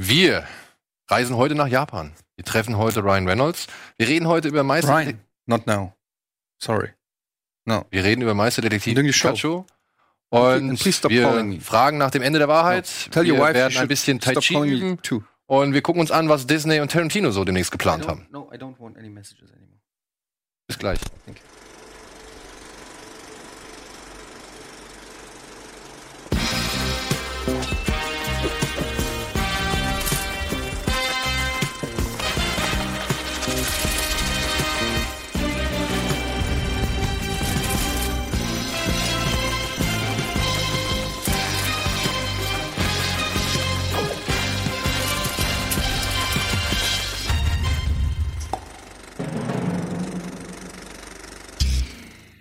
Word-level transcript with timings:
Wir 0.00 0.46
reisen 1.08 1.36
heute 1.36 1.56
nach 1.56 1.66
Japan. 1.66 2.12
Wir 2.36 2.44
treffen 2.44 2.78
heute 2.78 3.02
Ryan 3.02 3.26
Reynolds. 3.26 3.66
Wir 3.96 4.06
reden 4.06 4.28
heute 4.28 4.46
über 4.46 4.62
Meister. 4.62 4.94
Ryan, 4.94 5.20
not 5.46 5.66
now. 5.66 5.92
Sorry. 6.62 6.90
No. 7.64 7.84
Wir 7.90 8.04
reden 8.04 8.22
über 8.22 8.32
Meisterdetektiv. 8.32 8.94
Pikachu. 8.94 9.64
Und 10.30 10.78
wir 10.84 11.60
fragen 11.60 11.98
nach 11.98 12.12
dem 12.12 12.22
Ende 12.22 12.38
der 12.38 12.46
Wahrheit. 12.46 13.10
Tell 13.10 13.24
wir 13.24 13.34
your 13.34 13.40
wife 13.40 13.54
werden 13.54 13.76
ein 13.76 13.88
bisschen 13.88 14.20
Tai 14.20 14.34
Chi 14.34 14.54
üben. 14.54 15.00
Und 15.46 15.74
wir 15.74 15.82
gucken 15.82 16.00
uns 16.00 16.12
an, 16.12 16.28
was 16.28 16.46
Disney 16.46 16.78
und 16.78 16.92
Tarantino 16.92 17.32
so 17.32 17.44
demnächst 17.44 17.72
geplant 17.72 18.06
haben. 18.06 18.28
No, 18.30 18.52
I 18.52 18.56
don't 18.56 18.78
want 18.78 18.96
any 18.98 19.08
messages 19.08 19.50
anymore. 19.50 19.80
Bis 20.68 20.78
gleich. 20.78 21.00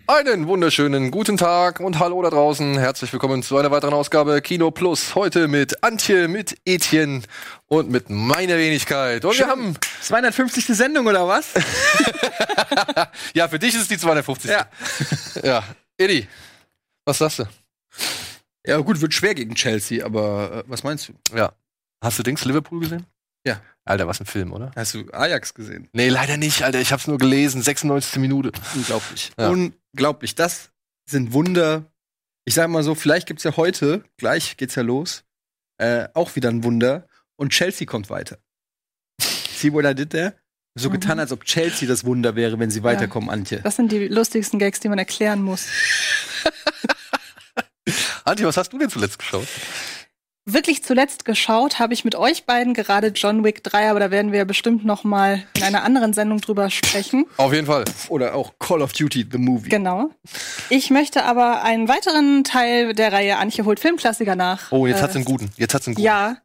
Einen 0.09 0.47
wunderschönen 0.47 1.11
guten 1.11 1.35
Tag 1.35 1.81
und 1.81 1.99
hallo 1.99 2.21
da 2.21 2.29
draußen. 2.29 2.77
Herzlich 2.77 3.11
willkommen 3.11 3.43
zu 3.43 3.57
einer 3.57 3.71
weiteren 3.71 3.93
Ausgabe 3.93 4.41
Kino 4.41 4.71
Plus. 4.71 5.15
Heute 5.15 5.49
mit 5.49 5.83
Antje, 5.83 6.29
mit 6.29 6.57
Etienne 6.63 7.23
und 7.67 7.89
mit 7.89 8.09
meiner 8.09 8.57
Wenigkeit. 8.57 9.25
Und 9.25 9.37
wir 9.37 9.47
haben, 9.47 9.75
250. 9.99 10.63
Sendung 10.67 11.07
oder 11.07 11.27
was? 11.27 11.53
ja, 13.33 13.49
für 13.49 13.59
dich 13.59 13.75
ist 13.75 13.81
es 13.81 13.87
die 13.89 13.97
250. 13.97 14.49
Ja. 14.49 14.67
Ja. 15.43 15.63
Edi, 15.97 16.25
was 17.03 17.17
sagst 17.17 17.39
du? 17.39 17.43
Ja, 18.65 18.77
gut, 18.77 19.01
wird 19.01 19.13
schwer 19.13 19.35
gegen 19.35 19.55
Chelsea, 19.55 20.05
aber 20.05 20.63
äh, 20.65 20.71
was 20.71 20.83
meinst 20.83 21.09
du? 21.09 21.35
Ja. 21.35 21.51
Hast 22.01 22.17
du 22.17 22.23
Dings 22.23 22.45
Liverpool 22.45 22.79
gesehen? 22.79 23.05
Ja. 23.45 23.61
Alter, 23.85 24.07
was 24.07 24.19
ein 24.19 24.25
Film, 24.25 24.51
oder? 24.51 24.71
Hast 24.75 24.93
du 24.95 25.09
Ajax 25.13 25.53
gesehen? 25.53 25.87
Nee, 25.93 26.09
leider 26.09 26.35
nicht, 26.37 26.63
Alter. 26.63 26.81
Ich 26.81 26.91
hab's 26.91 27.07
nur 27.07 27.17
gelesen. 27.17 27.61
96. 27.61 28.17
Minute. 28.19 28.51
Unglaublich. 28.75 29.31
Ja. 29.39 29.49
Unglaublich. 29.49 30.35
Das 30.35 30.71
sind 31.09 31.31
Wunder. 31.31 31.85
Ich 32.45 32.53
sag 32.53 32.69
mal 32.69 32.83
so, 32.83 32.95
vielleicht 32.95 33.27
gibt's 33.27 33.43
ja 33.43 33.55
heute, 33.57 34.03
gleich 34.17 34.57
geht's 34.57 34.75
ja 34.75 34.81
los, 34.83 35.23
äh, 35.77 36.07
auch 36.13 36.35
wieder 36.35 36.49
ein 36.49 36.63
Wunder. 36.63 37.07
Und 37.37 37.51
Chelsea 37.51 37.85
kommt 37.87 38.09
weiter. 38.09 38.39
See 39.21 39.71
what 39.73 39.85
I 39.85 39.93
did 39.95 40.09
there? 40.11 40.33
So 40.75 40.89
Mhm. 40.89 40.93
getan, 40.93 41.19
als 41.19 41.31
ob 41.31 41.43
Chelsea 41.45 41.87
das 41.87 42.03
Wunder 42.05 42.35
wäre, 42.35 42.59
wenn 42.59 42.69
sie 42.71 42.83
weiterkommen, 42.83 43.29
Antje. 43.29 43.61
Das 43.61 43.75
sind 43.77 43.91
die 43.91 44.07
lustigsten 44.07 44.59
Gags, 44.59 44.79
die 44.79 44.89
man 44.89 44.99
erklären 44.99 45.41
muss. 45.41 45.67
Antje, 48.25 48.45
was 48.45 48.57
hast 48.57 48.73
du 48.73 48.77
denn 48.77 48.89
zuletzt 48.89 49.17
geschaut? 49.19 49.47
Wirklich 50.49 50.81
zuletzt 50.81 51.25
geschaut 51.25 51.77
habe 51.77 51.93
ich 51.93 52.05
mit 52.05 52.15
euch 52.15 52.45
beiden 52.45 52.73
gerade 52.73 53.07
John 53.07 53.43
Wick 53.43 53.65
3, 53.65 53.89
aber 53.89 53.99
da 53.99 54.11
werden 54.11 54.31
wir 54.31 54.45
bestimmt 54.45 54.85
noch 54.85 55.03
mal 55.03 55.43
in 55.57 55.63
einer 55.63 55.83
anderen 55.83 56.13
Sendung 56.13 56.39
drüber 56.39 56.69
sprechen. 56.69 57.25
Auf 57.35 57.51
jeden 57.51 57.67
Fall. 57.67 57.83
Oder 58.07 58.33
auch 58.33 58.53
Call 58.57 58.81
of 58.81 58.93
Duty, 58.93 59.27
the 59.29 59.37
movie. 59.37 59.67
Genau. 59.67 60.09
Ich 60.69 60.89
möchte 60.89 61.25
aber 61.25 61.63
einen 61.63 61.89
weiteren 61.89 62.45
Teil 62.45 62.93
der 62.93 63.11
Reihe 63.11 63.35
Antje 63.35 63.65
holt 63.65 63.81
Filmklassiker 63.81 64.37
nach. 64.37 64.71
Oh, 64.71 64.87
jetzt 64.87 64.99
äh, 64.99 65.01
hat's 65.01 65.15
einen 65.17 65.25
guten. 65.25 65.51
Jetzt 65.57 65.73
hat's 65.73 65.85
einen 65.85 65.95
guten. 65.95 66.05
Ja. 66.05 66.37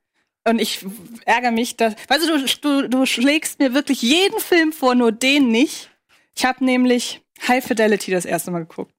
Und 0.48 0.60
ich 0.60 0.84
ärgere 1.24 1.52
mich, 1.52 1.76
dass, 1.76 1.94
weißt 2.08 2.28
du, 2.28 2.38
du, 2.38 2.46
du, 2.60 2.88
du 2.88 3.06
schlägst 3.06 3.60
mir 3.60 3.72
wirklich 3.72 4.02
jeden 4.02 4.40
Film 4.40 4.72
vor, 4.72 4.96
nur 4.96 5.12
den 5.12 5.52
nicht. 5.52 5.90
Ich 6.34 6.44
habe 6.44 6.64
nämlich 6.64 7.22
High 7.46 7.64
Fidelity 7.64 8.10
das 8.10 8.24
erste 8.24 8.50
Mal 8.50 8.66
geguckt. 8.66 8.92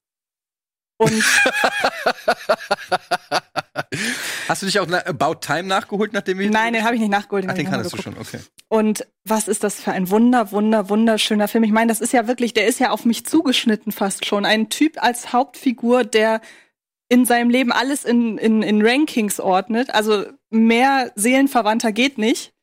Und 0.95 1.11
Hast 4.47 4.61
du 4.61 4.65
dich 4.65 4.79
auch 4.79 4.87
About 4.87 5.35
Time 5.41 5.63
nachgeholt, 5.63 6.13
nachdem 6.13 6.39
wir 6.39 6.49
nein, 6.49 6.73
den 6.73 6.83
habe 6.83 6.95
ich 6.95 7.01
nicht 7.01 7.11
nachgeholt. 7.11 7.45
Ach, 7.47 7.53
den 7.53 7.61
ich 7.61 7.71
noch 7.71 7.71
mal 7.71 7.83
kanntest 7.83 7.97
du 7.97 8.01
schon, 8.01 8.17
okay. 8.17 8.39
Und 8.67 9.07
was 9.23 9.47
ist 9.47 9.63
das 9.63 9.79
für 9.79 9.91
ein 9.91 10.09
wunder, 10.09 10.51
wunder, 10.51 10.89
wunderschöner 10.89 11.47
Film? 11.47 11.63
Ich 11.63 11.71
meine, 11.71 11.87
das 11.87 12.01
ist 12.01 12.13
ja 12.13 12.27
wirklich, 12.27 12.53
der 12.53 12.67
ist 12.67 12.79
ja 12.79 12.91
auf 12.91 13.05
mich 13.05 13.25
zugeschnitten 13.25 13.91
fast 13.91 14.25
schon. 14.25 14.45
Ein 14.45 14.69
Typ 14.69 15.01
als 15.01 15.33
Hauptfigur, 15.33 16.03
der 16.03 16.41
in 17.09 17.25
seinem 17.25 17.49
Leben 17.49 17.71
alles 17.71 18.05
in, 18.05 18.37
in, 18.37 18.63
in 18.63 18.85
Rankings 18.85 19.39
ordnet. 19.39 19.93
Also 19.93 20.25
mehr 20.49 21.11
Seelenverwandter 21.15 21.91
geht 21.91 22.17
nicht. 22.17 22.53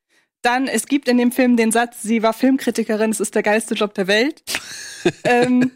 Dann, 0.43 0.69
es 0.69 0.87
gibt 0.87 1.07
in 1.09 1.19
dem 1.19 1.33
Film 1.33 1.57
den 1.57 1.71
Satz, 1.71 2.03
sie 2.03 2.23
war 2.23 2.33
Filmkritikerin, 2.33 3.11
es 3.11 3.21
ist 3.21 3.35
der 3.35 3.43
geilste 3.43 3.75
Job 3.75 3.95
der 3.95 4.07
Welt. 4.07 4.43
ähm, 5.25 5.73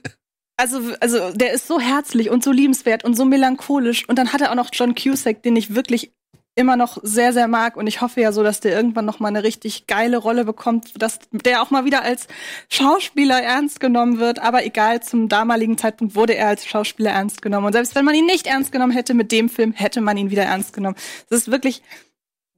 also, 0.56 0.81
also 1.00 1.32
der 1.32 1.53
ist 1.53 1.66
so 1.66 1.81
herzlich 1.81 2.31
und 2.31 2.44
so 2.44 2.53
liebenswert 2.53 3.04
und 3.04 3.15
so 3.15 3.25
melancholisch. 3.25 4.09
Und 4.09 4.19
dann 4.19 4.32
hat 4.32 4.41
er 4.41 4.50
auch 4.50 4.56
noch 4.56 4.70
John 4.72 4.94
Cusack, 4.94 5.42
den 5.42 5.56
ich 5.56 5.75
wirklich 5.75 6.12
immer 6.56 6.76
noch 6.76 6.98
sehr, 7.03 7.32
sehr 7.32 7.48
mag. 7.48 7.76
Und 7.76 7.87
ich 7.87 8.00
hoffe 8.00 8.20
ja 8.20 8.31
so, 8.31 8.42
dass 8.42 8.60
der 8.60 8.76
irgendwann 8.76 9.04
noch 9.04 9.19
mal 9.19 9.28
eine 9.28 9.43
richtig 9.43 9.87
geile 9.87 10.16
Rolle 10.16 10.44
bekommt, 10.44 11.03
dass 11.03 11.19
der 11.32 11.62
auch 11.62 11.70
mal 11.70 11.84
wieder 11.84 12.03
als 12.03 12.28
Schauspieler 12.69 13.43
ernst 13.43 13.81
genommen 13.81 14.19
wird. 14.19 14.38
Aber 14.38 14.64
egal, 14.64 15.03
zum 15.03 15.28
damaligen 15.28 15.76
Zeitpunkt 15.76 16.14
wurde 16.14 16.37
er 16.37 16.48
als 16.48 16.66
Schauspieler 16.66 17.10
ernst 17.10 17.43
genommen. 17.43 17.66
Und 17.66 17.72
selbst 17.72 17.94
wenn 17.94 18.04
man 18.04 18.14
ihn 18.14 18.26
nicht 18.26 18.47
ernst 18.47 18.70
genommen 18.70 18.93
hätte 18.93 19.14
mit 19.14 19.32
dem 19.32 19.48
Film, 19.48 19.72
hätte 19.72 20.00
man 20.00 20.16
ihn 20.16 20.31
wieder 20.31 20.44
ernst 20.44 20.72
genommen. 20.72 20.97
Das 21.28 21.41
ist 21.41 21.50
wirklich, 21.50 21.82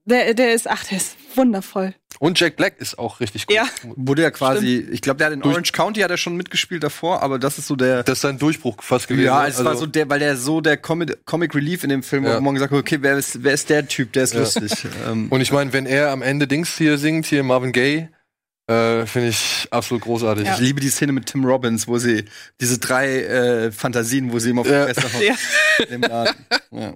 der, 0.05 0.35
der 0.35 0.53
ist, 0.53 0.69
ach, 0.69 0.85
der 0.85 0.99
ist 0.99 1.17
wundervoll. 1.35 1.95
Und 2.19 2.41
Jack 2.41 2.57
Black 2.57 2.75
ist 2.79 2.99
auch 2.99 3.21
richtig 3.21 3.47
gut. 3.47 3.57
Ja. 3.57 3.67
Wurde 3.97 4.23
ja 4.23 4.31
quasi, 4.31 4.87
ich 4.91 5.01
glaube, 5.03 5.19
der 5.19 5.27
hat 5.29 5.35
in 5.35 5.41
Durch- 5.41 5.53
Orange 5.55 5.73
County 5.73 6.01
hat 6.01 6.11
er 6.11 6.17
schon 6.17 6.37
mitgespielt 6.37 6.83
davor, 6.83 7.23
aber 7.23 7.39
das 7.39 7.59
ist 7.59 7.67
so 7.67 7.77
der 7.77 8.03
Das 8.03 8.19
ist 8.19 8.23
sein 8.23 8.39
Durchbruch 8.39 8.77
fast 8.83 9.09
gewesen. 9.09 9.27
Ja, 9.27 9.43
ne? 9.43 9.49
es 9.49 9.63
war 9.65 9.77
so 9.77 9.87
der, 9.87 10.09
weil 10.09 10.19
der 10.21 10.37
so 10.37 10.61
der 10.61 10.77
Comic, 10.77 11.25
Comic 11.27 11.55
Relief 11.55 11.83
in 11.85 11.91
dem 11.91 12.03
Film, 12.03 12.25
Ja. 12.25 12.37
wo 12.37 12.41
man 12.41 12.55
gesagt 12.55 12.73
hat, 12.73 12.79
okay, 12.79 12.99
wer 13.01 13.17
ist, 13.19 13.43
wer 13.43 13.53
ist 13.53 13.69
der 13.71 13.87
Typ, 13.87 14.13
der 14.13 14.25
ist 14.25 14.35
Ja. 14.35 14.41
lustig. 14.41 14.73
ähm, 15.09 15.27
Und 15.31 15.41
ich 15.41 15.53
meine, 15.53 15.73
wenn 15.73 15.87
er 15.87 16.11
am 16.11 16.23
Ende 16.23 16.47
Dings 16.47 16.77
hier 16.77 16.99
singt, 16.99 17.27
hier 17.27 17.43
Marvin 17.43 17.73
Gaye, 17.73 18.09
äh, 18.69 19.07
finde 19.07 19.29
ich 19.29 19.69
absolut 19.71 20.03
großartig. 20.03 20.49
ich 20.49 20.59
liebe 20.59 20.81
die 20.81 20.89
Szene 20.89 21.13
mit 21.13 21.27
Tim 21.27 21.45
Robbins, 21.45 21.87
wo 21.87 21.99
sie 21.99 22.25
diese 22.61 22.79
drei 22.79 23.23
äh, 23.23 23.73
Fantasien, 23.73 24.33
wo 24.33 24.39
sie 24.39 24.51
ihm 24.51 24.59
auf 24.59 24.69
Ja. 24.69 24.87
die 24.87 24.95
Fresse 24.95 25.15
haut. 25.17 25.23
Ja. 25.23 26.25
Ja. 26.73 26.95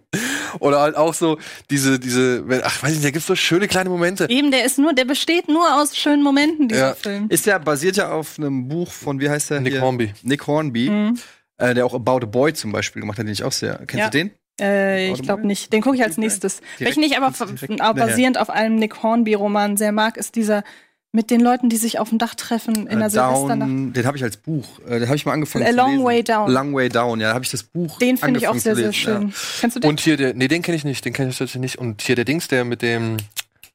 Oder 0.59 0.81
halt 0.81 0.97
auch 0.97 1.15
so 1.15 1.39
diese, 1.71 1.99
diese, 1.99 2.45
ach 2.65 2.83
weiß 2.83 2.91
nicht, 2.93 3.05
da 3.05 3.11
gibt's 3.11 3.27
so 3.27 3.37
schöne 3.37 3.69
kleine 3.69 3.89
Momente. 3.89 4.27
Eben, 4.29 4.51
der 4.51 4.65
ist 4.65 4.79
nur, 4.79 4.93
der 4.95 5.05
besteht 5.05 5.49
nur 5.49 5.77
aus 5.81 5.97
schönen 5.97 6.23
Momenten, 6.23 6.69
dieser 6.69 6.89
Ja. 6.89 6.95
Film. 6.95 7.27
Ist 7.29 7.47
ja 7.47 7.57
basiert 7.59 7.97
ja 7.97 8.11
auf 8.11 8.39
einem 8.39 8.69
Buch 8.69 8.91
von, 8.91 9.21
wie 9.21 9.31
heißt 9.31 9.51
der? 9.51 9.61
Nick 9.61 9.75
hier? 9.75 9.83
Hornby. 9.83 10.13
Nick 10.23 10.47
Hornby, 10.47 10.91
Mhm. 10.91 11.19
äh, 11.59 11.73
der 11.75 11.87
auch 11.87 11.95
About 11.95 12.17
a 12.23 12.27
Boy 12.27 12.53
zum 12.53 12.73
Beispiel 12.73 13.01
gemacht 13.01 13.19
hat, 13.19 13.27
den 13.27 13.33
ich 13.33 13.45
auch 13.45 13.53
sehr. 13.53 13.77
Kennst 13.87 13.95
Ja. 13.97 14.11
du 14.11 14.19
den? 14.19 14.31
Äh, 14.61 15.13
ich 15.13 15.23
glaube 15.23 15.47
nicht. 15.47 15.73
Den 15.73 15.81
gucke 15.83 15.97
ich 15.97 16.03
als 16.03 16.19
nächstes. 16.19 16.61
direkt- 16.79 16.97
Welchen 16.97 17.03
ich 17.05 17.17
aber 17.17 17.31
nachher. 17.31 17.95
basierend 17.95 18.39
auf 18.39 18.51
einem 18.51 18.77
Nick 18.77 19.03
Hornby-Roman 19.03 19.77
sehr 19.79 19.93
mag, 19.93 20.17
ist 20.19 20.35
dieser 20.37 20.65
mit 21.13 21.31
den 21.31 21.41
Leuten, 21.41 21.69
die 21.69 21.77
sich 21.77 21.99
auf 21.99 22.11
dem 22.11 22.19
Dach 22.19 22.35
treffen 22.35 22.87
in 22.87 22.99
der 22.99 23.09
Äh, 23.09 23.11
Silvesternacht. 23.11 23.69
Down, 23.69 23.93
den 23.93 24.07
habe 24.07 24.17
ich 24.17 24.23
als 24.23 24.37
Buch. 24.37 24.79
Äh, 24.87 25.01
den 25.01 25.09
habe 25.09 25.17
ich 25.17 25.27
mal 25.27 25.33
angefangen 25.33 25.65
A 25.67 25.71
zu 25.71 25.77
Long 25.77 25.91
lesen. 25.91 26.05
Way 26.05 26.23
Down. 26.23 26.51
Long 26.51 26.75
Way 26.75 26.89
Down, 26.89 27.21
ja, 27.21 27.29
da 27.29 27.35
habe 27.35 27.45
ich 27.45 27.51
das 27.51 27.65
Buch 27.65 27.99
Den 27.99 28.17
finde 28.17 28.39
ich 28.39 28.47
auch 28.49 28.55
sehr, 28.57 28.77
sehr 28.77 28.93
schön. 28.93 29.33
Kennst 29.61 29.77
du 29.77 29.81
den? 29.81 29.91
Und 29.91 30.01
hier 30.01 30.17
der, 30.17 30.35
nee, 30.35 30.47
den 30.49 30.63
kenne 30.63 30.77
ich 30.77 30.85
nicht, 30.85 31.05
den 31.05 31.13
kenne 31.13 31.31
ich 31.31 31.39
tatsächlich 31.39 31.61
nicht. 31.61 31.79
Und 31.79 32.03
hier 32.03 32.15
der 32.15 32.25
Dings, 32.25 32.47
der 32.49 32.65
mit 32.65 32.83
dem, 32.83 33.17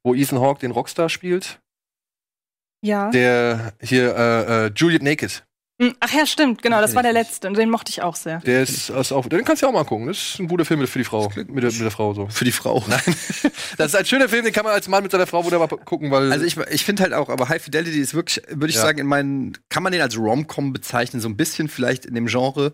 wo 0.04 0.16
Ethan 0.16 0.40
Hawke 0.40 0.62
den 0.62 0.72
Rockstar 0.72 1.10
spielt, 1.10 1.60
ja. 2.82 3.10
der 3.12 3.74
hier, 3.82 4.16
äh, 4.16 4.66
äh, 4.68 4.72
Juliet 4.76 5.04
Naked. 5.04 5.44
Hm, 5.82 5.94
Ach 6.00 6.14
ja, 6.14 6.26
stimmt, 6.26 6.62
genau, 6.62 6.80
das 6.80 6.96
war 6.96 7.04
der 7.04 7.12
letzte 7.12 7.50
und 7.50 7.58
den 7.58 7.70
mochte 7.70 7.90
ich 7.90 8.02
auch 8.02 8.16
sehr. 8.16 8.40
Der 8.40 8.64
ist, 8.64 8.90
ist 8.90 9.12
auch, 9.12 9.28
den 9.28 9.44
kannst 9.44 9.62
du 9.62 9.66
ja 9.66 9.70
auch 9.70 9.74
mal 9.74 9.84
gucken. 9.84 10.08
Das 10.08 10.18
ist 10.18 10.40
ein 10.40 10.48
guter 10.48 10.64
Film 10.64 10.86
für 10.88 11.00
die 11.00 11.04
Frau. 11.06 11.28
Mit 11.36 11.50
der, 11.50 11.70
mit 11.72 11.82
der 11.82 11.92
Frau 11.92 12.14
so. 12.14 12.28
Für 12.30 12.46
die 12.46 12.54
Frau. 12.54 12.82
Nein. 12.88 13.02
Das 13.78 13.88
ist 13.88 13.96
ein 13.96 14.06
schöner 14.06 14.30
Film, 14.30 14.46
den 14.46 14.54
kann 14.54 14.64
man 14.64 14.74
als 14.74 14.88
Mann 14.88 15.04
mit 15.04 15.12
seiner 15.12 15.28
Frau 15.28 15.44
wunderbar 15.44 15.68
gucken, 15.68 16.12
weil. 16.12 16.32
Also 16.32 16.46
ich, 16.46 16.56
ich 16.72 16.86
finde 16.86 17.04
halt 17.04 17.12
auch, 17.14 17.28
aber 17.28 17.50
High 17.50 17.62
Fidelity 17.62 18.00
ist 18.00 18.14
wirklich, 18.14 18.42
würde 18.50 18.70
ich 18.70 18.76
Ja. 18.76 18.82
sagen, 18.84 19.00
in 19.00 19.08
meinen, 19.08 19.58
kann 19.68 19.84
man 19.84 19.92
den 19.92 20.02
als 20.02 20.18
Rom-Com 20.18 20.72
bezeichnen, 20.72 21.22
so 21.22 21.28
ein 21.28 21.36
bisschen 21.36 21.68
vielleicht 21.68 22.06
in 22.06 22.16
dem 22.16 22.28
Genre. 22.28 22.74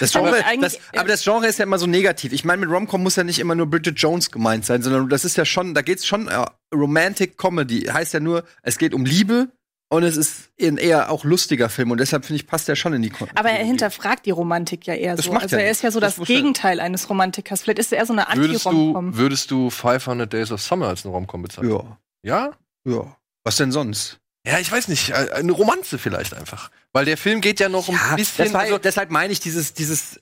Das 0.00 0.16
Aber 0.16 0.30
Genre, 0.30 0.44
eigentlich- 0.46 0.72
das, 0.72 0.98
aber 0.98 1.08
das 1.08 1.22
Genre 1.22 1.46
ist 1.46 1.58
ja 1.58 1.64
immer 1.64 1.78
so 1.78 1.86
negativ. 1.86 2.32
Ich 2.32 2.44
meine, 2.46 2.60
mit 2.66 2.70
Rom-Com 2.70 3.02
muss 3.02 3.16
ja 3.16 3.24
nicht 3.24 3.38
immer 3.40 3.54
nur 3.54 3.66
Bridget 3.66 3.98
Jones 4.00 4.30
gemeint 4.30 4.64
sein, 4.64 4.82
sondern 4.82 5.08
das 5.10 5.24
ist 5.26 5.36
ja 5.36 5.44
schon, 5.44 5.74
da 5.74 5.82
geht's 5.82 6.06
schon 6.06 6.28
äh, 6.28 6.46
Romantic 6.74 7.36
Comedy. 7.38 7.82
Heißt 7.82 8.14
ja 8.14 8.20
nur, 8.20 8.44
es 8.62 8.78
geht 8.78 8.94
um 8.94 9.04
Liebe 9.04 9.50
und 9.90 10.02
es 10.02 10.16
ist 10.16 10.50
ein 10.60 10.76
eher 10.76 11.10
auch 11.10 11.24
lustiger 11.24 11.68
Film 11.68 11.90
und 11.90 11.98
deshalb 11.98 12.24
finde 12.24 12.40
ich 12.40 12.46
passt 12.46 12.68
der 12.68 12.76
schon 12.76 12.92
in 12.92 13.02
die 13.02 13.10
Kon 13.10 13.28
Aber 13.34 13.50
er 13.50 13.64
hinterfragt 13.64 14.26
die 14.26 14.30
Romantik 14.30 14.86
ja 14.86 14.94
eher 14.94 15.16
Das 15.16 15.24
so. 15.26 15.32
macht 15.32 15.44
Also 15.44 15.56
er 15.56 15.62
er 15.62 15.68
nicht. 15.68 15.78
ist 15.78 15.82
ja 15.82 15.90
so 15.90 16.00
Das 16.00 16.16
das, 16.16 16.26
Gegenteil 16.26 16.80
eines 16.80 17.08
Romantikers. 17.08 17.62
Vielleicht 17.62 17.78
ist 17.78 17.92
er 17.92 17.98
eher 17.98 18.06
so 18.06 18.12
eine 18.12 18.26
würdest 18.34 18.64
du, 18.64 18.68
Anti-Romcom. 18.68 19.16
würdest 19.16 19.50
du 19.50 19.70
500 19.70 20.30
Days 20.32 20.52
of 20.52 20.60
Summer 20.60 20.88
als 20.88 21.04
einen 21.04 21.14
Romcom 21.14 21.42
bezeichnen? 21.42 21.70
Ja, 21.72 21.98
Ja? 22.22 22.50
ja. 22.84 23.16
Was 23.44 23.56
denn 23.56 23.72
sonst? 23.72 24.18
Ja, 24.46 24.58
ich 24.58 24.70
weiß 24.70 24.88
nicht. 24.88 25.10
äh, 25.10 25.30
Eine 25.34 25.52
Romanze 25.52 25.98
vielleicht 25.98 26.34
einfach. 26.34 26.70
Weil 26.92 27.04
der 27.04 27.16
Film 27.16 27.40
geht 27.40 27.60
ja 27.60 27.68
noch 27.68 27.88
ein 27.88 28.16
bisschen. 28.16 28.52
war, 28.52 28.60
also, 28.62 28.78
deshalb 28.78 29.10
meine 29.10 29.32
ich 29.32 29.40
dieses, 29.40 29.72
dieses, 29.74 30.20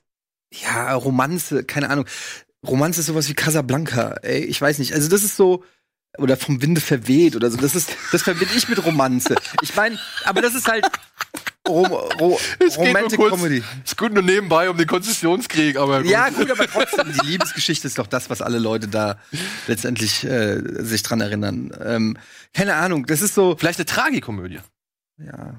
ja, 0.53 0.95
Romanze, 0.95 1.65
keine 1.65 1.91
Ahnung. 1.91 2.07
Romanze 2.67 3.01
ist 3.01 3.07
sowas 3.07 3.29
wie 3.29 3.35
Casablanca, 3.35 4.17
ey, 4.23 4.45
ich 4.45 4.61
weiß 4.61 4.79
nicht. 4.79 4.95
Also 4.95 5.09
das 5.09 5.23
ist 5.23 5.37
so, 5.37 5.65
oder 6.19 6.37
vom 6.37 6.61
Winde 6.63 6.81
verweht 6.81 7.37
oder 7.37 7.51
so. 7.51 7.57
Das 7.57 7.75
ist, 7.75 7.91
das 8.13 8.23
verbinde 8.23 8.55
ich 8.57 8.69
mit 8.69 8.85
Romanze. 8.85 9.35
Ich 9.63 9.75
meine, 9.75 9.99
aber 10.25 10.43
das 10.43 10.55
ist 10.55 10.69
halt 10.69 10.87
Rom, 11.69 11.87
Ro, 11.87 12.39
Es 12.61 12.75
geht 12.75 12.77
nur 12.79 12.87
Romantic 12.87 13.19
kurz- 13.19 13.35
Comedy. 13.35 13.63
Ist 13.85 13.97
gut 13.99 14.13
nur 14.13 14.23
nebenbei 14.23 14.71
um 14.71 14.77
den 14.77 14.87
Konzessionskrieg, 14.87 15.77
aber 15.77 16.03
gut. 16.03 16.11
Ja, 16.11 16.29
gut, 16.31 16.49
aber 16.51 16.67
trotzdem, 16.69 17.13
die 17.13 17.27
Liebesgeschichte 17.27 17.87
ist 17.89 17.99
doch 17.99 18.07
das, 18.07 18.31
was 18.31 18.41
alle 18.41 18.59
Leute 18.59 18.87
da 18.89 19.19
letztendlich 19.67 20.23
äh, 20.25 20.61
sich 20.85 21.03
dran 21.03 21.21
erinnern. 21.21 21.77
Ähm, 21.85 22.19
keine 22.55 22.75
Ahnung, 22.77 23.07
das 23.07 23.21
ist 23.21 23.35
so. 23.35 23.57
Vielleicht 23.59 23.81
eine 23.81 23.87
Tragikomödie. 23.87 24.61
Ja. 25.19 25.55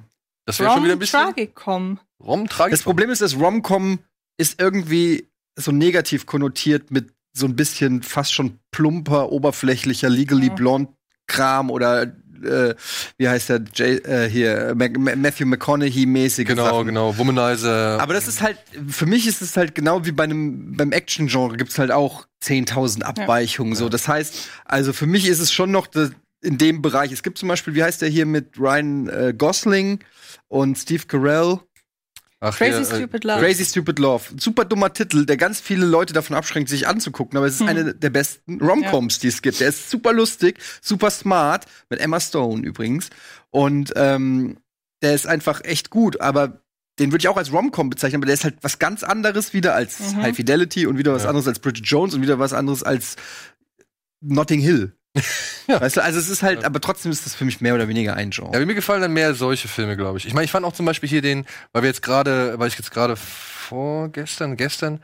Das 0.45 0.59
wäre 0.59 0.71
schon 0.71 0.83
wieder 0.85 0.93
ein 0.93 0.99
bisschen 0.99 1.19
Tragicom. 1.19 1.99
Rom 2.21 2.47
Tragik. 2.47 2.71
Das 2.71 2.83
Problem 2.83 3.09
ist, 3.09 3.21
dass 3.21 3.35
Rom-Com 3.35 3.99
ist 4.37 4.61
irgendwie 4.61 5.27
so 5.57 5.71
negativ 5.73 6.25
konnotiert 6.25 6.89
mit 6.89 7.13
so 7.37 7.45
ein 7.45 7.55
bisschen 7.55 8.03
fast 8.03 8.33
schon 8.33 8.59
plumper, 8.71 9.31
oberflächlicher, 9.31 10.09
legally 10.09 10.47
Ja. 10.47 10.53
blond 10.55 10.89
Kram 11.27 11.69
oder 11.71 12.03
äh, 12.43 12.75
wie 13.17 13.27
heißt 13.27 13.49
der 13.49 13.61
Jay, 13.73 13.95
äh, 13.97 14.29
hier 14.29 14.73
Ma 14.77 14.87
Ma 14.97 15.15
Matthew 15.15 15.45
McConaughey-mäßige 15.47 16.45
Genau, 16.45 16.65
Sachen. 16.65 16.85
genau. 16.87 17.17
Womanizer. 17.17 17.99
Aber 17.99 18.13
das 18.13 18.27
ist 18.27 18.41
halt, 18.41 18.57
für 18.87 19.07
mich 19.07 19.25
ist 19.27 19.41
es 19.41 19.57
halt 19.57 19.73
genau 19.73 20.05
wie 20.05 20.11
bei 20.11 20.25
einem, 20.25 20.75
beim 20.77 20.91
Action-Genre 20.91 21.57
gibt's 21.57 21.79
halt 21.79 21.91
auch 21.91 22.27
10.000 22.43 23.01
Abweichungen, 23.03 23.75
so. 23.75 23.89
Das 23.89 24.07
heißt, 24.07 24.49
also 24.65 24.93
für 24.93 25.07
mich 25.07 25.27
ist 25.27 25.39
es 25.39 25.51
schon 25.51 25.71
noch 25.71 25.87
das, 25.87 26.11
in 26.43 26.59
dem 26.59 26.83
Bereich. 26.83 27.11
Es 27.11 27.23
gibt 27.23 27.39
zum 27.39 27.49
Beispiel, 27.49 27.73
wie 27.73 27.83
heißt 27.83 28.03
der 28.03 28.09
hier 28.09 28.27
mit 28.27 28.59
Ryan 28.59 29.09
äh, 29.09 29.33
Gosling 29.35 29.99
und 30.47 30.77
Steve 30.77 31.03
Carell? 31.07 31.59
Ach, 32.39 32.55
Crazy 32.55 32.71
ja, 32.71 32.79
äh, 32.81 32.85
Stupid 32.85 33.23
Love. 33.23 33.39
Crazy 33.39 33.65
Stupid 33.65 33.99
Love. 33.99 34.23
Super 34.39 34.63
dummer 34.65 34.93
Titel, 34.93 35.25
der 35.25 35.37
ganz 35.37 35.59
viele 35.59 35.85
Leute 35.85 36.13
davon 36.13 36.35
abschränkt, 36.35 36.69
sich 36.69 36.87
anzugucken. 36.87 37.35
Aber 37.37 37.47
es 37.47 37.55
ist 37.55 37.61
Hm. 37.61 37.67
eine 37.67 37.95
der 37.95 38.09
besten 38.11 38.61
Romcoms, 38.61 39.19
die 39.19 39.27
es 39.29 39.41
gibt. 39.41 39.59
Der 39.59 39.69
ist 39.69 39.89
super 39.89 40.13
lustig, 40.13 40.59
super 40.81 41.09
smart, 41.09 41.65
mit 41.89 41.99
Emma 41.99 42.19
Stone 42.19 42.63
übrigens. 42.65 43.09
Und 43.49 43.91
ähm, 43.95 44.57
der 45.01 45.15
ist 45.15 45.25
einfach 45.25 45.63
echt 45.63 45.89
gut. 45.89 46.21
Aber 46.21 46.61
den 46.99 47.11
würde 47.11 47.21
ich 47.23 47.27
auch 47.27 47.37
als 47.37 47.51
Romcom 47.51 47.89
bezeichnen, 47.89 48.17
aber 48.17 48.25
der 48.27 48.33
ist 48.35 48.43
halt 48.43 48.57
was 48.61 48.77
ganz 48.79 49.03
anderes 49.03 49.53
wieder 49.53 49.73
als 49.75 49.99
Mhm. 50.13 50.21
High 50.23 50.35
Fidelity 50.35 50.85
und 50.87 50.97
wieder 50.97 51.13
was 51.13 51.23
Ja. 51.23 51.29
anderes 51.29 51.47
als 51.47 51.59
Bridget 51.59 51.85
Jones 51.87 52.13
und 52.13 52.21
wieder 52.21 52.39
was 52.39 52.53
anderes 52.53 52.83
als 52.83 53.15
Notting 54.21 54.59
Hill. 54.61 54.93
Ja. 55.67 55.81
Weißt 55.81 55.97
du, 55.97 56.01
also 56.03 56.17
es 56.17 56.29
ist 56.29 56.43
halt, 56.43 56.61
Ja. 56.61 56.65
aber 56.67 56.79
trotzdem 56.79 57.11
ist 57.11 57.25
das 57.25 57.35
für 57.35 57.43
mich 57.43 57.59
mehr 57.59 57.75
oder 57.75 57.87
weniger 57.89 58.15
ein 58.15 58.29
Genre. 58.29 58.57
Ja, 58.57 58.65
mir 58.65 58.73
gefallen 58.75 59.01
dann 59.01 59.11
mehr 59.11 59.33
solche 59.33 59.67
Filme, 59.67 59.97
glaube 59.97 60.17
ich. 60.17 60.25
Ich 60.25 60.33
meine, 60.33 60.45
ich 60.45 60.51
fand 60.51 60.65
auch 60.65 60.71
zum 60.73 60.85
Beispiel 60.85 61.09
hier 61.09 61.21
den, 61.21 61.45
weil 61.73 61.81
wir 61.83 61.89
jetzt 61.89 62.01
gerade, 62.01 62.57
weil 62.57 62.69
ich 62.69 62.77
jetzt 62.77 62.91
gerade 62.91 63.17
vorgestern, 63.17 64.55
gestern, 64.57 65.03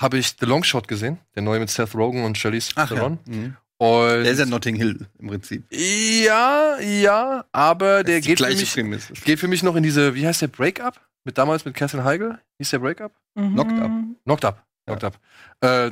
habe 0.00 0.18
ich 0.18 0.36
The 0.38 0.46
Long 0.46 0.62
Shot 0.64 0.88
gesehen, 0.88 1.18
der 1.34 1.42
neue 1.42 1.60
mit 1.60 1.70
Seth 1.70 1.94
Rogen 1.94 2.24
und 2.24 2.38
Charlize 2.38 2.74
Theron. 2.74 3.18
Mhm. 3.26 3.56
Und 3.78 4.22
Der 4.22 4.30
ist 4.32 4.38
ja 4.38 4.46
Notting 4.46 4.76
Hill 4.76 5.06
im 5.18 5.28
Prinzip. 5.28 5.64
ja, 5.70 6.78
ja, 6.80 7.44
aber 7.52 8.04
der 8.04 8.18
ist 8.18 8.26
geht 8.26 8.38
für, 8.40 8.46
mich, 8.46 8.72
Prämisse. 8.72 9.12
geht 9.24 9.40
für 9.40 9.48
mich 9.48 9.62
noch 9.64 9.74
in 9.74 9.82
diese, 9.82 10.14
wie 10.14 10.26
heißt 10.26 10.42
der, 10.42 10.48
Breakup? 10.48 11.00
Mit 11.24 11.38
damals 11.38 11.64
mit 11.64 11.74
Kerstin 11.74 12.04
Heigl? 12.04 12.38
Hieß 12.58 12.70
der 12.70 12.78
Breakup? 12.78 13.12
Mhm. 13.34 13.54
Knocked 13.54 13.80
Up. 13.80 13.90
Knocked 14.24 14.44
Up. 14.44 14.62
Knocked 14.86 15.04
Up. 15.04 15.18
Äh, 15.60 15.90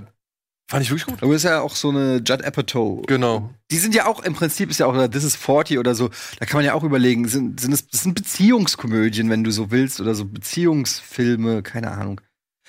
fand 0.72 0.84
ich 0.84 0.90
wirklich 0.90 1.06
gut. 1.06 1.22
Aber 1.22 1.34
ist 1.34 1.42
ja 1.42 1.60
auch 1.60 1.76
so 1.76 1.90
eine 1.90 2.22
Judd 2.24 2.42
Apatow. 2.42 3.02
Genau. 3.06 3.50
Die 3.70 3.76
sind 3.76 3.94
ja 3.94 4.06
auch 4.06 4.22
im 4.24 4.32
Prinzip 4.32 4.70
ist 4.70 4.80
ja 4.80 4.86
auch 4.86 5.08
This 5.08 5.22
is 5.22 5.36
40 5.36 5.78
oder 5.78 5.94
so. 5.94 6.08
Da 6.38 6.46
kann 6.46 6.58
man 6.58 6.64
ja 6.64 6.72
auch 6.72 6.82
überlegen, 6.82 7.28
sind, 7.28 7.60
sind 7.60 7.72
es 7.72 7.86
das 7.88 8.02
sind 8.02 8.14
Beziehungskomödien, 8.14 9.28
wenn 9.28 9.44
du 9.44 9.50
so 9.50 9.70
willst, 9.70 10.00
oder 10.00 10.14
so 10.14 10.24
Beziehungsfilme, 10.24 11.62
keine 11.62 11.90
Ahnung. 11.90 12.22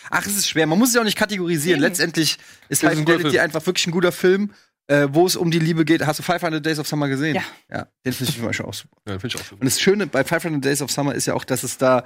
Ach, 0.09 0.25
es 0.25 0.35
ist 0.35 0.49
schwer. 0.49 0.67
Man 0.67 0.77
muss 0.77 0.89
es 0.89 0.95
ja 0.95 1.01
auch 1.01 1.05
nicht 1.05 1.17
kategorisieren. 1.17 1.79
Eben. 1.79 1.87
Letztendlich 1.87 2.39
ist 2.67 2.83
High 2.83 2.91
ist 2.91 2.97
ein 2.99 3.05
guter 3.05 3.17
Fidelity 3.19 3.37
Film. 3.37 3.43
einfach 3.45 3.65
wirklich 3.65 3.87
ein 3.87 3.91
guter 3.91 4.11
Film, 4.11 4.51
äh, 4.87 5.07
wo 5.09 5.25
es 5.25 5.37
um 5.37 5.49
die 5.49 5.59
Liebe 5.59 5.85
geht. 5.85 6.05
Hast 6.05 6.19
du 6.19 6.23
500 6.23 6.65
Days 6.65 6.79
of 6.79 6.87
Summer 6.89 7.07
gesehen? 7.07 7.35
Ja. 7.35 7.43
Ja, 7.71 7.87
den 8.05 8.11
finde 8.11 8.31
ich 8.31 8.35
zum 8.35 8.45
Beispiel 8.45 8.65
auch 8.65 8.73
super. 8.73 8.97
Ja, 9.07 9.17
finde 9.17 9.27
ich 9.27 9.41
auch 9.41 9.45
so. 9.45 9.55
Und 9.55 9.63
das 9.63 9.79
Schöne 9.79 10.07
bei 10.07 10.25
500 10.25 10.63
Days 10.63 10.81
of 10.81 10.91
Summer 10.91 11.15
ist 11.15 11.25
ja 11.25 11.35
auch, 11.35 11.45
dass 11.45 11.63
es 11.63 11.77
da 11.77 12.05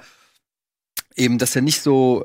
eben, 1.16 1.38
dass 1.38 1.56
er 1.56 1.62
nicht 1.62 1.82
so 1.82 2.24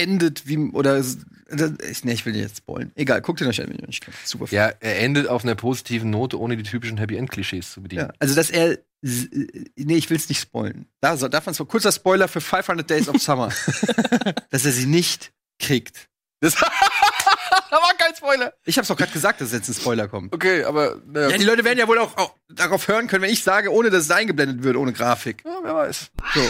endet 0.00 0.46
wie 0.48 0.56
oder 0.58 0.98
ich, 0.98 2.04
nee, 2.04 2.12
ich 2.12 2.24
will 2.26 2.32
nicht 2.32 2.42
jetzt 2.42 2.58
spoilen. 2.58 2.92
Egal, 2.94 3.20
guckt 3.22 3.40
ihn 3.40 3.46
euch 3.48 3.60
an, 3.60 3.68
wenn 3.68 3.78
ihr 3.78 3.86
nicht 3.86 4.02
kennt. 4.04 4.16
Super 4.24 4.46
Film. 4.46 4.60
Ja, 4.60 4.72
er 4.80 5.00
endet 5.00 5.28
auf 5.28 5.42
einer 5.44 5.54
positiven 5.54 6.10
Note, 6.10 6.38
ohne 6.38 6.56
die 6.56 6.62
typischen 6.62 6.96
Happy 6.98 7.16
End 7.16 7.30
Klischees 7.30 7.72
zu 7.72 7.82
bedienen. 7.82 8.06
Ja, 8.08 8.12
also 8.18 8.34
dass 8.34 8.50
er 8.50 8.78
s- 9.02 9.28
nee, 9.76 9.96
ich 9.96 10.08
will 10.10 10.16
es 10.16 10.28
nicht 10.28 10.40
spoilen. 10.40 10.86
Da 11.00 11.16
so, 11.16 11.28
darf 11.28 11.46
man 11.46 11.54
so 11.54 11.64
kurzer 11.64 11.90
Spoiler 11.92 12.28
für 12.28 12.40
500 12.40 12.88
Days 12.88 13.08
of 13.08 13.20
Summer, 13.20 13.48
dass 14.50 14.64
er 14.64 14.72
sie 14.72 14.86
nicht 14.86 15.32
kriegt. 15.58 16.08
Das 16.40 16.54
da 17.70 17.76
war 17.76 17.92
kein 17.98 18.14
Spoiler. 18.16 18.54
Ich 18.64 18.78
hab's 18.78 18.88
doch 18.88 18.96
gerade 18.96 19.12
gesagt, 19.12 19.40
dass 19.40 19.52
jetzt 19.52 19.68
ein 19.68 19.74
Spoiler 19.74 20.08
kommt. 20.08 20.32
Okay, 20.34 20.64
aber 20.64 20.96
Ja, 21.14 21.36
die 21.36 21.44
Leute 21.44 21.64
werden 21.64 21.78
ja 21.78 21.88
wohl 21.88 21.98
auch, 21.98 22.16
auch 22.16 22.34
darauf 22.48 22.86
hören 22.88 23.08
können, 23.08 23.22
wenn 23.24 23.30
ich 23.30 23.42
sage, 23.42 23.72
ohne 23.72 23.90
dass 23.90 24.04
es 24.04 24.10
eingeblendet 24.10 24.62
wird, 24.62 24.76
ohne 24.76 24.92
Grafik. 24.92 25.42
ja, 25.44 25.58
wer 25.62 25.74
weiß. 25.74 26.10
So. 26.34 26.40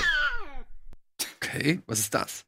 Okay, 1.36 1.80
was 1.86 1.98
ist 2.00 2.14
das? 2.14 2.44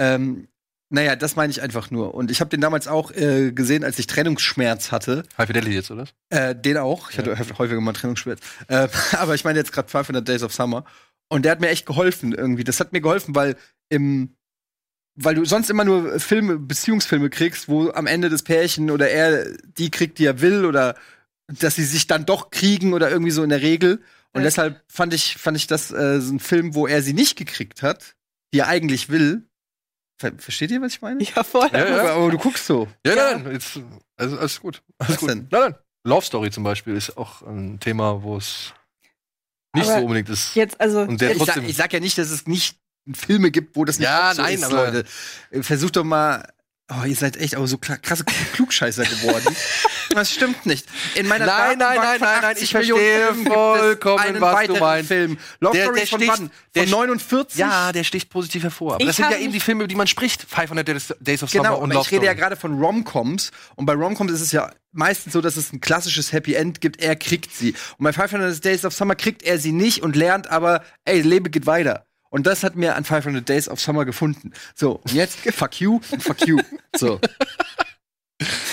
Ähm, 0.00 0.48
naja, 0.92 1.14
das 1.14 1.36
meine 1.36 1.52
ich 1.52 1.62
einfach 1.62 1.92
nur. 1.92 2.14
Und 2.14 2.32
ich 2.32 2.40
habe 2.40 2.50
den 2.50 2.60
damals 2.60 2.88
auch 2.88 3.12
äh, 3.12 3.52
gesehen, 3.52 3.84
als 3.84 3.98
ich 4.00 4.08
Trennungsschmerz 4.08 4.90
hatte. 4.90 5.22
High 5.38 5.46
Fidelity 5.46 5.74
jetzt, 5.74 5.90
oder? 5.92 6.06
Äh, 6.30 6.56
den 6.56 6.78
auch. 6.78 7.10
Ich 7.10 7.18
hatte 7.18 7.36
häufiger 7.58 7.80
mal 7.80 7.92
Trennungsschmerz. 7.92 8.40
Äh, 8.66 8.88
aber 9.12 9.36
ich 9.36 9.44
meine 9.44 9.58
jetzt 9.58 9.72
gerade 9.72 9.88
500 9.88 10.26
Days 10.26 10.42
of 10.42 10.52
Summer. 10.52 10.84
Und 11.28 11.44
der 11.44 11.52
hat 11.52 11.60
mir 11.60 11.68
echt 11.68 11.86
geholfen 11.86 12.32
irgendwie. 12.32 12.64
Das 12.64 12.80
hat 12.80 12.92
mir 12.92 13.00
geholfen, 13.00 13.36
weil 13.36 13.56
im 13.88 14.34
weil 15.16 15.34
du 15.34 15.44
sonst 15.44 15.68
immer 15.70 15.84
nur 15.84 16.18
Filme, 16.18 16.58
Beziehungsfilme 16.58 17.30
kriegst, 17.30 17.68
wo 17.68 17.90
am 17.90 18.06
Ende 18.06 18.30
das 18.30 18.42
Pärchen 18.42 18.90
oder 18.90 19.10
er 19.10 19.44
die 19.76 19.90
kriegt, 19.90 20.18
die 20.18 20.24
er 20.24 20.40
will, 20.40 20.64
oder 20.64 20.94
dass 21.46 21.74
sie 21.76 21.84
sich 21.84 22.06
dann 22.06 22.26
doch 22.26 22.50
kriegen 22.50 22.94
oder 22.94 23.10
irgendwie 23.10 23.32
so 23.32 23.42
in 23.42 23.50
der 23.50 23.60
Regel. 23.60 23.96
Und 24.32 24.40
Ja. 24.40 24.44
deshalb 24.44 24.82
fand 24.88 25.12
ich, 25.12 25.36
fand 25.36 25.56
ich 25.56 25.66
das 25.66 25.90
äh, 25.90 26.20
so 26.20 26.32
ein 26.32 26.40
Film, 26.40 26.74
wo 26.74 26.86
er 26.86 27.02
sie 27.02 27.12
nicht 27.12 27.36
gekriegt 27.36 27.82
hat, 27.82 28.14
die 28.54 28.60
er 28.60 28.68
eigentlich 28.68 29.08
will. 29.08 29.42
Ver 30.20 30.32
versteht 30.36 30.70
ihr, 30.70 30.82
was 30.82 30.92
ich 30.92 31.00
meine? 31.00 31.22
Ja, 31.24 31.42
voll. 31.42 31.70
Ja, 31.72 31.88
ja. 31.88 32.00
Aber, 32.00 32.10
aber 32.12 32.30
du 32.30 32.36
guckst 32.36 32.66
so. 32.66 32.86
Ja, 33.06 33.14
Ja. 33.16 33.32
nein, 33.32 33.42
nein, 33.44 33.52
jetzt, 33.54 33.80
also, 34.18 34.36
alles 34.38 34.60
gut. 34.60 34.82
Alles 34.98 35.12
Was 35.14 35.18
gut. 35.20 35.30
denn? 35.30 35.48
Nein, 35.50 35.60
nein. 35.62 35.74
Love 36.04 36.26
Story 36.26 36.50
zum 36.50 36.62
Beispiel 36.62 36.94
ist 36.94 37.16
auch 37.16 37.40
ein 37.42 37.80
Thema, 37.80 38.22
wo 38.22 38.36
es 38.36 38.74
nicht 39.74 39.86
Aber 39.88 39.98
so 40.00 40.04
unbedingt 40.04 40.28
ist. 40.28 40.54
Jetzt, 40.54 40.78
also, 40.78 41.00
Und 41.00 41.22
der 41.22 41.34
Ich 41.36 41.42
sag, 41.42 41.56
ich 41.56 41.76
sag 41.76 41.92
ja 41.94 42.00
nicht, 42.00 42.18
dass 42.18 42.28
es 42.30 42.46
nicht 42.46 42.76
Filme 43.14 43.50
gibt, 43.50 43.76
wo 43.76 43.86
das 43.86 43.98
nicht 43.98 44.08
Ja, 44.08 44.34
so 44.34 44.42
nein, 44.42 44.56
ist, 44.56 44.64
aber- 44.64 44.90
Leute. 44.92 45.04
Versucht 45.62 45.96
doch 45.96 46.04
mal. 46.04 46.52
Oh, 46.92 47.04
ihr 47.04 47.14
seid 47.14 47.36
echt 47.36 47.54
auch 47.56 47.66
so 47.66 47.78
krasse 47.78 48.24
Klugscheißer 48.52 49.04
geworden. 49.04 49.54
das 50.10 50.32
stimmt 50.32 50.66
nicht. 50.66 50.86
In 51.14 51.28
meiner 51.28 51.46
Nein, 51.46 51.78
nein, 51.78 51.96
nein, 51.96 52.18
nein, 52.20 52.20
nein, 52.20 52.44
80 52.46 52.62
ich 52.64 52.74
Millionen 52.74 53.00
verstehe 53.02 53.26
Filmen 53.26 53.44
gibt 53.44 53.48
es 53.48 53.54
vollkommen, 53.54 54.18
einen 54.18 54.40
was 54.40 54.50
du 54.50 54.56
weiteren 54.56 54.80
meinst. 54.80 55.08
Film. 55.08 55.38
Love 55.60 55.76
Der- 55.76 55.92
der 55.92 56.06
von 56.08 56.18
sticht- 56.20 56.32
wann? 56.32 56.50
der 56.74 56.82
Von 56.82 56.90
49? 56.90 57.58
ja, 57.60 57.92
der 57.92 58.02
sticht 58.04 58.28
positiv 58.28 58.64
hervor. 58.64 58.94
Aber 58.94 59.00
Ich 59.02 59.06
das 59.06 59.16
sind 59.16 59.30
ja 59.30 59.36
eben 59.38 59.52
die 59.52 59.60
Filme, 59.60 59.82
über 59.84 59.88
die 59.88 59.94
man 59.94 60.08
spricht. 60.08 60.42
500 60.48 60.88
Days- 60.88 61.14
Days 61.20 61.42
of 61.44 61.50
Genau, 61.52 61.64
Summer 61.64 61.78
und 61.78 61.84
aber 61.90 61.94
Love 61.94 62.06
ich 62.08 62.12
rede 62.12 62.26
ja 62.26 62.32
gerade 62.34 62.56
von 62.56 62.76
Romcoms 62.82 63.52
und 63.76 63.86
bei 63.86 63.92
Romcoms 63.94 64.32
ist 64.32 64.40
es 64.40 64.50
ja 64.52 64.72
meistens 64.92 65.32
so, 65.32 65.40
dass 65.40 65.56
es 65.56 65.72
ein 65.72 65.80
klassisches 65.80 66.32
Happy 66.32 66.54
End 66.54 66.80
gibt, 66.80 67.00
er 67.00 67.14
kriegt 67.14 67.54
sie. 67.54 67.74
Und 67.98 68.04
bei 68.04 68.12
500 68.12 68.64
Days 68.64 68.84
of 68.84 68.92
Summer 68.94 69.14
kriegt 69.14 69.44
er 69.44 69.58
sie 69.58 69.70
nicht 69.70 70.02
und 70.02 70.16
lernt 70.16 70.50
aber, 70.50 70.82
ey, 71.04 71.20
Leben 71.20 71.52
geht 71.52 71.66
weiter. 71.66 72.04
Und 72.30 72.46
das 72.46 72.62
hat 72.62 72.76
mir 72.76 72.96
an 72.96 73.04
500 73.04 73.46
Days 73.48 73.68
of 73.68 73.80
Summer 73.80 74.04
gefunden. 74.04 74.52
So, 74.74 74.96
und 74.96 75.12
jetzt 75.12 75.38
fuck 75.52 75.80
you 75.80 76.00
und 76.10 76.22
fuck 76.22 76.46
you. 76.46 76.58
So. 76.96 77.20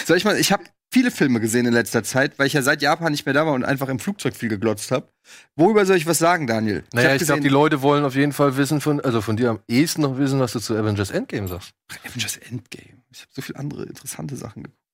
Soll 0.06 0.18
ich 0.18 0.24
mal, 0.24 0.38
ich 0.38 0.52
habe 0.52 0.64
viele 0.92 1.12
Filme 1.12 1.40
gesehen 1.40 1.66
in 1.66 1.74
letzter 1.74 2.04
Zeit, 2.04 2.40
weil 2.40 2.48
ich 2.48 2.54
ja 2.54 2.62
seit 2.62 2.82
Japan 2.82 3.12
nicht 3.12 3.26
mehr 3.26 3.34
da 3.34 3.46
war 3.46 3.54
und 3.54 3.66
einfach 3.66 3.90
im 3.90 4.00
Flugzeug 4.00 4.36
viel 4.36 4.50
geglotzt 4.50 4.92
habe. 4.92 5.10
Worüber 5.56 5.86
soll 5.86 5.98
ich 5.98 6.06
was 6.06 6.20
sagen, 6.20 6.48
Daniel? 6.48 6.84
Naja, 6.94 7.16
ich 7.16 7.26
glaube, 7.26 7.42
die 7.42 7.50
Leute 7.50 7.82
wollen 7.82 8.06
auf 8.06 8.16
jeden 8.16 8.32
Fall 8.32 8.56
wissen 8.58 8.80
von, 8.80 9.02
also 9.02 9.22
von 9.22 9.36
dir 9.36 9.50
am 9.50 9.60
ehesten 9.68 10.02
noch 10.02 10.18
wissen, 10.18 10.40
was 10.40 10.54
du 10.54 10.60
zu 10.60 10.76
Avengers 10.76 11.12
Endgame 11.12 11.48
sagst. 11.48 11.72
Avengers 12.06 12.38
Endgame. 12.38 13.02
Ich 13.12 13.22
habe 13.22 13.32
so 13.34 13.42
viele 13.42 13.60
andere 13.60 13.84
interessante 13.84 14.36
Sachen 14.36 14.64
geguckt. 14.64 14.87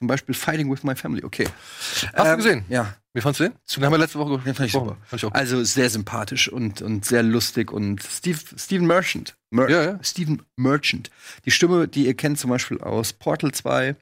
Zum 0.00 0.08
Beispiel 0.08 0.34
Fighting 0.34 0.70
with 0.72 0.82
My 0.82 0.96
Family. 0.96 1.22
Okay. 1.22 1.46
Hast 2.14 2.14
Ähm, 2.14 2.30
du 2.30 2.36
gesehen? 2.38 2.64
Ja. 2.70 2.94
Wie 3.12 3.20
fandst 3.20 3.40
du 3.40 3.44
den? 3.44 3.52
Den 3.76 3.84
haben 3.84 3.92
wir 3.92 3.98
letzte 3.98 4.18
Woche 4.18 4.30
Den 4.38 4.54
fand 4.54 4.60
ich 4.60 4.72
gesprochen. 4.72 4.88
super. 4.88 4.98
Fand 5.04 5.22
ich 5.22 5.26
auch. 5.26 5.32
Also 5.34 5.62
sehr 5.62 5.90
sympathisch 5.90 6.48
und, 6.48 6.80
und 6.80 7.04
sehr 7.04 7.22
lustig 7.22 7.70
und 7.70 8.02
Steve, 8.02 8.38
Steven 8.56 8.86
Merchant. 8.86 9.34
Mer 9.50 9.68
Ja, 9.68 9.82
ja. 9.82 9.98
Steven 10.02 10.42
Merchant. 10.56 11.10
Die 11.44 11.50
Stimme, 11.50 11.86
die 11.86 12.06
ihr 12.06 12.14
kennt 12.14 12.38
zum 12.38 12.48
Beispiel 12.48 12.80
aus 12.80 13.12
Portal 13.12 13.52
2 13.52 13.94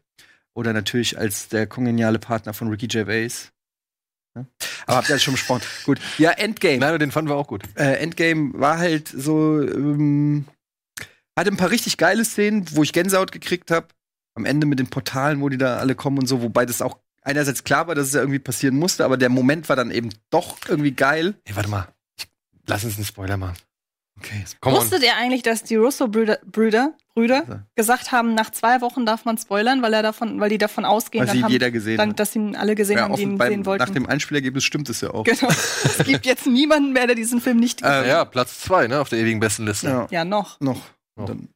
oder 0.55 0.73
natürlich 0.73 1.19
als 1.19 1.49
der 1.49 1.67
kongeniale 1.67 2.21
Partner 2.21 2.55
von 2.55 2.69
Ricky 2.69 2.87
Gervais. 2.87 3.51
Ja? 4.37 4.47
Aber 4.87 4.99
habt 4.99 5.09
ihr 5.09 5.17
das 5.17 5.23
schon 5.25 5.35
besprochen? 5.35 5.63
Gut. 5.85 5.99
Ja, 6.19 6.31
Endgame. 6.31 6.79
Nein, 6.79 6.97
den 7.01 7.11
fanden 7.11 7.29
wir 7.31 7.35
auch 7.37 7.49
gut. 7.49 7.65
Äh, 7.75 7.95
Endgame 7.97 8.53
war 8.55 8.79
halt 8.79 9.09
so, 9.09 9.61
ähm, 9.63 10.45
hatte 11.37 11.51
ein 11.51 11.57
paar 11.57 11.71
richtig 11.71 11.97
geile 11.97 12.25
Szenen, 12.25 12.67
wo 12.77 12.85
ich 12.85 12.93
Gänsehaut 12.93 13.33
gekriegt 13.33 13.73
habe. 13.73 13.89
Am 14.39 14.45
Ende 14.45 14.67
mit 14.69 14.79
den 14.79 14.87
Portalen, 14.89 15.41
wo 15.41 15.49
die 15.49 15.59
da 15.59 15.79
alle 15.79 15.95
kommen 15.97 16.19
und 16.19 16.27
so, 16.27 16.41
wobei 16.43 16.65
das 16.65 16.81
auch 16.81 16.99
einerseits 17.23 17.65
klar 17.65 17.89
war, 17.89 17.95
dass 17.97 18.07
es 18.07 18.15
ja 18.15 18.21
irgendwie 18.21 18.39
passieren 18.39 18.77
musste, 18.77 19.05
aber 19.05 19.17
der 19.17 19.29
Moment 19.31 19.69
war 19.69 19.75
dann 19.77 19.91
eben 19.91 20.11
doch 20.31 20.57
irgendwie 20.69 20.93
geil. 20.93 21.35
Hey, 21.45 21.57
warte 21.57 21.69
mal. 21.69 21.89
Ich, 22.17 22.29
lass 22.69 22.85
uns 22.85 22.95
einen 22.97 23.05
Spoiler 23.05 23.37
machen. 23.37 23.57
Okay. 24.19 24.45
Komm 24.61 24.75
on. 24.75 24.81
Wusstet 24.81 25.03
ihr 25.03 25.15
eigentlich, 25.17 25.43
dass 25.43 25.63
die 25.63 25.77
Russo-Brüder 25.77 26.39
Brüder, 26.47 26.93
Brüder 27.15 27.45
Ja. 27.49 27.63
gesagt 27.77 28.11
haben, 28.13 28.35
nach 28.35 28.51
zwei 28.51 28.81
Wochen 28.81 29.07
darf 29.07 29.25
man 29.25 29.39
spoilern, 29.39 29.81
weil 29.83 29.93
er 29.95 30.03
davon, 30.03 30.41
weil 30.41 30.51
die 30.51 30.59
davon 30.59 30.85
ausgehen, 30.85 31.25
sie 31.29 31.43
haben, 31.43 31.51
jeder 31.53 31.71
gesehen 31.71 31.99
dann, 31.99 32.11
hat. 32.11 32.21
dass 32.21 32.35
ihn 32.35 32.57
alle 32.57 32.75
gesehen 32.75 32.97
Ja, 32.99 33.05
haben, 33.05 33.15
die 33.17 33.23
ihn 33.23 33.39
beim- 33.39 33.49
sehen 33.53 33.67
wollten. 33.67 33.85
nach 33.85 33.91
dem 33.91 34.07
Einspielergebnis 34.07 34.65
stimmt 34.65 34.89
es 34.89 35.01
ja 35.03 35.11
auch. 35.11 35.23
genau. 35.25 35.49
es 35.49 35.99
gibt 36.05 36.27
jetzt 36.27 36.47
niemanden 36.47 36.93
mehr, 36.93 37.07
der 37.07 37.15
diesen 37.17 37.41
Film 37.41 37.59
nicht 37.59 37.83
gesehen 37.83 38.03
Ähm, 38.05 38.09
Ja, 38.09 38.25
Platz 38.25 38.61
zwei, 38.61 38.87
ne, 38.89 39.01
auf 39.01 39.09
der 39.09 39.19
ewigen 39.21 39.39
Bestenliste. 39.41 39.87
Ja. 39.89 40.07
Ja, 40.11 40.25
noch. 40.25 40.59
Noch. 40.61 40.81
Noch. 41.17 41.27
Dann. 41.27 41.49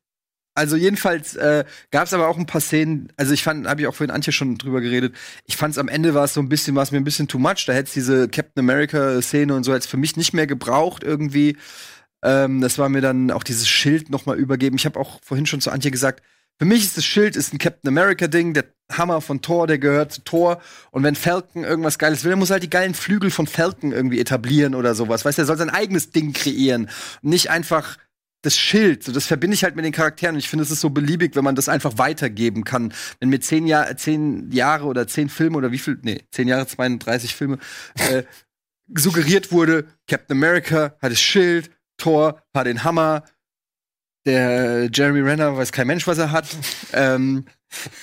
Also 0.55 0.77
jedenfalls 0.77 1.35
äh, 1.35 1.65
gab 1.91 2.07
es 2.07 2.13
aber 2.13 2.29
auch 2.29 2.37
ein 2.37 2.47
paar 2.47 2.61
Szenen, 2.61 3.11
also 3.17 3.33
ich 3.33 3.43
fand, 3.43 3.67
habe 3.67 3.81
ich 3.81 3.87
auch 3.87 3.95
vorhin 3.95 4.15
Antje 4.15 4.33
schon 4.33 4.59
drüber 4.59 4.83
geredet, 4.83 5.15
ich 5.47 5.57
fand 5.57 5.73
es 5.73 5.79
am 5.79 5.89
Ende 5.89 6.13
war 6.13 6.25
es 6.25 6.35
so 6.35 6.41
ein 6.41 6.51
bisschen, 6.51 6.75
war 6.75 6.83
es 6.83 6.93
mir 6.93 6.99
ein 6.99 7.05
bisschen 7.05 7.27
too 7.27 7.39
much, 7.39 7.65
da 7.67 7.73
hätte 7.73 7.87
es 7.87 7.95
diese 7.95 8.29
Captain 8.29 8.63
America-Szene 8.63 9.55
und 9.55 9.65
so 9.65 9.73
jetzt 9.73 9.89
für 9.89 9.97
mich 9.97 10.17
nicht 10.17 10.35
mehr 10.35 10.47
gebraucht 10.47 11.05
irgendwie. 11.05 11.57
Ähm, 12.23 12.61
das 12.61 12.79
war 12.79 12.91
mir 12.91 13.01
dann 13.01 13.31
auch 13.31 13.45
dieses 13.45 13.67
Schild 13.69 14.11
noch 14.11 14.27
mal 14.27 14.39
übergeben. 14.39 14.77
Ich 14.77 14.85
habe 14.85 15.01
auch 15.01 15.21
vorhin 15.23 15.47
schon 15.47 15.61
zu 15.61 15.71
Antje 15.71 15.91
gesagt, 15.91 16.23
für 16.59 16.67
mich 16.67 16.83
ist 16.83 16.97
das 16.97 17.05
Schild 17.05 17.35
ist 17.35 17.53
ein 17.53 17.59
Captain 17.59 17.89
America-Ding, 17.89 18.55
der 18.55 18.67
Hammer 18.93 19.21
von 19.21 19.43
Thor, 19.43 19.67
der 19.67 19.79
gehört 19.79 20.13
zu 20.13 20.23
Thor. 20.23 20.61
Und 20.91 21.03
wenn 21.03 21.17
Falcon 21.17 21.65
irgendwas 21.65 21.99
Geiles 21.99 22.23
will, 22.25 22.31
dann 22.31 22.39
muss 22.39 22.51
er 22.51 22.55
halt 22.55 22.63
die 22.63 22.71
geilen 22.71 22.95
Flügel 22.95 23.31
von 23.31 23.47
Falcon 23.47 23.91
irgendwie 23.91 24.21
etablieren 24.21 24.75
oder 24.75 24.95
sowas. 24.95 25.25
Weißt 25.25 25.39
du, 25.39 25.43
er 25.43 25.47
soll 25.47 25.57
sein 25.57 25.71
eigenes 25.71 26.11
Ding 26.11 26.33
kreieren. 26.33 26.89
Nicht 27.23 27.51
einfach 27.51 27.97
das 28.43 28.57
Schild, 28.57 29.05
so 29.05 29.13
das 29.13 29.27
verbinde 29.27 29.55
ich 29.55 29.65
halt 29.65 29.77
mit 29.77 29.85
den 29.85 29.93
Charakteren. 29.93 30.35
Und 30.35 30.41
ich 30.41 30.49
finde, 30.49 30.65
es 30.65 30.71
ist 30.71 30.81
so 30.81 30.91
beliebig, 30.91 31.37
wenn 31.37 31.45
man 31.45 31.55
das 31.55 31.69
einfach 31.69 31.97
weitergeben 31.99 32.65
kann. 32.65 32.93
Wenn 33.21 33.29
mir 33.29 33.41
zehn, 33.41 33.67
Jahr, 33.67 33.97
zehn 33.97 34.51
Jahre 34.51 34.87
oder 34.87 35.07
zehn 35.07 35.29
Filme 35.29 35.57
oder 35.57 35.73
wie 35.73 35.79
viel, 35.79 35.99
nee, 36.03 36.23
zehn 36.33 36.49
Jahre, 36.49 36.67
32 36.67 37.35
Filme, 37.35 37.59
äh, 37.95 38.25
suggeriert 38.95 39.53
wurde, 39.53 39.87
Captain 40.09 40.37
America 40.37 40.97
hat 41.01 41.13
das 41.13 41.21
Schild, 41.21 41.71
Thor 41.97 42.43
hat 42.55 42.67
den 42.67 42.85
Hammer, 42.85 43.25
der 44.27 44.89
Jeremy 44.93 45.21
Renner 45.21 45.57
weiß 45.57 45.73
kein 45.73 45.87
Mensch, 45.87 46.07
was 46.07 46.19
er 46.19 46.33
hat. 46.33 46.47
ähm, 46.93 47.47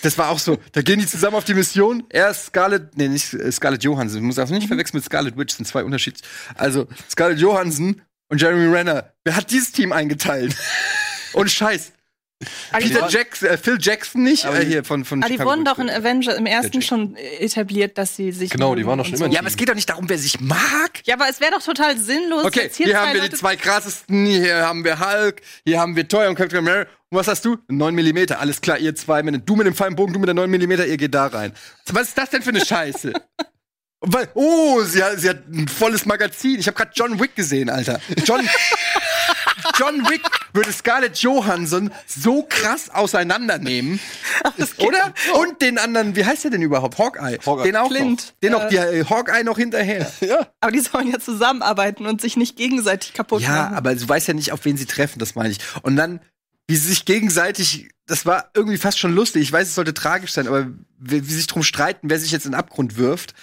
das 0.01 0.17
war 0.17 0.29
auch 0.29 0.39
so. 0.39 0.57
Da 0.71 0.81
gehen 0.81 0.99
die 0.99 1.05
zusammen 1.05 1.35
auf 1.35 1.43
die 1.43 1.53
Mission. 1.53 2.03
Er 2.09 2.31
ist 2.31 2.47
Scarlett, 2.47 2.97
nee, 2.97 3.07
nicht 3.07 3.35
Scarlett 3.51 3.83
Johansson. 3.83 4.19
Ich 4.19 4.25
muss 4.25 4.35
das 4.35 4.49
nicht 4.49 4.67
verwechseln 4.67 4.97
mit 4.97 5.05
Scarlett 5.05 5.37
Witch, 5.37 5.55
sind 5.55 5.65
zwei 5.65 5.83
Unterschiede. 5.83 6.19
Also, 6.55 6.87
Scarlett 7.09 7.39
Johansson 7.39 8.01
und 8.29 8.41
Jeremy 8.41 8.73
Renner. 8.73 9.13
Wer 9.23 9.35
hat 9.35 9.51
dieses 9.51 9.71
Team 9.71 9.91
eingeteilt? 9.91 10.55
Und 11.33 11.51
Scheiß. 11.51 11.91
Peter 12.71 13.09
Jackson, 13.09 13.49
äh, 13.49 13.57
Phil 13.57 13.77
Jackson 13.81 14.23
nicht, 14.23 14.45
Aber 14.45 14.57
äh, 14.57 14.65
die- 14.65 14.71
hier 14.71 14.83
von, 14.85 15.03
von 15.03 15.21
aber 15.21 15.31
die 15.31 15.39
wurden 15.39 15.65
doch 15.65 15.77
in. 15.77 15.89
Avenger 15.89 16.37
im 16.37 16.45
ersten 16.45 16.81
schon 16.81 17.17
etabliert, 17.17 17.97
dass 17.97 18.15
sie 18.15 18.31
sich. 18.31 18.49
Genau, 18.49 18.75
die 18.75 18.85
waren 18.85 18.97
doch 18.97 19.05
schon 19.05 19.17
so. 19.17 19.25
immer 19.25 19.33
Ja, 19.33 19.41
aber 19.41 19.49
es 19.49 19.57
geht 19.57 19.67
doch 19.67 19.75
nicht 19.75 19.89
darum, 19.89 20.07
wer 20.07 20.17
sich 20.17 20.39
mag. 20.39 21.01
Ja, 21.03 21.15
aber 21.15 21.27
es 21.29 21.41
wäre 21.41 21.51
doch 21.51 21.61
total 21.61 21.97
sinnlos. 21.97 22.45
Okay, 22.45 22.61
jetzt 22.61 22.77
hier, 22.77 22.85
hier, 22.85 22.97
haben 22.97 23.07
zwei 23.07 23.13
wir 23.15 23.21
Leute 23.21 23.31
die 23.33 23.39
zwei 23.39 23.55
krassesten, 23.57 24.25
hier 24.25 24.65
haben 24.65 24.85
wir 24.85 24.99
Hulk, 24.99 25.41
hier 25.65 25.79
haben 25.81 25.97
wir 25.97 26.07
Thor 26.07 26.27
und 26.29 26.35
Captain 26.35 26.59
America. 26.59 26.89
Und 27.09 27.17
was 27.17 27.27
hast 27.27 27.43
du? 27.43 27.57
9 27.67 27.93
mm, 27.93 28.31
alles 28.37 28.61
klar, 28.61 28.77
ihr 28.77 28.95
zwei, 28.95 29.21
mit, 29.23 29.49
du 29.49 29.55
mit 29.55 29.67
dem 29.67 29.73
feinen 29.73 29.95
Bogen, 29.95 30.13
du 30.13 30.19
mit 30.19 30.27
der 30.27 30.35
9 30.35 30.49
mm, 30.49 30.71
ihr 30.71 30.97
geht 30.97 31.13
da 31.13 31.25
rein. 31.27 31.51
Was 31.91 32.09
ist 32.09 32.17
das 32.17 32.29
denn 32.29 32.41
für 32.41 32.51
eine 32.51 32.63
Scheiße? 32.63 33.13
Weil, 34.01 34.29
oh, 34.33 34.81
sie 34.83 35.03
hat, 35.03 35.19
sie 35.19 35.29
hat 35.29 35.45
ein 35.49 35.67
volles 35.67 36.05
Magazin. 36.05 36.59
Ich 36.59 36.67
habe 36.67 36.77
gerade 36.77 36.91
John 36.95 37.19
Wick 37.19 37.35
gesehen, 37.35 37.69
Alter. 37.69 37.99
John, 38.25 38.47
John 39.77 40.07
Wick 40.09 40.21
würde 40.53 40.71
Scarlett 40.71 41.17
Johansson 41.17 41.91
so 42.07 42.43
krass 42.47 42.89
auseinandernehmen. 42.89 43.99
Oder? 44.77 45.13
Und 45.33 45.61
den 45.61 45.77
anderen, 45.77 46.15
wie 46.15 46.23
heißt 46.25 46.45
der 46.45 46.51
denn 46.51 46.61
überhaupt? 46.61 46.97
Hawkeye. 46.97 47.37
Hawkeye. 47.45 47.63
Den 47.65 47.75
auch 47.75 47.89
Clint. 47.89 48.21
noch. 48.21 48.39
Den 48.41 48.51
Ja. 48.53 48.59
noch, 48.59 48.69
die, 48.69 48.75
äh, 48.77 49.05
Hawkeye 49.05 49.43
noch 49.43 49.57
hinterher. 49.57 50.09
Ja. 50.21 50.47
Aber 50.61 50.71
die 50.71 50.79
sollen 50.79 51.11
ja 51.11 51.19
zusammenarbeiten 51.19 52.05
und 52.05 52.21
sich 52.21 52.37
nicht 52.37 52.55
gegenseitig 52.55 53.13
kaputt 53.13 53.41
Ja, 53.41 53.49
machen. 53.49 53.75
aber 53.75 53.95
du 53.95 54.07
weißt 54.07 54.27
ja 54.29 54.33
nicht, 54.33 54.51
auf 54.53 54.63
wen 54.65 54.77
sie 54.77 54.85
treffen, 54.85 55.19
das 55.19 55.35
meine 55.35 55.49
ich. 55.49 55.59
Und 55.81 55.95
dann, 55.97 56.21
wie 56.67 56.75
sie 56.77 56.87
sich 56.87 57.03
gegenseitig, 57.05 57.89
das 58.07 58.25
war 58.25 58.49
irgendwie 58.53 58.77
fast 58.77 58.97
schon 58.97 59.13
lustig. 59.13 59.41
Ich 59.43 59.51
weiß, 59.51 59.67
es 59.67 59.75
sollte 59.75 59.93
tragisch 59.93 60.31
sein, 60.31 60.47
aber 60.47 60.67
wie, 60.99 61.25
wie 61.25 61.29
sie 61.31 61.37
sich 61.37 61.47
drum 61.47 61.63
streiten, 61.63 62.09
wer 62.09 62.19
sich 62.19 62.31
jetzt 62.31 62.45
in 62.45 62.51
den 62.53 62.59
Abgrund 62.59 62.97
wirft. 62.97 63.33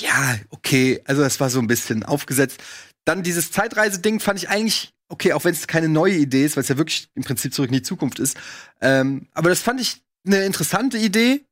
Ja, 0.00 0.36
okay, 0.50 1.00
also 1.04 1.22
das 1.22 1.38
war 1.40 1.50
so 1.50 1.58
ein 1.58 1.66
bisschen 1.66 2.02
aufgesetzt. 2.02 2.62
Dann 3.04 3.22
dieses 3.22 3.52
Zeitreise-Ding 3.52 4.20
fand 4.20 4.42
ich 4.42 4.48
eigentlich 4.48 4.92
okay, 5.08 5.32
auch 5.32 5.44
wenn 5.44 5.52
es 5.52 5.66
keine 5.66 5.88
neue 5.88 6.14
Idee 6.14 6.44
ist, 6.44 6.56
weil 6.56 6.62
es 6.62 6.68
ja 6.68 6.78
wirklich 6.78 7.08
im 7.14 7.22
Prinzip 7.22 7.54
zurück 7.54 7.70
in 7.70 7.74
die 7.74 7.82
Zukunft 7.82 8.18
ist. 8.18 8.36
Ähm, 8.80 9.28
aber 9.34 9.50
das 9.50 9.60
fand 9.60 9.80
ich 9.80 10.02
eine 10.26 10.44
interessante 10.44 10.98
Idee, 10.98 11.44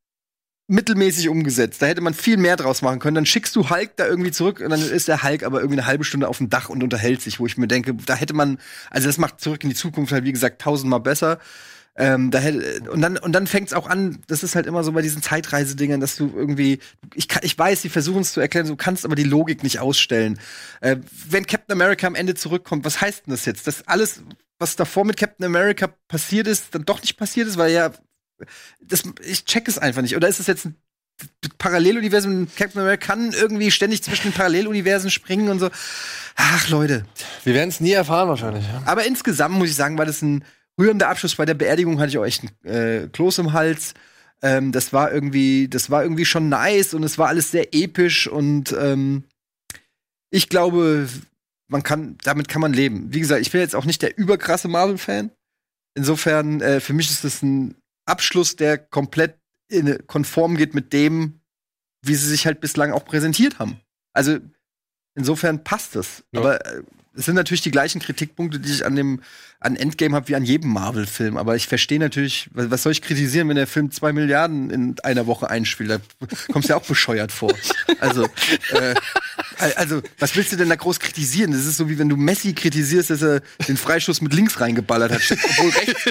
mittelmäßig 0.67 1.29
umgesetzt. 1.29 1.83
Da 1.83 1.87
hätte 1.87 2.01
man 2.01 2.15
viel 2.15 2.37
mehr 2.37 2.57
draus 2.57 2.83
machen 2.83 2.99
können. 2.99 3.15
Dann 3.15 3.27
schickst 3.27 3.55
du 3.55 3.69
Hulk 3.69 3.97
da 3.97 4.07
irgendwie 4.07 4.31
zurück 4.31 4.61
und 4.61 4.71
dann 4.71 4.81
ist 4.81 5.09
der 5.09 5.23
Hulk 5.23 5.43
aber 5.43 5.59
irgendwie 5.59 5.79
eine 5.79 5.87
halbe 5.87 6.05
Stunde 6.05 6.29
auf 6.29 6.39
dem 6.39 6.49
Dach 6.49 6.71
und 6.71 6.83
unterhält 6.83 7.21
sich, 7.21 7.39
wo 7.39 7.47
ich 7.47 7.59
mir 7.59 7.69
denke, 7.69 7.95
da 7.95 8.15
hätte 8.15 8.35
man, 8.35 8.59
also 8.91 9.07
das 9.07 9.19
macht 9.19 9.41
zurück 9.41 9.63
in 9.63 9.71
die 9.71 9.77
Zukunft 9.77 10.13
halt 10.13 10.25
wie 10.25 10.33
gesagt 10.33 10.63
tausendmal 10.63 11.01
besser. 11.01 11.39
Ähm, 11.97 12.33
da 12.33 12.39
hätte, 12.41 12.91
und 12.91 13.01
dann 13.01 13.17
und 13.17 13.33
dann 13.33 13.47
fängt's 13.47 13.73
auch 13.73 13.89
an. 13.89 14.19
Das 14.27 14.43
ist 14.43 14.57
halt 14.57 14.67
immer 14.67 14.83
so 14.83 14.91
bei 14.93 15.03
diesen 15.03 15.23
Zeitreisedingern, 15.23 16.01
dass 16.01 16.17
du 16.17 16.33
irgendwie, 16.35 16.81
ich, 17.15 17.29
ich 17.43 17.57
weiß, 17.57 17.83
sie 17.83 17.89
versuchen 17.89 18.23
es 18.23 18.33
zu 18.33 18.41
erklären, 18.41 18.67
du 18.67 18.75
kannst 18.75 19.05
aber 19.05 19.15
die 19.15 19.23
Logik 19.23 19.63
nicht 19.63 19.79
ausstellen. 19.79 20.41
Äh, 20.81 20.97
wenn 21.29 21.47
Captain 21.47 21.73
America 21.73 22.07
am 22.07 22.17
Ende 22.17 22.35
zurückkommt, 22.35 22.85
was 22.85 23.01
heißt 23.01 23.27
denn 23.27 23.33
das 23.33 23.45
jetzt? 23.45 23.69
Dass 23.69 23.87
alles, 23.87 24.23
was 24.59 24.75
davor 24.75 25.05
mit 25.05 25.17
Captain 25.17 25.47
America 25.47 25.89
passiert 26.09 26.49
ist, 26.49 26.75
dann 26.75 26.85
doch 26.85 27.01
nicht 27.01 27.17
passiert 27.17 27.47
ist, 27.47 27.59
weil 27.59 27.73
ja, 27.73 27.93
das, 28.81 29.05
ich 29.25 29.45
check 29.45 29.69
es 29.69 29.79
einfach 29.79 30.03
nicht. 30.03 30.17
Oder 30.17 30.27
ist 30.27 30.41
es 30.41 30.49
jetzt 30.49 30.67
ein 30.67 30.77
Paralleluniversum? 31.59 32.49
Captain 32.57 32.81
America 32.81 33.07
kann 33.07 33.33
irgendwie 33.33 33.71
ständig 33.71 34.03
zwischen 34.03 34.31
den 34.31 34.33
Paralleluniversen 34.33 35.11
springen 35.11 35.49
und 35.49 35.61
so. 35.61 35.71
Ach 36.35 36.69
Leute, 36.69 37.05
Wir 37.45 37.55
werden 37.55 37.69
es 37.69 37.79
nie 37.79 37.93
erfahren 37.93 38.29
wahrscheinlich. 38.29 38.65
Ja. 38.65 38.83
aber 38.85 39.05
insgesamt 39.07 39.55
muss 39.55 39.69
ich 39.69 39.77
sagen, 39.77 39.97
war 39.97 40.07
das 40.07 40.23
ein 40.23 40.45
rührender 40.79 41.09
Abschluss. 41.09 41.37
Bei 41.37 41.47
der 41.47 41.55
Beerdigung 41.55 41.99
hatte 42.01 42.11
ich 42.11 42.19
auch 42.19 42.25
echt 42.25 42.45
ein 42.45 42.69
äh, 42.69 43.09
Kloß 43.13 43.39
im 43.39 43.53
Hals. 43.53 43.95
Ähm, 44.43 44.73
das 44.73 44.93
war 44.93 45.13
irgendwie, 45.13 45.69
das 45.69 45.91
war 45.91 46.03
irgendwie 46.03 46.25
schon 46.25 46.49
nice 46.49 46.95
und 46.95 47.03
es 47.03 47.19
war 47.19 47.29
alles 47.29 47.51
sehr 47.51 47.75
episch 47.75 48.27
und 48.27 48.73
ähm, 48.79 49.25
ich 50.31 50.49
glaube, 50.49 51.09
man 51.69 51.83
kann, 51.83 52.19
damit 52.25 52.49
kann 52.49 52.61
man 52.61 52.73
leben. 52.73 53.13
Wie 53.13 53.21
gesagt, 53.21 53.41
ich 53.41 53.53
bin 53.53 53.61
jetzt 53.61 53.77
auch 53.77 53.85
nicht 53.85 54.03
der 54.03 54.19
überkrasse 54.19 54.69
Marvel-Fan. 54.69 55.31
Insofern, 55.95 56.61
äh, 56.61 56.81
für 56.81 56.93
mich 56.93 57.09
ist 57.09 57.25
das 57.25 57.43
ein 57.43 57.77
Abschluss, 58.05 58.57
der 58.57 58.79
komplett 58.79 59.39
in, 59.69 60.05
konform 60.07 60.57
geht 60.57 60.75
mit 60.75 60.93
dem, 60.93 61.41
wie 62.03 62.15
sie 62.15 62.29
sich 62.29 62.47
halt 62.47 62.61
bislang 62.61 62.93
auch 62.93 63.05
präsentiert 63.05 63.59
haben. 63.59 63.81
Also 64.13 64.39
insofern 65.15 65.65
passt 65.65 65.97
es. 65.97 66.25
Ja. 66.33 66.41
Aber 66.41 66.67
äh, 66.67 66.83
es 67.17 67.27
sind 67.27 67.35
natürlich 67.37 67.63
die 67.63 67.71
gleichen 67.71 68.01
Kritikpunkte, 68.01 68.59
die 68.59 68.73
ich 68.73 68.85
an 68.85 68.97
dem 68.97 69.21
an 69.61 69.77
Endgame 69.77 70.15
habe 70.15 70.29
wie 70.29 70.35
an 70.35 70.45
jedem 70.45 70.71
Marvel-Film. 70.73 71.39
Aber 71.39 71.57
ich 71.57 71.69
verstehe 71.69 71.99
natürlich, 71.99 72.51
was, 72.53 72.71
was 72.71 72.83
soll 72.83 72.93
ich 72.93 73.01
kritisieren, 73.01 73.49
wenn 73.49 73.57
der 73.57 73.67
Film 73.67 73.91
zwei 73.91 74.13
Milliarden 74.13 74.69
in 74.69 74.97
einer 75.03 75.27
Woche 75.27 75.49
einspielt? 75.49 75.91
Da 75.91 76.01
kommst 76.53 76.69
du 76.69 76.73
ja 76.75 76.77
auch 76.79 76.85
bescheuert 76.85 77.33
vor. 77.33 77.53
Also, 78.01 78.25
äh, 78.73 78.95
also, 79.77 80.03
was 80.19 80.37
willst 80.37 80.53
du 80.53 80.57
denn 80.57 80.69
da 80.69 80.77
groß 80.77 81.01
kritisieren? 81.01 81.53
Das 81.53 81.65
ist 81.65 81.79
so 81.79 81.89
wie 81.89 81.99
wenn 81.99 82.11
du 82.11 82.17
Messi 82.17 82.53
kritisierst, 82.53 83.09
dass 83.09 83.23
er 83.23 83.41
den 83.67 83.79
Freischuss 83.79 84.21
mit 84.21 84.35
links 84.35 84.61
reingeballert 84.61 85.13
hat. 85.13 85.23
Obwohl 85.31 85.71
rechts, 85.71 86.05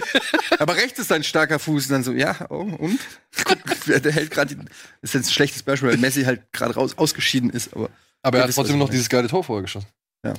aber 0.58 0.76
rechts 0.76 1.00
ist 1.00 1.10
sein 1.10 1.24
starker 1.24 1.60
Fuß. 1.60 1.86
Und 1.86 1.92
dann 1.92 2.04
so, 2.04 2.14
ja, 2.14 2.48
oh, 2.50 2.62
und? 2.62 3.00
Guck, 3.44 3.58
der 3.86 4.12
hält 4.12 4.32
gerade. 4.32 4.56
Ist 5.02 5.14
jetzt 5.14 5.28
ein 5.28 5.34
schlechtes 5.34 5.62
Beispiel, 5.62 5.90
weil 5.90 5.98
Messi 5.98 6.24
halt 6.24 6.52
gerade 6.54 6.74
raus 6.74 6.98
ausgeschieden 6.98 7.50
ist. 7.50 7.74
Aber 7.74 7.90
Aber 8.24 8.40
er 8.40 8.46
hat 8.46 8.56
trotzdem 8.56 8.80
noch 8.80 8.90
dieses 8.90 9.10
geile 9.10 9.28
Tor 9.28 9.44
vorher 9.44 9.62
geschossen. 9.64 9.88
Ja. 10.26 10.34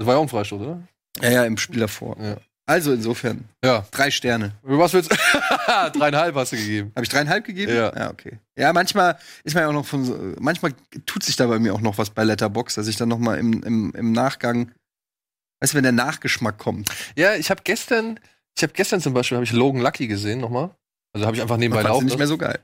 Das 0.00 0.06
war 0.06 0.14
ja 0.14 0.18
auch 0.18 0.22
ein 0.22 0.28
Freistoß, 0.30 0.62
oder? 0.62 0.82
ja, 1.20 1.30
ja, 1.30 1.44
im 1.44 1.58
Spiel 1.58 1.80
davor. 1.80 2.16
Ja. 2.18 2.38
Also 2.64 2.94
insofern 2.94 3.44
Ja. 3.62 3.84
drei 3.90 4.10
Sterne. 4.10 4.52
Was 4.62 4.94
willst 4.94 5.10
Dreieinhalb 5.66 6.34
hast 6.36 6.52
du 6.52 6.56
gegeben. 6.56 6.90
Habe 6.96 7.04
ich 7.04 7.10
dreieinhalb 7.10 7.44
gegeben? 7.44 7.70
Ja. 7.70 7.94
Ja, 7.94 8.10
okay. 8.10 8.38
Ja, 8.56 8.72
manchmal 8.72 9.18
ist 9.44 9.52
man 9.52 9.64
ja 9.64 9.68
auch 9.68 9.74
noch 9.74 9.84
von 9.84 10.04
so, 10.06 10.16
manchmal 10.38 10.72
tut 11.04 11.22
sich 11.22 11.36
da 11.36 11.46
bei 11.48 11.58
mir 11.58 11.74
auch 11.74 11.82
noch 11.82 11.98
was 11.98 12.08
bei 12.08 12.24
Letterbox, 12.24 12.76
dass 12.76 12.86
ich 12.86 12.96
dann 12.96 13.10
noch 13.10 13.18
mal 13.18 13.36
im, 13.38 13.62
im, 13.62 13.92
im 13.94 14.12
Nachgang, 14.12 14.72
weißt 15.60 15.74
du, 15.74 15.76
wenn 15.76 15.82
der 15.82 15.92
Nachgeschmack 15.92 16.56
kommt. 16.56 16.88
Ja, 17.14 17.34
ich 17.34 17.50
habe 17.50 17.60
gestern, 17.62 18.18
ich 18.56 18.62
habe 18.62 18.72
gestern 18.72 19.02
zum 19.02 19.12
Beispiel, 19.12 19.36
habe 19.36 19.44
ich 19.44 19.52
Logan 19.52 19.82
Lucky 19.82 20.06
gesehen 20.06 20.40
nochmal. 20.40 20.70
Also 21.12 21.26
habe 21.26 21.36
ich 21.36 21.42
einfach 21.42 21.58
nebenbei 21.58 21.82
du 21.82 21.88
laufen 21.88 22.06
nicht 22.06 22.16
mehr 22.16 22.26
so 22.26 22.38
geil. 22.38 22.58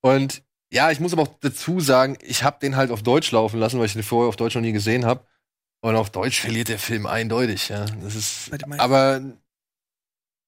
Und 0.00 0.42
ja, 0.72 0.90
ich 0.90 0.98
muss 0.98 1.12
aber 1.12 1.22
auch 1.22 1.38
dazu 1.40 1.78
sagen, 1.78 2.18
ich 2.22 2.42
habe 2.42 2.58
den 2.60 2.74
halt 2.74 2.90
auf 2.90 3.04
Deutsch 3.04 3.30
laufen 3.30 3.60
lassen, 3.60 3.78
weil 3.78 3.86
ich 3.86 3.92
den 3.92 4.02
vorher 4.02 4.28
auf 4.28 4.36
Deutsch 4.36 4.56
noch 4.56 4.62
nie 4.62 4.72
gesehen 4.72 5.04
habe. 5.04 5.24
Und 5.82 5.96
auf 5.96 6.10
Deutsch 6.10 6.40
verliert 6.40 6.68
der 6.68 6.78
Film 6.78 7.06
eindeutig, 7.06 7.68
ja. 7.70 7.86
Das 8.02 8.14
ist, 8.14 8.50
aber 8.78 9.22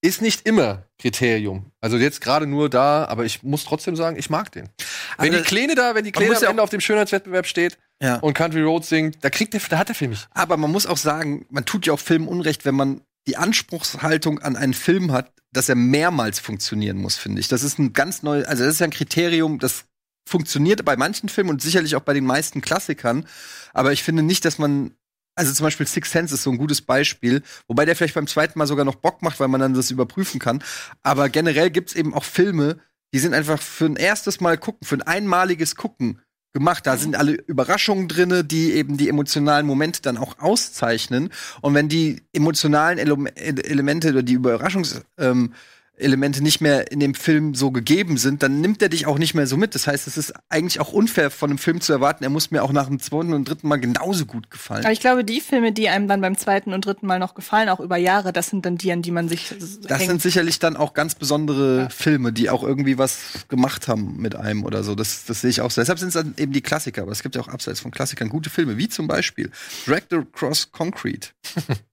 ist 0.05 0.21
nicht 0.21 0.47
immer 0.47 0.85
Kriterium. 0.99 1.71
Also 1.81 1.97
jetzt 1.97 2.21
gerade 2.21 2.47
nur 2.47 2.69
da, 2.69 3.05
aber 3.07 3.25
ich 3.25 3.43
muss 3.43 3.65
trotzdem 3.65 3.95
sagen, 3.97 4.17
ich 4.19 4.31
mag 4.31 4.51
den. 4.53 4.69
Aber 5.17 5.25
wenn 5.27 5.33
die 5.33 5.39
das- 5.39 5.47
Kleine 5.47 5.75
da, 5.75 5.95
wenn 5.95 6.05
die 6.05 6.13
Kleine 6.13 6.37
am 6.37 6.43
ja 6.43 6.51
Ende 6.51 6.63
auf 6.63 6.71
dem 6.71 6.81
Schönheitswettbewerb 6.81 7.47
steht 7.47 7.79
Ja. 8.03 8.17
und 8.17 8.35
Country 8.35 8.63
Road 8.63 8.85
singt, 8.85 9.25
da 9.25 9.31
kriegt 9.31 9.55
der, 9.55 9.61
da 9.71 9.79
hat 9.79 9.89
der 9.89 9.95
Film 9.95 10.11
mich. 10.11 10.27
Aber 10.33 10.57
man 10.57 10.73
muss 10.73 10.87
auch 10.87 10.97
sagen, 10.97 11.47
man 11.51 11.65
tut 11.65 11.87
ja 11.87 11.93
auch 11.93 12.01
Filmen 12.01 12.27
Unrecht, 12.27 12.65
wenn 12.65 12.75
man 12.75 13.03
die 13.29 13.37
Anspruchshaltung 13.37 14.41
an 14.41 14.57
einen 14.57 14.75
Film 14.75 15.13
hat, 15.13 15.33
dass 15.53 15.69
er 15.69 15.77
mehrmals 15.77 16.41
funktionieren 16.41 16.97
muss, 16.97 17.17
finde 17.17 17.41
ich. 17.41 17.47
Das 17.47 17.63
ist 17.63 17.79
ein 17.79 17.93
ganz 17.93 18.23
neues, 18.25 18.45
also 18.47 18.65
das 18.65 18.75
ist 18.75 18.81
ja 18.81 18.87
ein 18.87 18.91
Kriterium, 18.91 19.61
das 19.61 19.85
funktioniert 20.29 20.85
bei 20.85 20.97
manchen 20.97 21.29
Filmen 21.29 21.51
und 21.51 21.63
sicherlich 21.63 21.95
auch 21.95 22.01
bei 22.03 22.15
den 22.15 22.25
meisten 22.27 22.61
Klassikern. 22.61 23.27
Aber 23.73 23.93
ich 23.93 24.03
finde 24.03 24.23
nicht, 24.25 24.45
dass 24.45 24.59
man 24.59 24.97
also 25.35 25.53
zum 25.53 25.65
Beispiel 25.65 25.87
Six 25.87 26.11
Sense 26.11 26.35
ist 26.35 26.43
so 26.43 26.51
ein 26.51 26.59
gutes 26.59 26.83
Beispiel, 26.83 27.43
wobei 27.67 27.85
der 27.85 27.97
vielleicht 27.97 28.15
beim 28.15 28.27
zweiten 28.27 28.59
Mal 28.59 28.67
sogar 28.67 28.85
noch 28.85 28.97
Bock 28.97 29.23
macht, 29.23 29.41
weil 29.41 29.49
man 29.49 29.61
dann 29.61 29.75
das 29.75 29.91
überprüfen 29.91 30.41
kann. 30.41 30.63
Aber 31.03 31.29
generell 31.29 31.71
gibt's 31.71 31.95
eben 31.95 32.15
auch 32.15 32.25
Filme, 32.25 32.79
die 33.15 33.19
sind 33.19 33.35
einfach 33.35 33.61
für 33.61 33.87
ein 33.87 33.97
erstes 33.97 34.41
Mal 34.41 34.59
gucken, 34.59 34.87
für 34.87 34.97
ein 34.97 35.03
einmaliges 35.03 35.77
Gucken 35.77 36.21
gemacht. 36.53 36.87
Da 36.87 36.97
sind 36.97 37.17
alle 37.17 37.33
Überraschungen 37.33 38.09
drinne, 38.09 38.45
die 38.45 38.73
eben 38.73 38.97
die 38.97 39.09
emotionalen 39.09 39.67
Momente 39.67 40.03
dann 40.03 40.19
auch 40.19 40.39
auszeichnen. 40.39 41.31
Und 41.61 41.75
wenn 41.75 41.89
die 41.89 42.23
emotionalen 42.33 42.99
Ele 42.99 43.65
Elemente 43.65 44.11
oder 44.11 44.23
die 44.23 44.35
Überraschungs 44.35 45.03
ähm, 45.19 45.55
Elemente 46.03 46.43
nicht 46.43 46.61
mehr 46.61 46.91
in 46.93 47.01
dem 47.01 47.15
Film 47.15 47.55
so 47.55 47.71
gegeben 47.71 48.17
sind, 48.17 48.43
dann 48.43 48.61
nimmt 48.61 48.83
er 48.83 48.89
dich 48.89 49.07
auch 49.07 49.19
nicht 49.19 49.35
mehr 49.35 49.47
so 49.47 49.57
mit. 49.57 49.75
Das 49.75 49.87
heißt, 49.87 50.07
es 50.07 50.17
ist 50.17 50.33
eigentlich 50.49 50.81
auch 50.81 50.93
unfair 50.93 51.31
von 51.31 51.51
einem 51.51 51.59
Film 51.59 51.81
zu 51.81 51.93
erwarten, 51.93 52.25
er 52.25 52.31
muss 52.31 52.51
mir 52.51 52.63
auch 52.63 52.73
nach 52.73 52.87
dem 52.89 53.01
zweiten 53.01 53.33
und 53.33 53.49
dritten 53.49 53.69
Mal 53.69 53.77
genauso 53.81 54.27
gut 54.27 54.51
gefallen. 54.51 54.85
Aber 54.85 54.93
ich 54.93 55.01
glaube, 55.01 55.25
die 55.25 55.41
Filme, 55.41 55.73
die 55.73 55.89
einem 55.89 56.09
dann 56.09 56.21
beim 56.21 56.37
zweiten 56.37 56.73
und 56.73 56.85
dritten 56.85 57.07
Mal 57.07 57.19
noch 57.19 57.35
gefallen, 57.35 57.69
auch 57.69 57.81
über 57.81 57.97
Jahre, 57.97 58.33
das 58.33 58.49
sind 58.49 58.67
dann 58.67 58.77
die, 58.77 58.93
an 58.93 59.03
die 59.03 59.11
man 59.11 59.29
sich 59.29 59.55
Das 59.83 59.99
hängt. 59.99 60.11
sind 60.11 60.23
sicherlich 60.23 60.59
dann 60.59 60.77
auch 60.77 60.95
ganz 60.95 61.15
besondere 61.15 61.89
Filme, 61.91 62.33
die 62.33 62.51
auch 62.51 62.63
irgendwie 62.63 62.99
was 62.99 63.19
gemacht 63.49 63.89
haben 63.89 64.17
mit 64.19 64.35
einem 64.35 64.65
oder 64.65 64.85
so. 64.85 64.95
Das, 64.95 65.25
das 65.25 65.41
sehe 65.41 65.51
ich 65.51 65.61
auch 65.61 65.71
so. 65.71 65.81
Deshalb 65.81 65.99
sind 65.99 66.09
es 66.09 66.15
dann 66.15 66.35
eben 66.37 66.53
die 66.53 66.61
Klassiker. 66.63 67.03
Aber 67.03 67.13
es 67.13 67.23
gibt 67.23 67.35
ja 67.35 67.41
auch 67.43 67.49
abseits 67.49 67.81
von 67.81 67.91
Klassikern 67.91 68.29
gute 68.29 68.51
Filme, 68.51 68.77
wie 68.79 68.89
zum 68.89 69.07
Beispiel 69.07 69.51
Dragged 69.87 70.13
Across 70.13 70.73
Concrete. 70.73 71.29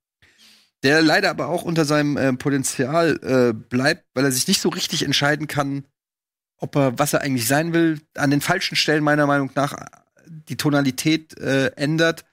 der 0.84 1.02
leider 1.02 1.30
aber 1.30 1.48
auch 1.48 1.64
unter 1.64 1.86
seinem 1.86 2.18
äh, 2.18 2.34
Potenzial 2.34 3.20
äh, 3.22 3.54
bleibt, 3.54 4.06
weil 4.14 4.26
er 4.26 4.32
sich 4.32 4.48
nicht 4.48 4.62
so 4.62 4.70
richtig 4.70 5.04
entscheiden 5.04 5.48
kann, 5.48 5.86
ob 6.58 6.76
er, 6.76 6.98
was 6.98 7.14
er 7.14 7.22
eigentlich 7.22 7.48
sein 7.48 7.74
will, 7.74 8.02
an 8.16 8.32
den 8.32 8.42
falschen 8.42 8.76
Stellen 8.76 9.04
meiner 9.04 9.28
Meinung 9.28 9.52
nach 9.56 9.76
die 10.28 10.58
Tonalität 10.58 11.38
äh, 11.40 11.68
ändert 11.76 12.26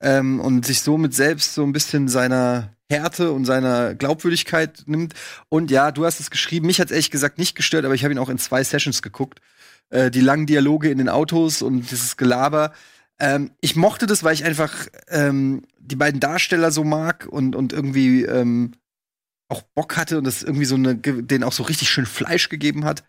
ähm, 0.00 0.40
und 0.40 0.66
sich 0.66 0.80
somit 0.80 1.14
selbst 1.14 1.54
so 1.54 1.62
ein 1.62 1.72
bisschen 1.72 2.08
seiner 2.08 2.74
Härte 2.90 3.32
und 3.32 3.44
seiner 3.44 3.94
Glaubwürdigkeit 3.94 4.84
nimmt. 4.86 5.14
Und 5.48 5.70
ja, 5.70 5.90
du 5.90 6.04
hast 6.04 6.20
es 6.20 6.30
geschrieben, 6.30 6.66
mich 6.66 6.80
hat 6.80 6.86
es 6.86 6.92
ehrlich 6.92 7.10
gesagt 7.10 7.38
nicht 7.38 7.54
gestört, 7.54 7.84
aber 7.84 7.94
ich 7.94 8.04
habe 8.04 8.12
ihn 8.12 8.18
auch 8.18 8.28
in 8.28 8.38
zwei 8.38 8.62
Sessions 8.62 9.02
geguckt. 9.02 9.40
Äh, 9.90 10.10
die 10.10 10.20
langen 10.20 10.46
Dialoge 10.46 10.90
in 10.90 10.98
den 10.98 11.08
Autos 11.08 11.62
und 11.62 11.90
dieses 11.90 12.16
Gelaber. 12.16 12.72
Ähm, 13.20 13.52
ich 13.60 13.76
mochte 13.76 14.06
das, 14.06 14.24
weil 14.24 14.34
ich 14.34 14.44
einfach 14.44 14.88
ähm, 15.08 15.62
die 15.78 15.96
beiden 15.96 16.20
Darsteller 16.20 16.70
so 16.70 16.84
mag 16.84 17.26
und, 17.26 17.54
und 17.54 17.72
irgendwie 17.72 18.22
ähm, 18.24 18.72
auch 19.48 19.62
Bock 19.74 19.96
hatte 19.96 20.18
und 20.18 20.24
das 20.24 20.42
irgendwie 20.42 20.64
so 20.64 20.74
eine, 20.74 20.96
denen 20.96 21.44
auch 21.44 21.52
so 21.52 21.62
richtig 21.62 21.90
schön 21.90 22.06
Fleisch 22.06 22.48
gegeben 22.48 22.84
hat. 22.84 23.04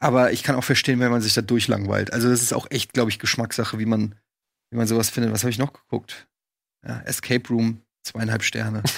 Aber 0.00 0.32
ich 0.32 0.42
kann 0.42 0.56
auch 0.56 0.64
verstehen, 0.64 1.00
wenn 1.00 1.10
man 1.10 1.22
sich 1.22 1.34
da 1.34 1.42
durchlangweilt. 1.42 2.12
Also 2.12 2.28
das 2.28 2.42
ist 2.42 2.52
auch 2.52 2.66
echt, 2.70 2.92
glaube 2.92 3.10
ich, 3.10 3.18
Geschmackssache, 3.18 3.78
wie 3.78 3.86
man, 3.86 4.16
wie 4.70 4.76
man 4.76 4.86
sowas 4.86 5.10
findet. 5.10 5.32
Was 5.32 5.42
habe 5.42 5.50
ich 5.50 5.58
noch 5.58 5.72
geguckt? 5.72 6.28
Ja, 6.86 7.00
Escape 7.02 7.48
Room, 7.48 7.82
zweieinhalb 8.02 8.42
Sterne. 8.42 8.82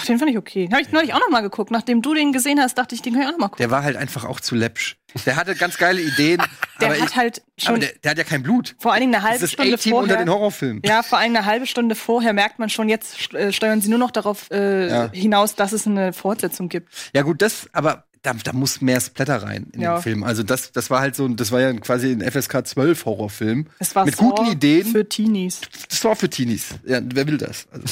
Ach, 0.00 0.06
den 0.06 0.18
fand 0.18 0.30
ich 0.30 0.38
okay. 0.38 0.68
Habe 0.72 0.80
ich 0.82 0.90
neulich 0.92 1.12
auch 1.14 1.20
noch 1.20 1.30
mal 1.30 1.40
geguckt. 1.40 1.70
Nachdem 1.70 2.02
du 2.02 2.14
den 2.14 2.32
gesehen 2.32 2.60
hast, 2.60 2.76
dachte 2.78 2.94
ich, 2.94 3.02
den 3.02 3.12
kann 3.14 3.22
ich 3.22 3.28
auch 3.28 3.32
noch 3.32 3.38
mal 3.38 3.48
gucken. 3.48 3.62
Der 3.62 3.70
war 3.70 3.82
halt 3.82 3.96
einfach 3.96 4.24
auch 4.24 4.40
zu 4.40 4.54
läppsch. 4.54 4.96
Der 5.26 5.36
hatte 5.36 5.54
ganz 5.54 5.78
geile 5.78 6.00
Ideen. 6.02 6.42
Der 6.80 6.88
aber 6.90 7.00
hat 7.00 7.08
ich, 7.10 7.16
halt 7.16 7.42
aber 7.64 7.72
schon 7.72 7.80
der, 7.80 7.90
der 8.04 8.10
hat 8.10 8.18
ja 8.18 8.24
kein 8.24 8.42
Blut. 8.42 8.76
vor 8.78 8.92
allen 8.92 9.00
Dingen 9.00 9.14
eine 9.14 9.22
Das 9.22 9.30
halbe 9.32 9.44
ist 9.44 9.52
Stunde 9.52 9.74
A-Team 9.74 9.92
unter 9.94 10.08
vorher. 10.08 10.24
den 10.24 10.30
Horrorfilmen. 10.32 10.82
Ja, 10.84 11.02
vor 11.02 11.18
allem 11.18 11.34
eine 11.34 11.44
halbe 11.46 11.66
Stunde 11.66 11.94
vorher 11.94 12.32
merkt 12.34 12.58
man 12.58 12.68
schon, 12.68 12.88
jetzt 12.88 13.32
äh, 13.34 13.52
steuern 13.52 13.80
sie 13.80 13.88
nur 13.88 13.98
noch 13.98 14.10
darauf 14.10 14.50
äh, 14.50 14.88
Ja. 14.88 15.10
hinaus, 15.12 15.54
dass 15.54 15.72
es 15.72 15.86
eine 15.86 16.12
Fortsetzung 16.12 16.68
gibt. 16.68 16.92
Ja, 17.14 17.22
gut, 17.22 17.40
das, 17.42 17.68
aber 17.72 18.04
da, 18.22 18.34
da 18.34 18.52
muss 18.52 18.80
mehr 18.80 19.00
Splatter 19.00 19.42
rein 19.42 19.68
in 19.72 19.80
Ja. 19.80 19.96
den 19.98 20.02
Film. 20.02 20.24
Also 20.24 20.42
das, 20.42 20.72
das 20.72 20.90
war 20.90 21.00
halt 21.00 21.14
so, 21.16 21.26
das 21.28 21.52
war 21.52 21.60
ja 21.60 21.72
quasi 21.74 22.10
ein 22.12 22.20
FSK 22.20 22.66
12 22.66 23.04
Horrorfilm. 23.04 23.66
Es 23.78 23.94
war 23.94 24.04
Mit 24.04 24.16
Saw 24.16 24.30
guten 24.30 24.52
Ideen. 24.52 24.86
für 24.86 25.08
Teenies. 25.08 25.60
Das 25.88 26.04
war 26.04 26.16
für 26.16 26.28
Teenies. 26.28 26.66
Ja, 26.84 27.00
wer 27.02 27.26
will 27.26 27.38
das? 27.38 27.66
Also, 27.70 27.84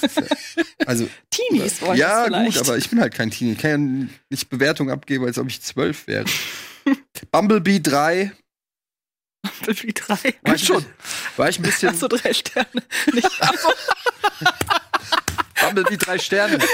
das 0.00 0.14
ja, 0.16 0.22
also 0.86 1.08
Teenies 1.30 1.80
wollen 1.82 1.98
ja, 1.98 2.28
gut, 2.28 2.58
aber 2.58 2.76
ich 2.76 2.90
bin 2.90 3.00
halt 3.00 3.14
kein 3.14 3.30
Teenie. 3.30 3.52
Ich 3.52 3.58
kann 3.58 3.70
ja 4.02 4.06
nicht 4.30 4.50
Bewertung 4.50 4.90
abgeben, 4.90 5.24
als 5.24 5.38
ob 5.38 5.48
ich 5.48 5.62
zwölf 5.62 6.06
wäre. 6.06 6.24
Bumblebee 7.30 7.80
3. 7.80 8.32
Wie 9.66 9.92
drei. 9.92 10.34
War 10.42 10.54
ich, 10.54 10.64
schon. 10.64 10.84
War 11.36 11.48
ich 11.48 11.58
ein 11.58 11.62
bisschen. 11.62 11.90
Ach 11.92 11.98
so, 11.98 12.06
drei 12.06 12.32
Sterne. 12.32 12.68
Nicht 13.12 13.28
Bumblebee 15.60 15.96
drei 15.96 16.18
Sterne. 16.18 16.58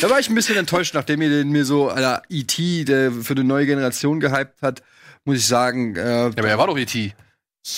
Da 0.00 0.10
war 0.10 0.20
ich 0.20 0.28
ein 0.28 0.34
bisschen 0.34 0.56
enttäuscht, 0.56 0.94
nachdem 0.94 1.22
ihr 1.22 1.30
den 1.30 1.50
mir 1.50 1.64
so 1.64 1.88
aller 1.88 2.22
E.T., 2.28 2.84
der 2.84 3.10
für 3.10 3.32
eine 3.32 3.44
neue 3.44 3.66
Generation 3.66 4.20
gehypt 4.20 4.60
hat, 4.60 4.82
muss 5.24 5.38
ich 5.38 5.46
sagen, 5.46 5.96
äh, 5.96 6.24
Ja, 6.24 6.26
aber 6.26 6.48
er 6.48 6.58
war 6.58 6.66
doch 6.66 6.76
E 6.76 6.82
E.T. 6.82 7.14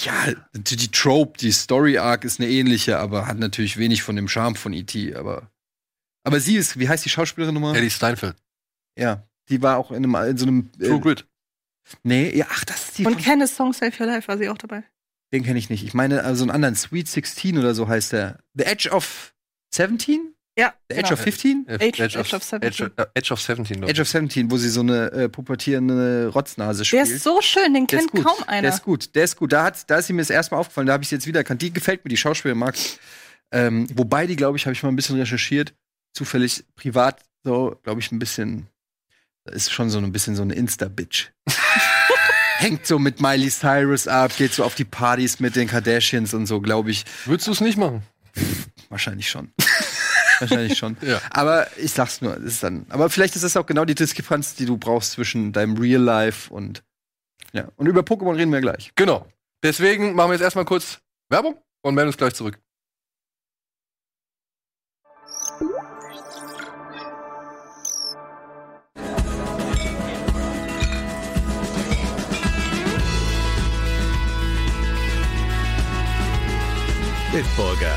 ja, 0.04 0.12
die, 0.54 0.76
die 0.76 0.90
Trope, 0.90 1.38
die 1.38 1.52
Story 1.52 1.98
Arc 1.98 2.24
ist 2.24 2.40
eine 2.40 2.48
ähnliche, 2.48 2.98
aber 2.98 3.26
hat 3.26 3.38
natürlich 3.38 3.76
wenig 3.76 4.02
von 4.02 4.16
dem 4.16 4.28
Charme 4.28 4.56
von 4.56 4.72
E.T., 4.72 5.14
aber 5.14 5.50
aber 6.22 6.38
sie 6.38 6.56
ist, 6.56 6.78
wie 6.78 6.88
heißt 6.88 7.04
die 7.04 7.08
Schauspielerin 7.08 7.54
nochmal? 7.54 7.74
Eddie 7.76 7.88
Steinfeld. 7.90 8.36
Ja, 8.98 9.26
die 9.48 9.62
war 9.62 9.78
auch 9.78 9.90
in, 9.90 10.04
einem, 10.04 10.14
in 10.30 10.36
so 10.36 10.46
einem 10.46 10.70
True 10.72 10.96
äh, 10.96 11.00
Grit. 11.00 11.26
Nee, 12.02 12.36
ja, 12.36 12.46
ach, 12.50 12.64
das 12.66 12.88
ist 12.88 12.98
die 12.98 13.06
Und 13.06 13.14
von, 13.14 13.22
Kenneth 13.22 13.48
Song 13.48 13.72
Save 13.72 13.92
Your 13.98 14.06
Life 14.06 14.28
war 14.28 14.36
sie 14.36 14.48
auch 14.48 14.58
dabei. 14.58 14.84
den 15.32 15.44
kenne 15.44 15.58
ich 15.58 15.70
nicht. 15.70 15.82
Ich 15.84 15.94
meine 15.94 16.24
also 16.24 16.44
einen 16.44 16.50
anderen 16.50 16.74
Sweet 16.76 17.08
16 17.08 17.56
oder 17.56 17.74
so 17.74 17.88
heißt 17.88 18.12
der. 18.12 18.38
The 18.54 18.64
Edge 18.64 18.90
of 18.90 19.34
17? 19.74 20.34
Ja, 20.58 20.74
The 20.90 20.96
Edge 20.96 21.02
genau. 21.08 21.12
of 21.14 21.20
15? 21.20 21.66
Äh, 21.68 21.74
Age- 21.74 22.00
Age 22.02 22.16
of 22.34 22.42
17. 22.44 22.62
Edge, 22.62 22.90
äh, 22.96 23.06
Edge 23.14 23.32
of 23.32 23.40
17. 23.40 23.76
glaub 23.76 23.84
ich. 23.84 23.90
Edge 23.90 24.02
of 24.02 24.08
17, 24.08 24.50
wo 24.50 24.56
sie 24.58 24.68
so 24.68 24.80
eine 24.80 25.10
äh, 25.12 25.28
pubertierende 25.28 26.28
Rotznase 26.34 26.78
Der 26.80 26.84
spielt. 26.84 27.08
ist 27.08 27.22
so 27.22 27.40
schön, 27.40 27.72
den 27.72 27.86
Der 27.86 28.00
kennt 28.00 28.12
kaum 28.12 28.42
einer. 28.46 28.62
Der 28.62 28.72
ist 28.74 28.82
gut, 28.82 29.14
der 29.14 29.24
ist 29.24 29.36
gut. 29.36 29.52
Da, 29.52 29.64
hat, 29.64 29.88
da 29.88 29.98
ist 29.98 30.08
sie 30.08 30.12
mir 30.12 30.22
das 30.22 30.30
erste 30.30 30.54
Mal 30.54 30.60
aufgefallen, 30.60 30.86
da 30.88 30.92
habe 30.94 31.02
ich 31.04 31.08
sie 31.08 31.14
jetzt 31.14 31.26
wieder 31.26 31.40
erkannt. 31.40 31.62
Die 31.62 31.72
gefällt 31.72 32.04
mir, 32.04 32.08
die 32.08 32.16
Schauspielerin 32.16 32.58
mag 32.58 32.74
ich. 32.76 32.98
ähm, 33.52 33.86
Wobei 33.94 34.26
die, 34.26 34.36
glaube 34.36 34.58
ich, 34.58 34.66
habe 34.66 34.72
ich 34.74 34.82
mal 34.82 34.88
ein 34.90 34.96
bisschen 34.96 35.18
recherchiert, 35.18 35.72
zufällig 36.12 36.64
privat 36.76 37.20
so, 37.44 37.78
glaube 37.84 38.00
ich, 38.00 38.10
ein 38.12 38.18
bisschen, 38.18 38.66
da 39.44 39.52
ist 39.54 39.72
schon 39.72 39.88
so 39.88 39.98
ein 39.98 40.12
bisschen 40.12 40.34
so 40.36 40.42
eine 40.42 40.54
Insta-Bitch. 40.54 41.28
Hängt 42.58 42.86
so 42.86 42.98
mit 42.98 43.22
Miley 43.22 43.48
Cyrus 43.48 44.06
ab, 44.06 44.32
geht 44.36 44.52
so 44.52 44.64
auf 44.64 44.74
die 44.74 44.84
Partys 44.84 45.40
mit 45.40 45.56
den 45.56 45.68
Kardashians 45.68 46.34
und 46.34 46.44
so, 46.46 46.60
glaube 46.60 46.90
ich. 46.90 47.04
Würdest 47.24 47.46
du 47.48 47.52
es 47.52 47.60
nicht 47.62 47.78
machen? 47.78 48.02
Wahrscheinlich 48.90 49.30
schon. 49.30 49.52
Wahrscheinlich 50.40 50.78
schon. 50.78 50.96
Ja. 51.02 51.20
Aber 51.30 51.66
ich 51.76 51.92
sag's 51.92 52.20
nur, 52.20 52.36
es 52.36 52.54
ist 52.54 52.62
dann. 52.62 52.86
Aber 52.88 53.10
vielleicht 53.10 53.36
ist 53.36 53.44
das 53.44 53.56
auch 53.56 53.66
genau 53.66 53.84
die 53.84 53.94
Diskrepanz, 53.94 54.54
die 54.54 54.66
du 54.66 54.76
brauchst 54.76 55.12
zwischen 55.12 55.52
deinem 55.52 55.76
Real 55.76 56.02
Life 56.02 56.52
und. 56.52 56.82
Ja. 57.52 57.68
Und 57.76 57.86
über 57.86 58.00
Pokémon 58.00 58.36
reden 58.36 58.52
wir 58.52 58.60
gleich. 58.60 58.92
Genau. 58.94 59.26
Deswegen 59.62 60.14
machen 60.14 60.30
wir 60.30 60.34
jetzt 60.34 60.42
erstmal 60.42 60.64
kurz 60.64 60.98
Werbung 61.28 61.56
und 61.82 61.94
melden 61.94 62.08
uns 62.08 62.16
gleich 62.16 62.34
zurück. 62.34 62.58
Bitburger. 77.32 77.96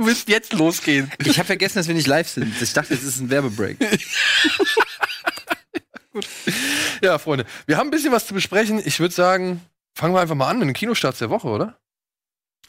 Du 0.00 0.06
willst 0.06 0.30
jetzt 0.30 0.54
losgehen. 0.54 1.10
Ich 1.26 1.36
habe 1.38 1.44
vergessen, 1.46 1.76
dass 1.78 1.86
wir 1.86 1.94
nicht 1.94 2.06
live 2.06 2.26
sind. 2.26 2.54
Ich 2.62 2.72
dachte, 2.72 2.94
es 2.94 3.02
ist 3.02 3.20
ein 3.20 3.28
Werbebreak. 3.28 3.76
Ja, 7.02 7.18
Freunde, 7.18 7.44
wir 7.66 7.76
haben 7.76 7.86
ein 7.88 7.90
bisschen 7.92 8.10
was 8.12 8.26
zu 8.26 8.34
besprechen. 8.34 8.80
Ich 8.84 8.98
würde 8.98 9.14
sagen, 9.14 9.60
fangen 9.94 10.12
wir 10.14 10.20
einfach 10.20 10.34
mal 10.34 10.48
an 10.48 10.58
mit 10.58 10.66
den 10.68 10.74
Kinostarts 10.74 11.18
der 11.20 11.30
Woche, 11.30 11.46
oder? 11.48 11.78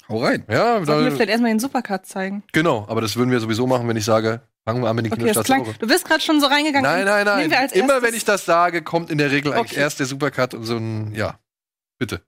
Hau 0.08 0.24
rein. 0.24 0.46
Ja, 0.50 0.84
Sollten 0.86 1.06
wir 1.06 1.12
vielleicht 1.12 1.32
erstmal 1.32 1.52
den 1.52 1.60
Supercard 1.60 2.06
zeigen. 2.06 2.44
genau. 2.54 2.86
Aber 2.88 3.02
das 3.02 3.16
würden 3.16 3.32
wir 3.32 3.40
sowieso 3.40 3.66
machen, 3.66 3.88
wenn 3.88 3.98
ich 3.98 4.06
sage, 4.06 4.42
fangen 4.64 4.82
wir 4.84 4.90
an 4.90 4.96
mit 4.96 5.06
den 5.06 5.14
Okay, 5.14 5.22
Kinostarts 5.22 5.48
der. 5.48 5.58
Woche. 5.60 5.74
Du 5.80 5.88
bist 5.88 6.06
gerade 6.06 6.22
schon 6.22 6.40
so 6.40 6.48
reingegangen. 6.48 6.84
Nein, 6.90 7.06
nein, 7.06 7.26
nein. 7.26 7.38
Nehmen 7.40 7.52
wir 7.52 7.60
als 7.60 7.72
Immer 7.74 7.94
erstes- 7.94 8.08
wenn 8.10 8.16
ich 8.16 8.26
das 8.26 8.46
sage, 8.46 8.84
kommt 8.84 9.10
in 9.10 9.18
der 9.18 9.32
Regel 9.32 9.54
eigentlich 9.54 9.72
Okay. 9.72 9.82
erst 9.82 10.00
der 10.00 10.06
Supercut 10.06 10.54
und 10.54 10.64
so 10.66 10.78
ein, 10.78 11.14
ja. 11.16 11.40
Bitte. 11.98 12.22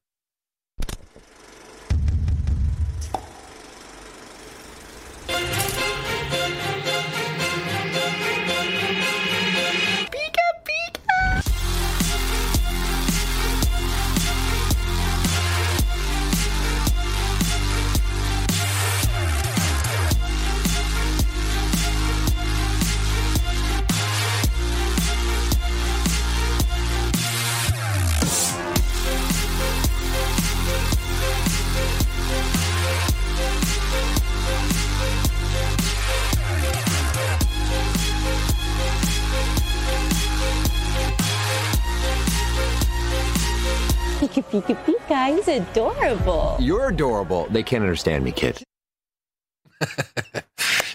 Adorable. 45.62 46.58
You're 46.60 46.88
adorable. 46.88 47.48
They 47.52 47.64
can't 47.64 47.82
understand 47.82 48.24
me, 48.24 48.32
kid. 48.32 48.64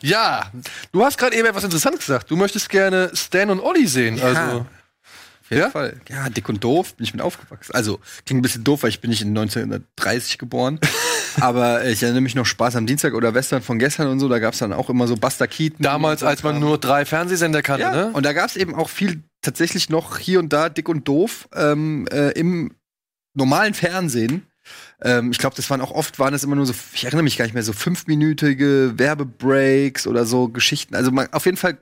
Ja, 0.01 0.53
du 0.93 1.05
hast 1.05 1.19
gerade 1.19 1.35
eben 1.37 1.49
etwas 1.49 1.65
Interessantes 1.65 2.01
gesagt. 2.07 2.31
Du 2.31 2.37
möchtest 2.37 2.69
gerne 2.69 3.11
Stan 3.15 3.51
und 3.51 3.59
Olli 3.59 3.89
sehen. 3.89 4.21
Also, 4.23 4.41
Auf 4.61 5.51
jeden 5.51 5.63
Ja? 5.63 5.71
Fall. 5.71 6.01
Ja, 6.09 6.29
dick 6.29 6.49
und 6.49 6.63
doof 6.63 6.95
bin 6.95 7.03
ich 7.03 7.13
mit 7.13 7.21
aufgewachsen. 7.21 7.75
Also, 7.75 7.99
klingt 8.25 8.39
ein 8.39 8.43
bisschen 8.43 8.63
doof, 8.63 8.85
weil 8.85 8.91
ich 8.91 9.01
bin 9.01 9.11
nicht 9.11 9.23
in 9.23 9.37
1930 9.37 10.39
geboren. 10.39 10.79
Aber 11.41 11.85
ich 11.85 12.01
erinnere 12.03 12.21
mich 12.21 12.37
noch 12.37 12.47
Spaß 12.47 12.77
am 12.77 12.87
Dienstag 12.87 13.13
oder 13.15 13.35
Western 13.35 13.61
von 13.61 13.81
gestern 13.81 14.07
und 14.07 14.21
so. 14.21 14.29
Da 14.29 14.39
gab 14.39 14.53
es 14.53 14.61
dann 14.61 14.73
auch 14.73 14.89
immer 14.89 15.09
so 15.09 15.17
Buster 15.17 15.49
Keaton. 15.49 15.83
damals, 15.83 16.23
als 16.23 16.45
man 16.45 16.61
nur 16.61 16.79
drei 16.79 17.05
Fernsehsender 17.05 17.63
kannte, 17.63 17.83
ja, 17.83 17.91
ne? 17.91 18.11
und 18.13 18.25
da 18.25 18.33
gab 18.33 18.49
es 18.51 18.57
eben 18.57 18.77
auch 18.77 18.89
viel 18.89 19.25
tatsächlich 19.43 19.89
noch 19.91 20.19
hier 20.19 20.39
und 20.39 20.53
da 20.53 20.69
dick 20.69 20.89
und 20.89 21.09
doof 21.09 21.49
ähm, 21.55 22.07
äh, 22.13 22.31
im 22.39 22.73
normalen 23.35 23.75
Fernsehen. 23.75 24.47
Ähm, 25.03 25.31
ich 25.31 25.39
glaube, 25.39 25.57
das 25.57 25.71
waren 25.71 25.81
auch 25.81 25.93
oft 25.93 26.19
waren 26.19 26.35
es 26.35 26.43
immer 26.45 26.57
nur 26.57 26.67
so, 26.67 26.75
ich 26.93 27.05
erinnere 27.05 27.23
mich 27.23 27.37
gar 27.39 27.45
nicht 27.45 27.55
mehr, 27.55 27.63
so 27.63 27.73
fünfminütige 27.73 28.95
Werbebreaks 28.97 30.07
oder 30.07 30.25
so 30.27 30.49
Geschichten. 30.49 30.95
Also 30.95 31.11
man, 31.11 31.33
auf 31.33 31.45
jeden 31.45 31.57
Fall 31.57 31.79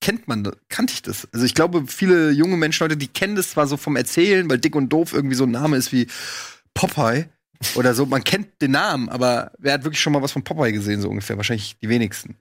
kennt 0.00 0.28
man, 0.28 0.50
kannte 0.68 0.92
ich 0.92 1.02
das. 1.02 1.28
Also 1.32 1.44
ich 1.46 1.54
glaube, 1.54 1.84
viele 1.86 2.30
junge 2.30 2.56
Menschen 2.56 2.84
heute, 2.84 2.96
die 2.96 3.08
kennen 3.08 3.36
das 3.36 3.50
zwar 3.50 3.66
so 3.66 3.76
vom 3.76 3.96
Erzählen, 3.96 4.48
weil 4.48 4.58
dick 4.58 4.74
und 4.76 4.88
doof 4.92 5.12
irgendwie 5.12 5.36
so 5.36 5.44
ein 5.44 5.50
Name 5.50 5.76
ist 5.76 5.92
wie 5.92 6.06
Popeye 6.74 7.28
oder 7.74 7.94
so. 7.94 8.06
Man 8.06 8.24
kennt 8.24 8.60
den 8.62 8.72
Namen, 8.72 9.08
aber 9.08 9.52
wer 9.58 9.72
hat 9.74 9.84
wirklich 9.84 10.00
schon 10.00 10.12
mal 10.12 10.22
was 10.22 10.32
von 10.32 10.44
Popeye 10.44 10.72
gesehen, 10.72 11.00
so 11.00 11.08
ungefähr? 11.08 11.36
Wahrscheinlich 11.36 11.76
die 11.80 11.88
wenigsten. 11.88 12.36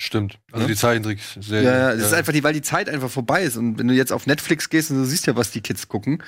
Stimmt. 0.00 0.38
Also 0.50 0.64
Ja. 0.64 0.68
die 0.68 0.76
Zeichentrickserie. 0.78 1.64
Ja, 1.64 1.76
ja, 1.90 1.94
das 1.94 2.06
ist 2.06 2.12
einfach 2.12 2.32
die, 2.32 2.42
weil 2.42 2.52
die 2.52 2.62
Zeit 2.62 2.88
einfach 2.88 3.10
vorbei 3.10 3.44
ist. 3.44 3.56
Und 3.56 3.78
wenn 3.78 3.88
du 3.88 3.94
jetzt 3.94 4.12
auf 4.12 4.26
Netflix 4.26 4.68
gehst 4.68 4.90
und 4.90 4.98
du 4.98 5.04
siehst 5.04 5.26
ja, 5.26 5.36
was 5.36 5.50
die 5.52 5.60
Kids 5.60 5.88
gucken, 5.88 6.22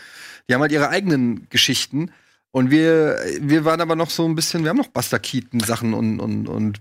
die 0.49 0.55
haben 0.55 0.61
halt 0.61 0.73
ihre 0.73 0.89
eigenen 0.89 1.49
Geschichten. 1.51 2.11
Und 2.57 2.71
wir, 2.71 3.19
wir 3.43 3.67
waren 3.67 3.83
aber 3.83 3.97
noch 3.97 4.09
so 4.09 4.25
ein 4.27 4.35
bisschen, 4.35 4.63
wir 4.63 4.71
haben 4.71 4.79
noch 4.79 4.87
Buster 4.87 5.19
Keaton 5.19 5.61
Sachen 5.61 5.93
und, 5.93 6.21
und, 6.21 6.49
und 6.49 6.81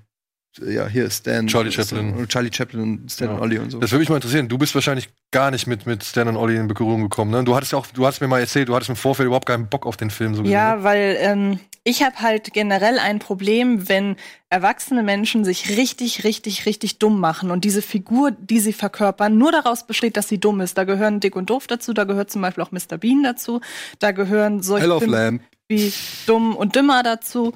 ja, 0.66 0.88
hier 0.88 1.04
ist 1.04 1.18
Stan. 1.18 1.46
Charlie 1.48 1.70
Chaplin. 1.70 2.14
Und 2.14 2.30
Charlie 2.30 2.50
Chaplin 2.50 2.82
und 2.82 3.12
Stan 3.12 3.28
Ja. 3.28 3.34
und 3.34 3.42
Ollie 3.42 3.60
und 3.60 3.72
so. 3.72 3.80
Das 3.80 3.92
würde 3.92 4.00
mich 4.00 4.08
mal 4.08 4.16
interessieren. 4.16 4.48
Du 4.48 4.58
bist 4.58 4.74
wahrscheinlich 4.74 5.10
gar 5.32 5.52
nicht 5.52 5.68
mit, 5.68 5.86
mit 5.86 6.02
Stan 6.06 6.30
und 6.30 6.38
Olli 6.38 6.56
in 6.56 6.70
Berührung 6.70 7.02
gekommen, 7.02 7.32
ne? 7.32 7.44
Du 7.44 7.58
hattest 7.58 7.74
ja 7.74 7.78
auch, 7.78 7.88
du 7.88 8.06
hattest 8.06 8.22
mir 8.22 8.30
mal 8.30 8.40
erzählt, 8.40 8.70
du 8.70 8.74
hattest 8.76 8.90
im 8.90 8.96
Vorfeld 8.96 9.28
überhaupt 9.28 9.48
keinen 9.48 9.68
Bock 9.68 9.86
auf 9.86 9.98
den 9.98 10.12
Film 10.12 10.34
so 10.34 10.44
Ja, 10.44 10.76
gesehen. 10.76 10.84
weil 10.86 11.18
ähm, 11.20 11.60
ich 11.84 12.04
habe 12.04 12.16
halt 12.22 12.54
generell 12.54 12.98
ein 12.98 13.20
Problem, 13.20 13.90
wenn 13.90 14.16
erwachsene 14.50 15.04
Menschen 15.04 15.44
sich 15.44 15.76
richtig, 15.76 16.24
richtig, 16.24 16.66
richtig 16.66 17.00
dumm 17.00 17.20
machen 17.20 17.52
und 17.52 17.66
diese 17.66 17.82
Figur, 17.82 18.32
die 18.32 18.62
sie 18.62 18.72
verkörpern, 18.72 19.38
nur 19.38 19.52
daraus 19.52 19.86
besteht, 19.86 20.16
dass 20.16 20.30
sie 20.30 20.40
dumm 20.40 20.62
ist. 20.62 20.78
Da 20.78 20.86
gehören 20.86 21.20
Dick 21.20 21.36
und 21.36 21.50
Doof 21.50 21.68
dazu, 21.68 21.92
da 21.94 22.06
gehört 22.06 22.32
zum 22.32 22.42
Beispiel 22.42 22.64
auch 22.64 22.72
Mr. 22.72 22.98
Bean 22.98 23.24
dazu, 23.24 23.60
da 24.00 24.12
gehören 24.14 24.64
solche 24.64 24.88
love 24.88 25.02
Filme 25.02 25.18
Lamb. 25.18 25.42
Wie 25.68 25.92
Dumm 26.26 26.56
und 26.56 26.76
Dümmer 26.76 27.04
dazu. 27.04 27.54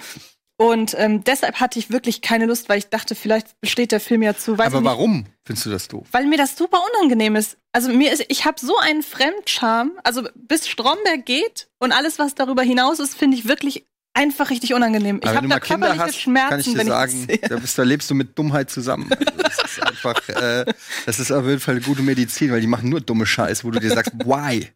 Und 0.57 0.93
ähm, 0.97 1.23
deshalb 1.23 1.61
hatte 1.61 1.79
ich 1.79 1.89
wirklich 1.89 2.21
keine 2.21 2.45
Lust, 2.45 2.67
weil 2.67 2.79
ich 2.79 2.89
dachte, 2.89 3.15
vielleicht 3.15 3.59
besteht 3.61 3.93
der 3.93 4.01
Film 4.01 4.21
ja 4.21 4.35
zu. 4.35 4.57
Weiß 4.57 4.67
Aber 4.67 4.77
ich 4.77 4.81
nicht, 4.81 4.91
warum 4.91 5.25
findest 5.45 5.65
du 5.65 5.69
das 5.69 5.87
doof? 5.87 6.05
weil 6.11 6.25
mir 6.25 6.37
das 6.37 6.57
super 6.57 6.81
unangenehm 6.93 7.37
ist. 7.37 7.57
Also 7.71 7.89
mir 7.89 8.11
ist, 8.11 8.25
ich 8.27 8.43
habe 8.43 8.59
so 8.59 8.77
einen 8.77 9.01
Fremdscham, 9.01 9.93
also 10.03 10.27
bis 10.35 10.67
Stromberg 10.67 11.25
geht 11.25 11.69
und 11.79 11.93
alles, 11.93 12.19
was 12.19 12.35
darüber 12.35 12.61
hinaus 12.61 12.99
ist, 12.99 13.15
finde 13.15 13.37
ich 13.37 13.47
wirklich 13.47 13.85
einfach 14.13 14.49
richtig 14.49 14.73
unangenehm. 14.73 15.21
Ich 15.23 15.29
Aber 15.29 15.37
habe 15.37 15.43
wenn 15.45 15.49
du 15.49 15.55
da 15.55 15.55
mal 15.55 15.59
Kinder 15.61 15.87
körperliche 15.87 16.07
hast, 16.07 16.19
Schmerzen, 16.19 16.49
kann 16.49 16.59
ich 16.59 16.73
dir 16.73 16.85
sagen, 16.85 17.27
ich 17.29 17.41
da, 17.41 17.55
bist, 17.55 17.77
da 17.77 17.83
lebst 17.83 18.09
du 18.09 18.15
mit 18.15 18.37
Dummheit 18.37 18.69
zusammen. 18.69 19.09
Also 19.13 19.37
das 19.37 19.63
ist 19.63 19.81
einfach, 19.87 20.29
äh, 20.29 20.65
das 21.05 21.19
ist 21.19 21.31
auf 21.31 21.45
jeden 21.45 21.61
Fall 21.61 21.79
gute 21.79 22.01
Medizin, 22.01 22.51
weil 22.51 22.59
die 22.59 22.67
machen 22.67 22.89
nur 22.89 22.99
dumme 22.99 23.25
Scheiß, 23.25 23.63
wo 23.63 23.71
du 23.71 23.79
dir 23.79 23.91
sagst, 23.91 24.11
why? 24.25 24.67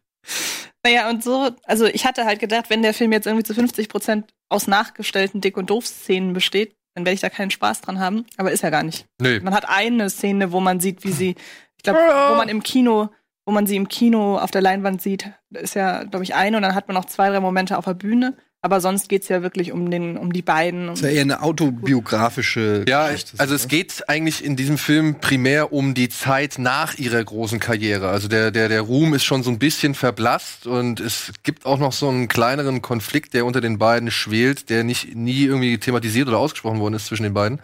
Naja, 0.84 1.08
und 1.08 1.24
so, 1.24 1.50
also 1.64 1.86
ich 1.86 2.04
hatte 2.04 2.26
halt 2.26 2.40
gedacht, 2.40 2.68
wenn 2.68 2.82
der 2.82 2.94
Film 2.94 3.10
jetzt 3.12 3.26
irgendwie 3.26 3.44
zu 3.44 3.54
50 3.54 3.88
Prozent 3.88 4.34
aus 4.50 4.66
nachgestellten 4.66 5.40
Dick- 5.40 5.56
und 5.56 5.70
Doof-Szenen 5.70 6.34
besteht, 6.34 6.76
dann 6.94 7.04
werde 7.06 7.14
ich 7.14 7.20
da 7.20 7.30
keinen 7.30 7.50
Spaß 7.50 7.80
dran 7.80 7.98
haben. 7.98 8.26
Aber 8.36 8.52
ist 8.52 8.62
ja 8.62 8.70
gar 8.70 8.82
nicht. 8.82 9.06
Nee. 9.20 9.40
Man 9.40 9.54
hat 9.54 9.68
eine 9.68 10.10
Szene, 10.10 10.52
wo 10.52 10.60
man 10.60 10.80
sieht, 10.80 11.02
wie 11.04 11.10
sie, 11.10 11.30
ich 11.76 11.82
glaube, 11.82 11.98
wo 11.98 12.36
man 12.36 12.48
im 12.48 12.62
Kino, 12.62 13.08
wo 13.46 13.52
man 13.52 13.66
sie 13.66 13.76
im 13.76 13.88
Kino 13.88 14.38
auf 14.38 14.50
der 14.50 14.62
Leinwand 14.62 15.00
sieht, 15.00 15.30
da 15.50 15.60
ist 15.60 15.74
ja, 15.74 16.04
glaube 16.04 16.22
ich, 16.24 16.34
eine 16.34 16.56
und 16.56 16.62
dann 16.62 16.74
hat 16.74 16.86
man 16.86 16.94
noch 16.94 17.06
zwei, 17.06 17.30
drei 17.30 17.40
Momente 17.40 17.78
auf 17.78 17.86
der 17.86 17.94
Bühne. 17.94 18.36
Aber 18.64 18.80
sonst 18.80 19.10
geht's 19.10 19.28
ja 19.28 19.42
wirklich 19.42 19.72
um 19.72 19.90
den, 19.90 20.16
um 20.16 20.32
die 20.32 20.40
beiden. 20.40 20.88
Um 20.88 20.94
Das 20.94 21.00
ist 21.00 21.04
ja 21.04 21.10
eher 21.10 21.20
eine 21.20 21.42
autobiografische 21.42 22.86
Ja, 22.88 23.08
Geschichte. 23.10 23.38
also 23.38 23.54
es 23.54 23.68
geht 23.68 24.08
eigentlich 24.08 24.42
in 24.42 24.56
diesem 24.56 24.78
Film 24.78 25.16
primär 25.20 25.74
um 25.74 25.92
die 25.92 26.08
Zeit 26.08 26.54
nach 26.58 26.94
ihrer 26.94 27.22
großen 27.22 27.60
Karriere. 27.60 28.08
Also 28.08 28.26
der, 28.26 28.50
der, 28.50 28.70
der 28.70 28.80
Ruhm 28.80 29.12
ist 29.12 29.24
schon 29.24 29.42
so 29.42 29.50
ein 29.50 29.58
bisschen 29.58 29.94
verblasst 29.94 30.66
und 30.66 30.98
es 31.00 31.34
gibt 31.42 31.66
auch 31.66 31.78
noch 31.78 31.92
so 31.92 32.08
einen 32.08 32.26
kleineren 32.26 32.80
Konflikt, 32.80 33.34
der 33.34 33.44
unter 33.44 33.60
den 33.60 33.76
beiden 33.76 34.10
schwelt, 34.10 34.70
der 34.70 34.82
nicht 34.82 35.14
nie 35.14 35.44
irgendwie 35.44 35.76
thematisiert 35.76 36.28
oder 36.28 36.38
ausgesprochen 36.38 36.80
worden 36.80 36.94
ist 36.94 37.04
zwischen 37.04 37.24
den 37.24 37.34
beiden. 37.34 37.60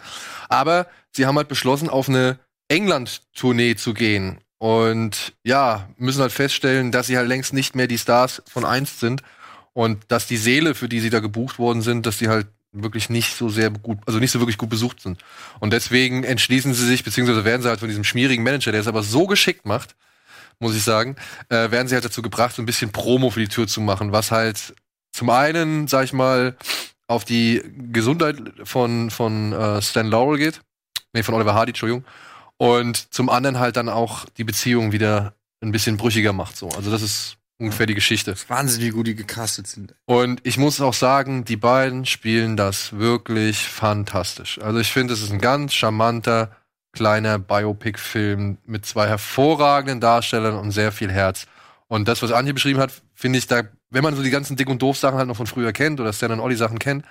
Aber 0.49 0.85
sie 1.15 1.25
haben 1.25 1.35
halt 1.35 1.47
beschlossen, 1.47 1.89
auf 1.89 2.09
eine 2.09 2.37
England-Tournee 2.67 3.73
zu 3.75 3.95
gehen. 3.95 4.37
Und 4.59 5.33
ja, 5.43 5.89
müssen 5.97 6.21
halt 6.21 6.31
feststellen, 6.31 6.91
dass 6.91 7.07
sie 7.07 7.17
halt 7.17 7.27
längst 7.27 7.53
nicht 7.53 7.75
mehr 7.75 7.87
die 7.87 7.97
Stars 7.97 8.43
von 8.47 8.65
einst 8.65 8.99
sind 8.99 9.23
und 9.73 10.03
dass 10.09 10.27
die 10.27 10.37
Seele, 10.37 10.75
für 10.75 10.89
die 10.89 10.99
sie 10.99 11.09
da 11.09 11.19
gebucht 11.19 11.59
worden 11.59 11.81
sind, 11.81 12.05
dass 12.05 12.17
die 12.17 12.27
halt 12.27 12.47
wirklich 12.73 13.09
nicht 13.09 13.35
so 13.35 13.49
sehr 13.49 13.69
gut, 13.69 13.99
also 14.05 14.19
nicht 14.19 14.31
so 14.31 14.39
wirklich 14.39 14.57
gut 14.57 14.69
besucht 14.69 15.01
sind. 15.01 15.23
Und 15.59 15.73
deswegen 15.73 16.23
entschließen 16.23 16.73
sie 16.73 16.85
sich, 16.85 17.03
beziehungsweise 17.03 17.43
werden 17.43 17.61
sie 17.61 17.69
halt 17.69 17.79
von 17.79 17.89
diesem 17.89 18.03
schmierigen 18.03 18.43
Manager, 18.43 18.71
der 18.71 18.81
es 18.81 18.87
aber 18.87 19.03
so 19.03 19.27
geschickt 19.27 19.65
macht, 19.65 19.95
muss 20.59 20.75
ich 20.75 20.83
sagen, 20.83 21.15
äh, 21.49 21.71
werden 21.71 21.87
sie 21.87 21.95
halt 21.95 22.05
dazu 22.05 22.21
gebracht, 22.21 22.55
so 22.55 22.61
ein 22.61 22.65
bisschen 22.65 22.91
Promo 22.91 23.29
für 23.29 23.39
die 23.39 23.47
Tür 23.47 23.67
zu 23.67 23.81
machen, 23.81 24.11
was 24.11 24.31
halt 24.31 24.73
zum 25.11 25.29
einen, 25.29 25.87
sag 25.87 26.05
ich 26.05 26.13
mal, 26.13 26.55
auf 27.07 27.25
die 27.25 27.61
Gesundheit 27.91 28.37
von, 28.63 29.09
von 29.09 29.51
äh, 29.51 29.81
Stan 29.81 30.07
Laurel 30.07 30.37
geht. 30.37 30.61
Nee, 31.13 31.23
von 31.23 31.35
Oliver 31.35 31.53
Hardy, 31.53 31.71
Entschuldigung. 31.71 32.05
Und 32.57 33.13
zum 33.13 33.29
anderen 33.29 33.59
halt 33.59 33.75
dann 33.75 33.89
auch 33.89 34.25
die 34.37 34.45
Beziehung 34.45 34.93
wieder 34.93 35.33
ein 35.61 35.71
bisschen 35.71 35.97
brüchiger 35.97 36.31
macht. 36.31 36.55
So. 36.55 36.69
Also 36.69 36.89
das 36.89 37.01
ist 37.01 37.37
ungefähr 37.61 37.85
die 37.85 37.95
Geschichte. 37.95 38.35
Wahnsinn, 38.47 38.81
wie 38.81 38.89
gut 38.89 39.07
die 39.07 39.15
gecastet 39.15 39.67
sind. 39.67 39.95
Und 40.05 40.41
ich 40.43 40.57
muss 40.57 40.81
auch 40.81 40.93
sagen, 40.93 41.45
die 41.45 41.57
beiden 41.57 42.05
spielen 42.05 42.57
das 42.57 42.93
wirklich 42.97 43.67
fantastisch. 43.67 44.59
Also 44.59 44.79
ich 44.79 44.91
finde, 44.91 45.13
es 45.13 45.21
ist 45.21 45.31
ein 45.31 45.39
ganz 45.39 45.73
charmanter, 45.73 46.55
kleiner 46.91 47.39
Biopic-Film 47.39 48.57
mit 48.65 48.85
zwei 48.85 49.07
hervorragenden 49.07 50.01
Darstellern 50.01 50.55
und 50.55 50.71
sehr 50.71 50.91
viel 50.91 51.11
Herz. 51.11 51.45
Und 51.87 52.07
das, 52.07 52.21
was 52.21 52.31
Anja 52.31 52.53
beschrieben 52.53 52.79
hat, 52.79 52.91
finde 53.13 53.39
ich, 53.39 53.47
da, 53.47 53.63
wenn 53.89 54.03
man 54.03 54.15
so 54.15 54.23
die 54.23 54.29
ganzen 54.29 54.57
Dick- 54.57 54.69
und 54.69 54.81
Doof-Sachen 54.81 55.17
halt 55.17 55.27
noch 55.27 55.37
von 55.37 55.47
früher 55.47 55.71
kennt 55.71 55.99
oder 55.99 56.11
Stan 56.11 56.31
und 56.31 56.39
Olli-Sachen 56.39 56.79
kennt, 56.79 57.05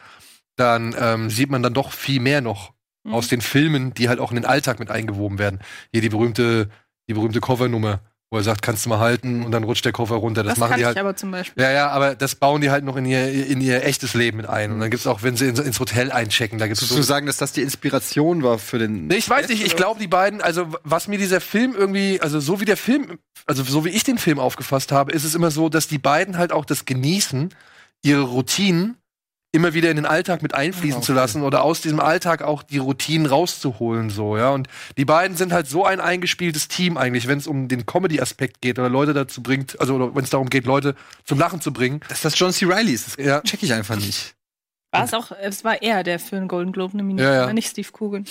dann 0.56 0.94
ähm, 0.98 1.30
sieht 1.30 1.50
man 1.50 1.62
dann 1.62 1.74
doch 1.74 1.92
viel 1.92 2.20
mehr 2.20 2.40
noch 2.40 2.72
Mhm. 3.02 3.14
aus 3.14 3.28
den 3.28 3.40
Filmen, 3.40 3.94
die 3.94 4.08
halt 4.08 4.20
auch 4.20 4.30
in 4.30 4.36
den 4.36 4.44
Alltag 4.44 4.78
mit 4.78 4.90
eingewoben 4.90 5.38
werden. 5.38 5.60
Hier 5.92 6.02
die 6.02 6.10
berühmte, 6.10 6.68
die 7.08 7.14
berühmte 7.14 7.40
Covernummer, 7.40 8.00
wo 8.32 8.36
er 8.36 8.44
sagt, 8.44 8.62
kannst 8.62 8.84
du 8.86 8.90
mal 8.90 9.00
halten 9.00 9.42
und 9.44 9.50
dann 9.50 9.64
rutscht 9.64 9.84
der 9.84 9.90
Koffer 9.90 10.14
runter. 10.14 10.44
Das, 10.44 10.52
Das, 10.52 10.58
machen 10.60 10.70
kann 10.70 10.78
die 10.78 10.82
ich 10.82 10.86
halt. 10.86 10.98
aber 10.98 11.16
zum 11.16 11.32
Beispiel. 11.32 11.60
Ja, 11.60 11.72
ja, 11.72 11.88
aber 11.90 12.14
das 12.14 12.36
bauen 12.36 12.60
die 12.60 12.70
halt 12.70 12.84
noch 12.84 12.94
in 12.96 13.04
ihr, 13.04 13.28
in 13.28 13.60
ihr 13.60 13.84
echtes 13.84 14.14
Leben 14.14 14.36
mit 14.36 14.48
ein. 14.48 14.70
Und 14.70 14.78
dann 14.78 14.88
gibt's 14.88 15.08
auch, 15.08 15.24
wenn 15.24 15.36
sie 15.36 15.48
ins, 15.48 15.58
ins 15.58 15.80
Hotel 15.80 16.12
einchecken, 16.12 16.60
da 16.60 16.68
gibt's 16.68 16.80
Würdest 16.80 16.92
so. 16.92 16.96
du 16.98 17.02
sagen, 17.02 17.26
dass 17.26 17.38
das 17.38 17.50
die 17.52 17.62
Inspiration 17.62 18.44
war 18.44 18.58
für 18.60 18.78
den. 18.78 19.08
Nee, 19.08 19.16
ich 19.16 19.28
weiß 19.28 19.48
nicht, 19.48 19.66
ich 19.66 19.74
glaube, 19.74 19.98
die 19.98 20.06
beiden, 20.06 20.40
also 20.40 20.68
was 20.84 21.08
mir 21.08 21.18
dieser 21.18 21.40
Film 21.40 21.74
irgendwie, 21.76 22.20
also 22.20 22.38
so 22.38 22.60
wie 22.60 22.64
der 22.66 22.76
Film, 22.76 23.18
also 23.46 23.64
so 23.64 23.84
wie 23.84 23.88
ich 23.90 24.04
den 24.04 24.16
Film 24.18 24.38
aufgefasst 24.38 24.92
habe, 24.92 25.10
ist 25.10 25.24
es 25.24 25.34
immer 25.34 25.50
so, 25.50 25.68
dass 25.68 25.88
die 25.88 25.98
beiden 25.98 26.38
halt 26.38 26.52
auch 26.52 26.64
das 26.64 26.84
genießen, 26.84 27.52
ihre 28.02 28.22
Routinen 28.22 28.96
immer 29.52 29.74
wieder 29.74 29.90
in 29.90 29.96
den 29.96 30.06
Alltag 30.06 30.42
mit 30.42 30.54
einfließen 30.54 30.98
okay. 30.98 31.06
zu 31.06 31.12
lassen 31.12 31.42
oder 31.42 31.62
aus 31.62 31.80
diesem 31.80 31.98
Alltag 32.00 32.42
auch 32.42 32.62
die 32.62 32.78
Routinen 32.78 33.26
rauszuholen, 33.26 34.08
so, 34.10 34.36
ja. 34.36 34.50
Und 34.50 34.68
die 34.96 35.04
beiden 35.04 35.36
sind 35.36 35.52
halt 35.52 35.66
so 35.66 35.84
ein 35.84 36.00
eingespieltes 36.00 36.68
Team 36.68 36.96
eigentlich, 36.96 37.26
wenn 37.26 37.38
es 37.38 37.46
um 37.48 37.66
den 37.68 37.84
Comedy-Aspekt 37.86 38.60
geht 38.60 38.78
oder 38.78 38.88
Leute 38.88 39.12
dazu 39.12 39.42
bringt, 39.42 39.78
also 39.80 40.14
wenn 40.14 40.22
es 40.24 40.30
darum 40.30 40.50
geht, 40.50 40.66
Leute 40.66 40.94
zum 41.24 41.38
Lachen 41.38 41.60
zu 41.60 41.72
bringen. 41.72 42.00
Dass 42.08 42.20
das 42.20 42.38
John 42.38 42.52
C. 42.52 42.66
Reilly 42.66 42.92
ist, 42.92 43.18
das 43.18 43.24
Ja. 43.26 43.40
check 43.42 43.62
ich 43.62 43.72
einfach 43.72 43.96
nicht. 43.96 44.34
War 44.92 45.04
es 45.04 45.14
auch, 45.14 45.30
es 45.40 45.62
war 45.64 45.82
er, 45.82 46.02
der 46.04 46.18
für 46.18 46.36
einen 46.36 46.48
Golden 46.48 46.72
Globe 46.72 46.96
nominiert 46.96 47.26
Ja, 47.28 47.34
ja. 47.34 47.46
war, 47.46 47.52
nicht 47.52 47.68
Steve 47.70 47.88
Coogan. 47.92 48.24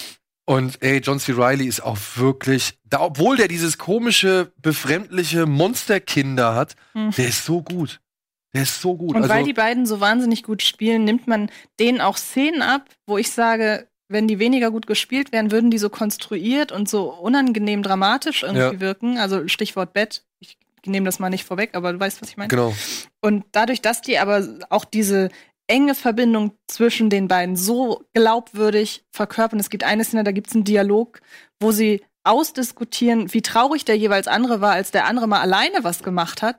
Und 0.46 0.82
ey, 0.82 0.98
John 1.00 1.20
C. 1.20 1.34
Reilly 1.34 1.68
ist 1.68 1.82
auch 1.82 1.98
wirklich, 2.16 2.80
da, 2.84 3.02
obwohl 3.02 3.38
der 3.38 3.48
dieses 3.48 3.78
komische, 3.78 4.52
befremdliche 4.58 5.46
Monsterkinder 5.46 6.56
hat, 6.56 6.76
Hm. 6.94 7.12
der 7.12 7.28
ist 7.28 7.46
so 7.46 7.62
gut. 7.62 8.00
Der 8.54 8.64
ist 8.64 8.82
so 8.82 8.96
gut. 8.96 9.16
Und 9.16 9.24
also, 9.24 9.30
weil 9.30 9.44
die 9.44 9.54
beiden 9.54 9.86
so 9.86 10.00
wahnsinnig 10.00 10.44
gut 10.44 10.64
spielen, 10.64 11.04
nimmt 11.04 11.28
man 11.28 11.50
denen 11.80 12.02
auch 12.02 12.18
Szenen 12.18 12.62
ab, 12.62 12.90
wo 13.08 13.18
ich 13.18 13.32
sage, 13.32 13.88
wenn 14.08 14.28
die 14.28 14.40
weniger 14.40 14.72
gut 14.72 14.88
gespielt 14.88 15.32
wären, 15.32 15.52
würden 15.52 15.70
die 15.70 15.78
so 15.78 15.90
konstruiert 15.90 16.72
und 16.72 16.90
so 16.90 17.14
unangenehm 17.14 17.84
dramatisch 17.84 18.42
irgendwie 18.44 18.60
Ja. 18.76 18.80
wirken. 18.80 19.18
Also 19.20 19.48
Stichwort 19.48 19.94
Bett. 19.94 20.24
Ich 20.40 20.58
nehme 20.86 21.06
das 21.06 21.20
mal 21.20 21.30
nicht 21.30 21.44
vorweg, 21.46 21.72
aber 21.76 21.94
du 21.94 22.00
weißt, 22.00 22.22
was 22.22 22.30
ich 22.30 22.38
meine. 22.38 22.48
genau. 22.48 22.74
Und 23.22 23.46
dadurch, 23.52 23.82
dass 23.82 24.02
die 24.02 24.18
aber 24.18 24.48
auch 24.70 24.86
diese 24.86 25.30
enge 25.68 25.94
Verbindung 25.94 26.54
zwischen 26.68 27.12
den 27.12 27.28
beiden 27.28 27.56
so 27.56 28.04
glaubwürdig 28.16 29.04
verkörpern. 29.12 29.60
Es 29.60 29.70
gibt 29.70 29.84
eine 29.84 30.04
Szene, 30.04 30.24
da 30.24 30.32
gibt 30.32 30.48
es 30.48 30.56
einen 30.56 30.64
Dialog, 30.64 31.22
wo 31.60 31.72
sie 31.72 32.02
ausdiskutieren, 32.24 33.32
wie 33.34 33.42
traurig 33.44 33.86
der 33.86 33.98
jeweils 33.98 34.28
andere 34.28 34.62
war, 34.62 34.72
als 34.72 34.90
der 34.92 35.06
andere 35.06 35.28
mal 35.28 35.42
alleine 35.42 35.84
was 35.84 36.02
gemacht 36.02 36.42
hat. 36.42 36.58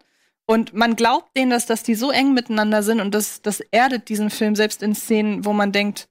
Und 0.51 0.75
man 0.75 0.97
glaubt 0.97 1.37
denen, 1.37 1.53
dass, 1.53 1.67
dass 1.67 1.85
die 1.85 1.95
so 1.95 2.11
eng 2.11 2.35
miteinander 2.35 2.83
sind 2.83 3.01
und 3.01 3.15
das, 3.15 3.41
das 3.41 3.61
erdet 3.61 4.09
diesen 4.09 4.31
Film 4.31 4.57
selbst 4.57 4.83
in 4.83 4.97
Szenen, 4.97 5.45
wo 5.45 5.53
man 5.53 5.71
denkt, 5.71 6.09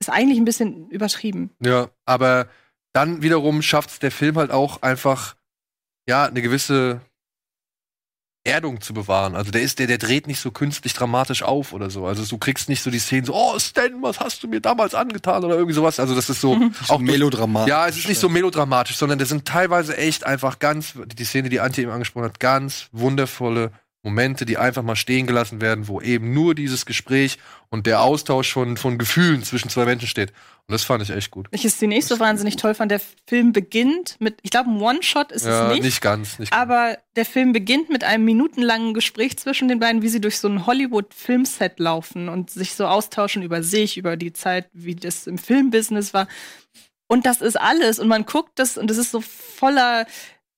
ist 0.00 0.08
eigentlich 0.08 0.38
ein 0.38 0.46
bisschen 0.46 0.88
übertrieben. 0.88 1.50
Ja, 1.60 1.90
aber 2.06 2.48
dann 2.94 3.20
wiederum 3.20 3.60
schafft 3.60 4.02
der 4.02 4.10
Film 4.10 4.36
halt 4.36 4.52
auch 4.52 4.80
einfach, 4.80 5.36
ja, 6.08 6.24
eine 6.24 6.40
gewisse 6.40 7.02
Erdung 8.44 8.82
zu 8.82 8.92
bewahren. 8.92 9.34
Also 9.34 9.50
der 9.50 9.62
ist, 9.62 9.78
der, 9.78 9.86
der 9.86 9.96
dreht 9.96 10.26
nicht 10.26 10.38
so 10.38 10.50
künstlich 10.50 10.92
dramatisch 10.92 11.42
auf 11.42 11.72
oder 11.72 11.88
so. 11.88 12.06
Also 12.06 12.24
du 12.24 12.36
kriegst 12.36 12.68
nicht 12.68 12.82
so 12.82 12.90
die 12.90 12.98
Szenen 12.98 13.24
so, 13.24 13.34
oh 13.34 13.58
Stan, 13.58 13.90
was 14.02 14.20
hast 14.20 14.42
du 14.42 14.48
mir 14.48 14.60
damals 14.60 14.94
angetan 14.94 15.42
oder 15.44 15.54
irgendwie 15.54 15.74
sowas. 15.74 15.98
Also 15.98 16.14
das 16.14 16.28
ist 16.28 16.42
so 16.42 16.58
Auch 16.88 16.98
melodramatisch. 16.98 17.70
Ja, 17.70 17.88
es 17.88 17.96
ist 17.96 18.08
nicht 18.08 18.20
so 18.20 18.28
melodramatisch, 18.28 18.96
sondern 18.96 19.18
das 19.18 19.30
sind 19.30 19.46
teilweise 19.46 19.96
echt 19.96 20.24
einfach 20.24 20.58
ganz, 20.58 20.92
die 21.06 21.24
Szene, 21.24 21.48
die 21.48 21.60
Antje 21.60 21.84
eben 21.84 21.92
angesprochen 21.92 22.26
hat, 22.26 22.38
ganz 22.38 22.88
wundervolle 22.92 23.72
Momente, 24.04 24.44
die 24.44 24.58
einfach 24.58 24.82
mal 24.82 24.96
stehen 24.96 25.26
gelassen 25.26 25.60
werden, 25.60 25.88
wo 25.88 26.00
eben 26.00 26.34
nur 26.34 26.54
dieses 26.54 26.84
Gespräch 26.84 27.38
und 27.70 27.86
der 27.86 28.02
Austausch 28.02 28.52
von, 28.52 28.76
von 28.76 28.98
Gefühlen 28.98 29.42
zwischen 29.42 29.70
zwei 29.70 29.86
Menschen 29.86 30.06
steht. 30.06 30.30
Und 30.66 30.72
das 30.72 30.84
fand 30.84 31.02
ich 31.02 31.10
echt 31.10 31.30
gut. 31.30 31.48
Ich 31.50 31.64
es 31.64 31.78
zunächst 31.78 32.10
so 32.10 32.20
wahnsinnig 32.20 32.56
toll 32.56 32.74
fand. 32.74 32.90
Der 32.90 33.00
Film 33.26 33.52
beginnt 33.52 34.16
mit, 34.18 34.38
ich 34.42 34.50
glaube, 34.50 34.70
ein 34.70 34.80
One-Shot 34.80 35.32
ist 35.32 35.46
ja, 35.46 35.66
es 35.66 35.72
nicht. 35.72 35.84
nicht 35.84 36.00
ganz. 36.02 36.38
Nicht 36.38 36.52
ganz. 36.52 36.62
Aber 36.62 36.98
der 37.16 37.24
Film 37.24 37.52
beginnt 37.52 37.88
mit 37.88 38.04
einem 38.04 38.24
minutenlangen 38.24 38.94
Gespräch 38.94 39.38
zwischen 39.38 39.68
den 39.68 39.80
beiden, 39.80 40.02
wie 40.02 40.08
sie 40.08 40.20
durch 40.20 40.38
so 40.38 40.48
ein 40.48 40.66
Hollywood-Filmset 40.66 41.80
laufen 41.80 42.28
und 42.28 42.50
sich 42.50 42.74
so 42.74 42.86
austauschen 42.86 43.42
über 43.42 43.62
sich, 43.62 43.96
über 43.96 44.16
die 44.16 44.34
Zeit, 44.34 44.68
wie 44.74 44.94
das 44.94 45.26
im 45.26 45.38
Filmbusiness 45.38 46.12
war. 46.12 46.28
Und 47.06 47.26
das 47.26 47.40
ist 47.40 47.60
alles. 47.60 47.98
Und 47.98 48.08
man 48.08 48.24
guckt 48.26 48.58
das 48.58 48.78
und 48.78 48.88
das 48.88 48.96
ist 48.96 49.10
so 49.10 49.20
voller, 49.20 50.06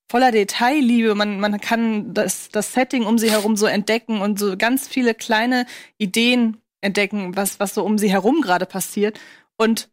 voller 0.09 0.31
Detailliebe. 0.31 1.15
Man, 1.15 1.39
man 1.39 1.59
kann 1.59 2.13
das, 2.13 2.49
das 2.49 2.73
Setting 2.73 3.05
um 3.05 3.17
sie 3.17 3.31
herum 3.31 3.57
so 3.57 3.65
entdecken 3.65 4.21
und 4.21 4.39
so 4.39 4.57
ganz 4.57 4.87
viele 4.87 5.13
kleine 5.13 5.65
Ideen 5.97 6.57
entdecken, 6.81 7.35
was, 7.35 7.59
was 7.59 7.73
so 7.73 7.83
um 7.83 7.97
sie 7.97 8.11
herum 8.11 8.41
gerade 8.41 8.65
passiert. 8.65 9.19
Und 9.57 9.89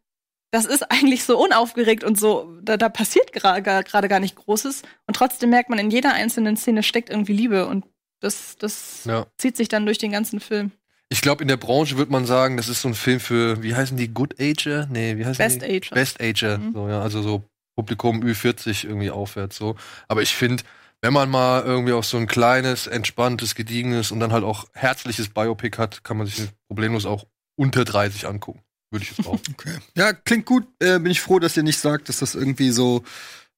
das 0.51 0.65
ist 0.65 0.89
eigentlich 0.91 1.23
so 1.23 1.37
unaufgeregt 1.43 2.03
und 2.03 2.17
so, 2.19 2.55
da, 2.61 2.77
da 2.77 2.87
passiert 2.87 3.33
gerade 3.33 3.61
gar, 3.61 3.83
gar 3.83 4.19
nicht 4.19 4.35
Großes. 4.35 4.83
Und 5.07 5.15
trotzdem 5.15 5.49
merkt 5.49 5.69
man, 5.69 5.79
in 5.79 5.91
jeder 5.91 6.13
einzelnen 6.13 6.55
Szene 6.55 6.83
steckt 6.83 7.09
irgendwie 7.09 7.33
Liebe 7.33 7.67
und 7.67 7.85
das, 8.21 8.55
das 8.57 9.03
Ja. 9.05 9.27
zieht 9.37 9.57
sich 9.57 9.67
dann 9.67 9.85
durch 9.85 9.97
den 9.97 10.11
ganzen 10.11 10.39
Film. 10.39 10.71
Ich 11.09 11.21
glaube, 11.21 11.43
in 11.43 11.47
der 11.47 11.57
Branche 11.57 11.97
würde 11.97 12.11
man 12.11 12.25
sagen, 12.25 12.57
das 12.57 12.69
ist 12.69 12.81
so 12.81 12.87
ein 12.87 12.95
Film 12.95 13.19
für, 13.19 13.61
wie 13.61 13.75
heißen 13.75 13.97
die, 13.97 14.07
Good 14.07 14.39
Ager? 14.39 14.87
Nee, 14.89 15.17
wie 15.17 15.25
heißen 15.25 15.37
Best 15.37 15.61
die? 15.61 15.65
Ager. 15.75 15.93
Best 15.95 16.21
Ager. 16.21 16.57
Mhm. 16.57 16.73
So, 16.73 16.87
ja, 16.87 17.01
also 17.01 17.21
so 17.21 17.43
Publikum 17.75 18.21
Ü40 18.23 18.85
irgendwie 18.85 19.11
aufwärts 19.11 19.57
so. 19.57 19.75
Aber 20.07 20.21
ich 20.21 20.35
finde, 20.35 20.63
wenn 21.01 21.13
man 21.13 21.29
mal 21.29 21.63
irgendwie 21.63 21.93
auch 21.93 22.03
so 22.03 22.17
ein 22.17 22.27
kleines, 22.27 22.87
entspanntes, 22.87 23.55
gediegenes 23.55 24.11
und 24.11 24.19
dann 24.19 24.31
halt 24.31 24.43
auch 24.43 24.65
herzliches 24.73 25.29
Biopic 25.29 25.77
hat, 25.77 26.03
kann 26.03 26.17
man 26.17 26.27
sich 26.27 26.47
problemlos 26.67 27.05
auch 27.05 27.25
unter 27.55 27.85
30 27.85 28.27
angucken. 28.27 28.61
Würde 28.91 29.03
ich 29.03 29.17
jetzt 29.17 29.27
auch. 29.27 29.39
Okay. 29.51 29.77
Ja, 29.95 30.13
klingt 30.13 30.45
gut. 30.45 30.67
Äh, 30.79 30.99
bin 30.99 31.11
ich 31.11 31.21
froh, 31.21 31.39
dass 31.39 31.57
ihr 31.57 31.63
nicht 31.63 31.79
sagt, 31.79 32.09
dass 32.09 32.19
das 32.19 32.35
irgendwie 32.35 32.71
so 32.71 33.03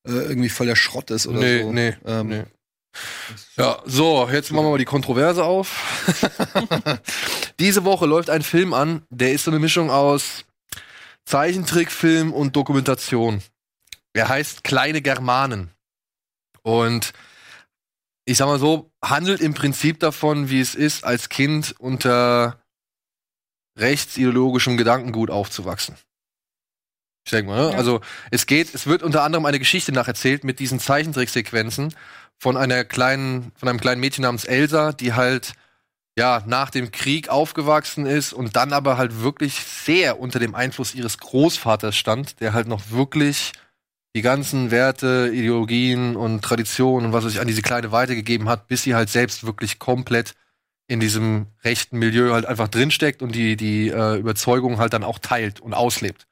äh, 0.06 0.12
irgendwie 0.12 0.50
voll 0.50 0.68
der 0.68 0.76
Schrott 0.76 1.12
ist 1.12 1.28
oder 1.28 1.40
nee, 1.40 1.62
so. 1.62 1.72
nee, 1.72 1.96
Ähm, 2.06 2.28
nee. 2.28 2.44
Ja, 3.58 3.82
so, 3.86 4.28
jetzt 4.32 4.52
machen 4.52 4.66
wir 4.66 4.72
mal 4.72 4.78
die 4.78 4.86
Kontroverse 4.86 5.44
auf. 5.44 6.04
Diese 7.60 7.84
Woche 7.86 8.06
läuft 8.06 8.30
ein 8.30 8.42
Film 8.42 8.74
an, 8.74 9.04
der 9.10 9.34
ist 9.34 9.44
so 9.44 9.52
eine 9.52 9.60
Mischung 9.60 9.92
aus 9.92 10.46
Zeichentrickfilm 11.26 12.34
und 12.34 12.56
Dokumentation. 12.56 13.42
Er 14.18 14.30
heißt 14.30 14.64
Kleine 14.64 15.02
Germanen. 15.02 15.72
Und 16.64 17.14
ich 18.26 18.38
sag 18.38 18.48
mal 18.48 18.60
so, 18.60 18.92
handelt 19.02 19.42
im 19.42 19.54
Prinzip 19.54 20.00
davon, 20.00 20.50
wie 20.50 20.60
es 20.60 20.76
ist, 20.76 21.04
als 21.04 21.30
Kind 21.30 21.76
unter 21.80 22.62
rechtsideologischem 23.78 24.76
Gedankengut 24.76 25.30
aufzuwachsen. 25.30 25.96
Ich 27.26 27.32
denke 27.32 27.52
mal, 27.52 27.66
ne? 27.68 27.72
Ja. 27.72 27.78
Also 27.78 28.02
es 28.32 28.48
geht, 28.48 28.74
es 28.74 28.88
wird 28.88 29.04
unter 29.04 29.24
anderem 29.24 29.46
eine 29.46 29.60
Geschichte 29.60 29.92
nacherzählt 29.92 30.44
mit 30.44 30.60
diesen 30.60 30.80
Zeichentricksequenzen 30.80 31.94
von 32.38 32.58
einer 32.58 32.86
kleinen, 32.86 33.52
von 33.56 33.70
einem 33.70 33.80
kleinen 33.80 34.02
Mädchen 34.02 34.24
namens 34.24 34.46
Elsa, 34.46 34.94
die 34.94 35.14
halt 35.14 35.54
ja 36.18 36.42
nach 36.48 36.72
dem 36.72 36.92
Krieg 36.92 37.30
aufgewachsen 37.30 38.08
ist 38.08 38.34
und 38.34 38.56
dann 38.56 38.74
aber 38.74 38.98
halt 38.98 39.22
wirklich 39.22 39.64
sehr 39.64 40.20
unter 40.20 40.40
dem 40.40 40.56
Einfluss 40.56 40.96
ihres 40.96 41.20
Großvaters 41.20 41.96
stand, 41.96 42.40
der 42.40 42.54
halt 42.54 42.68
noch 42.68 42.90
wirklich 42.90 43.54
die 44.18 44.24
ganzen 44.24 44.72
Werte, 44.72 45.30
Ideologien 45.32 46.16
und 46.16 46.42
Traditionen 46.42 47.06
und 47.06 47.14
was 47.14 47.24
sich 47.26 47.40
an 47.40 47.46
diese 47.46 47.62
Kleine 47.62 47.92
weitergegeben 47.92 48.50
hat, 48.50 48.68
bis 48.68 48.82
sie 48.82 48.96
halt 48.96 49.10
selbst 49.10 49.46
wirklich 49.46 49.78
komplett 49.78 50.34
in 50.88 51.00
diesem 51.00 51.46
rechten 51.64 52.00
Milieu 52.00 52.34
halt 52.34 52.48
einfach 52.48 52.68
drinsteckt 52.68 53.22
und 53.22 53.36
die, 53.36 53.56
die 53.56 53.90
äh, 53.90 54.18
Überzeugung 54.18 54.80
halt 54.80 54.94
dann 54.94 55.04
auch 55.04 55.20
teilt 55.20 55.60
und 55.60 55.76
auslebt. 55.76 56.26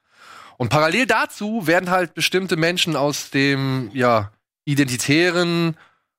Und 0.58 0.70
parallel 0.70 1.06
dazu 1.06 1.68
werden 1.68 1.92
halt 1.92 2.16
bestimmte 2.16 2.58
Menschen 2.58 2.96
aus 2.96 3.30
dem, 3.30 3.92
ja, 3.94 4.32
identitären, 4.64 5.78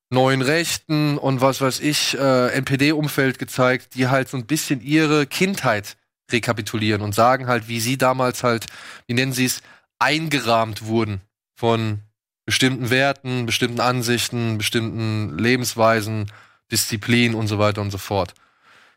neuen 0.09 0.43
Rechten 0.43 1.19
und 1.19 1.41
was 1.41 1.61
weiß 1.61 1.81
ich, 1.81 2.17
äh, 2.17 2.53
NPD-Umfeld 2.53 3.41
gezeigt, 3.41 3.97
die 3.97 4.07
halt 4.07 4.29
so 4.29 4.37
ein 4.37 4.47
bisschen 4.47 4.81
ihre 4.83 5.27
Kindheit 5.27 5.97
rekapitulieren 6.31 7.03
und 7.03 7.13
sagen 7.13 7.49
halt, 7.49 7.67
wie 7.67 7.81
sie 7.81 7.99
damals 7.99 8.45
halt, 8.45 8.67
wie 9.09 9.15
nennen 9.15 9.33
sie 9.33 9.47
es, 9.47 9.63
eingerahmt 9.99 10.85
wurden 10.85 11.23
von 11.57 12.03
bestimmten 12.45 12.91
Werten, 12.91 13.47
bestimmten 13.47 13.81
Ansichten, 13.81 14.57
bestimmten 14.59 15.37
Lebensweisen, 15.37 16.31
Disziplin 16.71 17.35
und 17.35 17.49
so 17.49 17.59
weiter 17.59 17.81
und 17.81 17.91
so 17.91 17.99
fort. 17.99 18.35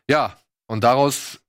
Ja, 0.08 0.36
und 0.66 0.84
daraus 0.84 1.40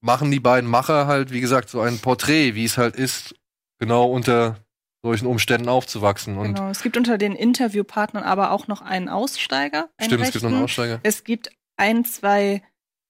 machen 0.00 0.30
die 0.30 0.40
beiden 0.40 0.68
Macher 0.68 1.06
halt, 1.06 1.30
wie 1.30 1.40
gesagt, 1.40 1.70
so 1.70 1.80
ein 1.80 1.98
Porträt, 1.98 2.54
wie 2.54 2.64
es 2.64 2.76
halt 2.76 2.96
ist, 2.96 3.34
genau 3.78 4.10
unter 4.10 4.56
solchen 5.02 5.26
Umständen 5.26 5.68
aufzuwachsen. 5.68 6.36
Und 6.36 6.54
Genau. 6.54 6.70
Es 6.70 6.82
gibt 6.82 6.96
unter 6.96 7.18
den 7.18 7.34
Interviewpartnern 7.34 8.22
aber 8.22 8.50
auch 8.50 8.68
noch 8.68 8.82
einen 8.82 9.08
Aussteiger. 9.08 9.88
Einen 9.96 10.10
stimmt, 10.10 10.24
es 10.24 10.32
gibt 10.32 10.42
noch 10.42 10.50
einen 10.50 10.62
rechten. 10.62 10.64
Aussteiger. 10.64 11.00
Es 11.02 11.24
gibt 11.24 11.50
ein, 11.76 12.04
zwei 12.04 12.62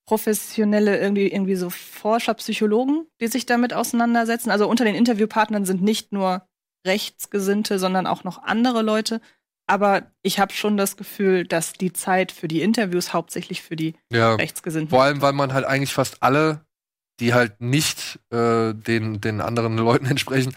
professionelle, 0.06 0.98
irgendwie, 0.98 1.28
irgendwie 1.28 1.54
so 1.54 1.70
Forscher, 1.70 2.34
Psychologen, 2.34 3.06
die 3.20 3.28
sich 3.28 3.46
damit 3.46 3.72
auseinandersetzen. 3.72 4.50
Also 4.50 4.68
unter 4.68 4.84
den 4.84 4.94
Interviewpartnern 4.94 5.64
sind 5.64 5.82
nicht 5.82 6.12
nur 6.12 6.46
Rechtsgesinnte, 6.86 7.78
sondern 7.78 8.06
auch 8.06 8.24
noch 8.24 8.42
andere 8.42 8.82
Leute. 8.82 9.20
Aber 9.66 10.02
ich 10.22 10.38
habe 10.38 10.52
schon 10.52 10.76
das 10.76 10.96
Gefühl, 10.96 11.46
dass 11.46 11.72
die 11.72 11.92
Zeit 11.92 12.32
für 12.32 12.48
die 12.48 12.62
Interviews 12.62 13.12
hauptsächlich 13.12 13.62
für 13.62 13.76
die 13.76 13.94
Ja. 14.12 14.34
Rechtsgesinnten 14.34 14.90
Vor 14.90 15.02
allem, 15.02 15.22
weil 15.22 15.32
man 15.32 15.52
halt 15.52 15.64
eigentlich 15.64 15.92
fast 15.94 16.22
alle, 16.22 16.60
die 17.20 17.32
halt 17.32 17.60
nicht 17.60 18.18
äh, 18.30 18.74
den, 18.74 19.20
den 19.20 19.40
anderen 19.40 19.76
Leuten 19.78 20.06
entsprechen, 20.06 20.54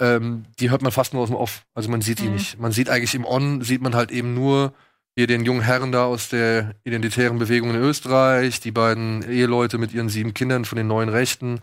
ähm, 0.00 0.44
die 0.58 0.70
hört 0.70 0.82
man 0.82 0.92
fast 0.92 1.12
nur 1.12 1.22
aus 1.22 1.28
dem 1.28 1.36
Off. 1.36 1.62
Also 1.74 1.90
man 1.90 2.00
sieht 2.02 2.18
die 2.20 2.24
Mhm. 2.26 2.32
nicht. 2.34 2.58
Man 2.58 2.72
sieht 2.72 2.90
eigentlich 2.90 3.14
im 3.14 3.24
On, 3.24 3.62
sieht 3.62 3.82
man 3.82 3.94
halt 3.94 4.10
eben 4.10 4.34
nur 4.34 4.72
hier 5.16 5.26
den 5.26 5.44
jungen 5.44 5.60
Herren 5.62 5.92
da 5.92 6.04
aus 6.04 6.28
der 6.28 6.74
identitären 6.84 7.38
Bewegung 7.38 7.70
in 7.70 7.76
Österreich, 7.76 8.60
die 8.60 8.70
beiden 8.70 9.22
Eheleute 9.28 9.76
mit 9.78 9.92
ihren 9.92 10.08
sieben 10.08 10.34
Kindern 10.34 10.64
von 10.64 10.76
den 10.76 10.86
neuen 10.86 11.08
Rechten 11.08 11.60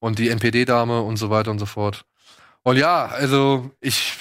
und 0.00 0.18
die 0.18 0.28
NPD-Dame 0.28 1.00
und 1.02 1.16
so 1.16 1.30
weiter 1.30 1.50
und 1.50 1.58
so 1.58 1.66
fort. 1.66 2.04
Und 2.68 2.76
ja, 2.76 3.06
also 3.06 3.70
ich 3.80 4.12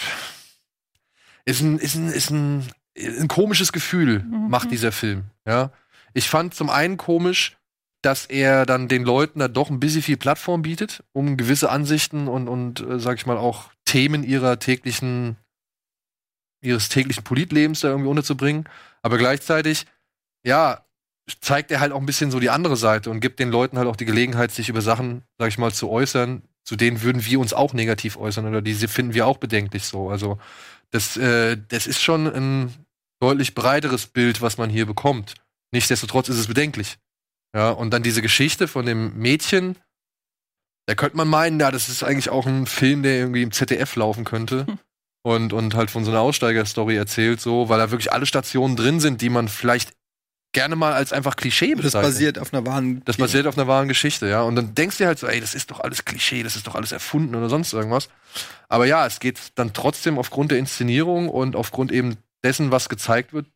ist 1.44 1.60
ein, 1.60 1.80
ist 1.80 1.96
ein, 1.96 2.08
ist 2.08 2.30
ein, 2.30 2.66
ein 2.98 3.28
komisches 3.28 3.74
Gefühl, 3.74 4.20
Mhm. 4.20 4.50
macht 4.50 4.72
dieser 4.72 4.94
Film. 4.94 5.26
Ja. 5.46 5.74
Ich 6.14 6.30
fand 6.30 6.54
zum 6.54 6.70
einen 6.70 6.96
komisch, 6.96 7.58
dass 8.02 8.26
er 8.26 8.66
dann 8.66 8.88
den 8.88 9.04
Leuten 9.04 9.40
da 9.40 9.50
doch 9.50 9.70
ein 9.70 9.82
bisschen 9.82 10.02
viel 10.02 10.16
Plattform 10.16 10.62
bietet, 10.62 11.04
um 11.12 11.36
gewisse 11.36 11.70
Ansichten 11.70 12.30
und, 12.30 12.48
und 12.48 12.80
äh, 12.80 13.02
sag 13.02 13.18
ich 13.18 13.26
mal, 13.26 13.36
auch 13.36 13.70
Themen 13.84 14.24
ihrer 14.24 14.60
täglichen, 14.60 15.36
ihres 16.62 16.88
täglichen 16.88 17.26
Politlebens 17.26 17.82
da 17.82 17.90
irgendwie 17.90 18.10
unterzubringen. 18.10 18.64
Aber 19.02 19.18
gleichzeitig, 19.18 19.88
ja, 20.46 20.86
zeigt 21.42 21.70
er 21.70 21.82
halt 21.82 21.92
auch 21.92 22.00
ein 22.00 22.06
bisschen 22.06 22.32
so 22.32 22.40
die 22.40 22.50
andere 22.50 22.78
Seite 22.78 23.10
und 23.10 23.20
gibt 23.20 23.42
den 23.42 23.52
Leuten 23.52 23.78
halt 23.78 23.90
auch 23.90 23.98
die 23.98 24.06
Gelegenheit, 24.06 24.52
sich 24.52 24.70
über 24.70 24.82
Sachen, 24.82 25.24
sag 25.38 25.50
ich 25.50 25.58
mal, 25.58 25.74
zu 25.74 25.90
äußern, 25.90 26.44
zu 26.68 26.76
denen 26.76 27.02
würden 27.02 27.26
wir 27.26 27.40
uns 27.40 27.54
auch 27.54 27.72
negativ 27.72 28.18
äußern 28.18 28.46
oder 28.46 28.62
diese 28.62 28.90
finden 28.90 29.14
wir 29.14 29.26
auch 29.26 29.38
bedenklich 29.38 29.86
so. 29.86 30.10
Also 30.10 30.38
das, 30.92 31.16
äh, 31.16 31.58
das 31.70 31.88
ist 31.88 32.02
schon 32.02 32.28
ein 32.28 32.74
deutlich 33.22 33.56
breiteres 33.56 34.08
Bild, 34.08 34.42
was 34.42 34.58
man 34.58 34.70
hier 34.70 34.86
bekommt. 34.86 35.36
Nichtsdestotrotz 35.72 36.28
ist 36.28 36.38
es 36.38 36.48
bedenklich. 36.48 36.98
Ja, 37.56 37.70
und 37.70 37.92
dann 37.92 38.04
diese 38.04 38.22
Geschichte 38.22 38.68
von 38.68 38.86
dem 38.86 39.18
Mädchen, 39.18 39.78
da 40.88 40.96
könnte 40.96 41.16
man 41.16 41.30
meinen, 41.30 41.58
ja, 41.58 41.72
das 41.72 41.88
ist 41.88 42.04
eigentlich 42.04 42.30
auch 42.30 42.46
ein 42.46 42.66
Film, 42.66 43.02
der 43.02 43.16
irgendwie 43.16 43.44
im 43.44 43.54
ZDF 43.54 43.96
laufen 43.96 44.26
könnte. 44.26 44.66
Und, 45.24 45.54
und 45.54 45.74
halt 45.74 45.90
von 45.90 46.04
so 46.04 46.12
einer 46.12 46.20
Aussteigerstory 46.20 46.98
erzählt, 46.98 47.40
so, 47.40 47.70
weil 47.70 47.80
da 47.80 47.92
wirklich 47.92 48.12
alle 48.12 48.26
Stationen 48.26 48.76
drin 48.76 49.00
sind, 49.00 49.22
die 49.22 49.30
man 49.30 49.48
vielleicht 49.48 49.94
gerne 50.54 50.76
mal 50.76 50.94
als 50.94 51.14
einfach 51.14 51.36
Klischee 51.36 51.74
Das 51.76 51.84
bezeichnet. 51.86 52.12
basiert 52.14 52.40
auf 52.40 52.54
einer 52.54 52.66
wahren. 52.66 53.02
Das 53.06 53.18
basiert 53.18 53.48
auf 53.48 53.58
einer 53.58 53.68
wahren 53.68 53.88
Geschichte, 53.88 54.28
ja. 54.28 54.42
Und 54.42 54.56
dann 54.56 54.74
denkst 54.76 54.98
du 54.98 55.04
dir 55.04 55.08
halt 55.08 55.20
so, 55.20 55.28
ey, 55.28 55.40
das 55.40 55.54
ist 55.54 55.72
doch 55.72 55.80
alles 55.80 56.06
Klischee, 56.06 56.44
das 56.44 56.56
ist 56.56 56.66
doch 56.68 56.76
alles 56.76 56.92
erfunden 56.92 57.36
oder 57.36 57.50
sonst 57.50 57.74
irgendwas. 57.74 58.10
Aber 58.70 58.86
ja, 58.86 59.06
es 59.06 59.20
geht 59.20 59.40
dann 59.56 59.74
trotzdem 59.74 60.18
aufgrund 60.18 60.52
der 60.52 60.58
Inszenierung 60.58 61.30
und 61.30 61.56
aufgrund 61.56 61.92
eben 61.92 62.18
dessen, 62.44 62.72
was 62.72 62.90
gezeigt 62.90 63.34
wird, 63.34 63.48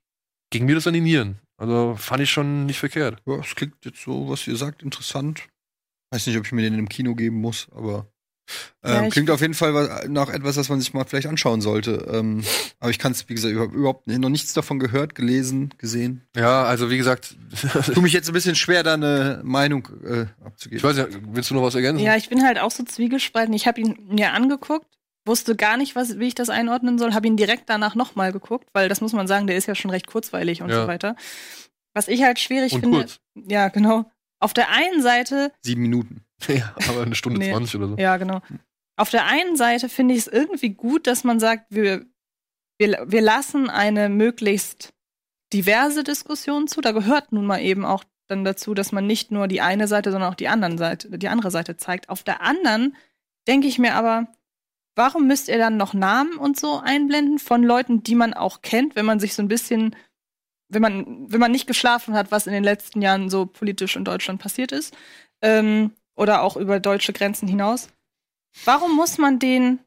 ging 0.52 0.66
mir 0.66 0.76
das 0.76 0.88
an 0.88 0.94
die 0.94 1.02
Nieren. 1.02 1.40
Also 1.58 1.96
fand 1.98 2.24
ich 2.24 2.32
schon 2.32 2.66
nicht 2.66 2.80
verkehrt. 2.80 3.22
Ja, 3.26 3.36
es 3.40 3.56
klingt 3.56 3.76
jetzt 3.86 4.02
so, 4.02 4.30
was 4.30 4.46
ihr 4.48 4.56
sagt, 4.56 4.82
interessant. 4.84 5.48
Weiß 6.12 6.28
nicht, 6.28 6.38
ob 6.38 6.46
ich 6.46 6.52
mir 6.52 6.64
den 6.64 6.78
im 6.78 6.90
Kino 6.90 7.16
geben 7.16 7.40
muss, 7.40 7.68
aber 7.74 8.08
ähm, 8.84 8.94
Ja, 8.94 9.04
ich- 9.06 9.12
klingt 9.14 9.30
auf 9.30 9.42
jeden 9.42 9.54
Fall 9.54 10.06
nach 10.10 10.30
etwas, 10.30 10.58
was 10.58 10.70
man 10.70 10.80
sich 10.80 10.94
mal 10.94 11.06
vielleicht 11.06 11.28
anschauen 11.28 11.62
sollte. 11.62 12.08
Ähm, 12.12 12.44
aber 12.80 12.90
ich 12.90 13.00
kann 13.00 13.12
es, 13.12 13.28
wie 13.30 13.34
gesagt, 13.36 13.54
über- 13.54 13.66
überhaupt 13.74 14.08
noch 14.08 14.30
nichts 14.30 14.54
davon 14.54 14.80
gehört, 14.80 15.16
gelesen, 15.16 15.74
gesehen. 15.78 16.28
Ja, 16.36 16.64
also 16.64 16.90
wie 16.90 16.98
gesagt, 16.98 17.36
Tut 17.86 18.02
mich 18.02 18.14
jetzt 18.14 18.28
ein 18.30 18.34
bisschen 18.34 18.56
schwer, 18.56 18.84
da 18.84 18.94
eine 18.96 19.42
Meinung 19.44 19.88
äh, 20.06 20.24
ich 20.24 20.46
abzugeben. 20.46 20.84
weiß 20.84 20.98
nicht, 20.98 21.20
willst 21.34 21.50
du 21.50 21.56
noch 21.56 21.64
was 21.64 21.76
ergänzen? 21.76 22.04
Ja, 22.04 22.16
ich 22.16 22.30
bin 22.30 22.44
halt 22.44 22.60
auch 22.60 22.72
so 22.72 22.84
zwiegespalten. 22.84 23.54
Ich 23.54 23.68
habe 23.68 23.80
ihn 23.82 23.98
mir 24.10 24.34
angeguckt, 24.34 24.88
wusste 25.26 25.56
gar 25.56 25.78
nicht, 25.78 25.96
was, 25.96 26.18
wie 26.18 26.28
ich 26.28 26.36
das 26.36 26.50
einordnen 26.50 26.98
soll, 26.98 27.14
habe 27.14 27.28
ihn 27.28 27.38
direkt 27.38 27.70
danach 27.70 27.94
nochmal 27.96 28.32
geguckt, 28.32 28.68
weil 28.74 28.90
das 28.90 29.02
muss 29.02 29.14
man 29.14 29.28
sagen, 29.28 29.46
der 29.48 29.56
ist 29.58 29.68
ja 29.68 29.76
schon 29.76 29.92
recht 29.92 30.08
kurzweilig 30.08 30.62
und 30.64 30.70
Ja. 30.70 30.82
so 30.82 30.88
weiter. 30.88 31.16
Was 31.94 32.08
ich 32.08 32.24
halt 32.24 32.40
schwierig 32.40 32.74
Und 32.74 32.80
finde. 32.82 32.98
kurz. 33.00 33.20
Ja, 33.36 33.68
genau. 33.68 34.10
Auf 34.40 34.54
der 34.54 34.70
einen 34.72 35.04
Seite 35.04 35.52
Sieben 35.62 35.82
Minuten. 35.84 36.24
Ja, 36.48 36.76
aber 36.90 37.04
eine 37.04 37.16
Stunde 37.16 37.40
Nee. 37.40 37.52
20 37.52 37.76
oder 37.76 37.88
so. 37.90 37.96
Ja, 37.98 38.18
genau. 38.18 38.42
Auf 38.98 39.10
der 39.10 39.26
einen 39.26 39.56
Seite 39.56 39.90
finde 39.90 40.14
ich 40.14 40.22
es 40.22 40.28
irgendwie 40.28 40.70
gut, 40.70 41.08
dass 41.08 41.24
man 41.24 41.40
sagt, 41.40 41.66
wir, 41.70 42.06
wir, 42.78 43.06
wir 43.08 43.22
lassen 43.22 43.70
eine 43.70 44.10
möglichst 44.10 44.94
diverse 45.54 46.04
Diskussion 46.04 46.68
zu. 46.68 46.82
Da 46.82 46.92
gehört 46.92 47.32
nun 47.32 47.46
mal 47.46 47.62
eben 47.62 47.86
auch 47.86 48.04
dann 48.28 48.44
dazu, 48.44 48.74
dass 48.74 48.92
man 48.92 49.06
nicht 49.06 49.32
nur 49.32 49.48
die 49.48 49.62
eine 49.62 49.88
Seite, 49.88 50.12
sondern 50.12 50.32
auch 50.32 50.36
die, 50.36 50.48
anderen 50.48 50.78
Seite, 50.78 51.18
die 51.18 51.28
andere 51.28 51.52
Seite 51.52 51.78
zeigt. 51.78 52.10
Auf 52.10 52.24
der 52.24 52.42
anderen 52.42 52.96
denke 53.48 53.68
ich 53.68 53.78
mir 53.78 53.96
aber, 53.96 54.28
warum 54.96 55.28
müsst 55.28 55.50
ihr 55.50 55.58
dann 55.58 55.78
noch 55.78 55.94
Namen 55.94 56.38
und 56.38 56.60
so 56.60 56.80
einblenden 56.80 57.40
von 57.40 57.64
Leuten, 57.64 58.04
die 58.04 58.16
man 58.16 58.34
auch 58.34 58.62
kennt, 58.62 58.96
wenn 58.96 59.06
man 59.06 59.20
sich 59.20 59.34
so 59.34 59.42
ein 59.42 59.48
bisschen, 59.48 59.96
wenn 60.70 60.82
man, 60.82 61.32
wenn 61.32 61.40
man 61.40 61.52
nicht 61.52 61.68
geschlafen 61.68 62.14
hat, 62.14 62.32
was 62.32 62.48
in 62.48 62.54
den 62.54 62.64
letzten 62.64 63.02
Jahren 63.02 63.30
so 63.30 63.46
politisch 63.46 63.96
in 63.96 64.06
Deutschland 64.06 64.42
passiert 64.42 64.72
ist, 64.72 64.96
ähm, 65.42 65.92
oder 66.16 66.42
auch 66.44 66.58
über 66.58 66.80
deutsche 66.80 67.14
Grenzen 67.14 67.48
hinaus. 67.48 67.90
Warum 68.66 68.96
muss 68.96 69.18
man 69.18 69.40
den, 69.40 69.80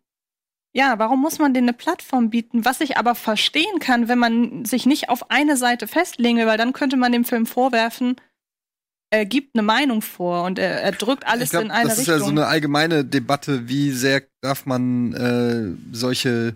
ja, 0.72 0.98
warum 0.98 1.20
muss 1.20 1.38
man 1.38 1.52
denen 1.54 1.68
eine 1.68 1.76
Plattform 1.76 2.30
bieten, 2.30 2.64
was 2.64 2.80
ich 2.80 2.96
aber 2.96 3.14
verstehen 3.14 3.78
kann, 3.78 4.08
wenn 4.08 4.18
man 4.18 4.64
sich 4.64 4.86
nicht 4.86 5.08
auf 5.08 5.30
eine 5.30 5.56
Seite 5.56 5.86
festlegen 5.86 6.38
will, 6.38 6.46
weil 6.46 6.58
dann 6.58 6.72
könnte 6.72 6.96
man 6.96 7.12
dem 7.12 7.24
Film 7.24 7.46
vorwerfen, 7.46 8.16
er 9.10 9.26
gibt 9.26 9.54
eine 9.54 9.62
Meinung 9.62 10.02
vor 10.02 10.42
und 10.44 10.58
er, 10.58 10.82
er 10.82 10.90
drückt 10.92 11.26
alles 11.26 11.50
glaub, 11.50 11.62
in 11.64 11.70
eine 11.70 11.88
das 11.88 11.98
ist 11.98 12.08
Richtung. 12.08 12.14
ja 12.18 12.24
so 12.24 12.30
eine 12.30 12.46
allgemeine 12.46 13.04
Debatte, 13.04 13.68
wie 13.68 13.92
sehr 13.92 14.24
darf 14.40 14.66
man 14.66 15.12
äh, 15.12 15.76
solche 15.94 16.54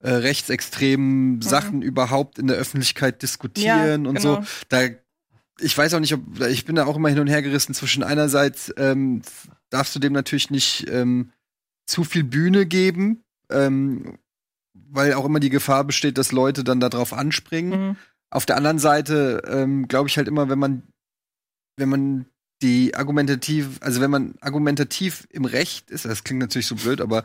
äh, 0.00 0.10
rechtsextremen 0.10 1.40
Sachen 1.40 1.80
überhaupt 1.80 2.38
in 2.38 2.48
der 2.48 2.56
Öffentlichkeit 2.58 3.22
diskutieren 3.22 4.04
Ja, 4.04 4.10
und 4.10 4.16
genau. 4.16 4.42
so. 4.42 4.44
Da, 4.68 4.80
ich 5.60 5.76
weiß 5.76 5.94
auch 5.94 6.00
nicht, 6.00 6.14
ob 6.14 6.40
ich 6.40 6.64
bin 6.64 6.76
da 6.76 6.86
auch 6.86 6.96
immer 6.96 7.08
hin 7.08 7.18
und 7.18 7.26
her 7.26 7.42
gerissen 7.42 7.74
zwischen 7.74 8.02
einerseits 8.02 8.72
ähm, 8.76 9.22
darfst 9.70 9.94
du 9.94 9.98
dem 9.98 10.12
natürlich 10.12 10.50
nicht 10.50 10.88
ähm, 10.88 11.30
zu 11.86 12.04
viel 12.04 12.24
Bühne 12.24 12.66
geben, 12.66 13.22
ähm, 13.50 14.18
weil 14.74 15.14
auch 15.14 15.24
immer 15.24 15.40
die 15.40 15.50
Gefahr 15.50 15.84
besteht, 15.84 16.18
dass 16.18 16.32
Leute 16.32 16.64
dann 16.64 16.80
darauf 16.80 17.12
anspringen. 17.12 17.88
Mhm. 17.88 17.96
Auf 18.30 18.46
der 18.46 18.56
anderen 18.56 18.78
Seite 18.78 19.42
ähm, 19.46 19.88
glaube 19.88 20.08
ich 20.08 20.16
halt 20.16 20.28
immer, 20.28 20.48
wenn 20.48 20.58
man, 20.58 20.82
wenn 21.76 21.88
man 21.88 22.26
die 22.62 22.94
argumentativ, 22.94 23.78
also 23.80 24.00
wenn 24.00 24.10
man 24.10 24.34
argumentativ 24.40 25.26
im 25.30 25.44
Recht 25.44 25.90
ist, 25.90 26.04
das 26.04 26.24
klingt 26.24 26.40
natürlich 26.40 26.66
so 26.66 26.76
blöd, 26.76 27.00
aber 27.00 27.24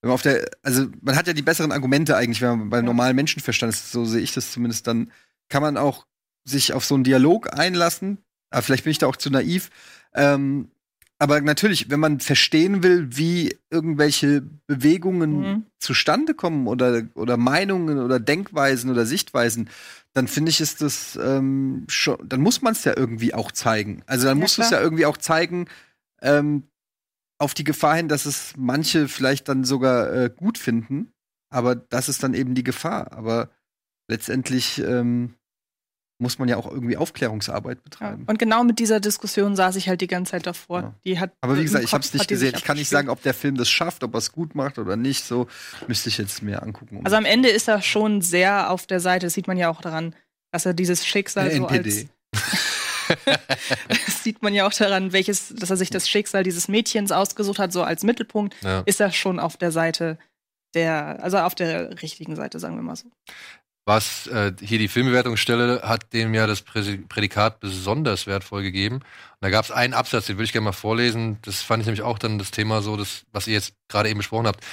wenn 0.00 0.08
man 0.08 0.14
auf 0.14 0.22
der, 0.22 0.48
also 0.62 0.86
man 1.02 1.16
hat 1.16 1.26
ja 1.26 1.34
die 1.34 1.42
besseren 1.42 1.72
Argumente 1.72 2.16
eigentlich, 2.16 2.40
wenn 2.40 2.58
man 2.58 2.70
beim 2.70 2.84
Ja. 2.84 2.86
normalen 2.86 3.14
Menschenverstand 3.16 3.72
ist, 3.72 3.92
so 3.92 4.04
sehe 4.04 4.22
ich 4.22 4.32
das 4.32 4.52
zumindest, 4.52 4.86
dann 4.86 5.12
kann 5.48 5.62
man 5.62 5.76
auch 5.76 6.06
sich 6.44 6.72
auf 6.72 6.84
so 6.84 6.94
einen 6.94 7.04
Dialog 7.04 7.52
einlassen. 7.58 8.18
Aber 8.50 8.62
vielleicht 8.62 8.84
bin 8.84 8.90
ich 8.90 8.98
da 8.98 9.06
auch 9.06 9.16
zu 9.16 9.30
naiv. 9.30 9.70
Ähm, 10.14 10.70
aber 11.18 11.40
natürlich, 11.42 11.90
wenn 11.90 12.00
man 12.00 12.18
verstehen 12.20 12.82
will, 12.82 13.08
wie 13.10 13.58
irgendwelche 13.68 14.40
Bewegungen 14.66 15.40
Mhm. 15.40 15.66
zustande 15.78 16.34
kommen 16.34 16.66
oder, 16.66 17.02
oder 17.14 17.36
Meinungen 17.36 17.98
oder 17.98 18.18
Denkweisen 18.18 18.90
oder 18.90 19.04
Sichtweisen, 19.04 19.68
dann 20.14 20.28
finde 20.28 20.50
ich, 20.50 20.60
ist 20.60 20.80
das 20.80 21.18
ähm, 21.22 21.84
schon, 21.88 22.16
dann 22.26 22.40
muss 22.40 22.62
man 22.62 22.72
es 22.72 22.84
ja 22.84 22.94
irgendwie 22.96 23.34
auch 23.34 23.52
zeigen. 23.52 24.02
Also 24.06 24.26
dann 24.26 24.38
Ja, 24.38 24.42
musst 24.42 24.56
du 24.58 24.62
es 24.62 24.70
ja 24.70 24.80
irgendwie 24.80 25.06
auch 25.06 25.18
zeigen, 25.18 25.66
ähm, 26.22 26.64
auf 27.38 27.54
die 27.54 27.64
Gefahr 27.64 27.96
hin, 27.96 28.08
dass 28.08 28.26
es 28.26 28.54
manche 28.56 29.06
vielleicht 29.08 29.48
dann 29.48 29.64
sogar 29.64 30.12
äh, 30.12 30.30
gut 30.34 30.58
finden. 30.58 31.12
Aber 31.50 31.74
das 31.74 32.08
ist 32.08 32.22
dann 32.22 32.34
eben 32.34 32.54
die 32.54 32.64
Gefahr. 32.64 33.12
Aber 33.12 33.50
letztendlich 34.08 34.78
ähm, 34.78 35.34
muss 36.20 36.38
man 36.38 36.48
ja 36.48 36.56
auch 36.56 36.70
irgendwie 36.70 36.96
Aufklärungsarbeit 36.96 37.78
Ja. 37.78 37.82
betreiben. 37.82 38.24
Und 38.26 38.38
genau 38.38 38.62
mit 38.62 38.78
dieser 38.78 39.00
Diskussion 39.00 39.56
saß 39.56 39.76
ich 39.76 39.88
halt 39.88 40.00
die 40.00 40.06
ganze 40.06 40.32
Zeit 40.32 40.46
davor. 40.46 40.80
Ja. 40.80 40.94
Die 41.04 41.18
hat 41.18 41.32
Aber 41.40 41.56
wie 41.58 41.62
gesagt, 41.62 41.82
ich 41.84 41.92
habe 41.92 42.04
es 42.04 42.12
nicht 42.14 42.28
gesehen. 42.28 42.54
Ich 42.56 42.62
kann 42.64 42.76
nicht 42.76 42.88
sagen, 42.88 43.08
ob 43.08 43.22
der 43.22 43.34
Film 43.34 43.56
das 43.56 43.68
schafft, 43.70 44.04
ob 44.04 44.14
er 44.14 44.18
es 44.18 44.30
gut 44.32 44.54
macht 44.54 44.78
oder 44.78 44.96
nicht. 44.96 45.24
So 45.24 45.48
müsste 45.88 46.08
ich 46.10 46.18
jetzt 46.18 46.42
mir 46.42 46.62
angucken. 46.62 46.98
um- 46.98 47.04
Also 47.04 47.16
am 47.16 47.24
Ende 47.24 47.48
ist 47.48 47.68
er 47.68 47.82
schon 47.82 48.20
sehr 48.22 48.70
auf 48.70 48.86
der 48.86 49.00
Seite, 49.00 49.26
das 49.26 49.34
sieht 49.34 49.48
man 49.48 49.56
ja 49.56 49.70
auch 49.70 49.80
daran, 49.80 50.14
dass 50.52 50.66
er 50.66 50.74
dieses 50.74 51.06
Schicksal 51.06 51.48
Der 51.48 51.56
so 51.58 51.66
als 51.66 51.76
NPD. 51.78 52.08
das 53.88 54.22
sieht 54.22 54.42
man 54.42 54.54
ja 54.54 54.66
auch 54.66 54.72
daran, 54.72 55.12
welches, 55.12 55.48
dass 55.54 55.70
er 55.70 55.76
sich 55.76 55.90
das 55.90 56.08
Schicksal 56.08 56.42
dieses 56.42 56.68
Mädchens 56.68 57.12
ausgesucht 57.12 57.58
hat, 57.58 57.72
so 57.72 57.82
als 57.82 58.02
Mittelpunkt, 58.04 58.54
Ja. 58.62 58.80
ist 58.86 59.00
er 59.00 59.12
schon 59.12 59.38
auf 59.40 59.56
der 59.56 59.72
Seite 59.72 60.18
der, 60.74 61.22
also 61.22 61.38
auf 61.38 61.54
der 61.56 62.00
richtigen 62.02 62.36
Seite, 62.36 62.60
sagen 62.60 62.76
wir 62.76 62.82
mal 62.82 62.94
so. 62.96 63.08
Was 63.86 64.26
äh, 64.26 64.52
hier 64.60 64.78
die 64.78 64.88
Filmbewertungsstelle 64.88 65.82
hat 65.82 66.12
dem 66.12 66.34
ja 66.34 66.46
das 66.46 66.62
Prädikat 66.62 67.60
besonders 67.60 68.26
wertvoll 68.26 68.62
gegeben. 68.62 68.96
Und 68.96 69.04
da 69.40 69.50
gab 69.50 69.64
es 69.64 69.70
einen 69.70 69.94
Absatz, 69.94 70.26
den 70.26 70.36
würde 70.36 70.44
ich 70.44 70.52
gerne 70.52 70.66
mal 70.66 70.72
vorlesen. 70.72 71.38
Das 71.42 71.62
fand 71.62 71.80
ich 71.80 71.86
nämlich 71.86 72.02
auch 72.02 72.18
dann 72.18 72.38
das 72.38 72.50
Thema 72.50 72.82
so, 72.82 72.96
das, 72.96 73.24
was 73.32 73.46
ihr 73.46 73.54
jetzt 73.54 73.74
gerade 73.88 74.08
eben 74.08 74.18
besprochen 74.18 74.46
habt. 74.46 74.64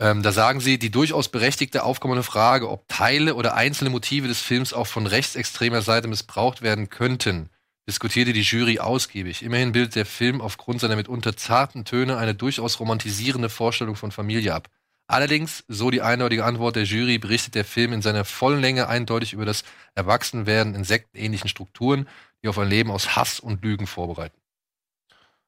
Ähm, 0.00 0.22
da 0.22 0.30
sagen 0.32 0.60
sie, 0.60 0.78
die 0.78 0.90
durchaus 0.90 1.28
berechtigte 1.28 1.82
aufkommende 1.82 2.22
Frage, 2.22 2.68
ob 2.68 2.86
Teile 2.88 3.34
oder 3.34 3.54
einzelne 3.54 3.90
Motive 3.90 4.28
des 4.28 4.40
Films 4.40 4.72
auch 4.72 4.86
von 4.86 5.06
rechtsextremer 5.06 5.82
Seite 5.82 6.06
missbraucht 6.06 6.62
werden 6.62 6.88
könnten, 6.88 7.50
diskutierte 7.88 8.32
die 8.32 8.42
Jury 8.42 8.78
ausgiebig. 8.78 9.42
Immerhin 9.42 9.72
bildet 9.72 9.96
der 9.96 10.06
Film 10.06 10.40
aufgrund 10.40 10.80
seiner 10.80 10.94
mitunter 10.94 11.36
zarten 11.36 11.84
Töne 11.84 12.16
eine 12.16 12.34
durchaus 12.34 12.78
romantisierende 12.78 13.48
Vorstellung 13.48 13.96
von 13.96 14.12
Familie 14.12 14.54
ab. 14.54 14.68
Allerdings, 15.08 15.64
so 15.68 15.90
die 15.90 16.02
eindeutige 16.02 16.44
Antwort 16.44 16.76
der 16.76 16.84
Jury, 16.84 17.18
berichtet 17.18 17.54
der 17.54 17.64
Film 17.64 17.92
in 17.94 18.02
seiner 18.02 18.24
vollen 18.26 18.60
Länge 18.60 18.88
eindeutig 18.88 19.32
über 19.32 19.46
das 19.46 19.64
Erwachsenwerden 19.94 20.74
in 20.74 20.84
sektenähnlichen 20.84 21.48
Strukturen, 21.48 22.06
die 22.42 22.48
auf 22.48 22.58
ein 22.58 22.68
Leben 22.68 22.90
aus 22.90 23.16
Hass 23.16 23.40
und 23.40 23.64
Lügen 23.64 23.86
vorbereiten. 23.86 24.38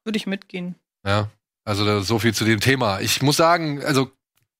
Würde 0.03 0.17
ich 0.17 0.25
mitgehen. 0.25 0.75
Ja, 1.05 1.29
also 1.63 2.01
so 2.01 2.17
viel 2.17 2.33
zu 2.33 2.43
dem 2.43 2.59
Thema. 2.59 3.01
Ich 3.01 3.21
muss 3.21 3.37
sagen, 3.37 3.83
also 3.83 4.11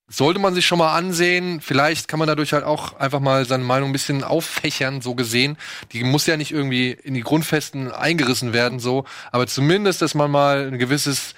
sollte 0.07 0.39
man 0.39 0.53
sich 0.53 0.67
schon 0.67 0.77
mal 0.77 0.95
ansehen. 0.95 1.61
Vielleicht 1.61 2.07
kann 2.07 2.19
man 2.19 2.27
dadurch 2.27 2.53
halt 2.53 2.63
auch 2.63 2.99
einfach 2.99 3.19
mal 3.19 3.45
seine 3.45 3.63
Meinung 3.63 3.89
ein 3.89 3.93
bisschen 3.93 4.23
auffächern, 4.23 5.01
so 5.01 5.15
gesehen. 5.15 5.57
Die 5.93 6.03
muss 6.03 6.27
ja 6.27 6.37
nicht 6.37 6.51
irgendwie 6.51 6.91
in 6.91 7.13
die 7.13 7.21
Grundfesten 7.21 7.91
eingerissen 7.91 8.53
werden, 8.53 8.79
so. 8.79 9.05
Aber 9.31 9.47
zumindest, 9.47 10.01
dass 10.01 10.13
man 10.13 10.29
mal 10.29 10.67
ein 10.67 10.77
gewisses, 10.77 11.33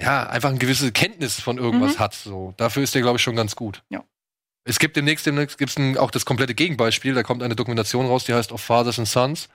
ja, 0.00 0.28
einfach 0.28 0.50
eine 0.50 0.58
gewisse 0.58 0.92
Kenntnis 0.92 1.40
von 1.40 1.58
irgendwas 1.58 1.94
Mhm. 1.96 1.98
hat, 1.98 2.14
so. 2.14 2.54
Dafür 2.56 2.82
ist 2.82 2.94
der, 2.94 3.02
glaube 3.02 3.16
ich, 3.16 3.22
schon 3.22 3.36
ganz 3.36 3.56
gut. 3.56 3.82
Ja. 3.90 4.04
Es 4.64 4.78
gibt 4.78 4.96
demnächst, 4.96 5.24
demnächst 5.26 5.58
gibt's 5.58 5.76
ein, 5.78 5.96
auch 5.96 6.10
das 6.10 6.24
komplette 6.24 6.54
Gegenbeispiel. 6.54 7.14
Da 7.14 7.22
kommt 7.22 7.42
eine 7.42 7.56
Dokumentation 7.56 8.06
raus, 8.06 8.24
die 8.24 8.34
heißt 8.34 8.52
Of 8.52 8.60
Fathers 8.60 8.98
and 8.98 9.08
Sons. 9.08 9.48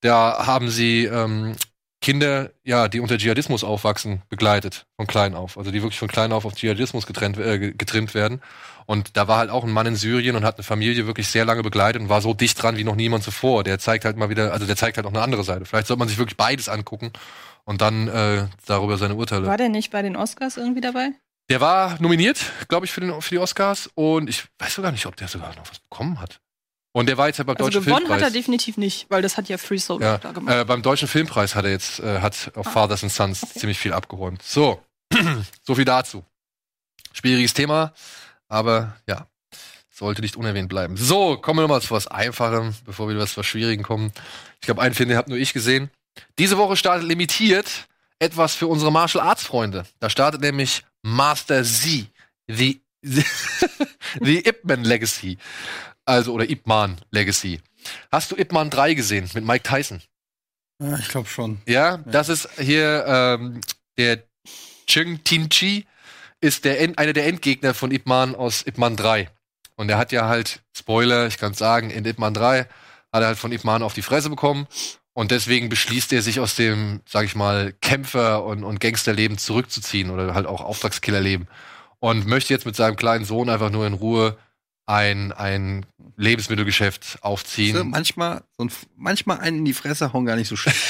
Da 0.00 0.46
haben 0.46 0.68
sie 0.68 1.04
ähm, 1.04 1.56
Kinder, 2.00 2.50
ja, 2.64 2.88
die 2.88 3.00
unter 3.00 3.18
Dschihadismus 3.18 3.64
aufwachsen, 3.64 4.22
begleitet 4.28 4.86
von 4.96 5.06
klein 5.06 5.34
auf. 5.34 5.58
Also 5.58 5.70
die 5.70 5.82
wirklich 5.82 5.98
von 5.98 6.08
klein 6.08 6.32
auf 6.32 6.44
auf 6.44 6.54
Dschihadismus 6.54 7.06
getrennt, 7.06 7.38
äh, 7.38 7.58
ge- 7.58 7.74
getrimmt 7.76 8.14
werden. 8.14 8.40
Und 8.86 9.16
da 9.16 9.28
war 9.28 9.38
halt 9.38 9.50
auch 9.50 9.62
ein 9.64 9.70
Mann 9.70 9.86
in 9.86 9.94
Syrien 9.96 10.34
und 10.36 10.44
hat 10.44 10.56
eine 10.56 10.64
Familie 10.64 11.06
wirklich 11.06 11.28
sehr 11.28 11.44
lange 11.44 11.62
begleitet 11.62 12.02
und 12.02 12.08
war 12.08 12.20
so 12.20 12.34
dicht 12.34 12.60
dran 12.60 12.76
wie 12.76 12.84
noch 12.84 12.96
niemand 12.96 13.22
zuvor. 13.24 13.62
Der 13.64 13.78
zeigt 13.78 14.04
halt 14.04 14.16
mal 14.16 14.30
wieder, 14.30 14.52
also 14.52 14.66
der 14.66 14.76
zeigt 14.76 14.96
halt 14.96 15.06
auch 15.06 15.12
eine 15.12 15.22
andere 15.22 15.44
Seite. 15.44 15.64
Vielleicht 15.64 15.86
sollte 15.86 15.98
man 15.98 16.08
sich 16.08 16.18
wirklich 16.18 16.36
beides 16.36 16.68
angucken 16.68 17.12
und 17.64 17.80
dann 17.80 18.08
äh, 18.08 18.46
darüber 18.66 18.98
seine 18.98 19.14
Urteile. 19.14 19.46
War 19.46 19.56
der 19.56 19.68
nicht 19.68 19.90
bei 19.90 20.02
den 20.02 20.16
Oscars 20.16 20.56
irgendwie 20.56 20.80
dabei? 20.80 21.10
Der 21.50 21.60
war 21.60 22.00
nominiert, 22.00 22.40
glaube 22.68 22.86
ich, 22.86 22.92
für, 22.92 23.00
den, 23.00 23.20
für 23.20 23.30
die 23.30 23.38
Oscars 23.38 23.90
und 23.94 24.28
ich 24.28 24.44
weiß 24.58 24.74
sogar 24.74 24.92
nicht, 24.92 25.06
ob 25.06 25.16
der 25.16 25.28
sogar 25.28 25.54
noch 25.56 25.68
was 25.70 25.80
bekommen 25.80 26.20
hat. 26.20 26.40
Und 26.94 27.06
der 27.06 27.16
war 27.16 27.26
jetzt 27.26 27.38
ja 27.38 27.44
beim 27.44 27.56
Also 27.56 27.66
Deutschen 27.70 27.84
gewonnen 27.86 28.04
hat 28.04 28.10
er 28.10 28.16
Filmpreis. 28.18 28.32
definitiv 28.34 28.76
nicht, 28.76 29.06
weil 29.10 29.22
das 29.22 29.36
hat 29.38 29.48
ja 29.48 29.56
Free 29.58 29.78
Solo 29.78 30.04
Ja, 30.04 30.18
da 30.18 30.32
gemacht. 30.32 30.54
äh, 30.54 30.64
beim 30.64 30.82
Deutschen 30.82 31.08
Filmpreis 31.08 31.54
hat 31.54 31.64
er 31.64 31.70
jetzt, 31.70 32.00
äh, 32.00 32.20
hat 32.20 32.52
auf 32.54 32.66
Ah, 32.66 32.70
Fathers 32.70 33.02
and 33.02 33.12
Sons 33.12 33.42
okay. 33.42 33.58
ziemlich 33.60 33.78
viel 33.78 33.92
abgeräumt. 33.94 34.42
So, 34.42 34.82
so 35.62 35.74
viel 35.74 35.84
dazu. 35.86 36.24
Schwieriges 37.12 37.54
Thema, 37.54 37.92
aber 38.48 38.96
ja, 39.08 39.26
sollte 39.90 40.22
nicht 40.22 40.36
unerwähnt 40.36 40.68
bleiben. 40.68 40.96
So, 40.96 41.36
kommen 41.38 41.58
wir 41.58 41.62
nochmal 41.62 41.82
zu 41.82 41.90
was 41.90 42.06
Einfachem, 42.06 42.74
bevor 42.84 43.08
wir 43.08 43.26
zu 43.26 43.38
was 43.38 43.46
Schwierigen 43.46 43.82
kommen. 43.82 44.12
Ich 44.60 44.66
glaube, 44.66 44.80
einen 44.82 44.94
Film, 44.94 45.08
den 45.08 45.18
habt 45.18 45.28
nur 45.28 45.38
ich 45.38 45.52
gesehen. 45.52 45.90
Diese 46.38 46.58
Woche 46.58 46.76
startet 46.76 47.08
limitiert 47.08 47.88
etwas 48.18 48.54
für 48.54 48.68
unsere 48.68 48.92
Martial 48.92 49.24
Arts 49.24 49.44
Freunde. 49.44 49.84
Da 49.98 50.08
startet 50.08 50.40
nämlich 50.40 50.84
Master 51.02 51.64
Z, 51.64 52.06
The, 52.46 52.80
The 53.02 54.46
Ip 54.46 54.64
Man 54.64 54.84
Legacy. 54.84 55.38
Also, 56.04 56.32
oder 56.32 56.48
Ip 56.48 56.66
Man 56.66 57.00
Legacy. 57.10 57.60
Hast 58.10 58.30
du 58.30 58.36
Ip 58.36 58.52
Man 58.52 58.70
3 58.70 58.94
gesehen 58.94 59.28
mit 59.34 59.44
Mike 59.44 59.68
Tyson? 59.68 60.02
Ja, 60.80 60.98
ich 60.98 61.08
glaube 61.08 61.28
schon. 61.28 61.60
Ja, 61.66 61.98
das 61.98 62.28
ist 62.28 62.48
hier 62.58 63.04
ähm, 63.06 63.60
der 63.96 64.22
Cheng 64.86 65.22
Tin-Chi 65.24 65.86
ist 66.40 66.64
der 66.64 66.80
End, 66.80 66.98
einer 66.98 67.12
der 67.12 67.26
Endgegner 67.26 67.72
von 67.72 67.92
Ip 67.92 68.06
Man 68.06 68.34
aus 68.34 68.66
Ip 68.66 68.78
Man 68.78 68.96
3. 68.96 69.30
Und 69.76 69.88
er 69.88 69.98
hat 69.98 70.12
ja 70.12 70.26
halt, 70.26 70.62
Spoiler, 70.76 71.26
ich 71.26 71.38
kann 71.38 71.54
sagen, 71.54 71.90
in 71.90 72.04
Ip 72.04 72.18
Man 72.18 72.34
3 72.34 72.66
hat 73.12 73.22
er 73.22 73.26
halt 73.26 73.38
von 73.38 73.52
Ip 73.52 73.64
Man 73.64 73.82
auf 73.82 73.94
die 73.94 74.02
Fresse 74.02 74.28
bekommen. 74.28 74.66
Und 75.14 75.30
deswegen 75.30 75.68
beschließt 75.68 76.12
er 76.12 76.22
sich 76.22 76.40
aus 76.40 76.56
dem, 76.56 77.00
sag 77.06 77.26
ich 77.26 77.34
mal, 77.34 77.74
Kämpfer- 77.80 78.44
und, 78.44 78.64
und 78.64 78.80
Gangsterleben 78.80 79.36
zurückzuziehen 79.36 80.10
oder 80.10 80.34
halt 80.34 80.46
auch 80.46 80.62
Auftragskillerleben. 80.62 81.48
Und 81.98 82.26
möchte 82.26 82.52
jetzt 82.52 82.66
mit 82.66 82.76
seinem 82.76 82.96
kleinen 82.96 83.24
Sohn 83.24 83.48
einfach 83.48 83.70
nur 83.70 83.86
in 83.86 83.92
Ruhe 83.92 84.38
ein, 84.86 85.32
ein 85.32 85.86
Lebensmittelgeschäft 86.16 87.18
aufziehen. 87.22 87.76
So, 87.76 87.84
manchmal, 87.84 88.42
so 88.56 88.64
ein, 88.64 88.72
manchmal 88.96 89.38
einen 89.40 89.58
in 89.58 89.64
die 89.64 89.72
Fresse 89.74 90.12
hauen 90.12 90.24
gar 90.24 90.36
nicht 90.36 90.48
so 90.48 90.56
schlecht. 90.56 90.80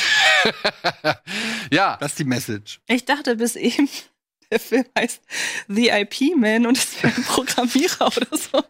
ja, 1.70 1.96
Das 2.00 2.12
ist 2.12 2.18
die 2.18 2.24
Message. 2.24 2.80
Ich 2.88 3.04
dachte 3.04 3.36
bis 3.36 3.56
eben, 3.56 3.88
der 4.50 4.60
Film 4.60 4.84
heißt 4.96 5.20
The 5.68 5.88
IP 5.88 6.36
Man 6.36 6.66
und 6.66 6.78
es 6.78 7.02
wäre 7.02 7.14
ein 7.14 7.24
Programmierer 7.24 8.06
oder 8.06 8.38
so. 8.38 8.62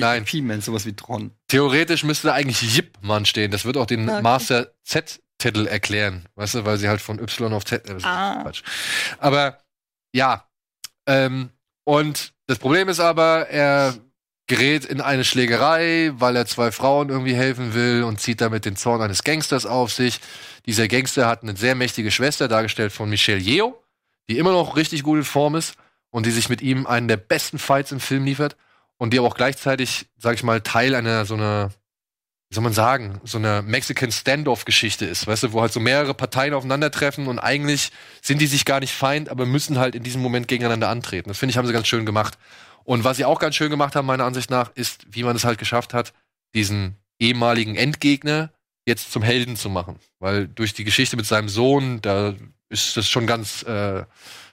Nein. 0.00 0.24
P-Man, 0.24 0.60
sowas 0.60 0.84
wie 0.86 0.94
Tron. 0.94 1.30
theoretisch 1.48 2.04
müsste 2.04 2.28
da 2.28 2.34
eigentlich 2.34 2.62
Yip 2.76 2.98
Mann 3.00 3.24
stehen. 3.26 3.50
Das 3.50 3.64
wird 3.64 3.76
auch 3.76 3.86
den 3.86 4.08
Okay. 4.08 4.22
Master 4.22 4.72
Z-Titel 4.84 5.66
erklären. 5.66 6.26
Weißt 6.34 6.54
du, 6.54 6.64
weil 6.64 6.78
sie 6.78 6.88
halt 6.88 7.00
von 7.00 7.18
Y 7.18 7.52
auf 7.52 7.64
Z. 7.64 7.88
Äh, 7.88 7.96
Ah. 8.02 8.40
Quatsch. 8.42 8.62
Aber 9.18 9.58
ja. 10.12 10.46
Ähm, 11.06 11.50
und 11.84 12.32
das 12.46 12.58
Problem 12.58 12.88
ist 12.88 13.00
aber, 13.00 13.48
er 13.48 13.94
gerät 14.48 14.84
in 14.84 15.00
eine 15.00 15.24
Schlägerei, 15.24 16.12
weil 16.14 16.36
er 16.36 16.46
zwei 16.46 16.70
Frauen 16.70 17.08
irgendwie 17.08 17.34
helfen 17.34 17.74
will 17.74 18.04
und 18.04 18.20
zieht 18.20 18.40
damit 18.40 18.64
den 18.64 18.76
Zorn 18.76 19.02
eines 19.02 19.24
Gangsters 19.24 19.66
auf 19.66 19.92
sich. 19.92 20.20
Dieser 20.66 20.86
Gangster 20.88 21.26
hat 21.26 21.42
eine 21.42 21.56
sehr 21.56 21.74
mächtige 21.74 22.10
Schwester, 22.10 22.46
dargestellt 22.48 22.92
von 22.92 23.08
Michelle 23.10 23.40
Yeoh, 23.40 23.74
die 24.28 24.38
immer 24.38 24.52
noch 24.52 24.76
richtig 24.76 25.02
gut 25.02 25.18
in 25.18 25.24
Form 25.24 25.54
ist 25.56 25.74
und 26.10 26.26
die 26.26 26.30
sich 26.30 26.48
mit 26.48 26.62
ihm 26.62 26.86
einen 26.86 27.08
der 27.08 27.16
besten 27.16 27.58
Fights 27.58 27.90
im 27.92 27.98
Film 28.00 28.24
liefert 28.24 28.56
und 28.98 29.12
die 29.12 29.18
aber 29.18 29.28
auch 29.28 29.36
gleichzeitig, 29.36 30.06
sag 30.16 30.34
ich 30.34 30.42
mal, 30.42 30.60
Teil 30.60 30.94
einer 30.94 31.24
so 31.24 31.34
einer, 31.34 31.70
wie 32.48 32.54
soll 32.54 32.64
man 32.64 32.72
sagen, 32.72 33.20
so 33.24 33.38
einer 33.38 33.62
Mexican 33.62 34.12
Standoff-Geschichte 34.12 35.04
ist, 35.04 35.26
weißt 35.26 35.44
du, 35.44 35.52
wo 35.52 35.60
halt 35.60 35.72
so 35.72 35.80
mehrere 35.80 36.14
Parteien 36.14 36.54
aufeinandertreffen 36.54 37.26
und 37.26 37.38
eigentlich 37.38 37.92
sind 38.22 38.40
die 38.40 38.46
sich 38.46 38.64
gar 38.64 38.80
nicht 38.80 38.94
feind, 38.94 39.28
aber 39.28 39.46
müssen 39.46 39.78
halt 39.78 39.94
in 39.94 40.02
diesem 40.02 40.22
Moment 40.22 40.48
gegeneinander 40.48 40.88
antreten. 40.88 41.28
Das 41.28 41.38
finde 41.38 41.50
ich, 41.50 41.58
haben 41.58 41.66
sie 41.66 41.72
ganz 41.72 41.88
schön 41.88 42.06
gemacht. 42.06 42.38
Und 42.84 43.02
was 43.02 43.16
sie 43.16 43.24
auch 43.24 43.40
ganz 43.40 43.56
schön 43.56 43.70
gemacht 43.70 43.96
haben, 43.96 44.06
meiner 44.06 44.24
Ansicht 44.24 44.48
nach, 44.48 44.70
ist, 44.76 45.06
wie 45.10 45.24
man 45.24 45.34
es 45.34 45.44
halt 45.44 45.58
geschafft 45.58 45.92
hat, 45.92 46.12
diesen 46.54 46.96
ehemaligen 47.18 47.74
Endgegner 47.74 48.52
jetzt 48.86 49.10
zum 49.10 49.22
Helden 49.22 49.56
zu 49.56 49.68
machen. 49.68 49.98
Weil 50.20 50.46
durch 50.46 50.72
die 50.72 50.84
Geschichte 50.84 51.16
mit 51.16 51.26
seinem 51.26 51.48
Sohn, 51.48 52.00
da 52.00 52.34
ist 52.68 52.96
das 52.96 53.08
schon 53.08 53.26
ganz, 53.26 53.64
äh, 53.64 54.04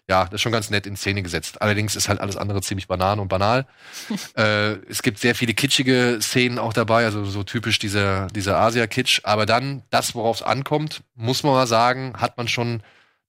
ja, 0.09 0.25
das 0.25 0.33
ist 0.33 0.41
schon 0.41 0.51
ganz 0.51 0.69
nett 0.69 0.85
in 0.85 0.97
Szene 0.97 1.23
gesetzt. 1.23 1.61
Allerdings 1.61 1.95
ist 1.95 2.09
halt 2.09 2.19
alles 2.19 2.35
andere 2.35 2.61
ziemlich 2.61 2.87
banan 2.87 3.19
und 3.19 3.29
banal. 3.29 3.65
äh, 4.35 4.73
es 4.89 5.01
gibt 5.01 5.19
sehr 5.19 5.33
viele 5.35 5.53
kitschige 5.53 6.19
Szenen 6.21 6.59
auch 6.59 6.73
dabei, 6.73 7.05
also 7.05 7.23
so 7.25 7.43
typisch 7.43 7.79
dieser, 7.79 8.27
dieser 8.27 8.57
Asia-Kitsch. 8.59 9.21
Aber 9.23 9.45
dann, 9.45 9.83
das, 9.91 10.13
worauf 10.15 10.37
es 10.37 10.43
ankommt, 10.43 11.03
muss 11.15 11.43
man 11.43 11.53
mal 11.53 11.67
sagen, 11.67 12.13
hat 12.17 12.37
man 12.37 12.47
schon 12.47 12.83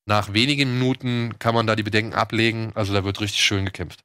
nach 0.07 0.33
wenigen 0.35 0.75
Minuten 0.79 1.39
kann 1.39 1.55
man 1.55 1.67
da 1.67 1.77
die 1.77 1.83
Bedenken 1.85 2.13
ablegen. 2.15 2.73
Also 2.75 2.93
da 2.93 3.05
wird 3.05 3.21
richtig 3.21 3.43
schön 3.43 3.65
gekämpft. 3.65 4.01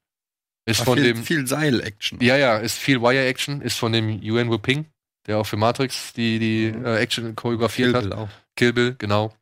Ist 0.66 0.82
von 0.82 0.96
viel, 1.00 1.14
dem, 1.14 1.24
viel 1.24 1.48
Seil-Action. 1.48 2.20
ja, 2.22 2.38
ja, 2.38 2.58
ist 2.58 2.78
viel 2.78 3.02
Wire-Action, 3.02 3.62
ist 3.62 3.80
von 3.80 3.92
dem 3.92 4.22
Yuan 4.22 4.50
Wu-Ping, 4.52 4.86
der 5.26 5.40
auch 5.40 5.46
für 5.46 5.58
Matrix 5.58 6.14
die, 6.14 6.38
die 6.38 6.72
Mhm. 6.72 6.86
äh, 6.86 6.98
Action 6.98 7.36
choreografiert 7.36 7.88
Kill 7.88 7.96
hat. 7.96 8.04
Bill 8.04 8.14
auch. 8.14 8.30
Kill 8.56 8.74
Bill, 8.74 8.96
genau. 9.00 9.34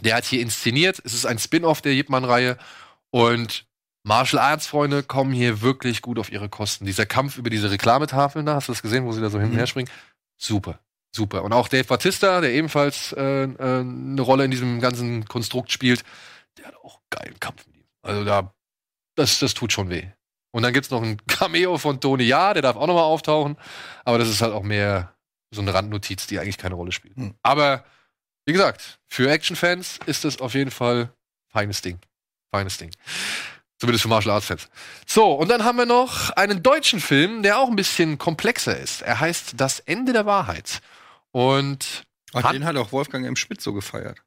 Der 0.00 0.16
hat 0.16 0.24
hier 0.24 0.40
inszeniert. 0.40 1.00
Es 1.04 1.14
ist 1.14 1.26
ein 1.26 1.38
Spin-off 1.38 1.80
der 1.82 1.92
Yip 1.94 2.08
Man-Reihe. 2.08 2.58
Und 3.10 3.66
Martial 4.04 4.40
Arts-Freunde 4.40 5.02
kommen 5.02 5.32
hier 5.32 5.62
wirklich 5.62 6.02
gut 6.02 6.18
auf 6.18 6.30
ihre 6.30 6.48
Kosten. 6.48 6.86
Dieser 6.86 7.06
Kampf 7.06 7.38
über 7.38 7.50
diese 7.50 7.70
Reklametafeln 7.70 8.46
da, 8.46 8.54
hast 8.54 8.68
du 8.68 8.72
das 8.72 8.82
gesehen, 8.82 9.04
wo 9.04 9.12
sie 9.12 9.20
da 9.20 9.30
so 9.30 9.38
hin 9.38 9.48
und 9.48 9.54
Mhm. 9.54 9.58
her 9.58 9.66
springen? 9.66 9.90
Super. 10.38 10.78
Super. 11.14 11.42
Und 11.44 11.52
auch 11.52 11.68
Dave 11.68 11.84
Batista, 11.84 12.40
der 12.40 12.52
ebenfalls 12.52 13.12
äh, 13.12 13.44
äh, 13.44 13.80
eine 13.80 14.20
Rolle 14.20 14.44
in 14.44 14.50
diesem 14.50 14.80
ganzen 14.80 15.24
Konstrukt 15.24 15.72
spielt, 15.72 16.04
der 16.58 16.66
hat 16.66 16.76
auch 16.76 16.96
einen 16.96 17.06
geilen 17.10 17.40
Kampf 17.40 17.66
mit 17.66 17.76
ihm. 17.76 17.84
Also 18.02 18.24
da, 18.24 18.52
das, 19.16 19.38
das 19.38 19.54
tut 19.54 19.72
schon 19.72 19.88
weh. 19.88 20.06
Und 20.52 20.62
dann 20.62 20.72
gibt's 20.72 20.90
noch 20.90 21.02
ein 21.02 21.16
Cameo 21.26 21.78
von 21.78 22.00
Tony 22.00 22.24
Ja, 22.24 22.52
der 22.52 22.62
darf 22.62 22.76
auch 22.76 22.86
noch 22.86 22.94
mal 22.94 23.02
auftauchen. 23.02 23.56
Aber 24.04 24.18
das 24.18 24.28
ist 24.28 24.42
halt 24.42 24.52
auch 24.52 24.62
mehr 24.62 25.14
so 25.50 25.62
eine 25.62 25.72
Randnotiz, 25.72 26.26
die 26.26 26.38
eigentlich 26.38 26.58
keine 26.58 26.74
Rolle 26.74 26.92
spielt. 26.92 27.16
Hm. 27.16 27.34
Aber 27.42 27.84
wie 28.46 28.52
gesagt, 28.52 28.98
für 29.08 29.30
Action-Fans 29.30 29.98
ist 30.06 30.24
das 30.24 30.40
auf 30.40 30.54
jeden 30.54 30.70
Fall 30.70 31.10
feines 31.52 31.82
Ding. 31.82 31.98
Feines 32.50 32.78
Ding. 32.78 32.90
Zumindest 33.78 34.02
für 34.02 34.08
Martial 34.08 34.34
Arts-Fans. 34.34 34.68
So, 35.06 35.32
und 35.34 35.48
dann 35.50 35.64
haben 35.64 35.76
wir 35.76 35.84
noch 35.84 36.30
einen 36.30 36.62
deutschen 36.62 36.98
Film, 37.00 37.42
der 37.42 37.58
auch 37.58 37.68
ein 37.68 37.76
bisschen 37.76 38.16
komplexer 38.16 38.78
ist. 38.78 39.02
Er 39.02 39.20
heißt 39.20 39.54
Das 39.60 39.80
Ende 39.80 40.14
der 40.14 40.24
Wahrheit. 40.24 40.80
Und 41.32 42.06
Ach, 42.32 42.44
Hat- 42.44 42.54
den 42.54 42.64
hat 42.64 42.76
auch 42.76 42.92
Wolfgang 42.92 43.26
M. 43.26 43.36
Schmidt 43.36 43.60
so 43.60 43.72
gefeiert. 43.74 44.18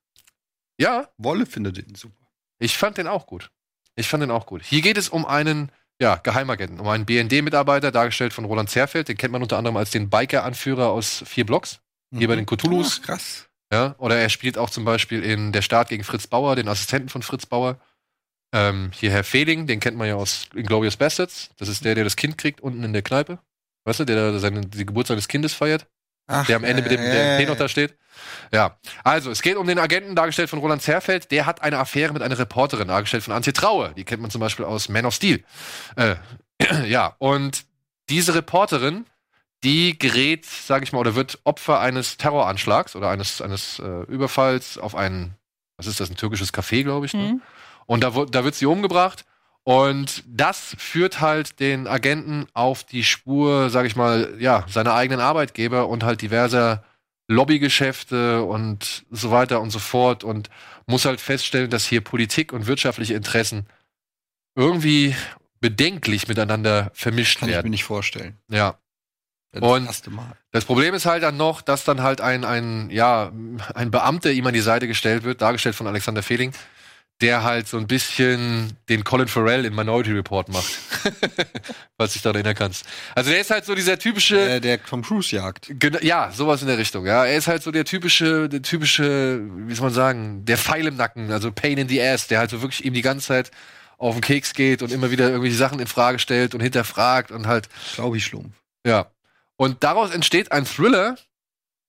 ja, 0.80 1.10
Wolle 1.18 1.46
findet 1.46 1.78
den 1.78 1.96
super. 1.96 2.16
Ich 2.60 2.78
fand 2.78 2.98
den 2.98 3.08
auch 3.08 3.26
gut. 3.26 3.50
Ich 3.96 4.08
fand 4.08 4.22
den 4.22 4.32
auch 4.32 4.46
gut. 4.46 4.64
Hier 4.64 4.82
geht 4.82 4.98
es 4.98 5.10
um 5.10 5.26
einen 5.26 5.72
ja, 6.02 6.16
Geheimagenten, 6.16 6.80
um 6.80 6.88
einen 6.88 7.06
BND-Mitarbeiter, 7.06 7.92
dargestellt 7.92 8.32
von 8.34 8.46
Roland 8.46 8.70
Zerfeld. 8.70 9.10
Den 9.10 9.18
kennt 9.18 9.34
man 9.34 9.42
unter 9.42 9.58
anderem 9.58 9.76
als 9.78 9.92
den 9.92 10.10
Biker-Anführer 10.10 10.90
aus 10.90 11.24
vier 11.26 11.46
Blocks. 11.46 11.80
Hier 12.16 12.28
bei 12.28 12.36
den 12.38 12.46
Cthulhus. 12.46 13.00
Ach, 13.02 13.06
krass. 13.08 13.49
Ja, 13.72 13.96
oder 14.00 14.18
er 14.18 14.30
spielt 14.30 14.58
auch 14.58 14.70
zum 14.70 14.84
Beispiel 14.84 15.24
in 15.24 15.52
Der 15.52 15.62
Staat 15.62 15.90
gegen 15.90 16.04
Fritz 16.04 16.28
Bauer, 16.28 16.56
den 16.56 16.68
Assistenten 16.68 17.10
von 17.10 17.22
Fritz 17.22 17.46
Bauer. 17.46 17.80
Ähm, 18.52 18.90
hier 18.96 19.12
Herr 19.12 19.24
Fehling, 19.24 19.68
den 19.68 19.80
kennt 19.80 19.96
man 19.96 20.08
ja 20.08 20.16
aus 20.16 20.48
Inglorious 20.56 20.98
Bastards. 20.98 21.52
Das 21.58 21.68
ist 21.68 21.86
der, 21.86 21.94
der 21.94 22.04
das 22.04 22.16
Kind 22.16 22.38
kriegt 22.38 22.62
unten 22.62 22.84
in 22.84 22.94
der 22.94 23.04
Kneipe. 23.04 23.38
Weißt 23.86 24.00
du, 24.00 24.06
der 24.06 24.32
da 24.32 24.40
seine, 24.40 24.62
die 24.62 24.86
Geburt 24.86 25.08
seines 25.08 25.28
Kindes 25.28 25.54
feiert 25.54 25.88
Ach, 26.30 26.46
der 26.46 26.58
am 26.58 26.64
Ende 26.64 26.84
mit 26.84 26.92
dem 26.92 27.02
äh, 27.02 27.38
P 27.38 27.46
noch 27.46 27.58
da 27.58 27.68
steht. 27.68 27.96
Ja, 28.52 28.78
also 29.04 29.32
es 29.32 29.42
geht 29.42 29.56
um 29.56 29.66
den 29.66 29.80
Agenten, 29.80 30.16
dargestellt 30.16 30.50
von 30.50 30.60
Roland 30.60 30.82
Zerfeld. 30.82 31.32
Der 31.32 31.46
hat 31.46 31.62
eine 31.62 31.80
Affäre 31.80 32.14
mit 32.14 32.22
einer 32.22 32.38
Reporterin, 32.38 32.88
dargestellt 32.88 33.24
von 33.24 33.34
Antje 33.34 33.54
Traue. 33.54 33.94
Die 33.96 34.04
kennt 34.04 34.22
man 34.22 34.30
zum 34.30 34.42
Beispiel 34.42 34.66
aus 34.66 34.90
Man 34.90 35.06
of 35.06 35.14
Steel. 35.16 35.44
Äh, 35.96 36.16
ja, 36.88 37.16
und 37.18 37.66
diese 38.10 38.36
Reporterin, 38.36 39.06
die 39.64 39.98
gerät, 39.98 40.46
sage 40.46 40.84
ich 40.84 40.94
mal, 40.94 41.00
oder 41.00 41.16
wird 41.16 41.40
Opfer 41.44 41.80
eines 41.80 42.18
Terroranschlags 42.18 42.96
oder 42.96 43.10
eines, 43.10 43.42
eines 43.42 43.80
äh, 43.80 44.04
Überfalls 44.04 44.78
auf 44.78 44.96
ein, 44.96 45.36
was 45.78 45.88
ist 45.88 46.00
das, 46.00 46.10
ein 46.10 46.16
türkisches 46.16 46.54
Café, 46.54 46.84
glaube 46.84 47.06
ich. 47.06 47.14
Ne? 47.14 47.34
Mhm. 47.34 47.42
Und 47.86 48.04
da, 48.04 48.12
da 48.30 48.44
wird 48.44 48.56
sie 48.56 48.66
umgebracht. 48.66 49.26
Und 49.64 50.24
das 50.26 50.76
führt 50.80 51.22
halt 51.22 51.60
den 51.60 51.88
Agenten 51.88 52.48
auf 52.54 52.84
die 52.84 53.04
Spur, 53.04 53.70
sag 53.70 53.86
ich 53.86 53.96
mal, 53.96 54.36
ja, 54.40 54.66
seiner 54.68 54.96
eigenen 54.96 55.20
Arbeitgeber 55.20 55.90
und 55.90 56.04
halt 56.04 56.22
diverser 56.22 56.84
Lobbygeschäfte 57.28 58.44
und 58.44 59.06
so 59.12 59.30
weiter 59.30 59.62
und 59.62 59.70
so 59.70 59.80
fort 59.80 60.24
und 60.24 60.50
muss 60.88 61.06
halt 61.06 61.22
feststellen, 61.22 61.70
dass 61.70 61.86
hier 61.86 62.02
Politik 62.02 62.52
und 62.52 62.66
wirtschaftliche 62.66 63.14
Interessen 63.14 63.68
irgendwie 64.56 65.16
bedenklich 65.60 66.28
miteinander 66.28 66.90
vermischt 66.94 67.40
Kann 67.40 67.50
ich 67.50 67.54
mir 67.54 67.58
werden. 67.58 67.70
nicht 67.70 67.84
vorstellen. 67.84 68.38
Ja. 68.50 68.80
Das 69.52 69.62
Und- 69.64 69.86
erste 69.88 70.10
Mal. 70.12 70.34
Das 70.52 70.66
Problem 70.66 70.94
ist 70.94 71.06
halt 71.06 71.24
dann 71.24 71.38
noch, 71.38 71.62
dass 71.62 71.84
dann 71.84 72.02
halt 72.04 72.22
ein, 72.22 72.44
ein, 72.46 72.90
ja, 72.92 73.32
ein 73.76 73.92
Beamter 73.92 74.32
ihm 74.32 74.46
an 74.48 74.54
die 74.54 74.60
Seite 74.62 74.88
gestellt 74.88 75.24
wird, 75.24 75.42
dargestellt 75.42 75.76
von 75.76 75.88
Alexander 75.88 76.22
Fehling, 76.24 76.54
der 77.22 77.44
halt 77.44 77.68
so 77.68 77.78
ein 77.78 77.88
bisschen 77.88 78.78
den 78.90 79.04
Colin 79.04 79.28
Farrell 79.28 79.66
in 79.66 79.76
Minority 79.76 80.12
Report 80.14 80.50
macht. 80.50 80.70
Falls 81.98 82.14
dich 82.14 82.22
daran 82.22 82.36
erinnern 82.38 82.56
kannst. 82.56 82.86
Also 83.16 83.30
der 83.32 83.42
ist 83.42 83.52
halt 83.52 83.66
so 83.66 83.76
dieser 83.76 84.00
typische, 84.00 84.36
Der, 84.36 84.60
der 84.60 84.84
Tom 84.84 85.02
Cruise 85.04 85.36
jagt. 85.36 85.70
Ja, 86.02 86.32
sowas 86.32 86.62
in 86.62 86.68
der 86.68 86.78
Richtung. 86.78 87.06
Ja, 87.06 87.26
er 87.26 87.36
ist 87.38 87.48
halt 87.48 87.62
so 87.64 87.72
der 87.72 87.86
typische, 87.86 88.48
der 88.50 88.62
typische, 88.62 89.42
wie 89.68 89.74
soll 89.76 89.86
man 89.88 89.94
sagen, 89.94 90.46
der 90.46 90.58
Pfeil 90.58 90.88
im 90.88 90.96
Nacken, 90.96 91.32
also 91.32 91.52
Pain 91.52 91.78
in 91.78 91.90
the 91.90 92.02
Ass, 92.02 92.28
der 92.28 92.40
halt 92.40 92.50
so 92.52 92.62
wirklich 92.62 92.86
ihm 92.86 92.94
die 92.94 93.02
ganze 93.02 93.28
Zeit 93.28 93.52
auf 93.98 94.16
den 94.16 94.22
Keks 94.22 94.54
geht 94.54 94.82
und 94.82 94.92
immer 94.92 95.12
wieder 95.12 95.28
irgendwelche 95.28 95.58
Sachen 95.58 95.80
in 95.80 95.88
Frage 95.88 96.20
stellt 96.20 96.54
und 96.56 96.62
hinterfragt 96.62 97.32
und 97.32 97.48
halt, 97.48 97.68
Glaube 97.96 98.18
ich, 98.18 98.26
Schlumpf. 98.26 98.56
ja. 98.86 99.08
Und 99.60 99.84
daraus 99.84 100.12
entsteht 100.12 100.54
ein 100.54 100.66
Thriller, 100.66 101.18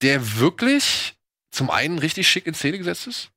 der 0.03 0.39
wirklich 0.39 1.15
zum 1.53 1.71
einen 1.71 1.99
richtig 1.99 2.29
schick 2.29 2.47
in 2.47 2.55
Szene 2.55 2.79
gesetzt 2.79 3.07
ist, 3.07 3.31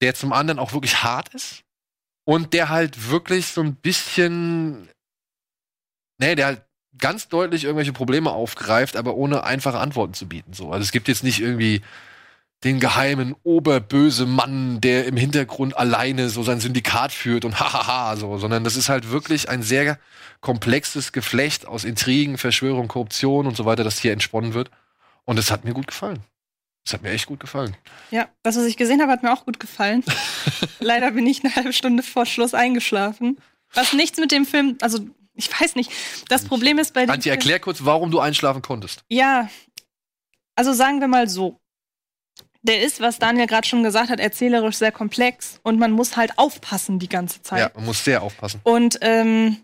der 0.00 0.14
zum 0.14 0.32
anderen 0.32 0.60
auch 0.60 0.72
wirklich 0.72 1.02
hart 1.02 1.34
ist 1.34 1.64
und 2.24 2.52
der 2.52 2.68
halt 2.68 3.10
wirklich 3.10 3.46
so 3.48 3.60
ein 3.60 3.74
bisschen, 3.74 4.88
nee, 6.20 6.36
der 6.36 6.46
halt 6.46 6.62
ganz 6.98 7.28
deutlich 7.28 7.64
irgendwelche 7.64 7.92
Probleme 7.92 8.30
aufgreift, 8.30 8.96
aber 8.96 9.14
ohne 9.14 9.42
einfache 9.42 9.78
Antworten 9.78 10.14
zu 10.14 10.28
bieten. 10.28 10.52
So, 10.52 10.70
also 10.70 10.82
es 10.82 10.92
gibt 10.92 11.08
jetzt 11.08 11.24
nicht 11.24 11.40
irgendwie 11.40 11.82
den 12.64 12.80
geheimen 12.80 13.36
oberböse 13.44 14.26
Mann, 14.26 14.80
der 14.80 15.06
im 15.06 15.16
Hintergrund 15.16 15.76
alleine 15.76 16.28
so 16.28 16.42
sein 16.42 16.60
Syndikat 16.60 17.12
führt 17.12 17.44
und 17.44 17.60
hahaha 17.60 18.16
so, 18.16 18.38
sondern 18.38 18.64
das 18.64 18.76
ist 18.76 18.88
halt 18.88 19.10
wirklich 19.10 19.48
ein 19.48 19.62
sehr 19.62 19.98
komplexes 20.40 21.12
Geflecht 21.12 21.66
aus 21.66 21.84
Intrigen, 21.84 22.38
Verschwörung, 22.38 22.88
Korruption 22.88 23.46
und 23.46 23.56
so 23.56 23.64
weiter, 23.64 23.84
das 23.84 23.98
hier 23.98 24.12
entsponnen 24.12 24.54
wird. 24.54 24.70
Und 25.24 25.38
es 25.38 25.50
hat 25.50 25.64
mir 25.64 25.74
gut 25.74 25.86
gefallen. 25.86 26.20
Es 26.84 26.92
hat 26.94 27.02
mir 27.02 27.10
echt 27.10 27.26
gut 27.26 27.40
gefallen. 27.40 27.76
Ja, 28.10 28.28
das, 28.42 28.56
was 28.56 28.64
ich 28.64 28.76
gesehen 28.76 29.02
habe, 29.02 29.12
hat 29.12 29.22
mir 29.22 29.32
auch 29.32 29.44
gut 29.44 29.60
gefallen. 29.60 30.02
Leider 30.80 31.10
bin 31.10 31.26
ich 31.26 31.44
eine 31.44 31.54
halbe 31.54 31.72
Stunde 31.72 32.02
vor 32.02 32.24
Schluss 32.24 32.54
eingeschlafen. 32.54 33.38
Was 33.74 33.92
nichts 33.92 34.18
mit 34.18 34.32
dem 34.32 34.46
Film, 34.46 34.78
also 34.80 35.00
ich 35.34 35.48
weiß 35.60 35.76
nicht. 35.76 35.92
Das 36.28 36.44
Problem 36.46 36.78
ist 36.78 36.94
bei 36.94 37.04
dem 37.04 37.20
Film- 37.20 37.30
erklär 37.32 37.60
kurz, 37.60 37.84
warum 37.84 38.10
du 38.10 38.20
einschlafen 38.20 38.62
konntest. 38.62 39.04
Ja, 39.08 39.48
also 40.56 40.72
sagen 40.72 41.00
wir 41.00 41.08
mal 41.08 41.28
so. 41.28 41.60
Der 42.68 42.82
ist, 42.82 43.00
was 43.00 43.18
Daniel 43.18 43.46
gerade 43.46 43.66
schon 43.66 43.82
gesagt 43.82 44.10
hat, 44.10 44.20
erzählerisch 44.20 44.76
sehr 44.76 44.92
komplex 44.92 45.58
und 45.64 45.78
man 45.78 45.90
muss 45.90 46.16
halt 46.16 46.38
aufpassen 46.38 46.98
die 47.00 47.08
ganze 47.08 47.42
Zeit. 47.42 47.58
Ja, 47.60 47.70
man 47.74 47.86
muss 47.86 48.04
sehr 48.04 48.22
aufpassen. 48.22 48.60
Und 48.62 48.98
ähm, 49.00 49.56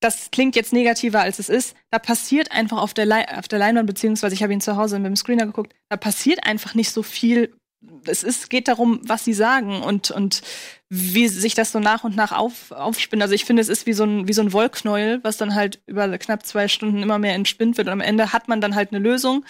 das 0.00 0.30
klingt 0.30 0.54
jetzt 0.56 0.72
negativer, 0.72 1.20
als 1.22 1.38
es 1.38 1.48
ist. 1.48 1.74
Da 1.90 1.98
passiert 1.98 2.52
einfach 2.52 2.82
auf 2.82 2.92
der, 2.94 3.06
Lei- 3.06 3.26
auf 3.38 3.48
der 3.48 3.58
Leinwand, 3.58 3.86
beziehungsweise 3.86 4.34
ich 4.34 4.42
habe 4.42 4.52
ihn 4.52 4.60
zu 4.60 4.76
Hause 4.76 4.98
mit 4.98 5.06
dem 5.06 5.16
Screener 5.16 5.46
geguckt, 5.46 5.74
da 5.88 5.96
passiert 5.96 6.44
einfach 6.46 6.74
nicht 6.74 6.90
so 6.90 7.02
viel. 7.02 7.56
Es 8.06 8.22
ist, 8.22 8.50
geht 8.50 8.68
darum, 8.68 9.00
was 9.02 9.24
sie 9.24 9.32
sagen 9.34 9.82
und, 9.82 10.10
und 10.10 10.42
wie 10.88 11.26
sich 11.28 11.54
das 11.54 11.72
so 11.72 11.80
nach 11.80 12.04
und 12.04 12.14
nach 12.14 12.32
auf, 12.32 12.70
aufspinnt. 12.70 13.20
Also 13.22 13.34
ich 13.34 13.44
finde, 13.44 13.60
es 13.62 13.68
ist 13.68 13.86
wie 13.86 13.92
so, 13.92 14.04
ein, 14.04 14.28
wie 14.28 14.32
so 14.32 14.42
ein 14.42 14.52
Wollknäuel, 14.52 15.18
was 15.24 15.36
dann 15.36 15.54
halt 15.54 15.80
über 15.86 16.16
knapp 16.18 16.46
zwei 16.46 16.68
Stunden 16.68 17.02
immer 17.02 17.18
mehr 17.18 17.34
entspinnt 17.34 17.76
wird. 17.76 17.88
Und 17.88 17.92
am 17.92 18.00
Ende 18.00 18.32
hat 18.32 18.46
man 18.48 18.60
dann 18.60 18.74
halt 18.74 18.90
eine 18.92 19.00
Lösung, 19.00 19.44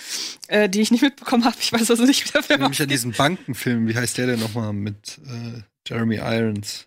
äh, 0.49 0.68
die 0.68 0.80
ich 0.80 0.91
nicht 0.91 1.03
mitbekommen 1.03 1.45
habe. 1.45 1.57
Ich 1.61 1.72
weiß 1.72 1.91
also 1.91 2.05
nicht, 2.05 2.24
wie 2.26 2.30
der 2.32 2.41
Ich 2.41 2.47
Film 2.47 2.61
erinnere 2.61 2.70
mich 2.70 2.82
an 2.82 2.89
diesen 2.89 3.12
Bankenfilm, 3.12 3.87
wie 3.89 3.95
heißt 3.97 4.16
der 4.16 4.26
denn 4.28 4.41
nochmal 4.41 4.72
mit 4.72 5.18
äh, 5.26 5.61
Jeremy 5.87 6.16
Irons? 6.16 6.87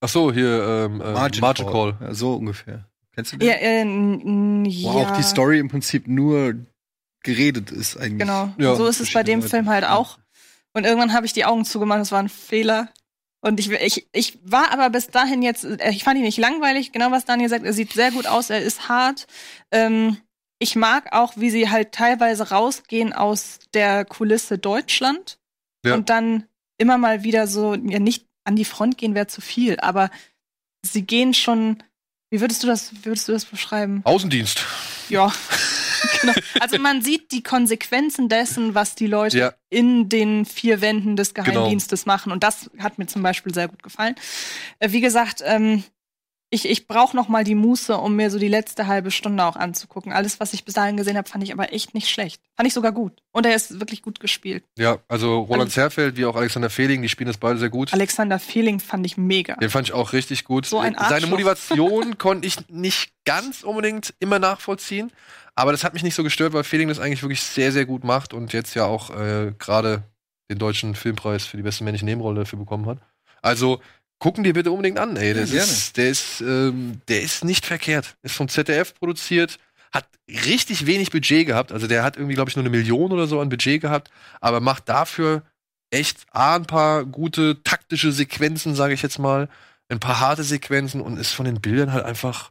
Ach 0.00 0.08
so, 0.08 0.32
hier 0.32 0.88
ähm, 0.90 1.00
äh, 1.00 1.12
Margin, 1.40 1.66
Call. 1.66 1.96
Ja, 2.00 2.12
so 2.14 2.34
ungefähr. 2.34 2.86
Kennst 3.14 3.32
du 3.32 3.36
den? 3.36 3.48
Ja, 3.48 3.54
äh, 3.54 3.80
n- 3.82 4.64
Wo 4.66 4.98
ja. 5.00 5.06
auch 5.06 5.16
die 5.16 5.22
Story 5.22 5.60
im 5.60 5.68
Prinzip 5.68 6.08
nur 6.08 6.54
geredet 7.24 7.72
ist 7.72 7.96
eigentlich. 7.96 8.20
Genau. 8.20 8.54
Ja, 8.58 8.76
so 8.76 8.86
ist 8.86 9.00
es 9.00 9.12
bei 9.12 9.22
dem 9.24 9.40
verschiedene 9.40 9.64
Film 9.64 9.68
halt 9.74 9.82
Leute. 9.82 9.94
auch. 9.94 10.18
Und 10.72 10.84
irgendwann 10.84 11.12
habe 11.12 11.26
ich 11.26 11.32
die 11.32 11.44
Augen 11.44 11.64
zugemacht, 11.64 12.00
das 12.00 12.12
war 12.12 12.20
ein 12.20 12.28
Fehler. 12.28 12.88
Und 13.40 13.60
ich, 13.60 13.70
ich, 13.70 14.06
ich 14.12 14.38
war 14.42 14.72
aber 14.72 14.88
bis 14.90 15.08
dahin 15.08 15.42
jetzt, 15.42 15.64
äh, 15.64 15.90
ich 15.90 16.04
fand 16.04 16.16
ihn 16.16 16.24
nicht 16.24 16.38
langweilig, 16.38 16.92
genau 16.92 17.10
was 17.10 17.24
Daniel 17.26 17.48
sagt, 17.48 17.64
er 17.64 17.72
sieht 17.74 17.92
sehr 17.92 18.10
gut 18.10 18.26
aus, 18.26 18.48
er 18.50 18.60
ist 18.62 18.88
hart. 18.88 19.26
Ähm, 19.70 20.16
ich 20.58 20.76
mag 20.76 21.12
auch, 21.12 21.34
wie 21.36 21.50
sie 21.50 21.68
halt 21.68 21.92
teilweise 21.92 22.50
rausgehen 22.50 23.12
aus 23.12 23.58
der 23.74 24.04
Kulisse 24.04 24.56
Deutschland 24.58 25.38
Ja. 25.84 25.94
und 25.94 26.08
dann 26.08 26.44
immer 26.78 26.96
mal 26.96 27.22
wieder 27.22 27.46
so, 27.46 27.74
ja 27.74 27.98
nicht 27.98 28.26
an 28.44 28.56
die 28.56 28.64
Front 28.64 28.96
gehen 28.98 29.14
wäre 29.14 29.26
zu 29.26 29.40
viel, 29.40 29.78
aber 29.80 30.10
sie 30.84 31.02
gehen 31.02 31.34
schon, 31.34 31.82
wie 32.34 32.40
würdest 32.40 32.64
du 32.64 32.66
das, 32.66 32.90
würdest 33.04 33.28
du 33.28 33.32
das 33.32 33.44
beschreiben? 33.44 34.00
Außendienst. 34.02 34.60
Ja. 35.08 35.32
genau. 36.20 36.32
Also 36.58 36.80
man 36.80 37.00
sieht 37.00 37.30
die 37.30 37.44
Konsequenzen 37.44 38.28
dessen, 38.28 38.74
was 38.74 38.96
die 38.96 39.06
Leute 39.06 39.38
Ja. 39.38 39.52
in 39.70 40.08
den 40.08 40.44
vier 40.44 40.80
Wänden 40.80 41.14
des 41.14 41.32
Geheimdienstes 41.34 42.06
machen. 42.06 42.32
Und 42.32 42.42
das 42.42 42.70
hat 42.80 42.98
mir 42.98 43.06
zum 43.06 43.22
Beispiel 43.22 43.54
sehr 43.54 43.68
gut 43.68 43.84
gefallen. 43.84 44.16
Äh, 44.80 44.90
wie 44.90 45.00
gesagt, 45.00 45.42
ähm, 45.44 45.84
ich, 46.54 46.68
ich 46.68 46.86
brauche 46.86 47.16
noch 47.16 47.28
mal 47.28 47.42
die 47.42 47.56
Muße, 47.56 47.96
um 47.96 48.14
mir 48.14 48.30
so 48.30 48.38
die 48.38 48.48
letzte 48.48 48.86
halbe 48.86 49.10
Stunde 49.10 49.44
auch 49.44 49.56
anzugucken. 49.56 50.12
Alles, 50.12 50.38
was 50.38 50.52
ich 50.52 50.64
bis 50.64 50.74
dahin 50.74 50.96
gesehen 50.96 51.16
habe, 51.16 51.28
fand 51.28 51.42
ich 51.42 51.52
aber 51.52 51.72
echt 51.72 51.94
nicht 51.94 52.08
schlecht. 52.08 52.40
Fand 52.56 52.68
ich 52.68 52.72
sogar 52.72 52.92
gut. 52.92 53.12
Und 53.32 53.44
er 53.44 53.56
ist 53.56 53.80
wirklich 53.80 54.02
gut 54.02 54.20
gespielt. 54.20 54.62
Ja, 54.78 54.98
also 55.08 55.40
Roland 55.40 55.72
Zerfeld 55.72 56.16
wie 56.16 56.24
auch 56.24 56.36
Alexander 56.36 56.70
Fehling, 56.70 57.02
die 57.02 57.08
spielen 57.08 57.26
das 57.26 57.38
beide 57.38 57.58
sehr 57.58 57.70
gut. 57.70 57.92
Alexander 57.92 58.38
Feeling 58.38 58.78
fand 58.78 59.04
ich 59.04 59.16
mega. 59.16 59.56
Den 59.56 59.68
fand 59.68 59.88
ich 59.88 59.94
auch 59.94 60.12
richtig 60.12 60.44
gut. 60.44 60.64
So 60.64 60.78
ein 60.78 60.94
Seine 60.94 61.08
Arschloch. 61.08 61.30
Motivation 61.30 62.18
konnte 62.18 62.46
ich 62.46 62.68
nicht 62.68 63.12
ganz 63.24 63.64
unbedingt 63.64 64.14
immer 64.20 64.38
nachvollziehen, 64.38 65.10
aber 65.56 65.72
das 65.72 65.82
hat 65.82 65.92
mich 65.92 66.04
nicht 66.04 66.14
so 66.14 66.22
gestört, 66.22 66.52
weil 66.52 66.62
Fehling 66.62 66.88
das 66.88 67.00
eigentlich 67.00 67.22
wirklich 67.22 67.42
sehr, 67.42 67.72
sehr 67.72 67.84
gut 67.84 68.04
macht 68.04 68.32
und 68.32 68.52
jetzt 68.52 68.74
ja 68.74 68.84
auch 68.84 69.10
äh, 69.10 69.52
gerade 69.58 70.04
den 70.48 70.58
deutschen 70.58 70.94
Filmpreis 70.94 71.46
für 71.46 71.56
die 71.56 71.64
beste 71.64 71.82
männliche 71.82 72.04
Nebenrolle 72.04 72.40
dafür 72.40 72.60
bekommen 72.60 72.86
hat. 72.86 72.98
Also 73.42 73.80
gucken 74.24 74.42
dir 74.42 74.54
bitte 74.54 74.70
unbedingt 74.70 74.98
an, 74.98 75.16
ey. 75.18 75.34
Das 75.34 75.52
Ja, 75.52 75.62
ist, 75.62 75.98
der 75.98 76.08
ist, 76.08 76.40
ähm, 76.40 77.02
der 77.08 77.20
ist 77.20 77.44
nicht 77.44 77.66
verkehrt. 77.66 78.16
Ist 78.22 78.34
vom 78.34 78.48
ZDF 78.48 78.94
produziert, 78.94 79.58
hat 79.92 80.06
richtig 80.26 80.86
wenig 80.86 81.10
Budget 81.10 81.46
gehabt. 81.46 81.72
Also 81.72 81.86
der 81.86 82.02
hat 82.02 82.16
irgendwie, 82.16 82.34
glaube 82.34 82.48
ich, 82.48 82.56
nur 82.56 82.62
eine 82.62 82.70
Million 82.70 83.12
oder 83.12 83.26
so 83.26 83.38
an 83.38 83.50
Budget 83.50 83.82
gehabt, 83.82 84.10
aber 84.40 84.60
macht 84.60 84.88
dafür 84.88 85.42
echt 85.90 86.24
A, 86.32 86.56
ein 86.56 86.64
paar 86.64 87.04
gute 87.04 87.62
taktische 87.64 88.12
Sequenzen, 88.12 88.74
sage 88.74 88.94
ich 88.94 89.02
jetzt 89.02 89.18
mal, 89.18 89.50
ein 89.90 90.00
paar 90.00 90.20
harte 90.20 90.42
Sequenzen 90.42 91.02
und 91.02 91.18
ist 91.18 91.32
von 91.32 91.44
den 91.44 91.60
Bildern 91.60 91.92
halt 91.92 92.06
einfach 92.06 92.50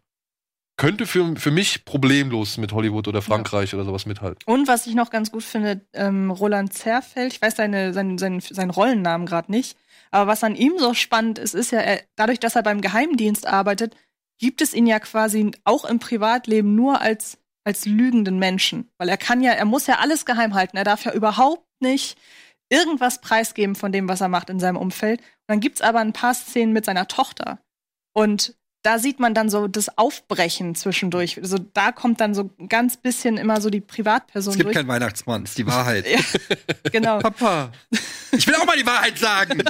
könnte 0.77 1.07
für, 1.07 1.35
für 1.37 1.51
mich 1.51 1.85
problemlos 1.85 2.57
mit 2.57 2.71
Hollywood 2.71 3.07
oder 3.07 3.23
Frankreich 3.23 3.73
oder 3.73 3.85
sowas 3.85 4.05
mithalten. 4.05 4.39
Und 4.45 4.67
was 4.67 4.85
ich 4.85 4.93
noch 4.93 5.09
ganz 5.09 5.31
gut 5.31 5.43
finde, 5.43 5.81
ähm, 5.93 6.29
Roland 6.29 6.73
Zerfeld, 6.73 7.33
ich 7.33 7.41
weiß 7.41 7.55
seine, 7.55 7.93
seinen, 7.93 8.17
seinen, 8.19 8.41
seinen 8.41 8.69
Rollennamen 8.69 9.25
gerade 9.25 9.51
nicht, 9.51 9.75
aber 10.13 10.27
was 10.27 10.43
an 10.43 10.55
ihm 10.55 10.77
so 10.77 10.93
spannend 10.93 11.39
ist, 11.39 11.55
ist 11.55 11.71
ja, 11.71 11.79
er, 11.79 12.03
dadurch, 12.15 12.39
dass 12.39 12.55
er 12.55 12.61
beim 12.61 12.81
Geheimdienst 12.81 13.47
arbeitet, 13.47 13.95
gibt 14.37 14.61
es 14.61 14.73
ihn 14.75 14.85
ja 14.85 14.99
quasi 14.99 15.51
auch 15.63 15.85
im 15.85 15.97
Privatleben 15.97 16.75
nur 16.75 17.01
als, 17.01 17.39
als 17.63 17.85
lügenden 17.85 18.37
Menschen. 18.37 18.91
Weil 18.99 19.09
er 19.09 19.17
kann 19.17 19.41
ja, 19.41 19.53
er 19.53 19.65
muss 19.65 19.87
ja 19.87 19.97
alles 19.99 20.25
geheim 20.25 20.53
halten. 20.53 20.77
Er 20.77 20.83
darf 20.83 21.03
ja 21.05 21.13
überhaupt 21.13 21.65
nicht 21.81 22.17
irgendwas 22.69 23.21
preisgeben 23.21 23.73
von 23.73 23.91
dem, 23.91 24.07
was 24.07 24.21
er 24.21 24.27
macht 24.27 24.51
in 24.51 24.59
seinem 24.59 24.77
Umfeld. 24.77 25.19
Und 25.19 25.27
dann 25.47 25.59
gibt's 25.59 25.81
aber 25.81 25.99
ein 25.99 26.13
paar 26.13 26.35
Szenen 26.35 26.73
mit 26.73 26.85
seiner 26.85 27.07
Tochter. 27.07 27.59
Und 28.13 28.55
da 28.83 28.99
sieht 28.99 29.19
man 29.19 29.33
dann 29.33 29.49
so 29.49 29.67
das 29.67 29.97
Aufbrechen 29.97 30.75
zwischendurch. 30.75 31.39
Also 31.41 31.57
da 31.57 31.91
kommt 31.91 32.19
dann 32.19 32.35
so 32.35 32.51
ein 32.59 32.67
ganz 32.67 32.97
bisschen 32.97 33.37
immer 33.37 33.61
so 33.61 33.69
die 33.69 33.81
Privatperson 33.81 34.51
Es 34.51 34.57
gibt 34.57 34.67
durch. 34.67 34.75
keinen 34.75 34.89
Weihnachtsmann, 34.89 35.45
ist 35.45 35.57
die 35.57 35.65
Wahrheit. 35.65 36.05
Ja, 36.07 36.19
genau. 36.91 37.19
Papa, 37.19 37.71
ich 38.33 38.47
will 38.47 38.55
auch 38.55 38.65
mal 38.65 38.77
die 38.77 38.85
Wahrheit 38.85 39.17
sagen. 39.17 39.63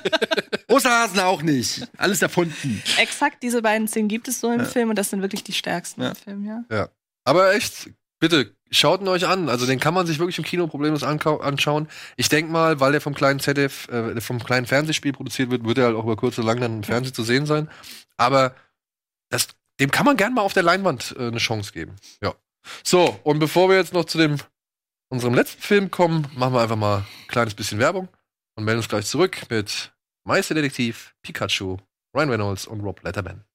Osterhasen 0.67 1.19
auch 1.19 1.41
nicht. 1.41 1.87
Alles 1.97 2.21
erfunden. 2.21 2.81
Exakt 2.97 3.43
diese 3.43 3.61
beiden 3.61 3.87
Szenen 3.87 4.07
gibt 4.07 4.27
es 4.27 4.39
so 4.39 4.51
im 4.51 4.61
Ja. 4.61 4.65
Film 4.65 4.89
und 4.89 4.95
das 4.97 5.09
sind 5.09 5.21
wirklich 5.21 5.43
die 5.43 5.53
stärksten 5.53 6.01
Ja. 6.01 6.09
im 6.09 6.15
Film, 6.15 6.63
ja. 6.69 6.89
Aber 7.25 7.53
echt, 7.53 7.89
bitte, 8.19 8.55
schaut 8.71 9.01
ihn 9.01 9.07
euch 9.07 9.27
an. 9.27 9.49
Also 9.49 9.65
den 9.65 9.79
kann 9.79 9.93
man 9.93 10.05
sich 10.07 10.19
wirklich 10.19 10.37
im 10.37 10.43
Kino 10.43 10.67
problemlos 10.67 11.03
anschauen. 11.03 11.87
Ich 12.17 12.29
denk 12.29 12.49
mal, 12.49 12.79
weil 12.79 12.91
der 12.91 13.01
vom 13.01 13.13
kleinen 13.13 13.39
ZDF, 13.39 13.87
äh, 13.89 14.19
vom 14.21 14.43
kleinen 14.43 14.65
Fernsehspiel 14.65 15.13
produziert 15.13 15.51
wird, 15.51 15.65
wird 15.65 15.77
er 15.77 15.85
halt 15.85 15.95
auch 15.95 16.03
über 16.03 16.15
kurz 16.15 16.37
oder 16.39 16.47
lang 16.47 16.59
dann 16.59 16.77
im 16.77 16.83
Fernsehen 16.83 17.13
zu 17.13 17.23
sehen 17.23 17.45
sein. 17.45 17.69
Aber 18.17 18.55
das, 19.29 19.47
dem 19.79 19.91
kann 19.91 20.05
man 20.05 20.17
gern 20.17 20.33
mal 20.33 20.41
auf 20.41 20.53
der 20.53 20.63
Leinwand 20.63 21.15
äh, 21.17 21.27
eine 21.27 21.37
Chance 21.37 21.71
geben. 21.71 21.95
Ja. 22.21 22.33
So, 22.83 23.19
und 23.23 23.39
bevor 23.39 23.69
wir 23.69 23.75
jetzt 23.75 23.93
noch 23.93 24.05
zu 24.05 24.17
dem 24.17 24.37
unserem 25.09 25.33
letzten 25.35 25.61
Film 25.61 25.91
kommen, 25.91 26.27
machen 26.35 26.53
wir 26.53 26.61
einfach 26.61 26.75
mal 26.77 26.99
ein 26.99 27.05
kleines 27.27 27.53
bisschen 27.53 27.77
Werbung 27.79 28.07
und 28.55 28.65
melden 28.65 28.79
uns 28.79 28.89
gleich 28.89 29.05
zurück 29.05 29.49
mit 29.49 29.93
Meisterdetektiv, 30.25 31.15
Pikachu, 31.21 31.77
Ryan 32.15 32.29
Reynolds 32.29 32.67
und 32.67 32.81
Rob 32.81 33.03
Letterman. 33.03 33.45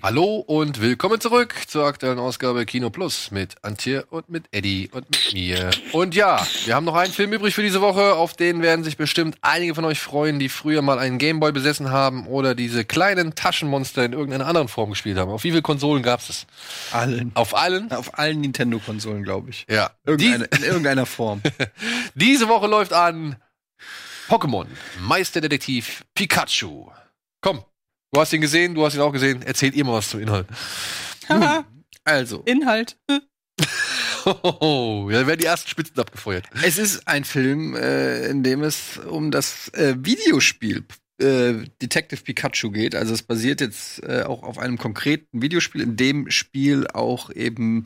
Hallo 0.00 0.36
und 0.46 0.80
willkommen 0.80 1.20
zurück 1.20 1.56
zur 1.66 1.84
aktuellen 1.84 2.20
Ausgabe 2.20 2.64
Kino 2.66 2.88
Plus 2.88 3.32
mit 3.32 3.56
Antje 3.62 4.04
und 4.06 4.28
mit 4.28 4.44
Eddie 4.52 4.88
und 4.92 5.10
mit 5.10 5.32
mir. 5.32 5.70
Und 5.90 6.14
ja, 6.14 6.46
wir 6.66 6.76
haben 6.76 6.84
noch 6.84 6.94
einen 6.94 7.12
Film 7.12 7.32
übrig 7.32 7.52
für 7.52 7.64
diese 7.64 7.80
Woche, 7.80 8.14
auf 8.14 8.34
den 8.34 8.62
werden 8.62 8.84
sich 8.84 8.96
bestimmt 8.96 9.36
einige 9.40 9.74
von 9.74 9.84
euch 9.84 9.98
freuen, 9.98 10.38
die 10.38 10.48
früher 10.48 10.82
mal 10.82 11.00
einen 11.00 11.18
Gameboy 11.18 11.50
besessen 11.50 11.90
haben 11.90 12.28
oder 12.28 12.54
diese 12.54 12.84
kleinen 12.84 13.34
Taschenmonster 13.34 14.04
in 14.04 14.12
irgendeiner 14.12 14.46
anderen 14.46 14.68
Form 14.68 14.90
gespielt 14.90 15.18
haben. 15.18 15.32
Auf 15.32 15.42
wie 15.42 15.50
viele 15.50 15.62
Konsolen 15.62 16.04
gab 16.04 16.20
es? 16.20 16.46
Allen. 16.92 17.32
Auf 17.34 17.56
allen? 17.56 17.90
Auf 17.90 18.16
allen 18.16 18.40
Nintendo-Konsolen, 18.40 19.24
glaube 19.24 19.50
ich. 19.50 19.66
Ja. 19.68 19.90
Irgendeine, 20.06 20.44
in 20.44 20.62
irgendeiner 20.62 21.06
Form. 21.06 21.42
diese 22.14 22.48
Woche 22.48 22.68
läuft 22.68 22.92
an 22.92 23.34
Pokémon, 24.28 24.66
Meisterdetektiv 25.00 26.04
Pikachu. 26.14 26.86
Komm, 27.40 27.64
du 28.12 28.20
hast 28.20 28.32
ihn 28.32 28.40
gesehen, 28.40 28.74
du 28.74 28.84
hast 28.84 28.94
ihn 28.94 29.00
auch 29.00 29.12
gesehen. 29.12 29.42
Erzählt 29.42 29.74
ihr 29.74 29.84
mal 29.84 29.94
was 29.94 30.10
zum 30.10 30.20
Inhalt. 30.20 30.46
Haha, 31.28 31.64
Also, 32.04 32.42
Inhalt. 32.46 32.96
Oh, 34.24 35.08
ja, 35.12 35.20
da 35.20 35.26
werden 35.26 35.40
die 35.40 35.46
ersten 35.46 35.68
Spitzen 35.68 35.98
abgefeuert. 35.98 36.46
es 36.62 36.78
ist 36.78 37.06
ein 37.08 37.24
Film, 37.24 37.74
äh, 37.74 38.26
in 38.28 38.42
dem 38.42 38.62
es 38.62 38.98
um 38.98 39.30
das 39.30 39.68
äh, 39.74 39.94
Videospiel 39.98 40.84
äh, 41.20 41.64
Detective 41.82 42.22
Pikachu 42.22 42.70
geht. 42.70 42.94
Also 42.94 43.14
es 43.14 43.22
basiert 43.22 43.60
jetzt 43.60 44.02
äh, 44.04 44.22
auch 44.22 44.42
auf 44.42 44.58
einem 44.58 44.78
konkreten 44.78 45.42
Videospiel, 45.42 45.82
in 45.82 45.96
dem 45.96 46.30
Spiel 46.30 46.86
auch 46.88 47.30
eben 47.30 47.82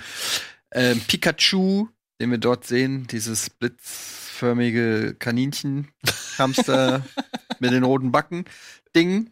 äh, 0.71 0.95
Pikachu, 0.95 1.89
den 2.21 2.31
wir 2.31 2.39
dort 2.39 2.67
sehen, 2.67 3.07
dieses 3.07 3.51
blitzförmige 3.51 5.17
Kaninchen, 5.19 5.89
Hamster 6.39 7.05
mit 7.59 7.73
den 7.73 7.85
roten 7.85 8.13
Backen, 8.13 8.45
Ding 8.95 9.31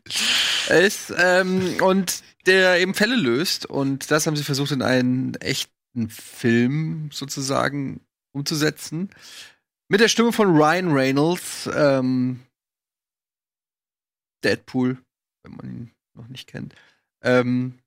ist 0.71 1.13
ähm, 1.17 1.77
und 1.83 2.23
der 2.47 2.81
eben 2.81 2.95
Fälle 2.95 3.17
löst 3.17 3.67
und 3.67 4.11
das 4.11 4.27
haben 4.27 4.37
sie 4.37 4.45
versucht 4.45 4.73
in 4.73 4.83
einen 4.83 5.35
echten 5.37 6.09
Film 6.09 7.11
sozusagen 7.13 8.01
umzusetzen 8.33 9.11
mit 9.89 10.01
der 10.01 10.09
Stimme 10.09 10.33
von 10.33 10.57
Ryan 10.57 10.93
Reynolds. 10.93 11.69
Ähm, 11.75 12.41
Deadpool, 14.45 14.99
wenn 15.43 15.57
man 15.57 15.67
ihn 15.67 15.91
noch 16.15 16.29
nicht 16.29 16.47
kennt. 16.49 16.75
Ähm, 17.23 17.79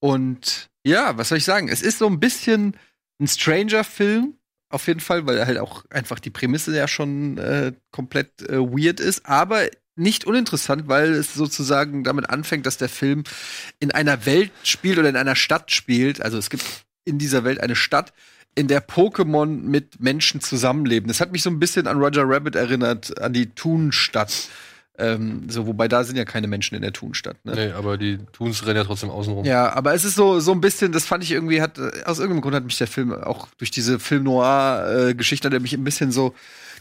und 0.00 0.70
ja, 0.84 1.16
was 1.18 1.28
soll 1.28 1.38
ich 1.38 1.44
sagen? 1.44 1.68
Es 1.68 1.82
ist 1.82 1.98
so 1.98 2.06
ein 2.06 2.20
bisschen 2.20 2.76
ein 3.20 3.28
Stranger-Film, 3.28 4.34
auf 4.70 4.86
jeden 4.86 5.00
Fall, 5.00 5.26
weil 5.26 5.44
halt 5.46 5.58
auch 5.58 5.84
einfach 5.90 6.20
die 6.20 6.30
Prämisse 6.30 6.74
ja 6.74 6.88
schon 6.88 7.38
äh, 7.38 7.72
komplett 7.90 8.42
äh, 8.42 8.58
weird 8.58 9.00
ist, 9.00 9.26
aber 9.26 9.68
nicht 10.00 10.24
uninteressant, 10.24 10.88
weil 10.88 11.12
es 11.12 11.34
sozusagen 11.34 12.02
damit 12.02 12.28
anfängt, 12.30 12.66
dass 12.66 12.76
der 12.76 12.88
Film 12.88 13.24
in 13.78 13.92
einer 13.92 14.26
Welt 14.26 14.50
spielt 14.64 14.98
oder 14.98 15.08
in 15.08 15.16
einer 15.16 15.36
Stadt 15.36 15.70
spielt. 15.70 16.22
Also 16.22 16.38
es 16.38 16.50
gibt 16.50 16.64
in 17.04 17.18
dieser 17.18 17.44
Welt 17.44 17.60
eine 17.60 17.76
Stadt, 17.76 18.12
in 18.54 18.66
der 18.66 18.86
Pokémon 18.86 19.46
mit 19.46 20.00
Menschen 20.00 20.40
zusammenleben. 20.40 21.08
Das 21.08 21.20
hat 21.20 21.32
mich 21.32 21.42
so 21.42 21.50
ein 21.50 21.60
bisschen 21.60 21.86
an 21.86 21.98
Roger 21.98 22.24
Rabbit 22.26 22.56
erinnert, 22.56 23.20
an 23.20 23.32
die 23.32 23.50
Toonstadt. 23.50 24.48
Ähm, 24.98 25.48
so, 25.48 25.66
wobei 25.66 25.88
da 25.88 26.04
sind 26.04 26.16
ja 26.16 26.24
keine 26.24 26.46
Menschen 26.46 26.74
in 26.74 26.82
der 26.82 26.92
Toonstadt. 26.92 27.42
Ne? 27.44 27.54
Nee, 27.54 27.72
aber 27.72 27.96
die 27.96 28.18
Toons 28.32 28.66
rennen 28.66 28.76
ja 28.76 28.84
trotzdem 28.84 29.08
außen 29.08 29.32
rum. 29.32 29.44
Ja, 29.44 29.72
aber 29.72 29.94
es 29.94 30.04
ist 30.04 30.14
so, 30.14 30.40
so 30.40 30.52
ein 30.52 30.60
bisschen, 30.60 30.92
das 30.92 31.06
fand 31.06 31.24
ich 31.24 31.30
irgendwie, 31.30 31.62
hat, 31.62 31.78
aus 32.04 32.18
irgendeinem 32.18 32.42
Grund 32.42 32.54
hat 32.54 32.64
mich 32.64 32.76
der 32.76 32.86
Film 32.86 33.14
auch 33.14 33.48
durch 33.56 33.70
diese 33.70 33.98
Film-Noir-Geschichte, 33.98 35.46
hat 35.46 35.54
er 35.54 35.60
mich 35.60 35.72
ein 35.72 35.84
bisschen 35.84 36.12
so 36.12 36.34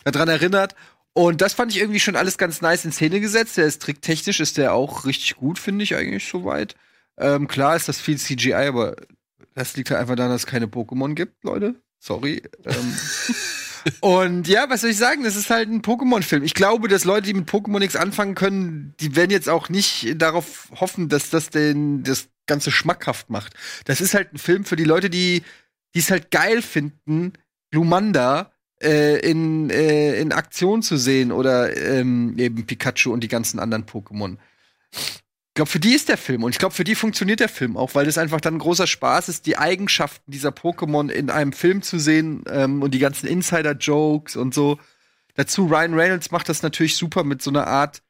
daran 0.03 0.27
erinnert. 0.27 0.75
Und 1.13 1.41
das 1.41 1.53
fand 1.53 1.71
ich 1.71 1.79
irgendwie 1.79 1.99
schon 1.99 2.15
alles 2.15 2.37
ganz 2.37 2.61
nice 2.61 2.85
in 2.85 2.91
Szene 2.91 3.19
gesetzt. 3.19 3.57
Der 3.57 3.65
ist 3.65 3.81
tricktechnisch, 3.81 4.39
ist 4.39 4.57
der 4.57 4.73
auch 4.73 5.05
richtig 5.05 5.35
gut, 5.35 5.59
finde 5.59 5.83
ich 5.83 5.95
eigentlich 5.95 6.27
soweit. 6.27 6.75
Ähm, 7.17 7.47
klar 7.47 7.75
ist 7.75 7.89
das 7.89 7.99
viel 7.99 8.17
CGI, 8.17 8.53
aber 8.53 8.95
das 9.53 9.75
liegt 9.75 9.89
halt 9.89 9.99
einfach 9.99 10.15
daran, 10.15 10.31
dass 10.31 10.41
es 10.41 10.47
keine 10.47 10.67
Pokémon 10.67 11.15
gibt, 11.15 11.43
Leute. 11.43 11.75
Sorry. 11.99 12.43
ähm, 12.65 12.97
und 13.99 14.47
ja, 14.47 14.69
was 14.69 14.81
soll 14.81 14.91
ich 14.91 14.97
sagen? 14.97 15.23
Das 15.23 15.35
ist 15.35 15.49
halt 15.49 15.69
ein 15.69 15.81
Pokémon-Film. 15.81 16.43
Ich 16.43 16.53
glaube, 16.53 16.87
dass 16.87 17.03
Leute, 17.03 17.27
die 17.27 17.33
mit 17.33 17.49
Pokémon 17.49 17.79
nichts 17.79 17.95
anfangen 17.95 18.35
können, 18.35 18.93
die 18.99 19.15
werden 19.15 19.31
jetzt 19.31 19.49
auch 19.49 19.67
nicht 19.67 20.21
darauf 20.21 20.69
hoffen, 20.79 21.09
dass 21.09 21.29
das 21.29 21.49
den 21.49 22.03
das 22.03 22.29
Ganze 22.45 22.71
schmackhaft 22.71 23.29
macht. 23.29 23.53
Das 23.85 23.99
ist 23.99 24.13
halt 24.13 24.33
ein 24.33 24.37
Film 24.37 24.63
für 24.63 24.75
die 24.75 24.85
Leute, 24.85 25.09
die 25.09 25.43
die 25.95 25.99
es 25.99 26.11
halt 26.11 26.31
geil 26.31 26.61
finden, 26.61 27.33
Glumanda 27.71 28.51
äh, 28.81 29.19
in, 29.19 29.69
äh, 29.69 30.19
in 30.19 30.31
Aktion 30.31 30.81
zu 30.81 30.97
sehen 30.97 31.31
oder 31.31 31.75
ähm, 31.75 32.37
eben 32.37 32.65
Pikachu 32.65 33.11
und 33.11 33.21
die 33.21 33.27
ganzen 33.27 33.59
anderen 33.59 33.85
Pokémon. 33.85 34.37
Ich 34.91 35.53
glaube, 35.55 35.69
für 35.69 35.79
die 35.79 35.93
ist 35.93 36.07
der 36.07 36.17
Film 36.17 36.43
und 36.43 36.51
ich 36.51 36.59
glaube, 36.59 36.73
für 36.73 36.85
die 36.85 36.95
funktioniert 36.95 37.41
der 37.41 37.49
Film 37.49 37.75
auch, 37.75 37.95
weil 37.95 38.05
das 38.05 38.17
einfach 38.17 38.39
dann 38.39 38.55
ein 38.55 38.59
großer 38.59 38.87
Spaß 38.87 39.27
ist, 39.27 39.45
die 39.45 39.57
Eigenschaften 39.57 40.31
dieser 40.31 40.51
Pokémon 40.51 41.09
in 41.09 41.29
einem 41.29 41.51
Film 41.51 41.81
zu 41.81 41.99
sehen 41.99 42.43
ähm, 42.47 42.81
und 42.81 42.91
die 42.91 42.99
ganzen 42.99 43.27
Insider-Jokes 43.27 44.37
und 44.37 44.53
so. 44.53 44.79
Dazu 45.35 45.65
Ryan 45.65 45.93
Reynolds 45.93 46.31
macht 46.31 46.49
das 46.49 46.63
natürlich 46.63 46.95
super 46.95 47.23
mit 47.23 47.41
so 47.41 47.49
einer 47.49 47.67
Art, 47.67 48.01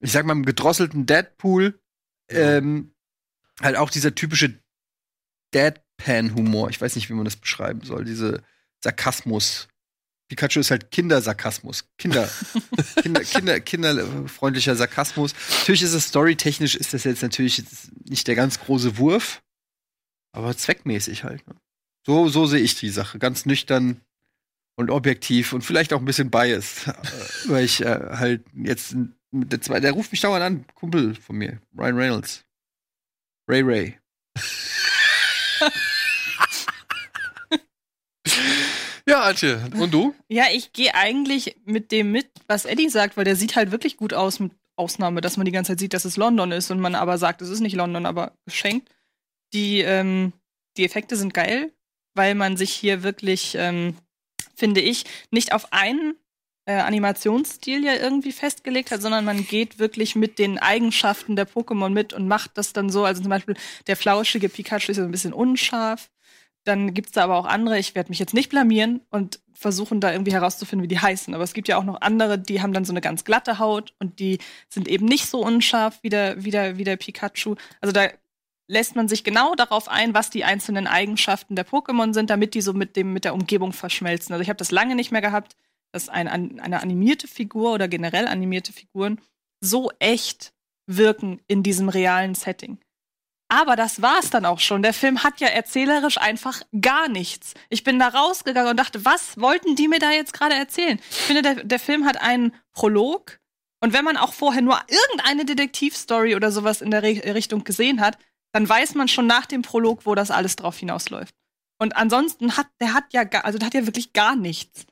ich 0.00 0.12
sag 0.12 0.26
mal, 0.26 0.32
einem 0.32 0.44
gedrosselten 0.44 1.06
Deadpool. 1.06 1.78
Ähm, 2.28 2.92
halt 3.60 3.76
auch 3.76 3.90
dieser 3.90 4.14
typische 4.14 4.54
Deadpan-Humor. 5.52 6.70
Ich 6.70 6.80
weiß 6.80 6.96
nicht, 6.96 7.08
wie 7.10 7.14
man 7.14 7.24
das 7.24 7.36
beschreiben 7.36 7.82
soll. 7.82 8.04
Diese 8.04 8.42
Sarkasmus. 8.82 9.68
Pikachu 10.30 10.60
ist 10.60 10.70
halt 10.70 10.92
Kindersarkasmus. 10.92 11.86
Kinder, 11.98 12.30
Kinder, 13.02 13.24
Kinder, 13.24 13.60
kinderfreundlicher 13.60 14.76
Sarkasmus. 14.76 15.34
Natürlich 15.58 15.82
ist 15.82 15.92
es 15.92 16.06
storytechnisch 16.06 16.76
ist 16.76 16.94
das 16.94 17.02
jetzt 17.02 17.22
natürlich 17.22 17.64
nicht 18.08 18.28
der 18.28 18.36
ganz 18.36 18.60
große 18.60 18.96
Wurf, 18.96 19.42
aber 20.32 20.56
zweckmäßig 20.56 21.24
halt. 21.24 21.44
Ne? 21.48 21.56
So, 22.06 22.28
so 22.28 22.46
sehe 22.46 22.60
ich 22.60 22.76
die 22.76 22.90
Sache. 22.90 23.18
Ganz 23.18 23.44
nüchtern 23.44 24.00
und 24.76 24.90
objektiv 24.90 25.52
und 25.52 25.62
vielleicht 25.62 25.92
auch 25.92 25.98
ein 25.98 26.04
bisschen 26.04 26.30
biased, 26.30 26.86
weil 27.46 27.64
ich 27.64 27.80
äh, 27.80 27.98
halt 28.12 28.44
jetzt 28.54 28.94
der 29.32 29.60
zwei, 29.60 29.80
der 29.80 29.92
ruft 29.92 30.12
mich 30.12 30.20
dauernd 30.20 30.44
an, 30.44 30.64
Kumpel 30.76 31.16
von 31.16 31.36
mir, 31.36 31.60
Ryan 31.76 31.96
Reynolds, 31.96 32.44
Ray 33.48 33.62
Ray. 33.62 33.98
Ja, 39.10 39.22
Antje, 39.22 39.60
und 39.76 39.92
du? 39.92 40.14
Ja, 40.28 40.44
ich 40.52 40.72
gehe 40.72 40.94
eigentlich 40.94 41.56
mit 41.64 41.90
dem 41.90 42.12
mit, 42.12 42.28
was 42.46 42.64
Eddie 42.64 42.88
sagt, 42.88 43.16
weil 43.16 43.24
der 43.24 43.34
sieht 43.34 43.56
halt 43.56 43.72
wirklich 43.72 43.96
gut 43.96 44.14
aus, 44.14 44.38
mit 44.38 44.52
Ausnahme, 44.76 45.20
dass 45.20 45.36
man 45.36 45.46
die 45.46 45.50
ganze 45.50 45.72
Zeit 45.72 45.80
sieht, 45.80 45.94
dass 45.94 46.04
es 46.04 46.16
London 46.16 46.52
ist 46.52 46.70
und 46.70 46.78
man 46.78 46.94
aber 46.94 47.18
sagt, 47.18 47.42
es 47.42 47.48
ist 47.48 47.58
nicht 47.58 47.74
London, 47.74 48.06
aber 48.06 48.32
geschenkt. 48.44 48.88
Die, 49.52 49.80
ähm, 49.80 50.32
die 50.76 50.84
Effekte 50.84 51.16
sind 51.16 51.34
geil, 51.34 51.72
weil 52.14 52.36
man 52.36 52.56
sich 52.56 52.70
hier 52.70 53.02
wirklich, 53.02 53.56
ähm, 53.58 53.96
finde 54.54 54.80
ich, 54.80 55.04
nicht 55.32 55.52
auf 55.52 55.72
einen 55.72 56.14
äh, 56.66 56.74
Animationsstil 56.74 57.84
ja 57.84 57.94
irgendwie 57.94 58.30
festgelegt 58.30 58.92
hat, 58.92 59.02
sondern 59.02 59.24
man 59.24 59.44
geht 59.44 59.80
wirklich 59.80 60.14
mit 60.14 60.38
den 60.38 60.56
Eigenschaften 60.58 61.34
der 61.34 61.48
Pokémon 61.48 61.88
mit 61.88 62.12
und 62.12 62.28
macht 62.28 62.52
das 62.54 62.72
dann 62.72 62.90
so. 62.90 63.04
Also 63.04 63.22
zum 63.22 63.30
Beispiel 63.30 63.56
der 63.88 63.96
flauschige 63.96 64.48
Pikachu 64.48 64.92
ist 64.92 64.98
so 64.98 65.02
ein 65.02 65.10
bisschen 65.10 65.32
unscharf. 65.32 66.10
Dann 66.70 66.94
gibt's 66.94 67.10
da 67.10 67.24
aber 67.24 67.34
auch 67.34 67.46
andere, 67.46 67.80
ich 67.80 67.96
werde 67.96 68.10
mich 68.10 68.20
jetzt 68.20 68.32
nicht 68.32 68.48
blamieren 68.48 69.00
und 69.10 69.40
versuchen 69.52 70.00
da 70.00 70.12
irgendwie 70.12 70.32
herauszufinden, 70.32 70.84
wie 70.84 70.94
die 70.94 71.00
heißen. 71.00 71.34
Aber 71.34 71.42
es 71.42 71.52
gibt 71.52 71.66
ja 71.66 71.76
auch 71.76 71.82
noch 71.82 72.00
andere, 72.00 72.38
die 72.38 72.62
haben 72.62 72.72
dann 72.72 72.84
so 72.84 72.92
eine 72.92 73.00
ganz 73.00 73.24
glatte 73.24 73.58
Haut 73.58 73.92
und 73.98 74.20
die 74.20 74.38
sind 74.68 74.86
eben 74.86 75.04
nicht 75.04 75.26
so 75.26 75.44
unscharf 75.44 75.98
wie 76.02 76.10
der, 76.10 76.44
wie 76.44 76.52
der, 76.52 76.78
wie 76.78 76.84
der 76.84 76.96
Pikachu. 76.96 77.56
Also 77.80 77.90
da 77.90 78.06
lässt 78.68 78.94
man 78.94 79.08
sich 79.08 79.24
genau 79.24 79.56
darauf 79.56 79.88
ein, 79.88 80.14
was 80.14 80.30
die 80.30 80.44
einzelnen 80.44 80.86
Eigenschaften 80.86 81.56
der 81.56 81.66
Pokémon 81.66 82.14
sind, 82.14 82.30
damit 82.30 82.54
die 82.54 82.60
so 82.60 82.72
mit 82.72 82.94
dem 82.94 83.12
mit 83.12 83.24
der 83.24 83.34
Umgebung 83.34 83.72
verschmelzen. 83.72 84.32
Also 84.32 84.42
ich 84.42 84.48
habe 84.48 84.58
das 84.58 84.70
lange 84.70 84.94
nicht 84.94 85.10
mehr 85.10 85.22
gehabt, 85.22 85.56
dass 85.90 86.08
ein, 86.08 86.28
eine 86.28 86.80
animierte 86.80 87.26
Figur 87.26 87.72
oder 87.72 87.88
generell 87.88 88.28
animierte 88.28 88.72
Figuren 88.72 89.20
so 89.60 89.90
echt 89.98 90.52
wirken 90.86 91.40
in 91.48 91.64
diesem 91.64 91.88
realen 91.88 92.36
Setting. 92.36 92.78
Aber 93.52 93.74
das 93.74 94.00
war's 94.00 94.30
dann 94.30 94.46
auch 94.46 94.60
schon. 94.60 94.82
Der 94.82 94.94
Film 94.94 95.24
hat 95.24 95.40
ja 95.40 95.48
erzählerisch 95.48 96.18
einfach 96.18 96.62
gar 96.80 97.08
nichts. 97.08 97.54
Ich 97.68 97.82
bin 97.82 97.98
da 97.98 98.06
rausgegangen 98.06 98.70
und 98.70 98.76
dachte, 98.76 99.04
was 99.04 99.40
wollten 99.40 99.74
die 99.74 99.88
mir 99.88 99.98
da 99.98 100.12
jetzt 100.12 100.32
gerade 100.32 100.54
erzählen? 100.54 101.00
Ich 101.10 101.16
finde, 101.16 101.42
der, 101.42 101.64
der 101.64 101.80
Film 101.80 102.06
hat 102.06 102.20
einen 102.22 102.54
Prolog. 102.70 103.40
Und 103.80 103.92
wenn 103.92 104.04
man 104.04 104.16
auch 104.16 104.34
vorher 104.34 104.62
nur 104.62 104.78
irgendeine 104.86 105.44
Detektivstory 105.44 106.36
oder 106.36 106.52
sowas 106.52 106.80
in 106.80 106.92
der 106.92 107.02
Re 107.02 107.34
Richtung 107.34 107.64
gesehen 107.64 108.00
hat, 108.00 108.18
dann 108.52 108.68
weiß 108.68 108.94
man 108.94 109.08
schon 109.08 109.26
nach 109.26 109.46
dem 109.46 109.62
Prolog, 109.62 110.06
wo 110.06 110.14
das 110.14 110.30
alles 110.30 110.54
drauf 110.54 110.78
hinausläuft. 110.78 111.34
Und 111.80 111.96
ansonsten 111.96 112.56
hat, 112.56 112.68
der 112.80 112.94
hat 112.94 113.12
ja 113.12 113.22
also 113.22 113.58
der 113.58 113.66
hat 113.66 113.74
ja 113.74 113.86
wirklich 113.86 114.12
gar 114.12 114.36
nichts. 114.36 114.86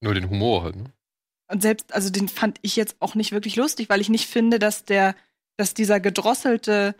Nur 0.00 0.14
den 0.14 0.30
Humor 0.30 0.62
halt, 0.62 0.76
ne? 0.76 0.84
Und 1.50 1.62
selbst, 1.62 1.92
also 1.92 2.10
den 2.10 2.28
fand 2.28 2.58
ich 2.62 2.76
jetzt 2.76 2.94
auch 3.00 3.16
nicht 3.16 3.32
wirklich 3.32 3.56
lustig, 3.56 3.88
weil 3.88 4.00
ich 4.00 4.08
nicht 4.08 4.28
finde, 4.28 4.60
dass 4.60 4.84
der, 4.84 5.16
dass 5.56 5.74
dieser 5.74 5.98
gedrosselte 5.98 6.94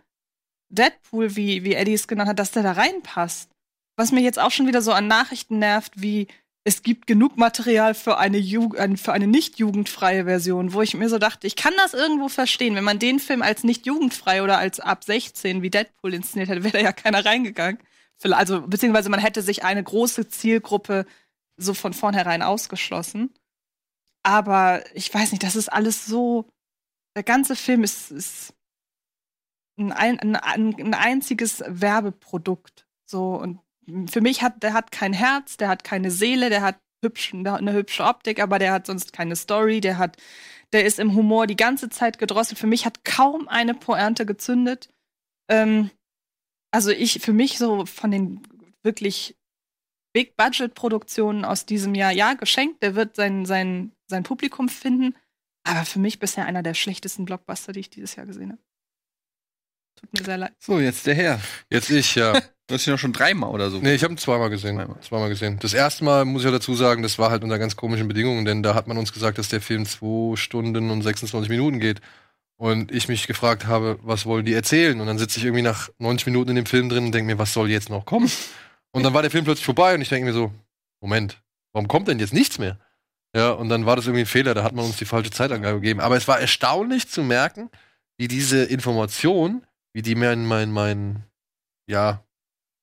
Deadpool, 0.71 1.35
wie, 1.35 1.63
wie 1.63 1.73
Eddie 1.75 1.93
es 1.93 2.07
genannt 2.07 2.29
hat, 2.29 2.39
dass 2.39 2.51
der 2.51 2.63
da 2.63 2.71
reinpasst. 2.73 3.49
Was 3.97 4.11
mir 4.11 4.21
jetzt 4.21 4.39
auch 4.39 4.51
schon 4.51 4.67
wieder 4.67 4.81
so 4.81 4.91
an 4.93 5.07
Nachrichten 5.07 5.59
nervt, 5.59 5.93
wie 6.01 6.27
es 6.63 6.83
gibt 6.83 7.07
genug 7.07 7.37
Material 7.37 7.93
für 7.95 8.17
eine, 8.19 8.37
ein- 8.77 8.97
für 8.97 9.13
eine 9.13 9.27
nicht 9.27 9.57
jugendfreie 9.57 10.25
Version, 10.25 10.73
wo 10.73 10.81
ich 10.81 10.93
mir 10.93 11.09
so 11.09 11.17
dachte, 11.17 11.47
ich 11.47 11.55
kann 11.55 11.73
das 11.77 11.93
irgendwo 11.93 12.29
verstehen. 12.29 12.75
Wenn 12.75 12.83
man 12.83 12.99
den 12.99 13.19
Film 13.19 13.41
als 13.41 13.63
nicht 13.63 13.85
jugendfrei 13.87 14.43
oder 14.43 14.57
als 14.59 14.79
ab 14.79 15.03
16 15.03 15.61
wie 15.63 15.71
Deadpool 15.71 16.13
inszeniert 16.13 16.49
hätte, 16.49 16.63
wäre 16.63 16.77
da 16.77 16.79
ja 16.83 16.93
keiner 16.93 17.25
reingegangen. 17.25 17.79
Also, 18.23 18.61
beziehungsweise 18.67 19.09
man 19.09 19.19
hätte 19.19 19.41
sich 19.41 19.63
eine 19.63 19.83
große 19.83 20.27
Zielgruppe 20.27 21.07
so 21.57 21.73
von 21.73 21.93
vornherein 21.93 22.43
ausgeschlossen. 22.43 23.33
Aber 24.23 24.83
ich 24.95 25.11
weiß 25.13 25.31
nicht, 25.31 25.43
das 25.43 25.55
ist 25.55 25.69
alles 25.73 26.05
so. 26.05 26.47
Der 27.15 27.23
ganze 27.23 27.55
Film 27.55 27.83
ist, 27.83 28.11
ist 28.11 28.53
ein, 29.77 29.91
ein, 29.91 30.35
ein, 30.35 30.75
ein 30.75 30.93
einziges 30.93 31.63
Werbeprodukt. 31.67 32.87
So 33.05 33.35
und 33.35 33.59
für 34.09 34.21
mich 34.21 34.41
hat 34.41 34.63
der 34.63 34.73
hat 34.73 34.91
kein 34.91 35.13
Herz, 35.13 35.57
der 35.57 35.67
hat 35.67 35.83
keine 35.83 36.11
Seele, 36.11 36.49
der 36.49 36.61
hat 36.61 36.79
hübsch, 37.03 37.33
eine 37.33 37.73
hübsche 37.73 38.03
Optik, 38.03 38.39
aber 38.39 38.59
der 38.59 38.71
hat 38.71 38.85
sonst 38.85 39.13
keine 39.13 39.35
Story, 39.35 39.81
der 39.81 39.97
hat, 39.97 40.17
der 40.71 40.85
ist 40.85 40.99
im 40.99 41.15
Humor 41.15 41.47
die 41.47 41.55
ganze 41.55 41.89
Zeit 41.89 42.19
gedrosselt. 42.19 42.59
Für 42.59 42.67
mich 42.67 42.85
hat 42.85 43.03
kaum 43.03 43.47
eine 43.47 43.73
Pointe 43.73 44.25
gezündet. 44.25 44.89
Ähm, 45.49 45.89
also 46.71 46.91
ich, 46.91 47.21
für 47.21 47.33
mich 47.33 47.57
so 47.57 47.85
von 47.85 48.11
den 48.11 48.41
wirklich 48.83 49.35
Big 50.13 50.35
Budget 50.35 50.75
Produktionen 50.75 51.45
aus 51.45 51.65
diesem 51.65 51.95
Jahr, 51.95 52.11
ja, 52.11 52.33
geschenkt, 52.33 52.83
der 52.83 52.95
wird 52.95 53.15
sein, 53.15 53.45
sein, 53.45 53.93
sein 54.07 54.23
Publikum 54.23 54.69
finden, 54.69 55.15
aber 55.63 55.85
für 55.85 55.99
mich 55.99 56.19
bisher 56.19 56.45
einer 56.45 56.63
der 56.63 56.73
schlechtesten 56.73 57.25
Blockbuster, 57.25 57.71
die 57.71 57.79
ich 57.81 57.89
dieses 57.89 58.15
Jahr 58.15 58.25
gesehen 58.25 58.51
habe. 58.51 58.61
Tut 60.01 60.19
mir 60.19 60.25
sehr 60.25 60.37
leid. 60.37 60.53
So, 60.59 60.79
jetzt 60.79 61.05
der 61.05 61.15
Herr. 61.15 61.39
Jetzt 61.69 61.89
ich, 61.89 62.15
ja. 62.15 62.39
Du 62.67 62.75
hast 62.75 62.87
ihn 62.87 62.91
doch 62.93 62.99
schon 62.99 63.11
dreimal 63.11 63.49
oder 63.49 63.69
so. 63.69 63.79
Nee, 63.79 63.95
ich 63.95 64.03
habe 64.03 64.13
ihn 64.13 64.17
zweimal 64.17 64.49
gesehen. 64.49 64.77
Zweimal. 64.77 65.01
Zweimal 65.01 65.27
gesehen. 65.27 65.59
Das 65.59 65.73
erste 65.73 66.05
Mal 66.05 66.23
muss 66.23 66.43
ich 66.43 66.45
ja 66.45 66.51
dazu 66.51 66.73
sagen, 66.73 67.03
das 67.03 67.19
war 67.19 67.29
halt 67.29 67.43
unter 67.43 67.59
ganz 67.59 67.75
komischen 67.75 68.07
Bedingungen, 68.07 68.45
denn 68.45 68.63
da 68.63 68.75
hat 68.75 68.87
man 68.87 68.97
uns 68.97 69.11
gesagt, 69.11 69.37
dass 69.39 69.49
der 69.49 69.59
Film 69.59 69.85
zwei 69.85 70.37
Stunden 70.37 70.89
und 70.89 71.01
26 71.01 71.49
Minuten 71.49 71.81
geht. 71.81 71.99
Und 72.55 72.93
ich 72.93 73.09
mich 73.09 73.27
gefragt 73.27 73.67
habe, 73.67 73.99
was 74.03 74.25
wollen 74.25 74.45
die 74.45 74.53
erzählen? 74.53 75.01
Und 75.01 75.07
dann 75.07 75.17
sitze 75.17 75.37
ich 75.37 75.43
irgendwie 75.43 75.63
nach 75.63 75.89
90 75.97 76.27
Minuten 76.27 76.51
in 76.51 76.55
dem 76.55 76.65
Film 76.65 76.87
drin 76.87 77.07
und 77.07 77.11
denke 77.11 77.33
mir, 77.33 77.39
was 77.39 77.51
soll 77.51 77.69
jetzt 77.69 77.89
noch 77.89 78.05
kommen? 78.05 78.31
Und 78.91 79.03
dann 79.03 79.13
war 79.13 79.21
der 79.21 79.31
Film 79.31 79.43
plötzlich 79.43 79.65
vorbei 79.65 79.95
und 79.95 80.01
ich 80.01 80.07
denke 80.07 80.27
mir 80.27 80.33
so, 80.33 80.53
Moment, 81.01 81.41
warum 81.73 81.89
kommt 81.89 82.07
denn 82.07 82.19
jetzt 82.19 82.33
nichts 82.33 82.57
mehr? 82.57 82.77
Ja, 83.35 83.51
und 83.51 83.67
dann 83.67 83.85
war 83.85 83.97
das 83.97 84.05
irgendwie 84.05 84.21
ein 84.21 84.27
Fehler, 84.27 84.53
da 84.53 84.63
hat 84.63 84.73
man 84.73 84.85
uns 84.85 84.97
die 84.97 85.05
falsche 85.05 85.31
Zeitangabe 85.31 85.81
gegeben. 85.81 85.99
Aber 85.99 86.15
es 86.15 86.27
war 86.27 86.39
erstaunlich 86.39 87.09
zu 87.09 87.23
merken, 87.23 87.69
wie 88.17 88.27
diese 88.27 88.63
Information, 88.63 89.65
wie 89.93 90.01
die 90.01 90.15
mein, 90.15 90.45
mein, 90.45 90.71
mein, 90.71 91.23
ja, 91.87 92.23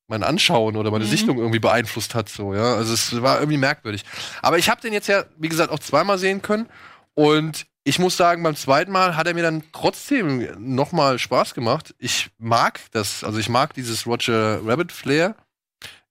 mein 0.09 0.23
Anschauen 0.23 0.77
oder 0.77 0.91
meine 0.91 1.05
Mhm. 1.05 1.11
Sichtung 1.11 1.39
irgendwie 1.39 1.59
beeinflusst 1.59 2.15
hat, 2.15 2.29
so, 2.29 2.55
ja. 2.55 2.75
Also 2.75 2.95
es 2.95 3.21
war 3.21 3.39
irgendwie 3.41 3.59
merkwürdig. 3.59 4.05
Aber 4.43 4.59
ich 4.59 4.69
habe 4.71 4.81
den 4.81 4.93
jetzt 4.93 5.09
ja, 5.09 5.25
wie 5.37 5.49
gesagt, 5.49 5.71
auch 5.71 5.79
zweimal 5.81 6.19
sehen 6.19 6.41
können. 6.43 6.69
Und 7.15 7.67
ich 7.85 7.99
muss 7.99 8.17
sagen, 8.17 8.43
beim 8.43 8.57
zweiten 8.57 8.93
Mal 8.93 9.17
hat 9.17 9.27
er 9.27 9.35
mir 9.35 9.43
dann 9.43 9.65
trotzdem 9.73 10.49
nochmal 10.59 11.19
Spaß 11.19 11.55
gemacht. 11.55 11.95
Ich 11.99 12.31
mag 12.39 12.81
das, 12.93 13.25
also 13.25 13.39
ich 13.39 13.49
mag 13.49 13.75
dieses 13.75 14.07
Roger 14.07 14.61
Rabbit 14.65 14.93
Flair. 14.93 15.35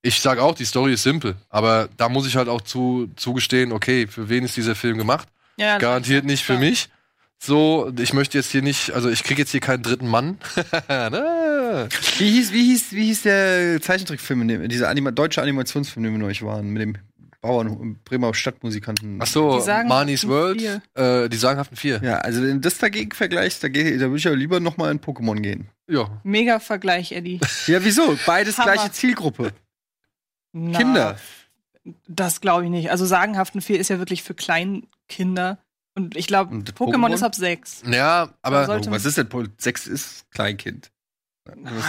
Ich 0.02 0.20
sage 0.20 0.42
auch, 0.42 0.54
die 0.54 0.64
Story 0.64 0.92
ist 0.94 1.02
simpel, 1.02 1.36
aber 1.48 1.88
da 1.96 2.08
muss 2.08 2.26
ich 2.26 2.36
halt 2.36 2.48
auch 2.48 2.60
zu, 2.60 3.10
zugestehen, 3.16 3.72
okay, 3.72 4.06
für 4.06 4.28
wen 4.28 4.44
ist 4.44 4.56
dieser 4.56 4.76
Film 4.76 4.96
gemacht? 4.96 5.28
Ja, 5.56 5.78
Garantiert 5.78 6.24
nicht 6.24 6.44
für 6.44 6.56
mich. 6.56 6.88
So, 7.40 7.92
ich 7.98 8.12
möchte 8.12 8.36
jetzt 8.36 8.50
hier 8.50 8.62
nicht, 8.62 8.90
also 8.92 9.08
ich 9.08 9.22
kriege 9.22 9.40
jetzt 9.40 9.52
hier 9.52 9.60
keinen 9.60 9.82
dritten 9.82 10.08
Mann. 10.08 10.38
Ne? 10.88 11.88
Wie 12.16 12.30
hieß, 12.30 12.52
wie 12.52 12.64
hieß, 12.64 12.92
wie 12.92 13.04
hieß 13.06 13.22
der 13.22 13.80
Zeichentrickfilm, 13.82 14.40
in 14.42 14.48
dem, 14.48 14.68
dieser 14.68 14.88
Anima 14.88 15.10
deutsche 15.10 15.42
Animationsfilm, 15.42 16.04
in 16.04 16.12
dem 16.12 16.18
wir 16.18 16.24
neulich 16.24 16.42
waren, 16.42 16.70
mit 16.70 16.80
dem 16.80 16.96
Bauern, 17.42 17.98
Bremer 18.04 18.32
Stadtmusikanten? 18.32 19.18
Ach 19.20 19.26
so, 19.26 19.62
Marnie's 19.86 20.26
World, 20.26 20.62
äh, 20.94 21.28
die 21.28 21.36
sagenhaften 21.36 21.76
vier. 21.76 22.00
Ja, 22.02 22.18
also 22.18 22.42
wenn 22.42 22.54
du 22.54 22.60
das 22.60 22.78
dagegen 22.78 23.12
vergleichst, 23.12 23.62
da, 23.62 23.68
da 23.68 23.74
würde 23.74 24.16
ich 24.16 24.24
ja 24.24 24.32
lieber 24.32 24.60
noch 24.60 24.78
mal 24.78 24.90
in 24.90 25.00
Pokémon 25.00 25.40
gehen. 25.40 25.68
Ja. 25.88 26.20
Mega 26.24 26.58
Vergleich, 26.58 27.12
Eddie. 27.12 27.40
Ja, 27.66 27.84
wieso? 27.84 28.18
Beides 28.24 28.56
Hammer. 28.58 28.72
gleiche 28.72 28.92
Zielgruppe. 28.92 29.52
Na, 30.52 30.78
Kinder. 30.78 31.16
Das 32.06 32.40
glaube 32.40 32.64
ich 32.64 32.70
nicht. 32.70 32.90
Also 32.90 33.04
sagenhaften 33.04 33.60
Vier 33.60 33.78
ist 33.78 33.88
ja 33.90 33.98
wirklich 33.98 34.22
für 34.22 34.34
Kleinkinder. 34.34 35.58
Und 35.98 36.16
ich 36.16 36.26
glaube, 36.26 36.54
Pokémon 36.54 36.72
Pokémon? 36.94 37.12
ist 37.12 37.22
ab 37.22 37.34
sechs. 37.34 37.82
Ja, 37.90 38.30
aber 38.42 38.68
was 38.68 39.04
ist 39.04 39.18
denn? 39.18 39.28
Sechs 39.58 39.86
ist 39.86 40.30
Kleinkind. 40.30 40.90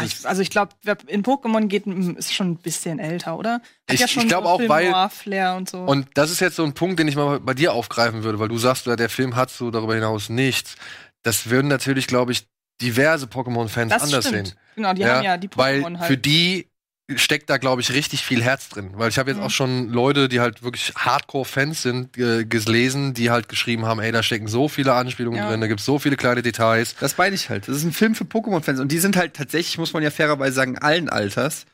Ist- 0.01 0.19
ich, 0.21 0.27
also 0.27 0.41
ich 0.41 0.49
glaube, 0.49 0.71
wer 0.83 0.97
in 1.07 1.21
Pokémon 1.21 1.67
geht, 1.67 1.85
ist 1.85 2.33
schon 2.33 2.51
ein 2.51 2.57
bisschen 2.57 2.97
älter, 2.97 3.37
oder? 3.37 3.55
Hat 3.55 3.61
Ich- 3.91 3.99
ja 3.99 4.05
ich 4.05 4.27
glaub 4.27 4.43
so 4.45 4.49
auch, 4.49 4.59
weil- 4.67 4.83
Film-Noir-Flair 4.85 5.55
und 5.57 5.69
so. 5.69 5.79
Und 5.83 6.07
das 6.13 6.31
ist 6.31 6.39
jetzt 6.39 6.55
so 6.55 6.63
ein 6.63 6.73
Punkt, 6.73 6.97
den 6.99 7.07
ich 7.09 7.15
mal 7.17 7.39
bei 7.41 7.53
dir 7.53 7.73
aufgreifen 7.73 8.23
würde, 8.23 8.39
weil 8.39 8.47
du 8.47 8.57
sagst, 8.57 8.85
ja, 8.85 8.95
der 8.95 9.09
Film 9.09 9.35
hat 9.35 9.49
so 9.51 9.69
darüber 9.69 9.95
hinaus 9.95 10.29
nichts. 10.29 10.75
Das 11.23 11.49
würden 11.49 11.67
natürlich, 11.67 12.07
glaube 12.07 12.31
ich, 12.31 12.47
diverse 12.81 13.25
Pokémon-Fans 13.25 13.91
anders 13.91 14.25
stimmt. 14.25 14.47
sehen. 14.47 14.55
Genau, 14.77 14.93
die 14.93 15.05
haben 15.05 15.23
ja 15.25 15.35
die 15.35 15.49
weil 15.55 15.81
Pokémon 15.81 15.97
halt. 15.99 16.07
für 16.07 16.17
die 16.17 16.68
steckt 17.15 17.49
da, 17.49 17.57
glaube 17.57 17.81
ich, 17.81 17.91
richtig 17.93 18.23
viel 18.23 18.43
Herz 18.43 18.69
drin. 18.69 18.91
Weil 18.93 19.09
ich 19.09 19.17
habe 19.17 19.29
jetzt 19.31 19.39
Mhm. 19.39 19.43
auch 19.45 19.49
schon 19.51 19.89
Leute, 19.89 20.29
die 20.29 20.39
halt 20.39 20.63
wirklich 20.63 20.93
Hardcore-Fans 20.95 21.81
sind, 21.81 22.17
äh, 22.17 22.45
gelesen, 22.45 23.13
die 23.13 23.29
halt 23.31 23.49
geschrieben 23.49 23.85
haben, 23.85 23.99
ey, 23.99 24.11
da 24.11 24.21
stecken 24.23 24.47
so 24.47 24.67
viele 24.67 24.93
Anspielungen 24.93 25.39
Ja. 25.39 25.49
drin, 25.49 25.61
da 25.61 25.67
gibt 25.67 25.79
es 25.79 25.85
so 25.85 25.99
viele 25.99 26.15
kleine 26.17 26.41
Details. 26.41 26.95
Das 26.99 27.17
meine 27.17 27.35
ich 27.35 27.49
halt. 27.49 27.67
Das 27.67 27.75
ist 27.77 27.83
ein 27.83 27.91
Film 27.93 28.15
für 28.15 28.25
Pokémon-Fans. 28.25 28.79
Und 28.79 28.91
die 28.91 28.99
sind 28.99 29.15
halt 29.17 29.33
tatsächlich, 29.35 29.77
muss 29.77 29.93
man 29.93 30.03
ja 30.03 30.11
fairerweise 30.11 30.53
sagen, 30.53 30.77
allen 30.77 31.09
Alters. 31.09 31.65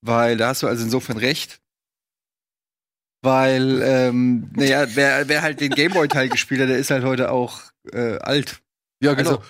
Weil 0.00 0.36
da 0.36 0.48
hast 0.48 0.62
du 0.62 0.68
also 0.68 0.84
insofern 0.84 1.16
recht. 1.16 1.60
Weil, 3.20 3.82
ähm, 3.82 4.48
naja, 4.54 4.86
wer, 4.94 5.28
wer 5.28 5.42
halt 5.42 5.60
den 5.60 5.70
Gameboy-Teil 5.72 6.28
gespielt 6.28 6.60
hat, 6.60 6.68
der 6.68 6.78
ist 6.78 6.90
halt 6.90 7.02
heute 7.04 7.32
auch 7.32 7.62
äh, 7.92 8.18
alt. 8.18 8.60
Ja, 9.02 9.14
genau. 9.14 9.30
Also? 9.38 9.42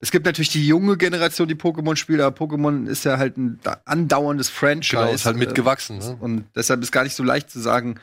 Es 0.00 0.10
gibt 0.10 0.26
natürlich 0.26 0.50
die 0.50 0.66
junge 0.66 0.96
Generation, 0.98 1.48
die 1.48 1.54
Pokémon 1.54 1.96
spielt, 1.96 2.20
aber 2.20 2.36
Pokémon 2.36 2.86
ist 2.86 3.04
ja 3.04 3.16
halt 3.16 3.36
ein 3.38 3.58
da- 3.62 3.80
andauerndes 3.86 4.50
Franchise. 4.50 4.96
genau, 5.02 5.12
ist 5.12 5.24
halt 5.24 5.36
äh, 5.36 5.40
mitgewachsen. 5.40 5.98
Ne? 5.98 6.16
Und 6.20 6.44
deshalb 6.54 6.82
ist 6.82 6.92
gar 6.92 7.02
nicht 7.04 7.14
so 7.16 7.22
leicht 7.22 7.50
zu 7.50 7.60
sagen, 7.60 7.98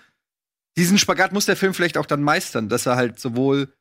diesen 0.75 0.97
Spagat 0.97 1.33
muss 1.33 1.45
der 1.45 1.55
Film 1.55 1.73
vielleicht 1.75 1.97
auch 1.99 2.07
dann 2.07 2.23
meistern, 2.23 2.67
dass 2.67 2.87
er 2.87 2.95
halt 2.95 3.19
sowohl 3.19 3.71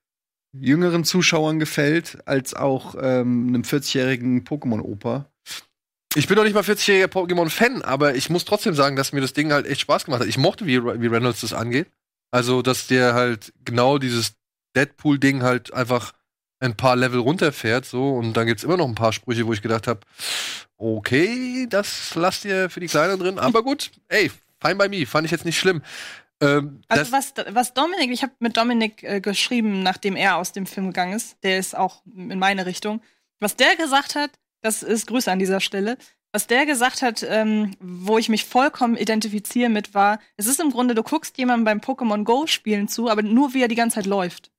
jüngeren 0.55 1.05
Zuschauern 1.05 1.59
gefällt, 1.59 2.19
als 2.29 2.53
auch 2.53 2.95
ähm, 3.01 3.49
einem 3.49 3.63
40-jährigen 3.63 4.45
Pokémon-Oper. 4.45 5.31
Ich 6.15 6.27
bin 6.29 6.37
doch 6.37 6.45
nicht 6.45 6.53
mal 6.53 6.63
40-jähriger 6.63 7.07
Pokémon-Fan, 7.07 7.81
aber 7.81 8.15
ich 8.15 8.29
muss 8.29 8.45
trotzdem 8.45 8.75
sagen, 8.75 8.97
dass 8.97 9.13
mir 9.15 9.23
das 9.23 9.33
Ding 9.33 9.51
halt 9.51 9.67
echt 9.67 9.81
Spaß 9.81 10.05
gemacht 10.05 10.21
hat. 10.21 10.29
Ich 10.29 10.37
mochte, 10.37 10.67
wie, 10.67 10.85
wie 10.85 11.07
Reynolds 11.07 11.41
das 11.41 11.55
angeht. 11.55 11.91
Also, 12.31 12.61
dass 12.61 12.87
der 12.87 13.15
halt 13.15 13.55
genau 13.65 13.97
dieses 13.97 14.35
Deadpool-Ding 14.77 15.43
halt 15.43 15.73
einfach 15.73 16.13
ein 16.63 16.77
paar 16.77 16.97
Level 16.97 17.21
runterfährt, 17.21 17.85
so. 17.85 18.11
Und 18.11 18.35
dann 18.35 18.47
gibt's 18.47 18.65
immer 18.65 18.77
noch 18.77 18.87
ein 18.87 18.95
paar 18.95 19.13
Sprüche, 19.13 19.47
wo 19.47 19.53
ich 19.53 19.63
gedacht 19.63 19.87
habe, 19.87 20.01
okay, 20.79 21.67
das 21.69 22.15
lasst 22.15 22.45
ihr 22.45 22.71
für 22.71 22.81
die 22.81 22.87
Kleinen 22.87 23.19
drin. 23.19 23.39
Aber 23.39 23.63
gut, 23.65 23.91
ey, 24.09 24.31
fine 24.61 24.77
by 24.77 24.89
me. 24.89 25.05
Fand 25.07 25.25
ich 25.25 25.33
jetzt 25.33 25.45
nicht 25.45 25.59
schlimm. 25.59 25.83
Ähm, 26.41 26.81
Also 26.89 27.13
was, 27.13 27.35
was 27.51 27.75
Dominik, 27.75 28.11
ich 28.11 28.23
habe 28.23 28.33
mit 28.39 28.57
Dominik 28.57 29.03
äh, 29.03 29.21
geschrieben, 29.21 29.83
nachdem 29.83 30.17
er 30.17 30.37
aus 30.37 30.53
dem 30.53 30.67
Film 30.67 30.87
gegangen 30.87 31.15
ist, 31.15 31.37
der 31.43 31.59
ist 31.59 31.77
auch 31.77 32.03
in 32.07 32.39
meine 32.39 32.65
Richtung. 32.65 33.03
Was 33.41 33.57
der 33.57 33.77
gesagt 33.77 34.15
hat, 34.15 34.31
das 34.63 34.83
ist 34.85 35.09
Grüße 35.09 35.31
an 35.31 35.41
dieser 35.41 35.61
Stelle. 35.61 35.99
Was 36.31 36.47
der 36.47 36.65
gesagt 36.65 37.03
hat, 37.03 37.27
ähm, 37.29 37.77
wo 37.81 38.17
ich 38.17 38.29
mich 38.29 38.45
vollkommen 38.45 38.97
identifiziere 38.97 39.69
mit, 39.69 39.95
war, 39.95 40.19
es 40.37 40.47
ist 40.47 40.61
im 40.61 40.71
Grunde, 40.71 40.95
du 40.95 41.03
guckst 41.03 41.37
jemandem 41.37 41.65
beim 41.65 41.81
Pokémon 41.81 42.25
Go 42.25 42.47
spielen 42.47 42.89
zu, 42.89 43.11
aber 43.11 43.23
nur 43.23 43.53
wie 43.53 43.63
er 43.63 43.69
die 43.69 43.75
ganze 43.75 43.97
Zeit 43.97 44.07
läuft. 44.07 44.52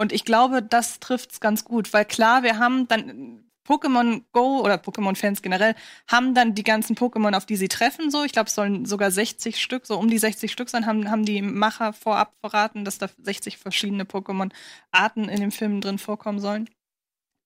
Und 0.00 0.14
ich 0.14 0.24
glaube, 0.24 0.62
das 0.62 0.98
trifft's 0.98 1.40
ganz 1.40 1.62
gut, 1.62 1.92
weil 1.92 2.06
klar, 2.06 2.42
wir 2.42 2.58
haben 2.58 2.88
dann 2.88 3.44
Pokémon 3.68 4.22
Go 4.32 4.62
oder 4.62 4.76
Pokémon-Fans 4.76 5.42
generell 5.42 5.74
haben 6.08 6.34
dann 6.34 6.54
die 6.54 6.62
ganzen 6.62 6.96
Pokémon, 6.96 7.36
auf 7.36 7.44
die 7.44 7.56
sie 7.56 7.68
treffen, 7.68 8.10
so. 8.10 8.24
Ich 8.24 8.32
glaube, 8.32 8.46
es 8.46 8.54
sollen 8.54 8.86
sogar 8.86 9.10
60 9.10 9.60
Stück, 9.60 9.84
so 9.84 9.98
um 9.98 10.08
die 10.08 10.16
60 10.16 10.50
Stück 10.50 10.70
sein, 10.70 10.86
haben, 10.86 11.10
haben 11.10 11.26
die 11.26 11.42
Macher 11.42 11.92
vorab 11.92 12.32
verraten, 12.40 12.86
dass 12.86 12.96
da 12.96 13.10
60 13.22 13.58
verschiedene 13.58 14.04
Pokémon-Arten 14.04 15.28
in 15.28 15.38
dem 15.38 15.52
Film 15.52 15.82
drin 15.82 15.98
vorkommen 15.98 16.40
sollen. 16.40 16.70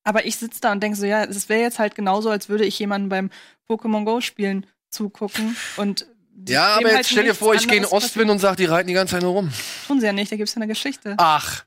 Aber 0.05 0.25
ich 0.25 0.37
sitze 0.37 0.61
da 0.61 0.71
und 0.71 0.81
denke 0.81 0.97
so, 0.97 1.07
ja, 1.07 1.25
es 1.25 1.49
wäre 1.49 1.63
jetzt 1.63 1.81
halt 1.81 1.97
genauso, 1.97 2.31
als 2.31 2.49
würde 2.49 2.67
ich 2.67 2.79
jemanden 2.79 3.09
beim 3.09 3.31
Pokémon 3.69 4.05
Go 4.05 4.21
spielen 4.21 4.65
zugucken 4.91 5.57
und 5.77 6.07
ja, 6.49 6.77
aber 6.77 6.87
halt 6.87 6.99
jetzt 6.99 7.11
stell 7.11 7.25
dir 7.25 7.35
vor, 7.35 7.55
ich 7.55 7.67
gehe 7.67 7.79
in 7.79 7.85
Ostwind 7.85 8.31
und 8.31 8.39
sag, 8.39 8.57
die 8.57 8.65
reiten 8.65 8.87
die 8.87 8.95
ganze 8.95 9.15
Zeit 9.15 9.23
nur 9.23 9.33
rum. 9.33 9.53
Tun 9.89 9.99
sie 9.99 10.07
ja 10.07 10.13
nicht, 10.13 10.31
da 10.31 10.37
gibt's 10.37 10.55
ja 10.55 10.63
eine 10.63 10.69
Geschichte. 10.69 11.15
Ach, 11.19 11.65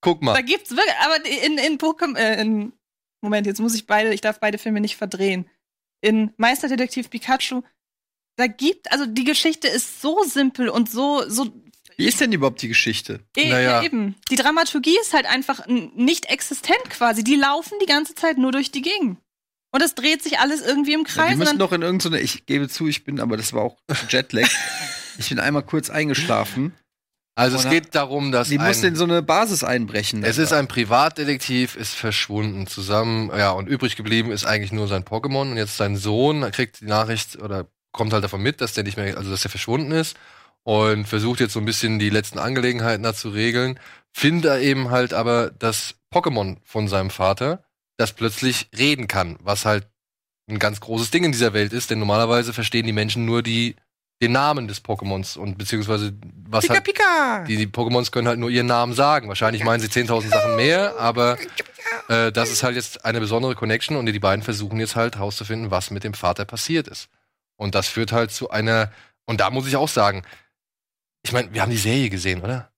guck 0.00 0.22
mal. 0.22 0.34
Da 0.34 0.40
gibt's 0.42 0.70
wirklich, 0.70 0.94
aber 1.04 1.24
in, 1.26 1.58
in 1.58 1.78
Pokémon, 1.78 2.16
äh, 2.16 2.40
in, 2.40 2.72
Moment, 3.22 3.46
jetzt 3.46 3.60
muss 3.60 3.74
ich 3.74 3.86
beide, 3.86 4.12
ich 4.14 4.20
darf 4.20 4.40
beide 4.40 4.58
Filme 4.58 4.80
nicht 4.80 4.96
verdrehen. 4.96 5.48
In 6.00 6.32
Meisterdetektiv 6.38 7.10
Pikachu, 7.10 7.62
da 8.36 8.46
gibt, 8.46 8.90
also 8.92 9.04
die 9.06 9.24
Geschichte 9.24 9.68
ist 9.68 10.00
so 10.00 10.22
simpel 10.24 10.68
und 10.70 10.90
so, 10.90 11.28
so, 11.28 11.52
Wie 11.98 12.06
ist 12.06 12.20
denn 12.20 12.32
überhaupt 12.32 12.62
die 12.62 12.68
Geschichte? 12.68 13.20
e 13.36 13.50
Naja. 13.50 13.60
ja, 13.60 13.82
eben. 13.82 14.14
Die 14.30 14.36
Dramaturgie 14.36 14.96
ist 15.02 15.12
halt 15.12 15.26
einfach 15.26 15.66
nicht 15.66 16.26
existent 16.30 16.82
quasi. 16.88 17.22
Die 17.22 17.36
laufen 17.36 17.74
die 17.82 17.86
ganze 17.86 18.14
Zeit 18.14 18.38
nur 18.38 18.52
durch 18.52 18.70
die 18.70 18.80
Gegend. 18.82 19.18
Und 19.72 19.82
es 19.82 19.94
dreht 19.94 20.22
sich 20.22 20.38
alles 20.38 20.62
irgendwie 20.62 20.94
im 20.94 21.00
Ja, 21.02 21.12
Kreis. 21.12 21.26
die 21.28 21.32
und 21.34 21.38
müssen 21.40 21.50
dann, 21.50 21.58
doch 21.58 21.72
in 21.72 21.82
irgendeine, 21.82 22.20
ich 22.20 22.46
gebe 22.46 22.68
zu, 22.68 22.88
ich 22.88 23.04
bin, 23.04 23.20
aber 23.20 23.36
das 23.36 23.52
war 23.52 23.62
auch 23.62 23.76
Jetlag. 24.08 24.48
ich 25.18 25.28
bin 25.28 25.38
einmal 25.38 25.62
kurz 25.62 25.90
eingeschlafen. 25.90 26.72
Also 27.34 27.56
es 27.56 27.68
geht 27.68 27.94
darum, 27.94 28.32
dass 28.32 28.48
Die 28.48 28.58
muss 28.58 28.82
ein, 28.82 28.88
in 28.88 28.96
so 28.96 29.04
eine 29.04 29.22
Basis 29.22 29.64
einbrechen. 29.64 30.24
es 30.24 30.36
ist 30.36 30.52
ein 30.52 30.68
Privatdetektiv, 30.68 31.76
ist 31.76 31.94
verschwunden 31.94 32.66
zusammen, 32.66 33.30
ja, 33.36 33.50
und 33.52 33.68
übrig 33.68 33.96
geblieben 33.96 34.30
ist 34.30 34.44
eigentlich 34.44 34.72
nur 34.72 34.88
sein 34.88 35.04
Pokémon 35.04 35.50
und 35.50 35.56
jetzt 35.56 35.76
sein 35.76 35.96
Sohn 35.96 36.50
kriegt 36.50 36.80
die 36.80 36.86
Nachricht 36.86 37.40
oder 37.40 37.66
kommt 37.92 38.12
halt 38.12 38.24
davon 38.24 38.42
mit, 38.42 38.60
dass 38.60 38.74
der 38.74 38.84
nicht 38.84 38.96
mehr, 38.96 39.16
also 39.16 39.30
dass 39.30 39.44
er 39.44 39.50
verschwunden 39.50 39.92
ist 39.92 40.16
und 40.64 41.06
versucht 41.06 41.40
jetzt 41.40 41.52
so 41.52 41.60
ein 41.60 41.64
bisschen 41.64 41.98
die 41.98 42.10
letzten 42.10 42.38
Angelegenheiten 42.38 43.02
da 43.02 43.14
zu 43.14 43.30
regeln, 43.30 43.78
findet 44.12 44.50
er 44.50 44.60
eben 44.60 44.90
halt 44.90 45.14
aber 45.14 45.50
das 45.50 45.94
Pokémon 46.12 46.58
von 46.64 46.88
seinem 46.88 47.10
Vater, 47.10 47.64
das 47.96 48.12
plötzlich 48.12 48.68
reden 48.76 49.08
kann, 49.08 49.38
was 49.40 49.64
halt 49.64 49.88
ein 50.48 50.58
ganz 50.58 50.80
großes 50.80 51.10
Ding 51.10 51.24
in 51.24 51.32
dieser 51.32 51.52
Welt 51.52 51.72
ist, 51.72 51.90
denn 51.90 52.00
normalerweise 52.00 52.52
verstehen 52.52 52.86
die 52.86 52.92
Menschen 52.92 53.24
nur 53.24 53.42
die 53.42 53.76
den 54.20 54.32
Namen 54.32 54.68
des 54.68 54.84
Pokémons 54.84 55.38
und 55.38 55.56
beziehungsweise 55.56 56.12
was 56.46 56.68
halt 56.68 56.84
Pika! 56.84 57.44
die, 57.44 57.56
die 57.56 57.66
Pokémons 57.66 58.10
können 58.10 58.28
halt 58.28 58.38
nur 58.38 58.50
ihren 58.50 58.66
Namen 58.66 58.92
sagen. 58.92 59.28
Wahrscheinlich 59.28 59.64
meinen 59.64 59.80
sie 59.80 59.88
10.000 59.88 60.28
Sachen 60.28 60.56
mehr, 60.56 60.98
aber 60.98 61.38
äh, 62.08 62.30
das 62.30 62.50
ist 62.50 62.62
halt 62.62 62.76
jetzt 62.76 63.04
eine 63.04 63.20
besondere 63.20 63.54
Connection 63.54 63.96
und 63.96 64.06
die 64.06 64.18
beiden 64.18 64.42
versuchen 64.42 64.78
jetzt 64.78 64.96
halt 64.96 65.16
herauszufinden, 65.16 65.70
was 65.70 65.90
mit 65.90 66.04
dem 66.04 66.14
Vater 66.14 66.44
passiert 66.44 66.88
ist. 66.88 67.08
Und 67.56 67.74
das 67.74 67.88
führt 67.88 68.12
halt 68.12 68.30
zu 68.30 68.50
einer, 68.50 68.92
und 69.26 69.40
da 69.40 69.50
muss 69.50 69.66
ich 69.66 69.76
auch 69.76 69.88
sagen, 69.88 70.22
ich 71.22 71.32
meine, 71.32 71.52
wir 71.52 71.62
haben 71.62 71.70
die 71.70 71.76
Serie 71.76 72.10
gesehen, 72.10 72.42
oder? 72.42 72.72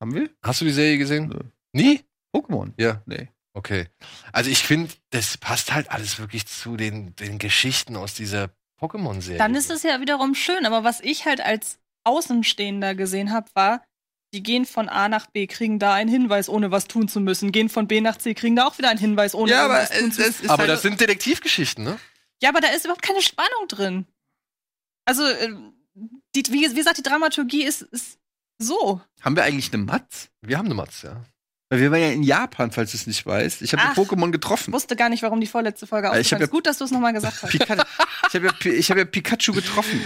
Haben 0.00 0.14
wir? 0.14 0.30
Hast 0.42 0.60
du 0.60 0.64
die 0.64 0.72
Serie 0.72 0.98
gesehen? 0.98 1.28
Nö. 1.28 1.40
Nie? 1.72 2.04
Pokémon. 2.34 2.72
Ja. 2.78 3.02
Nee. 3.06 3.28
Okay. 3.52 3.88
Also 4.32 4.50
ich 4.50 4.62
finde, 4.62 4.92
das 5.10 5.36
passt 5.36 5.74
halt 5.74 5.90
alles 5.90 6.18
wirklich 6.18 6.46
zu 6.46 6.76
den, 6.76 7.14
den 7.16 7.38
Geschichten 7.38 7.96
aus 7.96 8.14
dieser 8.14 8.50
Pokémon-Serie. 8.80 9.38
dann 9.38 9.54
ist 9.54 9.70
es 9.70 9.82
ja 9.82 10.00
wiederum 10.00 10.34
schön. 10.34 10.66
Aber 10.66 10.84
was 10.84 11.00
ich 11.00 11.26
halt 11.26 11.40
als 11.40 11.78
Außenstehender 12.04 12.94
gesehen 12.94 13.32
habe, 13.32 13.48
war, 13.54 13.84
die 14.32 14.42
gehen 14.42 14.64
von 14.64 14.88
A 14.88 15.08
nach 15.08 15.26
B, 15.26 15.46
kriegen 15.46 15.78
da 15.78 15.92
einen 15.94 16.08
Hinweis, 16.08 16.48
ohne 16.48 16.70
was 16.70 16.86
tun 16.86 17.08
zu 17.08 17.20
müssen. 17.20 17.52
Gehen 17.52 17.68
von 17.68 17.88
B 17.88 18.00
nach 18.00 18.16
C, 18.16 18.34
kriegen 18.34 18.56
da 18.56 18.66
auch 18.66 18.78
wieder 18.78 18.88
einen 18.88 18.98
Hinweis, 18.98 19.34
ohne 19.34 19.50
Ja, 19.50 19.64
aber 19.64 19.74
was 19.74 19.90
tun 19.90 20.08
es, 20.08 20.16
zu 20.16 20.22
müssen. 20.22 20.50
Aber 20.50 20.60
halt, 20.62 20.70
das 20.70 20.82
sind 20.82 21.00
Detektivgeschichten, 21.00 21.84
ne? 21.84 21.98
Ja, 22.42 22.50
aber 22.50 22.60
da 22.60 22.68
ist 22.68 22.84
überhaupt 22.84 23.02
keine 23.02 23.22
Spannung 23.22 23.68
drin. 23.68 24.06
Also, 25.04 25.24
äh, 25.24 25.52
die, 26.34 26.44
wie, 26.50 26.70
wie 26.70 26.74
gesagt, 26.74 26.98
die 26.98 27.02
Dramaturgie 27.02 27.64
ist, 27.64 27.82
ist 27.82 28.18
so. 28.58 29.00
haben 29.20 29.36
wir 29.36 29.42
eigentlich 29.42 29.72
eine 29.72 29.82
Matz? 29.82 30.28
Wir 30.42 30.58
haben 30.58 30.66
eine 30.66 30.74
Matz, 30.74 31.02
ja. 31.02 31.24
Weil 31.70 31.80
wir 31.80 31.92
waren 31.92 32.00
ja 32.00 32.10
in 32.10 32.24
Japan, 32.24 32.72
falls 32.72 32.90
du 32.90 32.96
es 32.96 33.06
nicht 33.06 33.24
weißt. 33.24 33.62
Ich 33.62 33.72
habe 33.72 33.82
Ach. 33.86 33.96
Pokémon 33.96 34.32
getroffen. 34.32 34.72
wusste 34.72 34.96
gar 34.96 35.08
nicht, 35.08 35.22
warum 35.22 35.40
die 35.40 35.46
vorletzte 35.46 35.86
Folge 35.86 36.08
Äh, 36.08 36.10
ich 36.10 36.26
ausgefallen 36.26 36.42
ist. 36.42 36.50
Gut, 36.50 36.66
dass 36.66 36.78
du 36.78 36.84
es 36.84 36.90
nochmal 36.90 37.12
gesagt 37.12 37.42
hast. 37.42 37.50
Pika 37.50 37.86
ich 38.28 38.34
habe 38.34 38.46
ja, 38.46 38.70
ich 38.72 38.90
hab 38.90 38.98
ja 38.98 39.04
Pikachu 39.04 39.52
getroffen. 39.52 40.00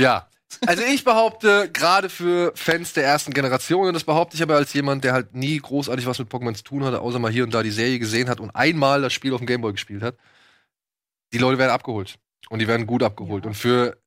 Ja. 0.00 0.28
Also 0.66 0.82
ich 0.82 1.04
behaupte, 1.04 1.70
gerade 1.70 2.08
für 2.08 2.52
Fans 2.54 2.94
der 2.94 3.04
ersten 3.04 3.32
Generation, 3.32 3.88
und 3.88 3.94
das 3.94 4.04
behaupte 4.04 4.36
ich 4.36 4.42
aber 4.42 4.56
als 4.56 4.72
jemand, 4.72 5.04
der 5.04 5.12
halt 5.12 5.34
nie 5.34 5.58
großartig 5.58 6.06
was 6.06 6.18
mit 6.18 6.28
Pokémon 6.28 6.54
zu 6.54 6.64
tun 6.64 6.84
hatte, 6.84 7.00
außer 7.00 7.18
mal 7.18 7.30
hier 7.30 7.44
und 7.44 7.52
da 7.52 7.62
die 7.62 7.70
Serie 7.70 7.98
gesehen 7.98 8.28
hat 8.28 8.40
und 8.40 8.50
einmal 8.50 9.02
das 9.02 9.12
Spiel 9.12 9.32
auf 9.34 9.40
dem 9.40 9.46
Gameboy 9.46 9.72
gespielt 9.72 10.02
hat, 10.02 10.16
die 11.32 11.38
Leute 11.38 11.58
werden 11.58 11.70
abgeholt. 11.70 12.18
Und 12.48 12.58
die 12.58 12.68
werden 12.68 12.86
gut 12.86 13.02
abgeholt. 13.02 13.46
Und 13.46 13.54
für 13.54 13.98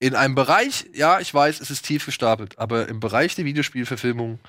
in 0.00 0.14
einem 0.14 0.34
Bereich, 0.34 0.86
ja, 0.94 1.20
ich 1.20 1.32
weiß, 1.32 1.60
es 1.60 1.70
ist 1.70 1.84
tief 1.84 2.06
gestapelt, 2.06 2.58
aber 2.58 2.88
im 2.88 3.00
Bereich 3.00 3.34
der 3.34 3.44
Videospielverfilmung 3.44 4.40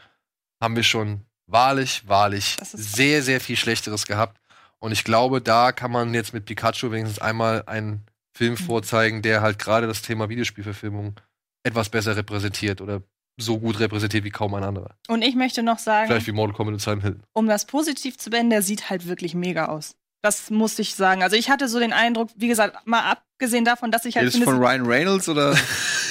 haben 0.62 0.76
wir 0.76 0.84
schon 0.84 1.26
wahrlich, 1.52 2.08
wahrlich 2.08 2.58
sehr, 2.62 3.22
sehr 3.22 3.40
viel 3.42 3.56
Schlechteres 3.58 4.06
gehabt. 4.06 4.40
Und 4.80 4.92
ich 4.92 5.04
glaube, 5.04 5.42
da 5.42 5.72
kann 5.72 5.92
man 5.92 6.14
jetzt 6.14 6.34
mit 6.34 6.46
Pikachu 6.46 6.92
wenigstens 6.92 7.20
einmal 7.20 7.64
einen 7.68 8.06
Film 8.34 8.58
vorzeigen, 8.58 9.22
der 9.22 9.42
halt 9.42 9.60
gerade 9.60 9.86
das 9.88 10.02
Thema 10.02 10.30
Videospielverfilmung 10.30 11.20
etwas 11.64 11.90
besser 11.90 12.16
repräsentiert 12.16 12.82
oder 12.82 13.02
so 13.38 13.60
gut 13.60 13.80
repräsentiert 13.80 14.24
wie 14.24 14.30
kaum 14.32 14.54
ein 14.56 14.64
anderer. 14.64 14.96
Und 15.08 15.22
ich 15.22 15.36
möchte 15.36 15.62
noch 15.64 15.80
sagen, 15.80 16.08
Vielleicht 16.08 16.28
wie 16.28 16.32
Mortal 16.32 16.56
Kombat 16.56 16.74
und 16.74 16.80
Silent 16.80 17.04
Hill. 17.04 17.20
um 17.34 17.48
das 17.48 17.66
positiv 17.66 18.18
zu 18.18 18.30
beenden, 18.30 18.50
der 18.52 18.62
sieht 18.62 18.90
halt 18.90 19.08
wirklich 19.08 19.36
mega 19.36 19.66
aus. 19.66 19.96
Das 20.24 20.50
muss 20.50 20.78
ich 20.80 20.96
sagen. 20.96 21.24
Also 21.24 21.36
ich 21.36 21.50
hatte 21.50 21.68
so 21.68 21.80
den 21.80 21.94
Eindruck, 21.94 22.30
wie 22.36 22.48
gesagt, 22.48 22.86
mal 22.86 23.12
abgesehen 23.12 23.66
davon, 23.66 23.92
dass 23.92 24.06
ich 24.06 24.16
halt 24.18 24.28
Ist 24.28 24.44
von 24.44 24.58
Ryan 24.58 24.86
Reynolds 24.86 25.28
oder, 25.30 25.56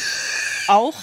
auch. 0.68 0.94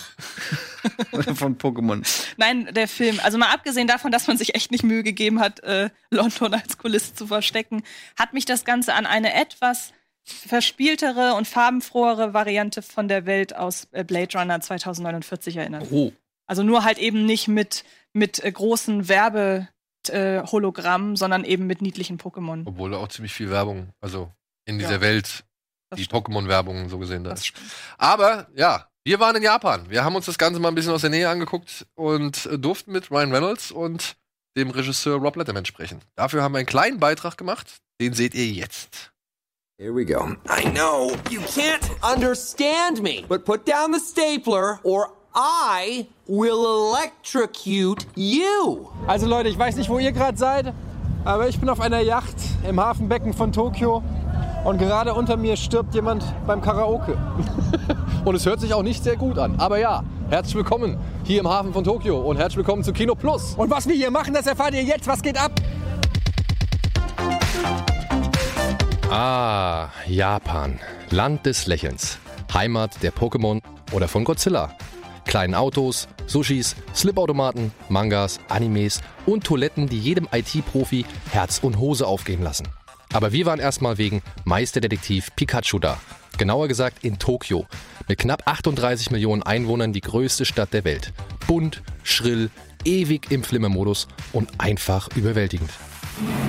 von 1.36 1.58
Pokémon? 1.58 2.06
Nein, 2.38 2.70
der 2.74 2.88
Film. 2.88 3.20
Also 3.24 3.38
mal 3.38 3.54
abgesehen 3.54 3.88
davon, 3.88 4.12
dass 4.12 4.28
man 4.28 4.38
sich 4.38 4.56
echt 4.56 4.72
nicht 4.72 4.84
Mühe 4.84 5.04
gegeben 5.04 5.40
hat, 5.40 5.60
äh, 5.62 5.90
London 6.12 6.54
als 6.54 6.78
Kulisse 6.78 7.16
zu 7.16 7.28
verstecken, 7.28 7.84
hat 8.18 8.34
mich 8.34 8.46
das 8.46 8.66
Ganze 8.66 8.94
an 8.94 9.06
eine 9.06 9.34
etwas 9.34 9.94
verspieltere 10.24 11.34
und 11.36 11.48
farbenfrohere 11.48 12.34
Variante 12.34 12.82
von 12.82 13.08
der 13.08 13.26
Welt 13.26 13.56
aus 13.56 13.88
äh, 13.92 14.04
Blade 14.04 14.38
Runner 14.38 14.60
2049 14.60 15.56
erinnert. 15.58 15.88
Oh. 15.92 16.12
Also 16.48 16.64
nur 16.64 16.84
halt 16.84 16.98
eben 16.98 17.26
nicht 17.26 17.48
mit, 17.48 17.84
mit 18.14 18.44
äh, 18.44 18.52
großen 18.52 19.08
Werbe 19.08 19.68
äh, 20.10 20.42
sondern 21.16 21.44
eben 21.44 21.68
mit 21.68 21.82
niedlichen 21.82 22.18
Pokémon. 22.18 22.64
Obwohl 22.66 22.94
auch 22.94 23.10
ziemlich 23.10 23.34
viel 23.34 23.50
Werbung, 23.50 23.90
also 24.00 24.32
in 24.66 24.80
dieser 24.80 24.96
Ja. 24.96 25.02
Welt, 25.02 25.44
Das 25.90 26.00
die. 26.00 26.06
Pokémon-Werbung 26.06 26.90
so 26.90 26.98
gesehen 26.98 27.24
da 27.24 27.32
Das 27.32 27.42
ist. 27.42 27.54
Aber 27.98 28.48
ja, 28.56 28.88
wir 29.08 29.22
waren 29.22 29.38
in 29.38 29.44
Japan. 29.44 29.86
Wir 29.88 30.04
haben 30.04 30.18
uns 30.18 30.26
das 30.26 30.38
Ganze 30.38 30.60
mal 30.60 30.68
ein 30.68 30.76
bisschen 30.76 30.92
aus 30.92 31.00
der 31.00 31.10
Nähe 31.10 31.30
angeguckt 31.30 31.88
und 31.96 32.46
äh, 32.48 32.60
durften 32.60 32.92
mit 32.92 33.10
Ryan 33.10 33.32
Reynolds 33.32 33.72
und 33.72 34.18
dem 34.58 34.70
Regisseur 34.70 35.18
Rob 35.18 35.38
Letterman 35.38 35.64
sprechen. 35.64 36.02
Dafür 36.18 36.44
haben 36.44 36.54
wir 36.54 36.58
einen 36.58 36.68
kleinen 36.68 37.00
Beitrag 37.00 37.38
gemacht. 37.38 37.78
Den 38.02 38.12
seht 38.12 38.36
ihr 38.36 38.48
jetzt. 38.48 39.14
Here 39.80 39.96
we 39.96 40.04
go. 40.04 40.36
I 40.50 40.70
know 40.72 41.14
you 41.30 41.40
can't 41.40 41.90
understand 42.04 43.02
me, 43.02 43.24
but 43.30 43.46
put 43.46 43.66
down 43.66 43.94
the 43.94 44.00
stapler 44.00 44.82
or 44.84 45.14
I 45.34 46.06
will 46.28 46.66
electrocute 46.66 48.06
you. 48.16 48.90
Also 49.08 49.26
Leute, 49.26 49.48
ich 49.48 49.58
weiß 49.58 49.78
nicht, 49.78 49.90
wo 49.90 50.00
ihr 50.00 50.12
gerade 50.12 50.38
seid, 50.38 50.74
aber 51.24 51.48
ich 51.48 51.58
bin 51.58 51.70
auf 51.70 51.80
einer 51.80 52.02
Yacht 52.02 52.36
im 52.68 52.78
Hafenbecken 52.78 53.34
von 53.34 53.54
Tokio 53.54 54.04
und 54.68 54.80
gerade 54.80 55.14
unter 55.14 55.38
mir 55.38 55.56
stirbt 55.56 55.96
jemand 55.96 56.26
beim 56.46 56.60
Karaoke. 56.60 57.18
Und 58.26 58.36
es 58.36 58.46
hört 58.46 58.60
sich 58.60 58.74
auch 58.74 58.84
nicht 58.84 59.02
sehr 59.02 59.16
gut 59.16 59.40
an. 59.40 59.58
Aber 59.60 59.80
ja, 59.80 60.04
herzlich 60.30 60.56
willkommen 60.56 60.98
hier 61.24 61.40
im 61.40 61.48
Hafen 61.48 61.72
von 61.72 61.86
Tokio 61.86 62.20
und 62.20 62.36
herzlich 62.36 62.58
willkommen 62.58 62.84
zu 62.84 62.92
Kino 62.92 63.16
Plus. 63.16 63.56
Und 63.56 63.72
was 63.72 63.88
wir 63.88 63.96
hier 63.96 64.12
machen, 64.12 64.34
das 64.34 64.46
erfahrt 64.46 64.74
ihr 64.74 64.84
jetzt. 64.84 65.08
Was 65.08 65.22
geht 65.22 65.42
ab? 65.42 65.54
Ah, 69.10 69.88
Japan. 70.06 70.82
Land 71.12 71.46
des 71.46 71.68
Lächelns. 71.68 72.20
Heimat 72.54 73.02
der 73.02 73.14
Pokémon 73.14 73.62
oder 73.94 74.10
von 74.10 74.26
Godzilla. 74.26 74.72
Kleinen 75.24 75.56
Autos, 75.56 76.10
Sushis, 76.26 76.76
Slipautomaten, 76.94 77.72
Mangas, 77.88 78.42
Animes 78.50 79.00
und 79.26 79.46
Toiletten, 79.46 79.88
die 79.88 80.00
jedem 80.00 80.28
IT-Profi 80.30 81.06
Herz 81.32 81.60
und 81.60 81.80
Hose 81.80 82.06
aufgehen 82.06 82.44
lassen. 82.44 82.68
Aber 83.14 83.32
wir 83.32 83.46
waren 83.46 83.60
erstmal 83.60 83.98
wegen 83.98 84.22
Meisterdetektiv 84.46 85.36
Pikachu 85.36 85.80
da. 85.80 86.00
Genauer 86.38 86.68
gesagt 86.68 87.04
in 87.04 87.18
Tokio. 87.18 87.66
Mit 88.08 88.20
knapp 88.20 88.44
38 88.46 89.12
Millionen 89.12 89.44
Einwohnern 89.44 89.94
die 89.94 90.02
größte 90.02 90.46
Stadt 90.46 90.74
der 90.74 90.84
Welt. 90.84 91.14
Bunt, 91.48 91.82
schrill, 92.04 92.50
ewig 92.84 93.32
im 93.32 93.44
Flimmermodus 93.44 94.08
und 94.34 94.50
einfach 94.60 95.10
überwältigend. 95.16 95.72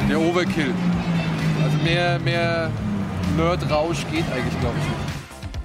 Der 0.08 0.20
Overkill. 0.20 0.74
Also 1.62 1.78
mehr, 1.78 2.18
mehr 2.18 2.70
Nerd-Rausch 3.36 4.04
geht 4.10 4.24
eigentlich, 4.30 4.60
glaube 4.60 4.76
ich, 4.78 4.84
nicht. 4.84 5.18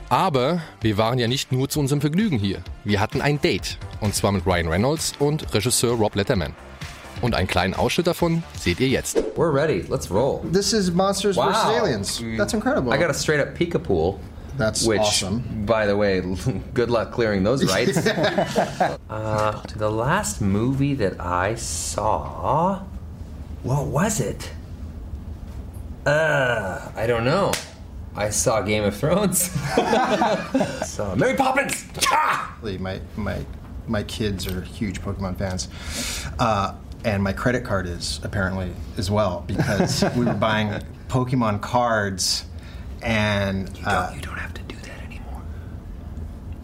Aber 0.10 0.62
wir 0.82 0.98
waren 0.98 1.18
ja 1.18 1.28
nicht 1.28 1.52
nur 1.52 1.70
zu 1.70 1.80
unserem 1.80 2.02
Vergnügen 2.02 2.38
hier. 2.38 2.62
Wir 2.84 3.00
hatten 3.00 3.22
ein 3.22 3.42
Date. 3.42 3.78
Und 4.00 4.14
zwar 4.14 4.32
mit 4.32 4.46
Ryan 4.46 4.68
Reynolds 4.68 5.14
und 5.18 5.54
Regisseur 5.54 5.96
Rob 5.96 6.16
Letterman. 6.16 6.54
Und 7.24 7.36
einen 7.36 7.48
kleinen 7.48 7.74
Ausschnitt 7.74 8.06
davon 8.06 8.44
seht 8.60 8.82
ihr 8.82 8.90
jetzt. 8.90 9.16
We're 9.38 9.54
ready. 9.54 9.86
Let's 9.88 10.12
roll. 10.12 10.42
This 10.52 10.74
is 10.74 10.92
Monsters 10.92 11.38
Wow. 11.38 11.54
vs. 11.54 11.80
Aliens. 11.80 12.22
That's 12.38 12.54
incredible. 12.54 12.92
I 12.92 12.98
got 12.98 13.10
a 13.10 13.14
straight 13.14 13.40
up 13.40 13.58
Pika 13.58 13.82
pool. 13.82 14.20
That's 14.58 14.86
which, 14.86 15.00
awesome. 15.00 15.66
by 15.66 15.88
the 15.88 15.96
way, 15.96 16.22
good 16.74 16.90
luck 16.90 17.14
clearing 17.14 17.44
those 17.44 17.64
rights. 17.66 17.96
uh, 19.10 19.64
the 19.78 19.90
last 19.90 20.42
movie 20.42 20.96
that 20.96 21.22
I 21.22 21.56
saw, 21.56 22.82
what 23.64 23.88
was 23.88 24.20
it? 24.20 24.52
Uh, 26.06 26.92
I 26.94 27.08
don't 27.08 27.24
know. 27.24 27.54
I 28.18 28.32
saw 28.32 28.62
Game 28.62 28.84
of 28.84 28.98
Thrones. 28.98 29.44
saw 30.86 31.16
Mary 31.16 31.36
Poppins. 31.38 31.86
My 32.62 33.00
my 33.16 33.38
my 33.88 34.04
kids 34.04 34.48
are 34.48 34.62
huge 34.62 35.02
Pokemon 35.02 35.38
fans, 35.38 35.68
uh, 36.40 36.74
and 37.06 37.24
my 37.24 37.34
credit 37.34 37.64
card 37.64 37.88
is 37.88 38.20
apparently 38.24 38.72
as 38.98 39.10
well 39.12 39.44
because 39.48 40.04
we 40.16 40.26
were 40.26 40.34
buying 40.34 40.82
Pokemon 41.10 41.62
cards, 41.62 42.46
and 43.02 43.70
You 43.78 43.86
uh, 43.86 44.08
don't, 44.08 44.16
you 44.16 44.22
don't 44.22 44.38
have 44.38 44.54
to 44.54 44.62
do 44.64 44.76
that 44.84 45.04
anymore. 45.04 45.42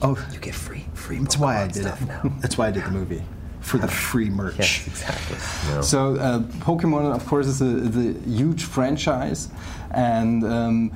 oh, 0.01 0.27
You 0.31 0.39
get 0.39 0.55
free, 0.55 0.85
free. 0.93 1.19
that's 1.19 1.37
why 1.37 1.61
I 1.63 1.67
did 1.67 1.83
stuff 1.83 2.01
it. 2.01 2.05
now. 2.07 2.21
That's 2.39 2.57
why 2.57 2.67
I 2.67 2.71
did 2.71 2.85
the 2.85 2.91
movie 2.91 3.21
for 3.61 3.77
the 3.77 3.87
free 3.87 4.29
merch. 4.29 4.57
Yes, 4.57 4.87
exactly. 4.87 5.37
No. 5.75 5.81
So 5.81 6.15
uh, 6.15 6.39
Pokemon, 6.63 7.13
of 7.13 7.25
course, 7.25 7.45
is 7.47 7.61
a, 7.61 7.65
is 7.65 7.95
a 7.97 8.19
huge 8.29 8.63
franchise, 8.63 9.49
and 9.91 10.43
um, 10.43 10.91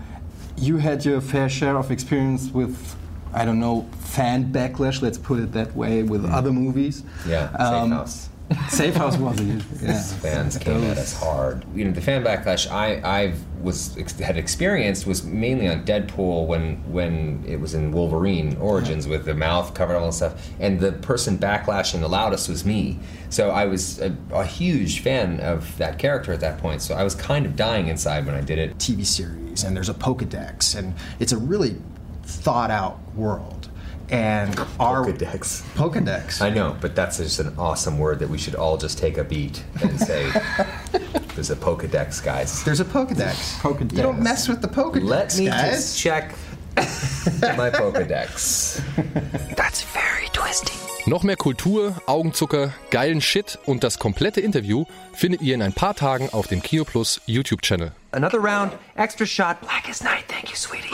you 0.57 0.77
had 0.77 1.03
your 1.05 1.19
fair 1.21 1.49
share 1.49 1.77
of 1.77 1.91
experience 1.91 2.49
with, 2.49 2.95
I 3.33 3.43
don't 3.45 3.59
know, 3.59 3.87
fan 3.99 4.51
backlash. 4.51 5.01
Let's 5.01 5.17
put 5.17 5.39
it 5.39 5.51
that 5.53 5.75
way, 5.75 6.03
with 6.03 6.25
other 6.25 6.51
movies. 6.51 7.03
yeah, 7.27 7.49
Um, 7.59 7.89
safe 7.89 7.97
house. 7.97 8.29
Safe 8.69 8.95
House 8.95 9.17
was 9.17 9.39
a 9.39 9.43
huge. 9.43 9.63
Yeah. 9.81 10.01
fans 10.01 10.57
came 10.57 10.83
at 10.83 10.97
us 10.97 11.17
hard. 11.17 11.65
You 11.75 11.85
know, 11.85 11.91
the 11.91 12.01
fan 12.01 12.23
backlash 12.23 12.69
I 12.69 12.95
I 13.03 13.33
was 13.61 13.95
had 14.19 14.37
experienced 14.37 15.07
was 15.07 15.23
mainly 15.23 15.67
on 15.67 15.85
Deadpool 15.85 16.45
when 16.47 16.75
when 16.91 17.43
it 17.47 17.59
was 17.59 17.73
in 17.73 17.91
Wolverine 17.91 18.57
Origins 18.57 19.07
with 19.07 19.25
the 19.25 19.33
mouth 19.33 19.73
covered 19.73 19.95
all 19.95 20.05
and 20.05 20.13
stuff, 20.13 20.49
and 20.59 20.79
the 20.79 20.91
person 20.91 21.37
backlashing 21.37 22.01
the 22.01 22.09
loudest 22.09 22.49
was 22.49 22.65
me. 22.65 22.99
So 23.29 23.49
I 23.49 23.65
was 23.65 23.99
a, 23.99 24.15
a 24.31 24.45
huge 24.45 25.01
fan 25.01 25.39
of 25.39 25.75
that 25.77 25.97
character 25.97 26.33
at 26.33 26.41
that 26.41 26.59
point. 26.59 26.81
So 26.81 26.95
I 26.95 27.03
was 27.03 27.15
kind 27.15 27.45
of 27.45 27.55
dying 27.55 27.87
inside 27.87 28.25
when 28.25 28.35
I 28.35 28.41
did 28.41 28.59
it. 28.59 28.77
TV 28.77 29.05
series, 29.05 29.63
and 29.63 29.75
there's 29.75 29.89
a 29.89 29.93
Pokedex, 29.93 30.75
and 30.77 30.93
it's 31.19 31.31
a 31.31 31.37
really 31.37 31.77
thought 32.23 32.71
out 32.71 32.99
world. 33.15 33.69
And 34.09 34.59
our 34.79 35.05
Pokedex. 35.05 35.63
Pokedex. 35.75 36.41
I 36.41 36.49
know, 36.49 36.75
but 36.81 36.95
that's 36.95 37.17
just 37.17 37.39
an 37.39 37.55
awesome 37.57 37.97
word 37.97 38.19
that 38.19 38.29
we 38.29 38.37
should 38.37 38.55
all 38.55 38.77
just 38.77 38.97
take 38.97 39.17
a 39.17 39.23
beat 39.23 39.63
and 39.81 39.99
say, 39.99 40.29
"There's 41.35 41.49
a 41.49 41.55
Pokedex, 41.55 42.23
guys." 42.23 42.63
There's 42.63 42.79
a 42.81 42.85
Pokedex. 42.85 43.59
Pokedex. 43.61 43.93
You 43.95 44.03
don't 44.03 44.21
mess 44.21 44.47
with 44.47 44.61
the 44.61 44.67
Pokedex, 44.67 45.03
Let 45.07 45.37
me 45.37 45.45
guys. 45.47 45.71
just 45.71 45.99
check 45.99 46.35
my 46.75 47.69
Pokedex. 47.71 48.81
That's 49.55 49.81
very 49.83 50.27
twisty. 50.33 50.73
Noch 51.05 51.23
mehr 51.23 51.35
Kultur, 51.35 51.95
Augenzucker, 52.05 52.71
geilen 52.89 53.19
Shit 53.21 53.57
und 53.65 53.83
das 53.83 53.99
komplette 53.99 54.39
Interview 54.41 54.85
findet 55.13 55.41
ihr 55.41 55.55
in 55.55 55.61
ein 55.61 55.73
paar 55.73 55.95
Tagen 55.95 56.29
auf 56.31 56.47
dem 56.47 56.61
Kino 56.61 56.85
Plus 56.85 57.19
YouTube-Channel. 57.25 57.91
Another 58.11 58.39
round, 58.39 58.73
extra 58.95 59.25
shot. 59.25 59.59
Black 59.61 59.89
as 59.89 60.01
night. 60.03 60.23
Thank 60.29 60.49
you, 60.49 60.55
sweetie. 60.55 60.91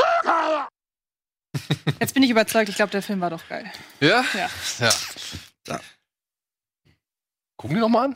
Jetzt 1.99 2.13
bin 2.13 2.23
ich 2.23 2.29
überzeugt, 2.29 2.69
ich 2.69 2.75
glaube, 2.75 2.91
der 2.91 3.01
Film 3.01 3.21
war 3.21 3.29
doch 3.29 3.47
geil. 3.47 3.71
Ja? 3.99 4.23
Ja. 4.33 4.49
Ja. 5.67 5.79
Gucken 7.57 7.75
die 7.75 7.81
noch 7.81 7.89
mal 7.89 8.05
an? 8.05 8.15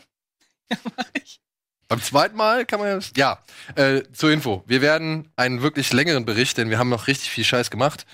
Ja, 0.71 0.77
mach 0.97 1.05
ich. 1.13 1.39
Beim 1.89 2.01
zweiten 2.01 2.37
Mal 2.37 2.65
kann 2.65 2.79
man 2.79 3.01
ja. 3.15 3.37
Ja, 3.75 3.83
äh, 3.83 4.03
zur 4.13 4.31
Info. 4.31 4.63
Wir 4.65 4.81
werden 4.81 5.31
einen 5.35 5.61
wirklich 5.61 5.91
längeren 5.93 6.25
Bericht, 6.25 6.57
denn 6.57 6.69
wir 6.69 6.79
haben 6.79 6.89
noch 6.89 7.07
richtig 7.07 7.29
viel 7.29 7.43
Scheiß 7.43 7.69
gemacht. 7.69 8.05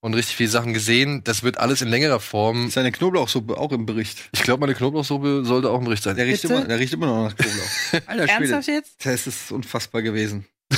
und 0.00 0.14
richtig 0.14 0.36
viele 0.36 0.48
Sachen 0.48 0.72
gesehen. 0.74 1.22
Das 1.24 1.42
wird 1.42 1.58
alles 1.58 1.82
in 1.82 1.88
längerer 1.88 2.20
Form. 2.20 2.68
Ist 2.68 2.76
deine 2.76 2.92
Knoblauchsuppe 2.92 3.58
auch 3.58 3.72
im 3.72 3.84
Bericht? 3.84 4.28
Ich 4.32 4.42
glaube, 4.44 4.60
meine 4.60 4.74
Knoblauchsuppe 4.74 5.42
sollte 5.44 5.70
auch 5.70 5.78
im 5.78 5.84
Bericht 5.84 6.04
sein. 6.04 6.16
Der 6.16 6.24
riecht, 6.26 6.42
Bitte? 6.42 6.54
immer, 6.54 6.64
der 6.66 6.78
riecht 6.78 6.92
immer 6.94 7.06
noch 7.06 7.24
nach 7.28 7.36
Knoblauch. 7.36 7.66
Alter 8.06 8.12
Schwede. 8.28 8.28
Ernsthaft 8.32 8.68
jetzt? 8.68 9.04
Das 9.06 9.26
ist 9.26 9.50
unfassbar 9.52 10.02
gewesen. 10.02 10.46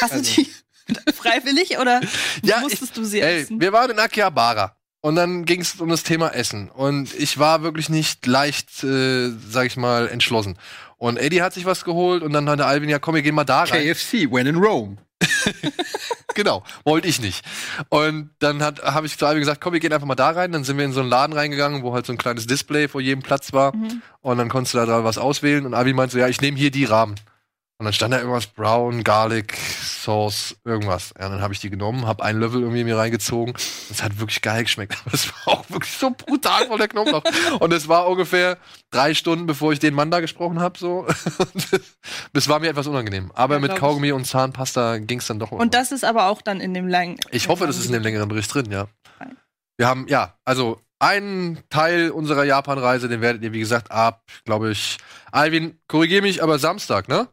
Hast 0.00 0.12
Also. 0.12 0.34
du 0.34 0.42
die 0.42 0.50
freiwillig 1.14 1.78
oder 1.78 2.00
Ja, 2.42 2.60
musstest 2.60 2.96
du 2.96 3.04
sie 3.04 3.20
Ey, 3.20 3.42
essen? 3.42 3.60
wir 3.60 3.72
waren 3.72 3.90
in 3.90 3.98
Akihabara. 3.98 4.76
Und 5.00 5.14
dann 5.14 5.44
ging 5.44 5.60
es 5.60 5.76
um 5.80 5.88
das 5.88 6.02
Thema 6.02 6.30
Essen. 6.30 6.68
Und 6.68 7.14
ich 7.14 7.38
war 7.38 7.62
wirklich 7.62 7.88
nicht 7.88 8.26
leicht, 8.26 8.82
äh, 8.82 9.30
sag 9.48 9.66
ich 9.66 9.76
mal, 9.76 10.08
entschlossen. 10.08 10.58
Und 10.96 11.16
Eddie 11.18 11.42
hat 11.42 11.54
sich 11.54 11.64
was 11.64 11.84
geholt 11.84 12.22
und 12.22 12.32
dann 12.32 12.48
hat 12.48 12.58
der 12.58 12.66
Alvin, 12.66 12.88
ja 12.88 12.98
komm, 12.98 13.14
wir 13.14 13.22
gehen 13.22 13.34
mal 13.34 13.44
da 13.44 13.62
rein. 13.64 13.84
KFC, 13.84 14.30
when 14.32 14.46
in 14.46 14.56
Rome. 14.56 14.96
Genau, 16.34 16.62
wollte 16.84 17.08
ich 17.08 17.18
nicht. 17.18 17.42
Und 17.88 18.28
dann 18.40 18.62
habe 18.62 19.06
ich 19.06 19.16
zu 19.16 19.24
Alvin 19.24 19.40
gesagt, 19.40 19.62
komm, 19.62 19.72
wir 19.72 19.80
gehen 19.80 19.90
einfach 19.92 20.06
mal 20.06 20.14
da 20.14 20.30
rein. 20.30 20.52
Dann 20.52 20.64
sind 20.64 20.76
wir 20.76 20.84
in 20.84 20.92
so 20.92 21.00
einen 21.00 21.08
Laden 21.08 21.32
reingegangen, 21.32 21.82
wo 21.82 21.94
halt 21.94 22.04
so 22.04 22.12
ein 22.12 22.18
kleines 22.18 22.46
Display 22.46 22.88
vor 22.88 23.00
jedem 23.00 23.22
Platz 23.22 23.54
war. 23.54 23.72
Und 24.20 24.36
dann 24.36 24.50
konntest 24.50 24.74
du 24.74 24.78
da 24.78 24.84
dran 24.84 25.02
was 25.02 25.16
auswählen. 25.16 25.64
Und 25.64 25.72
Alvin 25.72 25.96
meinte 25.96 26.12
so, 26.12 26.18
ja, 26.18 26.28
ich 26.28 26.42
nehme 26.42 26.58
hier 26.58 26.70
die 26.70 26.84
Rahmen. 26.84 27.14
Und 27.78 27.84
dann 27.84 27.92
stand 27.92 28.14
da 28.14 28.18
irgendwas 28.18 28.46
Brown, 28.46 29.04
Garlic, 29.04 29.54
Sauce, 29.54 30.56
irgendwas. 30.64 31.12
Ja, 31.18 31.28
dann 31.28 31.42
habe 31.42 31.52
ich 31.52 31.60
die 31.60 31.68
genommen, 31.68 32.06
habe 32.06 32.24
einen 32.24 32.40
Löffel 32.40 32.62
irgendwie 32.62 32.84
mir 32.84 32.96
reingezogen. 32.96 33.52
Das 33.90 34.02
hat 34.02 34.18
wirklich 34.18 34.40
geil 34.40 34.62
geschmeckt. 34.62 34.96
Aber 35.04 35.12
es 35.14 35.28
war 35.28 35.58
auch 35.58 35.68
wirklich 35.68 35.92
so 35.92 36.10
brutal 36.10 36.68
voll 36.68 36.78
der 36.78 36.88
Knoblauch. 36.88 37.22
Und 37.60 37.72
es 37.74 37.86
war 37.86 38.08
ungefähr 38.08 38.56
drei 38.90 39.12
Stunden, 39.12 39.46
bevor 39.46 39.74
ich 39.74 39.78
den 39.78 39.92
Mann 39.92 40.10
da 40.10 40.20
gesprochen 40.20 40.58
habe. 40.60 40.78
So. 40.78 41.06
Und 41.38 41.68
Das 42.32 42.48
war 42.48 42.60
mir 42.60 42.68
etwas 42.68 42.86
unangenehm. 42.86 43.30
Aber 43.34 43.56
Ja, 43.56 43.60
mit 43.60 43.72
ich. 43.72 43.78
Kaugummi 43.78 44.12
und 44.12 44.26
Zahnpasta 44.26 44.96
ging 44.96 45.18
es 45.18 45.26
dann 45.26 45.38
doch. 45.38 45.50
Und 45.52 45.74
das 45.74 45.92
ist 45.92 46.04
aber 46.04 46.28
auch 46.28 46.40
dann 46.40 46.60
in 46.60 46.72
dem 46.72 46.88
langen. 46.88 47.18
Ich 47.30 47.48
hoffe, 47.48 47.66
das 47.66 47.76
ist 47.76 47.86
in 47.86 47.92
dem 47.92 48.02
längeren 48.02 48.28
Bericht 48.28 48.54
drin, 48.54 48.70
ja. 48.70 48.88
Wir 49.76 49.86
haben, 49.86 50.06
ja, 50.08 50.34
also 50.46 50.80
einen 50.98 51.58
Teil 51.68 52.10
unserer 52.10 52.44
Japan-Reise, 52.44 53.08
den 53.08 53.20
werdet 53.20 53.42
ihr, 53.42 53.52
wie 53.52 53.60
gesagt, 53.60 53.90
ab, 53.90 54.22
glaube 54.46 54.70
ich, 54.70 54.96
Alvin, 55.30 55.78
korrigier 55.88 56.22
mich, 56.22 56.42
aber 56.42 56.58
Samstag, 56.58 57.08
ne? 57.08 57.28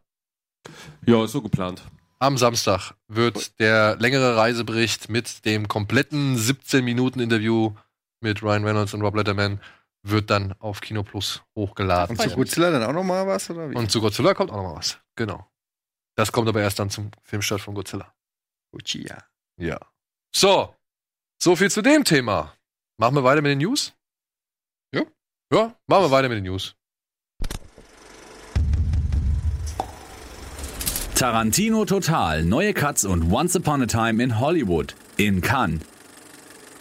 Ja, 1.06 1.24
ist 1.24 1.32
so 1.32 1.42
geplant. 1.42 1.84
Am 2.20 2.38
Samstag 2.38 2.94
wird 3.08 3.60
der 3.60 3.98
längere 3.98 4.38
Reisebericht 4.38 5.10
mit 5.10 5.46
dem 5.46 5.68
kompletten 5.68 6.38
17-Minuten-Interview 6.38 7.74
mit 8.22 8.42
Ryan 8.42 8.64
Reynolds 8.64 8.94
und 8.94 9.02
Rob 9.02 9.16
Letterman 9.16 9.60
wird 10.04 10.30
dann 10.30 10.54
auf 10.60 10.82
Kino 10.82 11.04
Plus 11.04 11.42
hochgeladen. 11.56 12.18
Und 12.18 12.22
zu 12.22 12.36
Godzilla 12.36 12.72
dann 12.72 12.84
auch 12.84 12.94
noch 12.94 13.04
mal 13.04 13.28
was, 13.28 13.50
oder 13.50 13.70
wie? 13.70 13.76
Und 13.76 13.92
zu 13.92 14.02
Godzilla 14.02 14.34
kommt 14.34 14.52
auch 14.52 14.58
noch 14.58 14.64
mal 14.64 14.76
was. 14.76 15.00
Genau. 15.16 15.50
Das 16.16 16.32
kommt 16.32 16.48
aber 16.48 16.62
erst 16.62 16.80
dann 16.80 16.90
zum 16.90 17.12
Filmstart 17.24 17.62
von 17.62 17.74
Godzilla. 17.74 18.14
Godzilla. 18.72 19.26
Ja. 19.58 19.80
So. 20.34 20.76
So 21.42 21.56
viel 21.56 21.72
zu 21.72 21.82
dem 21.82 22.04
Thema. 22.04 22.54
Machen 22.98 23.16
wir 23.16 23.24
weiter 23.24 23.42
mit 23.42 23.52
den 23.52 23.60
News? 23.60 23.94
Ja. 24.94 25.04
Ja, 25.52 25.76
machen 25.88 26.04
wir 26.04 26.12
weiter 26.12 26.30
mit 26.30 26.38
den 26.38 26.46
News. 26.46 26.76
Tarantino 31.24 31.86
Total, 31.86 32.44
neue 32.44 32.74
Cuts 32.74 33.06
und 33.06 33.32
Once 33.32 33.56
Upon 33.56 33.82
a 33.82 33.86
Time 33.86 34.22
in 34.22 34.42
Hollywood 34.42 34.94
in 35.16 35.40
Cannes. 35.40 35.80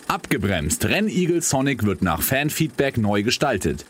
Abgebremst, 0.09 0.85
Rennigel 0.85 1.41
Sonic 1.41 1.85
wird 1.85 2.03
nach 2.03 2.23
Fanfeedback 2.23 2.99
neu 2.99 3.23
gestaltet. 3.23 3.85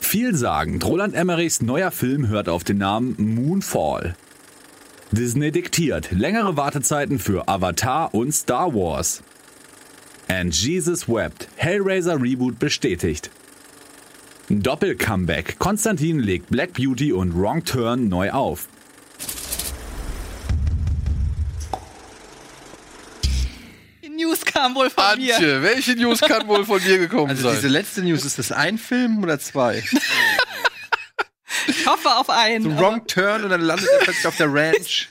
Vielsagend, 0.00 0.86
Roland 0.86 1.14
Emmerichs 1.14 1.60
neuer 1.60 1.90
Film 1.90 2.28
hört 2.28 2.48
auf 2.48 2.64
den 2.64 2.78
Namen 2.78 3.14
Moonfall. 3.18 4.16
Disney 5.12 5.52
diktiert, 5.52 6.10
längere 6.12 6.56
Wartezeiten 6.56 7.18
für 7.18 7.46
Avatar 7.46 8.14
und 8.14 8.32
Star 8.32 8.74
Wars. 8.74 9.22
And 10.28 10.54
Jesus 10.54 11.10
Wept, 11.10 11.46
Hellraiser 11.56 12.22
Reboot 12.22 12.58
bestätigt. 12.58 13.30
Doppel-Comeback, 14.48 15.58
Konstantin 15.58 16.20
legt 16.20 16.48
Black 16.48 16.72
Beauty 16.72 17.12
und 17.12 17.38
Wrong 17.38 17.62
Turn 17.66 18.08
neu 18.08 18.30
auf. 18.30 18.66
News 24.22 24.44
kam 24.44 24.74
wohl 24.74 24.90
von 24.90 25.18
mir. 25.18 25.34
Antje, 25.34 25.62
welche 25.62 25.94
News 25.96 26.20
kann 26.20 26.46
wohl 26.48 26.64
von 26.64 26.80
dir 26.80 26.98
gekommen 26.98 27.30
Also 27.30 27.44
sein? 27.44 27.56
diese 27.56 27.68
letzte 27.68 28.02
News, 28.02 28.24
ist 28.24 28.38
das 28.38 28.52
ein 28.52 28.78
Film 28.78 29.22
oder 29.22 29.38
zwei? 29.38 29.82
Ich 31.66 31.86
hoffe 31.86 32.08
auf 32.14 32.30
einen. 32.30 32.62
So 32.64 32.78
Wrong 32.78 33.06
Turn 33.06 33.44
und 33.44 33.50
dann 33.50 33.60
landet 33.60 33.88
er 33.92 33.98
plötzlich 34.04 34.26
auf 34.26 34.36
der 34.36 34.52
Ranch 34.52 35.08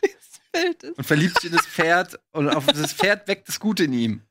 und 0.98 1.06
verliebt 1.06 1.40
sich 1.42 1.52
in 1.52 1.58
das 1.58 1.66
Pferd 1.68 2.18
und 2.32 2.50
auf 2.50 2.66
das 2.66 2.94
Pferd 2.94 3.28
weckt 3.28 3.48
das 3.50 3.60
Gute 3.60 3.84
in 3.84 3.94
ihm. 3.94 4.22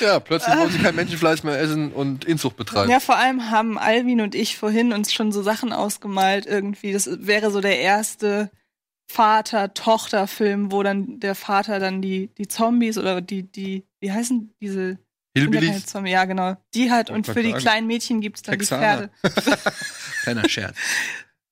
ja, 0.00 0.18
plötzlich 0.20 0.56
wollen 0.56 0.70
sie 0.70 0.78
kein 0.78 0.94
Menschenfleisch 0.96 1.44
mehr 1.44 1.58
essen 1.58 1.92
und 1.92 2.24
Inzucht 2.24 2.56
betreiben. 2.56 2.90
Ja, 2.90 3.00
vor 3.00 3.16
allem 3.16 3.50
haben 3.50 3.78
Alvin 3.78 4.20
und 4.20 4.34
ich 4.34 4.58
vorhin 4.58 4.92
uns 4.92 5.12
schon 5.12 5.32
so 5.32 5.42
Sachen 5.42 5.72
ausgemalt 5.72 6.46
irgendwie. 6.46 6.92
Das 6.92 7.08
wäre 7.20 7.50
so 7.50 7.60
der 7.60 7.78
erste 7.78 8.50
Vater-Tochter-Film, 9.08 10.72
wo 10.72 10.82
dann 10.82 11.20
der 11.20 11.34
Vater 11.36 11.78
dann 11.78 12.02
die, 12.02 12.28
die 12.38 12.48
Zombies 12.48 12.98
oder 12.98 13.20
die, 13.20 13.44
die, 13.44 13.84
wie 14.06 14.12
heißen 14.12 14.54
diese? 14.60 14.90
Ja 14.90 15.42
Hillbillies? 15.42 15.92
Ja, 16.04 16.24
genau. 16.26 16.56
Die 16.74 16.92
hat 16.92 17.10
und 17.10 17.26
für 17.26 17.42
die 17.42 17.52
kleinen 17.52 17.88
Mädchen 17.88 18.20
gibt's 18.20 18.42
dann 18.42 18.56
Texaner. 18.56 19.08
die 19.24 19.30
Pferde. 19.30 19.72
Kleiner 20.22 20.48
Scherz. 20.48 20.76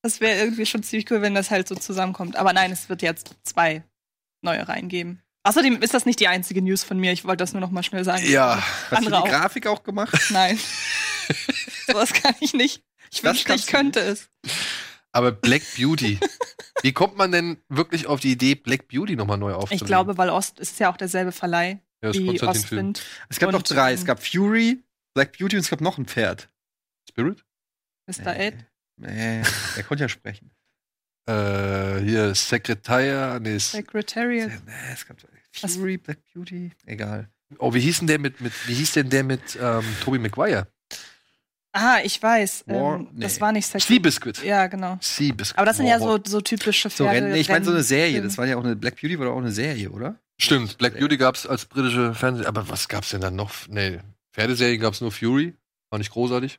Das 0.02 0.20
wäre 0.20 0.38
irgendwie 0.38 0.64
schon 0.66 0.84
ziemlich 0.84 1.10
cool, 1.10 1.20
wenn 1.20 1.34
das 1.34 1.50
halt 1.50 1.66
so 1.66 1.74
zusammenkommt. 1.74 2.36
Aber 2.36 2.52
nein, 2.52 2.70
es 2.70 2.88
wird 2.88 3.02
jetzt 3.02 3.34
zwei 3.42 3.82
neue 4.40 4.68
reingeben. 4.68 5.20
Außerdem 5.42 5.82
ist 5.82 5.94
das 5.94 6.06
nicht 6.06 6.20
die 6.20 6.28
einzige 6.28 6.62
News 6.62 6.84
von 6.84 6.98
mir. 6.98 7.12
Ich 7.12 7.24
wollte 7.24 7.42
das 7.42 7.54
nur 7.54 7.60
noch 7.60 7.72
mal 7.72 7.82
schnell 7.82 8.04
sagen. 8.04 8.24
Ja. 8.24 8.62
Hast 8.90 9.04
du 9.04 9.10
die 9.10 9.16
auch. 9.16 9.28
Grafik 9.28 9.66
auch 9.66 9.82
gemacht? 9.82 10.16
Nein. 10.30 10.58
Sowas 11.88 12.12
kann 12.12 12.36
ich 12.38 12.54
nicht. 12.54 12.84
Ich 13.10 13.22
Das 13.22 13.32
wünschte, 13.32 13.54
ich 13.54 13.66
könnte 13.66 13.98
es. 14.00 14.28
Aber 15.10 15.32
Black 15.32 15.62
Beauty. 15.76 16.20
Wie 16.82 16.92
kommt 16.92 17.16
man 17.16 17.32
denn 17.32 17.58
wirklich 17.68 18.06
auf 18.06 18.20
die 18.20 18.32
Idee, 18.32 18.54
Black 18.54 18.86
Beauty 18.88 19.16
nochmal 19.16 19.38
neu 19.38 19.54
aufzulegen? 19.54 19.84
Ich 19.84 19.86
glaube, 19.86 20.16
weil 20.16 20.30
Ost 20.30 20.60
ist 20.60 20.78
ja 20.78 20.92
auch 20.92 20.96
derselbe 20.96 21.32
Verleih 21.32 21.80
Ja, 22.04 22.08
das 22.12 22.18
wie 22.18 22.26
Konstantin-Film. 22.26 22.88
Ostwind. 22.90 23.02
Es 23.28 23.38
gab 23.38 23.48
Und, 23.48 23.54
noch 23.54 23.62
drei. 23.62 23.92
Es 23.92 24.00
ähm, 24.00 24.06
gab 24.06 24.22
Fury, 24.24 24.82
Black 25.14 25.36
Beauty 25.38 25.56
und 25.56 25.60
es 25.62 25.70
gab 25.70 25.80
noch 25.80 25.98
ein 25.98 26.06
Pferd. 26.06 26.48
Spirit? 27.08 27.44
Mr. 28.06 28.36
Ed. 28.36 28.54
Nee, 28.96 29.42
er 29.76 29.82
konnte 29.82 30.04
ja 30.04 30.08
sprechen. 30.08 30.50
Äh, 31.26 32.00
hier, 32.02 32.34
Secretariat, 32.34 33.40
nee, 33.40 33.56
Secretariat. 33.56 34.50
Nee, 34.66 34.72
es 34.92 35.06
gab 35.06 35.16
Fury, 35.70 35.96
Black 35.96 36.18
Beauty, 36.34 36.70
egal. 36.84 37.30
Oh, 37.56 37.72
wie 37.72 37.80
hieß 37.80 38.00
denn 38.00 38.08
der 38.08 38.18
mit, 38.18 38.42
mit 38.42 38.52
wie 38.68 38.74
hieß 38.74 38.92
denn 38.92 39.08
der 39.08 39.24
mit 39.24 39.58
ähm, 39.58 39.82
Tobey 40.02 40.18
Maguire? 40.18 40.66
Ah, 41.72 41.98
ich 42.04 42.22
weiß. 42.22 42.64
War- 42.66 42.96
Ähm, 43.00 43.08
Das 43.14 43.36
nee. 43.36 43.40
war 43.40 43.52
nicht 43.52 43.64
Secret. 43.66 43.82
Seabiscuit. 43.84 44.44
Ja, 44.44 44.66
genau. 44.66 44.98
Seabiscuit. 45.00 45.56
Aber 45.56 45.64
das 45.64 45.78
sind 45.78 45.86
ja 45.86 45.98
Wow. 45.98 46.20
so, 46.26 46.30
so 46.32 46.40
typische 46.42 46.90
So, 46.90 47.04
Pferde. 47.04 47.16
Rennen, 47.16 47.32
nee, 47.32 47.40
ich 47.40 47.48
meine 47.48 47.64
so 47.64 47.70
eine 47.70 47.82
Serie. 47.82 48.16
Rennen- 48.16 48.28
Das 48.28 48.36
war 48.36 48.46
ja 48.46 48.56
auch 48.58 48.64
eine 48.64 48.76
Black 48.76 49.00
Beauty 49.00 49.18
war 49.18 49.24
doch 49.26 49.32
auch 49.32 49.38
eine 49.38 49.50
Serie, 49.52 49.88
oder? 49.90 50.20
Stimmt, 50.40 50.78
Black 50.78 50.98
Beauty 50.98 51.16
gab's 51.16 51.46
als 51.46 51.66
britische 51.66 52.14
Fernseh... 52.14 52.46
Aber 52.46 52.68
was 52.68 52.88
gab's 52.88 53.10
denn 53.10 53.20
dann 53.20 53.36
noch? 53.36 53.68
Nee, 53.68 54.00
Pferdeserien 54.32 54.80
gab's 54.80 55.00
nur 55.00 55.12
Fury. 55.12 55.54
War 55.90 55.98
nicht 55.98 56.10
großartig. 56.10 56.58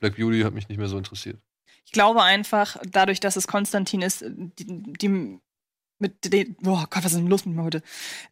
Black 0.00 0.16
Beauty 0.16 0.40
hat 0.42 0.54
mich 0.54 0.68
nicht 0.68 0.78
mehr 0.78 0.88
so 0.88 0.96
interessiert. 0.96 1.38
Ich 1.84 1.92
glaube 1.92 2.22
einfach, 2.22 2.76
dadurch, 2.88 3.20
dass 3.20 3.36
es 3.36 3.46
Konstantin 3.46 4.02
ist, 4.02 4.24
die, 4.26 4.92
die 4.94 5.40
mit 5.98 6.32
den, 6.32 6.56
oh 6.64 6.84
Gott, 6.90 7.04
was 7.04 7.12
ist 7.12 7.16
denn 7.16 7.28
los 7.28 7.46
mit 7.46 7.56
mir 7.56 7.62
heute? 7.62 7.82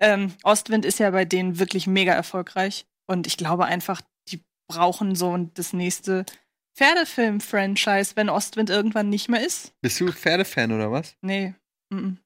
Ähm, 0.00 0.32
Ostwind 0.42 0.84
ist 0.84 0.98
ja 0.98 1.10
bei 1.10 1.24
denen 1.24 1.58
wirklich 1.58 1.86
mega 1.86 2.12
erfolgreich. 2.12 2.86
Und 3.06 3.26
ich 3.26 3.36
glaube 3.36 3.64
einfach, 3.66 4.00
die 4.28 4.42
brauchen 4.68 5.14
so 5.14 5.36
das 5.54 5.72
nächste 5.72 6.24
Pferdefilm-Franchise, 6.76 8.16
wenn 8.16 8.28
Ostwind 8.28 8.70
irgendwann 8.70 9.08
nicht 9.08 9.28
mehr 9.28 9.44
ist. 9.44 9.72
Bist 9.80 10.00
du 10.00 10.10
Pferdefan 10.10 10.72
oder 10.72 10.90
was? 10.90 11.16
Nee. 11.22 11.54
Mm 11.90 11.98
-mm. 11.98 12.16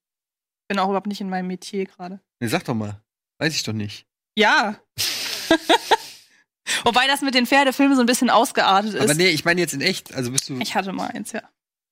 Bin 0.69 0.79
auch 0.79 0.87
überhaupt 0.89 1.07
nicht 1.07 1.21
in 1.21 1.31
meinem 1.31 1.47
Metier 1.47 1.87
gerade. 1.87 2.21
Nee, 2.41 2.49
sag 2.49 2.65
doch 2.65 2.75
mal. 2.75 3.01
Weiß 3.39 3.55
ich 3.55 3.63
doch 3.63 3.73
nicht. 3.73 4.07
Ja. 4.37 4.79
Wobei 6.85 7.07
das 7.07 7.23
mit 7.23 7.35
den 7.35 7.47
Pferdefilmen 7.47 7.97
so 7.97 8.03
ein 8.03 8.07
bisschen 8.07 8.31
ausgeartet 8.31 8.95
ist. 8.95 9.01
Aber 9.03 9.15
nee, 9.15 9.29
ich 9.31 9.45
meine 9.45 9.61
jetzt 9.61 9.75
in 9.75 9.81
echt. 9.81 10.15
Also 10.15 10.31
bist 10.31 10.49
du. 10.49 10.59
Ich 10.61 10.75
hatte 10.75 10.93
mal 10.93 11.09
eins, 11.09 11.33
ja. 11.33 11.43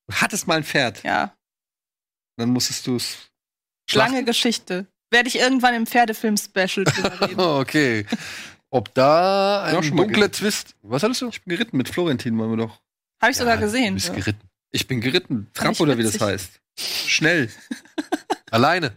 Du 0.09 0.15
hattest 0.17 0.47
mal 0.47 0.59
ein 0.59 0.65
Pferd. 0.65 1.03
Ja. 1.03 1.35
Dann 2.37 2.51
musstest 2.51 2.87
du 2.87 2.97
es. 2.97 3.31
Lange 3.93 4.25
Geschichte. 4.25 4.87
Werde 5.11 5.29
ich 5.29 5.39
irgendwann 5.39 5.75
im 5.75 5.87
Pferdefilm-Special 5.87 6.85
drüber 6.85 7.21
reden. 7.29 7.41
Oh, 7.41 7.61
okay. 7.61 8.07
Ob 8.71 8.93
da 8.95 9.63
ein 9.65 9.75
mal 9.95 10.05
dunkler. 10.05 10.31
Twist... 10.31 10.75
Was 10.83 11.03
hattest 11.03 11.23
du? 11.23 11.29
Ich 11.29 11.43
bin 11.43 11.57
geritten 11.57 11.77
mit 11.77 11.89
Florentin, 11.89 12.39
waren 12.39 12.51
wir 12.51 12.57
doch. 12.57 12.81
Habe 13.23 13.31
ich 13.31 13.39
sogar 13.39 13.55
Ja, 13.55 13.61
gesehen. 13.61 13.95
Du 13.97 14.03
bist 14.03 14.15
geritten. 14.15 14.49
Ich 14.73 14.87
bin 14.87 15.01
geritten. 15.01 15.49
Trab 15.55 15.79
oder 15.81 15.97
wie 15.97 16.03
das 16.03 16.21
heißt. 16.21 16.61
Schnell. 16.79 17.51
Alleine. 18.51 18.93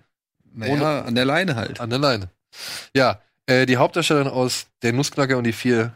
Naja, 0.51 1.01
an 1.01 1.15
der 1.15 1.25
Leine 1.25 1.55
halt. 1.55 1.79
An 1.79 1.89
der 1.89 1.99
Leine. 1.99 2.29
Ja, 2.95 3.21
äh, 3.45 3.65
die 3.65 3.77
Hauptdarstellerin 3.77 4.27
aus 4.27 4.67
Der 4.81 4.93
Nussknacker 4.93 5.37
und 5.37 5.43
die 5.43 5.53
vier 5.53 5.95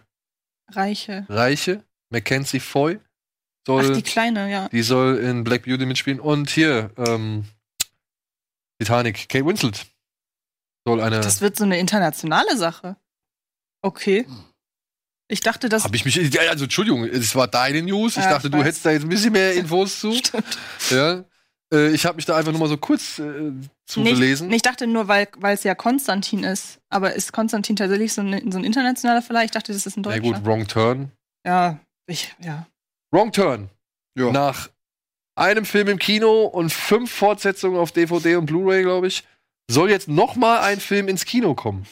Reiche. 0.69 1.25
Reiche, 1.29 1.84
Mackenzie 2.09 2.59
Foy, 2.59 2.99
Ach, 2.99 3.65
soll, 3.67 3.93
die 3.95 4.01
kleine, 4.01 4.49
ja. 4.49 4.69
die 4.69 4.81
soll 4.81 5.17
in 5.17 5.43
Black 5.43 5.63
Beauty 5.63 5.86
mitspielen. 5.86 6.19
Und 6.19 6.49
hier, 6.49 6.91
ähm, 6.97 7.45
Titanic, 8.79 9.27
Kate 9.29 9.45
Winslet. 9.45 9.86
Soll 10.86 11.01
eine. 11.01 11.21
Das 11.21 11.41
wird 11.41 11.55
so 11.57 11.63
eine 11.63 11.79
internationale 11.79 12.57
Sache. 12.57 12.97
Okay. 13.81 14.25
Ich 15.29 15.39
dachte, 15.41 15.69
das. 15.69 15.84
Hab 15.84 15.95
ich 15.95 16.05
mich. 16.05 16.39
Also, 16.39 16.65
Entschuldigung, 16.65 17.05
es 17.05 17.36
war 17.36 17.47
deine 17.47 17.81
News. 17.81 18.17
Ich 18.17 18.23
Ja, 18.23 18.31
dachte, 18.31 18.47
ich 18.47 18.53
du 18.53 18.63
hättest 18.63 18.86
da 18.86 18.91
jetzt 18.91 19.03
ein 19.03 19.09
bisschen 19.09 19.31
mehr 19.31 19.53
Infos 19.55 19.99
zu. 19.99 20.19
Ja. 20.89 21.23
Äh, 21.74 21.91
ich 21.91 22.05
habe 22.05 22.15
mich 22.15 22.26
da 22.26 22.38
einfach 22.38 22.51
nur 22.51 22.61
mal 22.61 22.69
so 22.69 22.78
kurz 22.78 23.19
äh, 23.19 23.51
zu 23.86 24.01
nicht, 24.01 24.13
belesen. 24.13 24.51
Ich 24.51 24.61
dachte 24.61 24.88
nur, 24.88 25.07
weil 25.07 25.28
es 25.41 25.63
ja 25.63 25.76
Konstantin 25.76 26.43
ist. 26.43 26.80
Aber 26.89 27.13
ist 27.13 27.34
Konstantin 27.34 27.76
tatsächlich 27.76 28.13
so 28.13 28.21
ein, 28.21 28.51
so 28.51 28.59
ein 28.59 28.63
internationaler 28.63 29.21
Verleih? 29.21 29.45
Ich 29.45 29.51
dachte, 29.51 29.74
das 29.74 29.86
ist 29.86 29.97
ein 29.97 30.01
Na 30.05 30.11
deutscher. 30.11 30.21
gut, 30.21 30.45
Wrong 30.45 30.67
Turn. 30.67 31.11
Ja, 31.45 31.80
ich, 32.05 32.34
ja. 32.39 32.67
Wrong 33.11 33.32
Turn. 33.32 33.69
Nach 34.15 34.69
einem 35.36 35.65
Film 35.65 35.88
im 35.88 35.97
Kino 35.97 36.43
und 36.43 36.71
fünf 36.71 37.11
Fortsetzungen 37.11 37.80
auf 37.80 37.91
DVD 37.91 38.36
und 38.36 38.45
Blu-ray, 38.45 38.84
glaube 38.84 39.07
ich, 39.07 39.24
soll 39.69 39.89
jetzt 39.89 40.07
noch 40.07 40.36
mal 40.36 40.61
ein 40.61 40.80
Film 40.80 41.07
ins 41.07 41.26
Kino 41.26 41.55
kommen. 41.55 41.88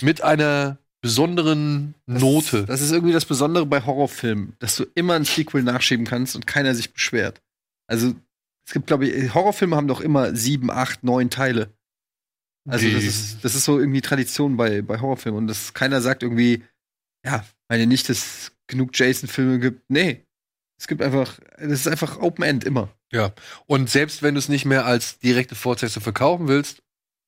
Mit 0.00 0.22
einer 0.22 0.78
besonderen 1.02 1.94
Note. 2.06 2.64
Das 2.64 2.80
ist 2.80 2.92
irgendwie 2.92 3.12
das 3.12 3.26
Besondere 3.26 3.66
bei 3.66 3.84
Horrorfilmen, 3.84 4.54
dass 4.58 4.76
du 4.76 4.86
immer 4.94 5.14
ein 5.14 5.24
Sequel 5.24 5.62
nachschieben 5.62 6.06
kannst 6.06 6.34
und 6.34 6.46
keiner 6.46 6.74
sich 6.74 6.92
beschwert. 6.92 7.42
Also, 7.86 8.14
es 8.66 8.72
gibt, 8.72 8.86
glaube 8.88 9.06
ich, 9.06 9.32
Horrorfilme 9.34 9.76
haben 9.76 9.88
doch 9.88 10.00
immer 10.00 10.34
sieben, 10.34 10.70
acht, 10.70 11.04
neun 11.04 11.30
Teile. 11.30 11.72
Also, 12.68 12.90
das 12.90 13.04
ist, 13.04 13.44
das 13.44 13.54
ist 13.54 13.64
so 13.64 13.78
irgendwie 13.78 14.00
Tradition 14.00 14.56
bei, 14.56 14.82
bei 14.82 15.00
Horrorfilmen. 15.00 15.38
Und 15.38 15.46
das, 15.46 15.72
keiner 15.72 16.00
sagt 16.00 16.24
irgendwie, 16.24 16.64
ja, 17.24 17.44
meine 17.68 17.86
nicht, 17.86 18.08
dass 18.08 18.18
es 18.18 18.52
genug 18.66 18.90
Jason-Filme 18.92 19.60
gibt. 19.60 19.88
Nee. 19.88 20.24
Es 20.78 20.88
gibt 20.88 21.00
einfach, 21.00 21.38
das 21.58 21.70
ist 21.80 21.88
einfach 21.88 22.18
Open 22.20 22.44
End 22.44 22.64
immer. 22.64 22.88
Ja. 23.12 23.32
Und 23.66 23.88
selbst 23.88 24.22
wenn 24.22 24.34
du 24.34 24.40
es 24.40 24.48
nicht 24.48 24.64
mehr 24.64 24.84
als 24.84 25.18
direkte 25.20 25.54
Fortsetzung 25.54 26.02
verkaufen 26.02 26.48
willst, 26.48 26.82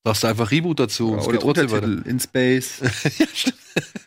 sagst 0.05 0.25
du 0.25 0.27
einfach 0.27 0.51
Reboot 0.51 0.81
dazu. 0.81 1.13
und 1.13 1.21
es 1.21 1.27
Oder 1.29 1.45
Untertitel 1.45 2.03
in 2.05 2.19
Space, 2.19 2.81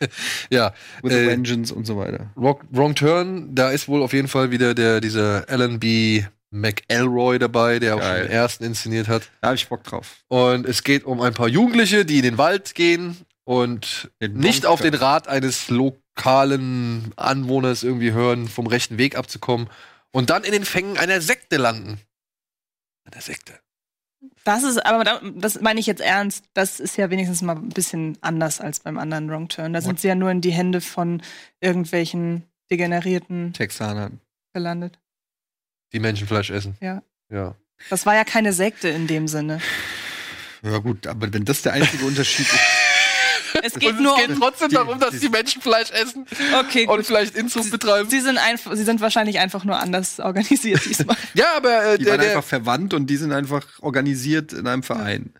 Ja. 0.50 0.74
with 1.02 1.12
a 1.12 1.16
Äh, 1.16 1.26
Vengeance 1.28 1.72
und 1.74 1.86
so 1.86 1.96
weiter. 1.96 2.30
Wrong, 2.34 2.60
Wrong 2.70 2.94
Turn, 2.94 3.54
da 3.54 3.70
ist 3.70 3.88
wohl 3.88 4.02
auf 4.02 4.12
jeden 4.12 4.28
Fall 4.28 4.50
wieder 4.50 4.74
der, 4.74 5.00
dieser 5.00 5.48
Alan 5.48 5.80
B. 5.80 6.24
McElroy 6.52 7.38
dabei, 7.38 7.78
der 7.78 7.96
auch 7.96 8.00
schon 8.00 8.08
Geil. 8.08 8.22
den 8.24 8.32
ersten 8.32 8.64
inszeniert 8.64 9.08
hat. 9.08 9.30
Da 9.40 9.48
habe 9.48 9.56
ich 9.56 9.68
Bock 9.68 9.82
drauf. 9.84 10.18
Und 10.28 10.66
es 10.66 10.84
geht 10.84 11.04
um 11.04 11.20
ein 11.20 11.34
paar 11.34 11.48
Jugendliche, 11.48 12.04
die 12.04 12.18
in 12.18 12.22
den 12.22 12.38
Wald 12.38 12.74
gehen 12.74 13.16
und 13.44 14.10
Den 14.20 14.34
nicht 14.34 14.66
auf 14.66 14.80
den 14.80 14.94
Rat 14.94 15.28
eines 15.28 15.68
lokalen 15.68 17.12
Anwohners 17.16 17.82
irgendwie 17.82 18.12
hören, 18.12 18.48
vom 18.48 18.66
rechten 18.66 18.98
Weg 18.98 19.16
abzukommen 19.16 19.68
und 20.12 20.30
dann 20.30 20.44
in 20.44 20.52
den 20.52 20.64
Fängen 20.64 20.98
einer 20.98 21.20
Sekte 21.20 21.56
landen. 21.56 21.98
Einer 23.10 23.20
Sekte. 23.20 23.54
Das 24.44 24.62
ist, 24.62 24.84
aber 24.84 25.04
da, 25.04 25.20
das 25.34 25.60
meine 25.60 25.80
ich 25.80 25.86
jetzt 25.86 26.00
ernst. 26.00 26.44
Das 26.54 26.80
ist 26.80 26.96
ja 26.96 27.10
wenigstens 27.10 27.42
mal 27.42 27.56
ein 27.56 27.70
bisschen 27.70 28.18
anders 28.20 28.60
als 28.60 28.80
beim 28.80 28.98
anderen 28.98 29.28
Wrong 29.30 29.48
Turn. 29.48 29.72
Da 29.72 29.80
sind 29.80 30.00
sie 30.00 30.08
ja 30.08 30.14
nur 30.14 30.30
in 30.30 30.40
die 30.40 30.52
Hände 30.52 30.80
von 30.80 31.22
irgendwelchen 31.60 32.44
degenerierten 32.70 33.52
Texanern. 33.52 34.20
gelandet. 34.52 34.98
Die 35.92 36.00
Menschenfleisch 36.00 36.50
essen. 36.50 36.76
Ja. 36.80 37.02
Ja. 37.30 37.54
Das 37.90 38.06
war 38.06 38.14
ja 38.14 38.24
keine 38.24 38.52
Sekte 38.52 38.88
in 38.88 39.06
dem 39.06 39.28
Sinne. 39.28 39.60
Ja, 40.62 40.78
gut, 40.78 41.06
aber 41.06 41.32
wenn 41.32 41.44
das 41.44 41.62
der 41.62 41.72
einzige 41.72 42.04
Unterschied 42.04 42.46
ist. 42.46 42.54
Es 43.62 43.74
geht 43.74 44.00
nur 44.00 44.14
es 44.18 44.20
geht 44.26 44.30
um. 44.36 44.40
trotzdem 44.40 44.70
die- 44.70 44.74
darum, 44.76 44.98
dass 44.98 45.10
die- 45.10 45.18
die 45.20 45.28
Menschenfleisch 45.28 45.90
essen 45.90 46.26
Okay, 46.58 46.86
und 46.86 46.96
gut. 46.96 47.06
vielleicht 47.06 47.36
Inzucht 47.36 47.70
betreiben. 47.70 48.08
Sie 48.08 48.20
sind, 48.20 48.38
einfach, 48.38 48.74
sie 48.74 48.82
sind 48.82 49.02
wahrscheinlich 49.02 49.40
einfach 49.40 49.64
nur 49.64 49.78
anders 49.78 50.20
organisiert 50.20 50.82
diesmal. 50.86 51.16
Ja, 51.34 51.48
aber 51.58 51.84
äh, 51.84 51.98
Die 51.98 52.04
der, 52.04 52.14
waren 52.14 52.20
der 52.22 52.30
einfach 52.30 52.48
verwandt 52.48 52.94
und 52.94 53.08
die 53.08 53.18
sind 53.18 53.30
einfach 53.30 53.66
organisiert 53.82 54.54
in 54.54 54.66
einem 54.66 54.82
Verein. 54.82 55.34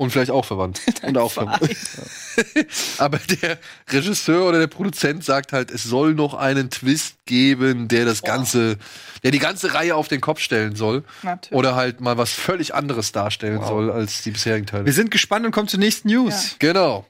Und 0.00 0.10
vielleicht 0.10 0.30
auch 0.30 0.46
verwandt. 0.46 0.80
Und 1.02 1.18
auch 1.18 1.30
Verein. 1.30 1.60
Aber 2.98 3.18
der 3.18 3.58
Regisseur 3.90 4.48
oder 4.48 4.58
der 4.58 4.66
Produzent 4.66 5.22
sagt 5.22 5.52
halt, 5.52 5.70
es 5.70 5.82
soll 5.82 6.14
noch 6.14 6.32
einen 6.32 6.70
Twist 6.70 7.16
geben, 7.26 7.86
der 7.86 8.06
das 8.06 8.22
ganze, 8.22 8.78
der 9.22 9.30
die 9.30 9.38
ganze 9.38 9.74
Reihe 9.74 9.94
auf 9.94 10.08
den 10.08 10.22
Kopf 10.22 10.40
stellen 10.40 10.74
soll. 10.74 11.04
Natürlich. 11.22 11.54
Oder 11.54 11.74
halt 11.74 12.00
mal 12.00 12.16
was 12.16 12.32
völlig 12.32 12.74
anderes 12.74 13.12
darstellen 13.12 13.58
Wow. 13.60 13.68
soll 13.68 13.90
als 13.92 14.22
die 14.22 14.30
bisherigen 14.30 14.64
Teile. 14.64 14.86
Wir 14.86 14.94
sind 14.94 15.10
gespannt 15.10 15.44
und 15.44 15.52
kommen 15.52 15.68
zur 15.68 15.80
nächsten 15.80 16.08
News. 16.08 16.56
Genau. 16.58 17.06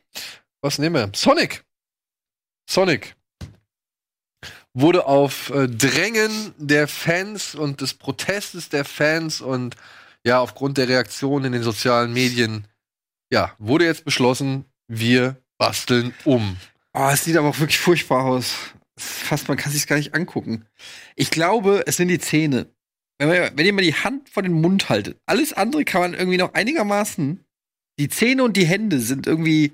Was 0.61 0.79
nehmen 0.81 0.97
wir? 0.97 1.11
Sonic. 1.15 1.63
Sonic 2.69 3.15
wurde 4.75 5.07
auf 5.07 5.51
äh, 5.51 5.69
Drängen 5.69 6.55
der 6.59 6.89
Fans 6.89 7.55
und 7.55 7.83
des 7.83 7.95
Protestes 7.95 8.69
der 8.69 8.85
Fans 8.85 9.41
und 9.41 9.77
ja, 10.25 10.41
aufgrund 10.41 10.77
der 10.77 10.89
Reaktion 10.89 11.45
in 11.45 11.53
den 11.53 11.63
sozialen 11.63 12.13
Medien, 12.13 12.67
ja, 13.31 13.55
wurde 13.59 13.85
jetzt 13.85 14.05
beschlossen, 14.05 14.65
wir 14.89 15.37
basteln 15.59 16.13
um. 16.25 16.57
Oh, 16.93 17.09
es 17.13 17.25
sieht 17.25 17.37
aber 17.37 17.49
auch 17.49 17.59
wirklich 17.61 17.79
furchtbar 17.79 18.25
aus. 18.25 18.55
Fast, 18.99 19.49
man 19.49 19.57
kann 19.57 19.73
sich 19.73 19.87
gar 19.87 19.97
nicht 19.97 20.15
angucken. 20.15 20.67
Ich 21.17 21.31
glaube, 21.31 21.85
es 21.87 21.97
sind 21.97 22.09
die 22.09 22.19
Zähne. 22.19 22.67
Wenn, 23.19 23.29
man, 23.29 23.51
wenn 23.55 23.67
ihr 23.67 23.73
mal 23.73 23.83
die 23.83 23.95
Hand 23.95 24.29
vor 24.29 24.43
den 24.43 24.53
Mund 24.53 24.89
haltet, 24.89 25.19
alles 25.27 25.53
andere 25.53 25.85
kann 25.85 26.01
man 26.01 26.15
irgendwie 26.15 26.39
noch 26.39 26.55
einigermaßen. 26.55 27.45
Die 27.99 28.09
Zähne 28.09 28.43
und 28.43 28.57
die 28.57 28.67
Hände 28.67 28.99
sind 28.99 29.27
irgendwie. 29.27 29.73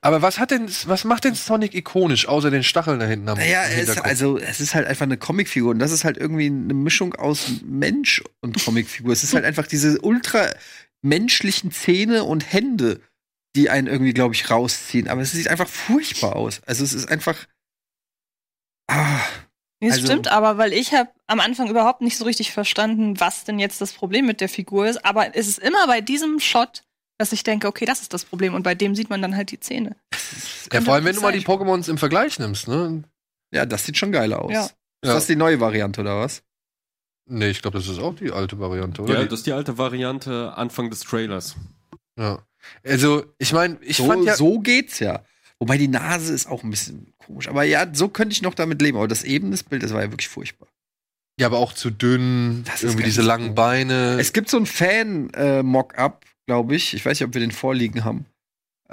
Aber 0.00 0.22
was 0.22 0.38
hat 0.38 0.50
denn, 0.50 0.68
was 0.86 1.04
macht 1.04 1.24
denn 1.24 1.34
Sonic 1.34 1.74
ikonisch, 1.74 2.26
außer 2.26 2.50
den 2.50 2.62
Stacheln 2.62 3.00
da 3.00 3.06
hinten 3.06 3.28
am 3.28 3.38
Naja, 3.38 3.64
es, 3.64 3.98
also 3.98 4.38
es 4.38 4.60
ist 4.60 4.74
halt 4.74 4.86
einfach 4.86 5.02
eine 5.04 5.16
Comicfigur 5.16 5.72
und 5.72 5.80
das 5.80 5.90
ist 5.90 6.04
halt 6.04 6.16
irgendwie 6.16 6.46
eine 6.46 6.74
Mischung 6.74 7.14
aus 7.16 7.60
Mensch 7.64 8.22
und 8.40 8.64
Comicfigur. 8.64 9.12
es 9.12 9.24
ist 9.24 9.34
halt 9.34 9.44
einfach 9.44 9.66
diese 9.66 10.00
ultra 10.00 10.48
menschlichen 11.04 11.70
Zähne 11.70 12.24
und 12.24 12.52
Hände, 12.52 13.00
die 13.54 13.70
einen 13.70 13.86
irgendwie, 13.86 14.14
glaube 14.14 14.34
ich, 14.34 14.50
rausziehen. 14.50 15.08
Aber 15.08 15.20
es 15.20 15.32
sieht 15.32 15.48
einfach 15.48 15.68
furchtbar 15.68 16.34
aus. 16.36 16.60
Also 16.66 16.82
es 16.82 16.92
ist 16.92 17.08
einfach. 17.08 17.46
Ah, 18.88 19.20
Nee, 19.80 19.88
Das 19.90 19.98
Also- 19.98 20.06
stimmt, 20.12 20.28
aber 20.28 20.56
weil 20.56 20.72
ich 20.72 20.94
habe 20.94 21.10
am 21.26 21.40
Anfang 21.40 21.68
überhaupt 21.68 22.00
nicht 22.00 22.16
so 22.16 22.24
richtig 22.24 22.52
verstanden, 22.52 23.20
was 23.20 23.44
denn 23.44 23.58
jetzt 23.58 23.80
das 23.82 23.92
Problem 23.92 24.24
mit 24.24 24.40
der 24.40 24.48
Figur 24.48 24.86
ist. 24.86 25.04
Aber 25.04 25.36
es 25.36 25.46
ist 25.46 25.58
immer 25.58 25.86
bei 25.86 26.00
diesem 26.00 26.40
Shot, 26.40 26.84
dass 27.18 27.32
ich 27.32 27.42
denke, 27.42 27.66
okay, 27.66 27.84
das 27.84 28.00
ist 28.00 28.14
das 28.14 28.24
Problem. 28.24 28.54
Und 28.54 28.62
bei 28.62 28.74
dem 28.74 28.94
sieht 28.94 29.10
man 29.10 29.20
dann 29.20 29.36
halt 29.36 29.50
die 29.50 29.60
Zähne. 29.60 29.96
ja, 30.72 30.80
vor 30.80 30.94
allem, 30.94 31.04
wenn 31.04 31.14
du 31.14 31.20
mal 31.20 31.32
sein. 31.32 31.40
die 31.40 31.44
Pokémons 31.46 31.90
im 31.90 31.98
Vergleich 31.98 32.38
nimmst, 32.38 32.66
ne? 32.66 33.02
ja, 33.52 33.66
das 33.66 33.84
sieht 33.84 33.98
schon 33.98 34.10
geil 34.10 34.32
aus. 34.32 34.52
Ja. 34.52 34.64
Ist 34.64 34.72
das 35.02 35.26
die 35.26 35.36
neue 35.36 35.60
Variante 35.60 36.00
oder 36.00 36.18
was? 36.18 36.42
Nee, 37.26 37.48
ich 37.50 37.62
glaube, 37.62 37.78
das 37.78 37.88
ist 37.88 37.98
auch 37.98 38.14
die 38.14 38.30
alte 38.30 38.58
Variante, 38.58 39.02
oder? 39.02 39.14
Ja, 39.14 39.24
das 39.24 39.40
ist 39.40 39.46
die 39.46 39.52
alte 39.52 39.78
Variante 39.78 40.56
Anfang 40.56 40.90
des 40.90 41.00
Trailers. 41.00 41.56
ja. 42.18 42.38
Also, 42.82 43.24
ich 43.38 43.52
meine, 43.52 43.76
ich 43.82 43.98
so, 43.98 44.06
fand 44.06 44.24
ja. 44.24 44.36
so 44.36 44.58
geht's 44.58 44.98
ja. 44.98 45.22
Wobei 45.58 45.76
die 45.76 45.88
Nase 45.88 46.32
ist 46.32 46.46
auch 46.46 46.62
ein 46.62 46.70
bisschen 46.70 47.12
komisch. 47.18 47.48
Aber 47.48 47.62
ja, 47.64 47.86
so 47.92 48.08
könnte 48.08 48.32
ich 48.32 48.42
noch 48.42 48.54
damit 48.54 48.80
leben. 48.80 48.96
Aber 48.96 49.08
das 49.08 49.22
eben 49.22 49.50
des 49.50 49.62
Bild, 49.62 49.82
das 49.82 49.92
war 49.92 50.02
ja 50.02 50.10
wirklich 50.10 50.28
furchtbar. 50.28 50.68
Ja, 51.38 51.46
aber 51.46 51.58
auch 51.58 51.72
zu 51.72 51.90
dünn, 51.90 52.64
Das 52.64 52.76
ist 52.76 52.84
irgendwie 52.84 53.04
diese 53.04 53.22
langen. 53.22 53.54
Beine. 53.54 54.18
Es 54.20 54.32
gibt 54.32 54.48
so 54.48 54.56
einen 54.56 54.66
Fan-Mock-up, 54.66 56.24
glaube 56.46 56.76
ich. 56.76 56.94
Ich 56.94 57.04
weiß 57.04 57.18
nicht, 57.18 57.26
ob 57.26 57.34
wir 57.34 57.40
den 57.40 57.50
vorliegen 57.50 58.04
haben. 58.04 58.26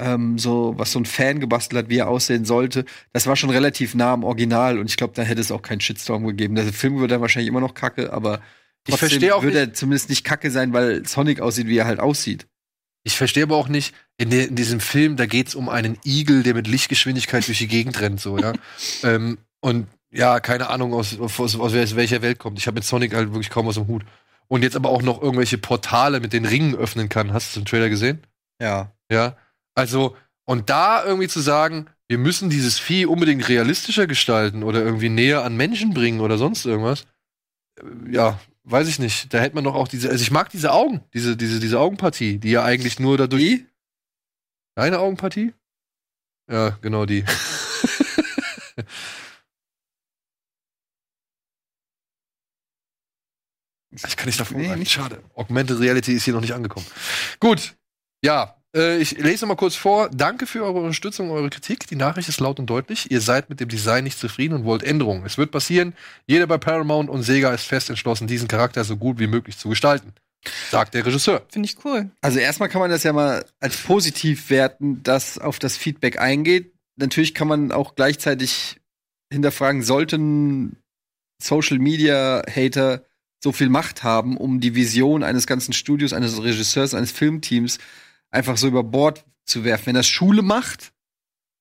Ähm, 0.04 0.38
so, 0.40 0.74
was 0.78 0.92
so 0.92 1.00
ein 1.00 1.06
Fan 1.06 1.40
gebastelt 1.40 1.84
hat, 1.84 1.90
wie 1.90 1.98
er 2.00 2.08
aussehen 2.08 2.44
sollte. 2.44 2.86
Das 3.14 3.28
war 3.28 3.36
schon 3.36 3.52
relativ 3.52 3.94
nah 3.94 4.14
am 4.14 4.24
Original 4.24 4.80
und 4.80 4.90
ich 4.90 4.98
glaube, 4.98 5.14
da 5.16 5.22
hätte 5.22 5.42
es 5.42 5.52
auch 5.52 5.62
keinen 5.62 5.80
Shitstorm 5.82 6.26
gegeben. 6.26 6.56
Der 6.56 6.66
Film 6.74 6.96
würde 6.96 7.14
dann 7.14 7.22
wahrscheinlich 7.22 7.48
immer 7.50 7.60
noch 7.62 7.76
kacke, 7.76 8.12
aber 8.12 8.42
Ich 8.88 8.98
verstehe 8.98 9.36
auch 9.36 9.44
würde 9.44 9.60
nicht- 9.60 9.68
er 9.70 9.74
zumindest 9.74 10.10
nicht 10.10 10.24
kacke 10.24 10.50
sein, 10.50 10.74
weil 10.74 11.06
Sonic 11.06 11.40
aussieht, 11.40 11.68
wie 11.68 11.78
er 11.78 11.86
halt 11.86 12.00
aussieht. 12.00 12.48
Ich 13.04 13.16
verstehe 13.18 13.44
aber 13.44 13.58
auch 13.58 13.68
nicht, 13.68 13.94
in, 14.18 14.30
der, 14.32 14.48
in 14.48 14.56
diesem 14.56 14.80
Film, 14.80 15.18
da 15.18 15.26
geht's 15.26 15.56
um 15.56 15.70
einen 15.70 15.98
Igel, 16.06 16.44
der 16.44 16.54
mit 16.56 16.68
Lichtgeschwindigkeit 16.68 17.48
durch 17.48 17.58
die 17.60 17.68
Gegend 17.68 18.00
rennt, 18.02 18.20
so, 18.20 18.38
ja. 18.38 18.54
ähm, 19.04 19.38
und 19.60 19.88
ja, 20.12 20.40
keine 20.40 20.70
Ahnung, 20.70 20.94
aus, 20.94 21.20
aus, 21.20 21.40
aus 21.40 21.74
welcher 21.74 22.22
Welt 22.22 22.38
kommt. 22.40 22.60
Ich 22.60 22.68
habe 22.68 22.76
mit 22.76 22.84
Sonic 22.84 23.14
halt 23.14 23.30
wirklich 23.30 23.50
kaum 23.50 23.66
was 23.68 23.78
im 23.78 23.88
Hut. 23.88 24.04
Und 24.48 24.64
jetzt 24.64 24.76
aber 24.76 24.90
auch 24.90 25.02
noch 25.02 25.22
irgendwelche 25.22 25.58
Portale 25.58 26.20
mit 26.20 26.34
den 26.34 26.44
Ringen 26.46 26.76
öffnen 26.76 27.08
kann. 27.08 27.32
Hast 27.32 27.56
du 27.56 27.62
den 27.62 27.66
Trailer 27.66 27.88
gesehen? 27.90 28.20
Ja. 28.60 28.92
Ja. 29.10 29.38
Also, 29.76 30.16
und 30.46 30.70
da 30.70 31.04
irgendwie 31.06 31.28
zu 31.28 31.40
sagen, 31.40 31.90
wir 32.08 32.18
müssen 32.18 32.50
dieses 32.50 32.80
Vieh 32.80 33.06
unbedingt 33.06 33.48
realistischer 33.48 34.08
gestalten 34.08 34.64
oder 34.64 34.84
irgendwie 34.84 35.10
näher 35.10 35.44
an 35.44 35.56
Menschen 35.56 35.94
bringen 35.94 36.20
oder 36.20 36.38
sonst 36.38 36.66
irgendwas. 36.66 37.06
äh, 37.80 38.14
Ja, 38.14 38.40
weiß 38.64 38.88
ich 38.88 39.00
nicht. 39.00 39.34
Da 39.34 39.40
hätte 39.40 39.56
man 39.56 39.64
doch 39.64 39.76
auch 39.76 39.88
diese, 39.88 40.10
also 40.10 40.22
ich 40.22 40.32
mag 40.32 40.50
diese 40.50 40.72
Augen, 40.74 41.02
diese, 41.14 41.38
diese, 41.38 41.60
diese 41.60 41.80
Augenpartie, 41.80 42.38
die 42.38 42.52
ja 42.52 42.64
eigentlich 42.64 43.00
nur 43.00 43.18
dadurch. 43.18 43.42
Die? 43.42 43.66
Deine 44.76 45.00
Augenpartie? 45.00 45.54
Ja, 46.50 46.72
genau 46.82 47.06
die. 47.06 47.24
ich 53.92 54.18
kann 54.18 54.26
nicht 54.26 54.40
davon 54.40 54.58
Nee, 54.58 54.76
nicht. 54.76 54.92
Schade. 54.92 55.24
Augmented 55.36 55.80
Reality 55.80 56.14
ist 56.14 56.24
hier 56.24 56.34
noch 56.34 56.42
nicht 56.42 56.54
angekommen. 56.54 56.86
Gut. 57.40 57.76
Ja, 58.24 58.61
äh, 58.76 59.00
ich 59.00 59.18
lese 59.18 59.46
noch 59.46 59.50
mal 59.50 59.56
kurz 59.56 59.76
vor. 59.76 60.10
Danke 60.10 60.46
für 60.46 60.64
eure 60.64 60.80
Unterstützung, 60.80 61.32
eure 61.32 61.50
Kritik. 61.50 61.88
Die 61.88 61.96
Nachricht 61.96 62.30
ist 62.30 62.40
laut 62.40 62.60
und 62.60 62.68
deutlich. 62.68 63.12
Ihr 63.12 63.22
seid 63.22 63.50
mit 63.50 63.60
dem 63.60 63.70
Design 63.70 64.04
nicht 64.04 64.20
zufrieden 64.20 64.54
und 64.54 64.66
wollt 64.66 64.84
Änderungen. 64.84 65.26
Es 65.26 65.38
wird 65.38 65.52
passieren. 65.52 65.94
Jeder 66.26 66.48
bei 66.48 66.58
Paramount 66.58 67.10
und 67.10 67.24
Sega 67.24 67.54
ist 67.54 67.66
fest 67.66 67.90
entschlossen, 67.90 68.28
diesen 68.28 68.48
Charakter 68.48 68.84
so 68.84 68.98
gut 68.98 69.20
wie 69.20 69.28
möglich 69.28 69.58
zu 69.58 69.70
gestalten. 69.70 70.14
Sagt 70.70 70.94
der 70.94 71.06
Regisseur. 71.06 71.44
Finde 71.50 71.70
ich 71.70 71.86
cool. 71.86 72.10
Also 72.22 72.40
erstmal 72.40 72.70
kann 72.70 72.82
man 72.82 72.90
das 72.90 73.04
ja 73.04 73.14
mal 73.14 73.46
als 73.60 73.78
positiv 73.78 74.50
werten, 74.50 75.04
dass 75.04 75.38
auf 75.38 75.60
das 75.60 75.78
Feedback 75.78 76.20
eingeht. 76.20 76.74
Natürlich 76.96 77.34
kann 77.34 77.48
man 77.48 77.72
auch 77.72 77.96
gleichzeitig 77.96 78.78
hinterfragen, 79.32 79.84
sollten 79.84 80.78
Social 81.42 81.80
Media 81.80 82.42
Hater 82.48 83.04
so 83.44 83.52
viel 83.52 83.70
Macht 83.70 84.04
haben, 84.04 84.38
um 84.38 84.60
die 84.60 84.76
Vision 84.76 85.24
eines 85.24 85.48
ganzen 85.48 85.74
Studios, 85.74 86.14
eines 86.14 86.42
Regisseurs, 86.42 86.94
eines 86.94 87.12
Filmteams 87.12 87.80
einfach 88.32 88.58
so 88.58 88.68
über 88.68 88.84
Bord 88.84 89.26
zu 89.46 89.64
werfen. 89.64 89.88
Wenn 89.88 89.96
das 89.96 90.08
Schule 90.08 90.42
macht, 90.42 90.94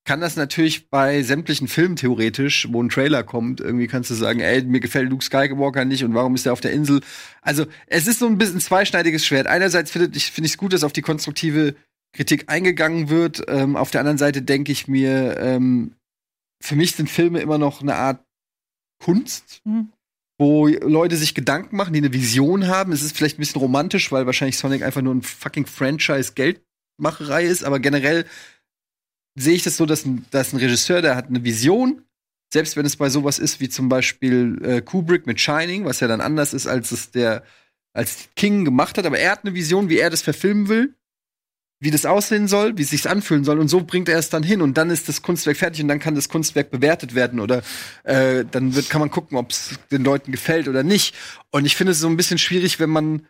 kann 0.04 0.20
das 0.20 0.36
natürlich 0.36 0.88
bei 0.88 1.22
sämtlichen 1.22 1.68
Filmen 1.68 1.96
theoretisch, 1.96 2.68
wo 2.70 2.82
ein 2.82 2.88
Trailer 2.88 3.22
kommt, 3.22 3.60
irgendwie 3.60 3.86
kannst 3.86 4.10
du 4.10 4.14
sagen, 4.14 4.40
ey, 4.40 4.62
mir 4.62 4.80
gefällt 4.80 5.10
Luke 5.10 5.24
Skywalker 5.24 5.84
nicht 5.84 6.04
und 6.04 6.14
warum 6.14 6.34
ist 6.34 6.46
er 6.46 6.52
auf 6.52 6.60
der 6.60 6.72
Insel? 6.72 7.00
Also, 7.42 7.66
es 7.86 8.06
ist 8.06 8.18
so 8.18 8.26
ein 8.26 8.38
bisschen 8.38 8.60
zweischneidiges 8.60 9.26
Schwert. 9.26 9.46
Einerseits 9.46 9.90
finde 9.90 10.16
ich 10.16 10.38
es 10.38 10.56
gut, 10.56 10.72
dass 10.72 10.84
auf 10.84 10.92
die 10.92 11.02
konstruktive 11.02 11.74
Kritik 12.12 12.44
eingegangen 12.48 13.08
wird. 13.08 13.44
Ähm, 13.48 13.76
auf 13.76 13.90
der 13.90 14.00
anderen 14.00 14.18
Seite 14.18 14.42
denke 14.42 14.72
ich 14.72 14.88
mir, 14.88 15.36
ähm, 15.38 15.94
für 16.62 16.76
mich 16.76 16.96
sind 16.96 17.08
Filme 17.08 17.40
immer 17.40 17.58
noch 17.58 17.82
eine 17.82 17.94
Art 17.94 18.24
Kunst, 19.02 19.62
Mhm. 19.64 19.92
Wo 20.40 20.66
Leute 20.68 21.18
sich 21.18 21.34
Gedanken 21.34 21.76
machen, 21.76 21.92
die 21.92 21.98
eine 21.98 22.14
Vision 22.14 22.66
haben. 22.66 22.92
Es 22.92 23.02
ist 23.02 23.14
vielleicht 23.14 23.36
ein 23.36 23.42
bisschen 23.42 23.60
romantisch, 23.60 24.10
weil 24.10 24.24
wahrscheinlich 24.24 24.56
Sonic 24.56 24.82
einfach 24.82 25.02
nur 25.02 25.14
ein 25.14 25.20
fucking 25.20 25.66
Franchise-Geldmacherei 25.66 27.44
ist, 27.44 27.62
aber 27.62 27.78
generell 27.78 28.24
sehe 29.38 29.52
ich 29.52 29.64
das 29.64 29.76
so, 29.76 29.84
dass 29.84 30.06
ein, 30.06 30.24
dass 30.30 30.54
ein 30.54 30.56
Regisseur, 30.56 31.02
der 31.02 31.14
hat 31.14 31.28
eine 31.28 31.44
Vision, 31.44 32.06
selbst 32.50 32.74
wenn 32.78 32.86
es 32.86 32.96
bei 32.96 33.10
sowas 33.10 33.38
ist 33.38 33.60
wie 33.60 33.68
zum 33.68 33.90
Beispiel 33.90 34.58
äh, 34.64 34.80
Kubrick 34.80 35.26
mit 35.26 35.38
Shining, 35.38 35.84
was 35.84 36.00
ja 36.00 36.08
dann 36.08 36.22
anders 36.22 36.54
ist, 36.54 36.66
als 36.66 36.90
es 36.90 37.10
der 37.10 37.44
als 37.92 38.30
King 38.34 38.64
gemacht 38.64 38.96
hat, 38.96 39.04
aber 39.04 39.18
er 39.18 39.32
hat 39.32 39.44
eine 39.44 39.52
Vision, 39.52 39.90
wie 39.90 39.98
er 39.98 40.08
das 40.08 40.22
verfilmen 40.22 40.68
will, 40.68 40.94
wie 41.80 41.90
das 41.90 42.04
aussehen 42.04 42.46
soll, 42.46 42.76
wie 42.76 42.82
es 42.82 42.90
sich 42.90 43.08
anfühlen 43.08 43.42
soll. 43.42 43.58
Und 43.58 43.68
so 43.68 43.80
bringt 43.82 44.08
er 44.08 44.18
es 44.18 44.28
dann 44.28 44.42
hin. 44.42 44.60
Und 44.60 44.76
dann 44.76 44.90
ist 44.90 45.08
das 45.08 45.22
Kunstwerk 45.22 45.56
fertig 45.56 45.82
und 45.82 45.88
dann 45.88 45.98
kann 45.98 46.14
das 46.14 46.28
Kunstwerk 46.28 46.70
bewertet 46.70 47.14
werden 47.14 47.40
oder 47.40 47.62
äh, 48.04 48.44
dann 48.48 48.74
wird, 48.74 48.90
kann 48.90 49.00
man 49.00 49.10
gucken, 49.10 49.38
ob 49.38 49.50
es 49.50 49.78
den 49.90 50.04
Leuten 50.04 50.30
gefällt 50.30 50.68
oder 50.68 50.82
nicht. 50.82 51.16
Und 51.50 51.64
ich 51.64 51.76
finde 51.76 51.92
es 51.92 51.98
so 51.98 52.08
ein 52.08 52.18
bisschen 52.18 52.38
schwierig, 52.38 52.78
wenn 52.78 52.90
man 52.90 53.26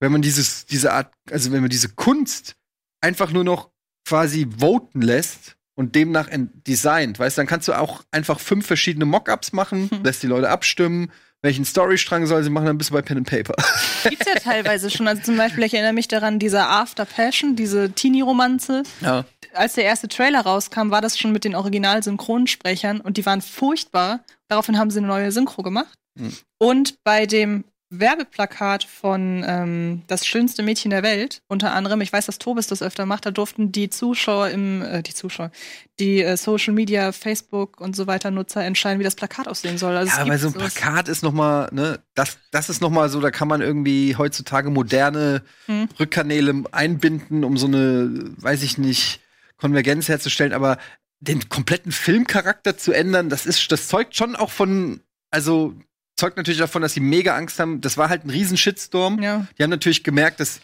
wenn 0.00 0.12
man 0.12 0.22
dieses 0.22 0.66
diese 0.66 0.92
Art, 0.92 1.12
also 1.30 1.52
wenn 1.52 1.60
man 1.60 1.70
diese 1.70 1.90
Kunst 1.90 2.56
einfach 3.00 3.30
nur 3.30 3.44
noch 3.44 3.70
quasi 4.06 4.48
voten 4.58 5.02
lässt 5.02 5.56
und 5.74 5.94
demnach 5.94 6.28
designt, 6.66 7.18
weißt, 7.18 7.36
dann 7.36 7.46
kannst 7.46 7.68
du 7.68 7.74
auch 7.74 8.02
einfach 8.10 8.40
fünf 8.40 8.66
verschiedene 8.66 9.04
Mockups 9.04 9.52
machen, 9.52 9.90
lässt 10.02 10.22
die 10.22 10.26
Leute 10.26 10.48
abstimmen, 10.48 11.10
welchen 11.46 11.64
Storystrang 11.64 12.26
soll 12.26 12.42
sie 12.42 12.50
machen, 12.50 12.66
dann 12.66 12.76
bist 12.76 12.90
du 12.90 12.94
bei 12.94 13.02
Pen 13.02 13.18
and 13.18 13.30
Paper. 13.30 13.54
Gibt's 14.08 14.26
ja 14.26 14.38
teilweise 14.38 14.90
schon. 14.90 15.08
Also 15.08 15.22
zum 15.22 15.36
Beispiel, 15.36 15.64
ich 15.64 15.72
erinnere 15.72 15.94
mich 15.94 16.08
daran, 16.08 16.38
dieser 16.38 16.68
After 16.68 17.04
Passion, 17.04 17.56
diese 17.56 17.90
Teenie-Romanze. 17.90 18.82
Ja. 19.00 19.24
Als 19.54 19.74
der 19.74 19.84
erste 19.84 20.08
Trailer 20.08 20.40
rauskam, 20.40 20.90
war 20.90 21.00
das 21.00 21.18
schon 21.18 21.32
mit 21.32 21.44
den 21.44 21.54
Original-Synchronsprechern 21.54 23.00
und 23.00 23.16
die 23.16 23.24
waren 23.24 23.40
furchtbar. 23.40 24.20
Daraufhin 24.48 24.78
haben 24.78 24.90
sie 24.90 24.98
eine 24.98 25.06
neue 25.06 25.32
Synchro 25.32 25.62
gemacht. 25.62 25.96
Hm. 26.18 26.36
Und 26.58 27.02
bei 27.04 27.26
dem 27.26 27.64
Werbeplakat 27.88 28.82
von 28.84 29.44
ähm, 29.46 30.02
Das 30.08 30.26
schönste 30.26 30.62
Mädchen 30.62 30.90
der 30.90 31.02
Welt, 31.04 31.42
unter 31.46 31.72
anderem, 31.72 32.00
ich 32.00 32.12
weiß, 32.12 32.26
dass 32.26 32.38
Tobis 32.38 32.66
das 32.66 32.82
öfter 32.82 33.06
macht, 33.06 33.26
da 33.26 33.30
durften 33.30 33.70
die 33.70 33.88
Zuschauer 33.90 34.48
im, 34.50 34.82
äh, 34.82 35.02
die 35.02 35.14
Zuschauer, 35.14 35.52
die 36.00 36.20
äh, 36.22 36.36
Social 36.36 36.74
Media, 36.74 37.12
Facebook 37.12 37.80
und 37.80 37.94
so 37.94 38.06
weiter 38.08 38.30
Nutzer 38.32 38.64
entscheiden, 38.64 38.98
wie 38.98 39.04
das 39.04 39.14
Plakat 39.14 39.46
aussehen 39.46 39.78
soll. 39.78 39.96
Also 39.96 40.16
Ja, 40.16 40.26
weil 40.26 40.38
so 40.38 40.48
ein. 40.48 40.54
Plakat 40.54 41.08
ist 41.08 41.22
noch 41.22 41.32
mal, 41.32 41.68
ne, 41.72 42.00
das, 42.14 42.38
das 42.50 42.68
ist 42.68 42.80
noch 42.80 42.90
mal 42.90 43.08
so, 43.08 43.20
da 43.20 43.30
kann 43.30 43.46
man 43.46 43.60
irgendwie 43.60 44.16
heutzutage 44.16 44.70
moderne 44.70 45.42
Hm. 45.66 45.88
Rückkanäle 45.98 46.64
einbinden, 46.72 47.44
um 47.44 47.56
so 47.56 47.66
eine, 47.66 48.10
weiß 48.38 48.62
ich 48.62 48.78
nicht, 48.78 49.20
Konvergenz 49.58 50.08
herzustellen, 50.08 50.52
aber 50.52 50.78
den 51.20 51.48
kompletten 51.48 51.92
Filmcharakter 51.92 52.76
zu 52.76 52.92
ändern, 52.92 53.28
das 53.30 53.46
ist, 53.46 53.70
das 53.72 53.88
zeugt 53.88 54.16
schon 54.16 54.36
auch 54.36 54.50
von, 54.50 55.00
also 55.30 55.74
zeugt 56.16 56.36
natürlich 56.36 56.60
davon, 56.60 56.82
dass 56.82 56.94
sie 56.94 57.00
mega 57.00 57.36
Angst 57.36 57.58
haben. 57.58 57.80
Das 57.80 57.96
war 57.96 58.08
halt 58.08 58.24
ein 58.24 58.30
riesen 58.30 58.56
Shitstorm. 58.56 59.22
Ja. 59.22 59.46
Die 59.58 59.62
haben 59.62 59.70
natürlich 59.70 60.04
gemerkt, 60.04 60.40
dass 60.40 60.60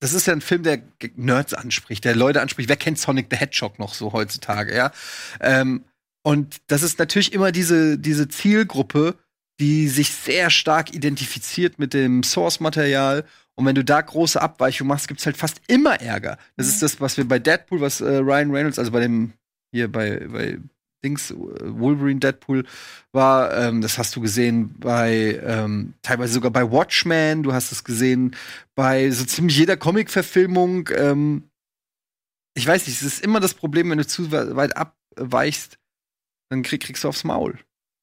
das 0.00 0.12
ist 0.12 0.26
ja 0.26 0.32
ein 0.32 0.40
Film, 0.40 0.62
der 0.62 0.80
Nerds 1.16 1.54
anspricht, 1.54 2.04
der 2.04 2.14
Leute 2.14 2.40
anspricht. 2.40 2.68
Wer 2.68 2.76
kennt 2.76 2.98
Sonic 2.98 3.26
the 3.30 3.36
Hedgehog 3.36 3.78
noch 3.78 3.94
so 3.94 4.12
heutzutage, 4.12 4.76
ja? 4.76 4.92
Ähm, 5.40 5.84
und 6.22 6.58
das 6.68 6.82
ist 6.82 6.98
natürlich 6.98 7.32
immer 7.32 7.52
diese, 7.52 7.98
diese 7.98 8.28
Zielgruppe, 8.28 9.16
die 9.60 9.88
sich 9.88 10.12
sehr 10.12 10.50
stark 10.50 10.94
identifiziert 10.94 11.78
mit 11.78 11.94
dem 11.94 12.22
Source-Material. 12.22 13.24
Und 13.56 13.66
wenn 13.66 13.74
du 13.74 13.84
da 13.84 14.00
große 14.00 14.40
Abweichungen 14.40 14.88
machst, 14.88 15.08
gibt's 15.08 15.26
halt 15.26 15.36
fast 15.36 15.60
immer 15.66 16.00
Ärger. 16.00 16.38
Das 16.56 16.68
ist 16.68 16.80
das, 16.80 17.00
was 17.00 17.16
wir 17.16 17.26
bei 17.26 17.40
Deadpool, 17.40 17.80
was 17.80 18.00
äh, 18.00 18.18
Ryan 18.18 18.52
Reynolds, 18.52 18.78
also 18.78 18.92
bei 18.92 19.00
dem, 19.00 19.32
hier 19.72 19.90
bei, 19.90 20.26
bei 20.28 20.58
Dings, 21.04 21.30
äh, 21.30 21.34
Wolverine 21.36 22.20
Deadpool 22.20 22.64
war, 23.12 23.56
ähm, 23.56 23.80
das 23.80 23.98
hast 23.98 24.14
du 24.16 24.20
gesehen 24.20 24.74
bei, 24.78 25.40
ähm, 25.44 25.94
teilweise 26.02 26.32
sogar 26.34 26.50
bei 26.50 26.70
Watchmen, 26.70 27.42
du 27.42 27.52
hast 27.52 27.72
es 27.72 27.84
gesehen 27.84 28.34
bei 28.74 29.10
so 29.10 29.24
ziemlich 29.24 29.56
jeder 29.56 29.76
Comic-Verfilmung. 29.76 30.88
Ähm, 30.94 31.50
ich 32.54 32.66
weiß 32.66 32.86
nicht, 32.86 32.96
es 32.96 33.02
ist 33.06 33.22
immer 33.24 33.40
das 33.40 33.54
Problem, 33.54 33.90
wenn 33.90 33.98
du 33.98 34.06
zu 34.06 34.32
we- 34.32 34.56
weit 34.56 34.76
abweichst, 34.76 35.78
dann 36.50 36.62
krieg, 36.62 36.82
kriegst 36.82 37.04
du 37.04 37.08
aufs 37.08 37.24
Maul. 37.24 37.58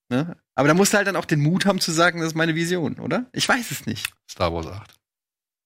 Ne? 0.09 0.37
Aber 0.55 0.67
da 0.67 0.73
musst 0.73 0.93
du 0.93 0.97
halt 0.97 1.07
dann 1.07 1.15
auch 1.15 1.25
den 1.25 1.41
Mut 1.41 1.65
haben 1.65 1.79
zu 1.81 1.91
sagen, 1.91 2.19
das 2.19 2.27
ist 2.29 2.35
meine 2.35 2.55
Vision, 2.55 2.99
oder? 2.99 3.25
Ich 3.33 3.49
weiß 3.49 3.71
es 3.71 3.85
nicht. 3.85 4.13
Star 4.29 4.53
Wars 4.53 4.67
8. 4.67 4.95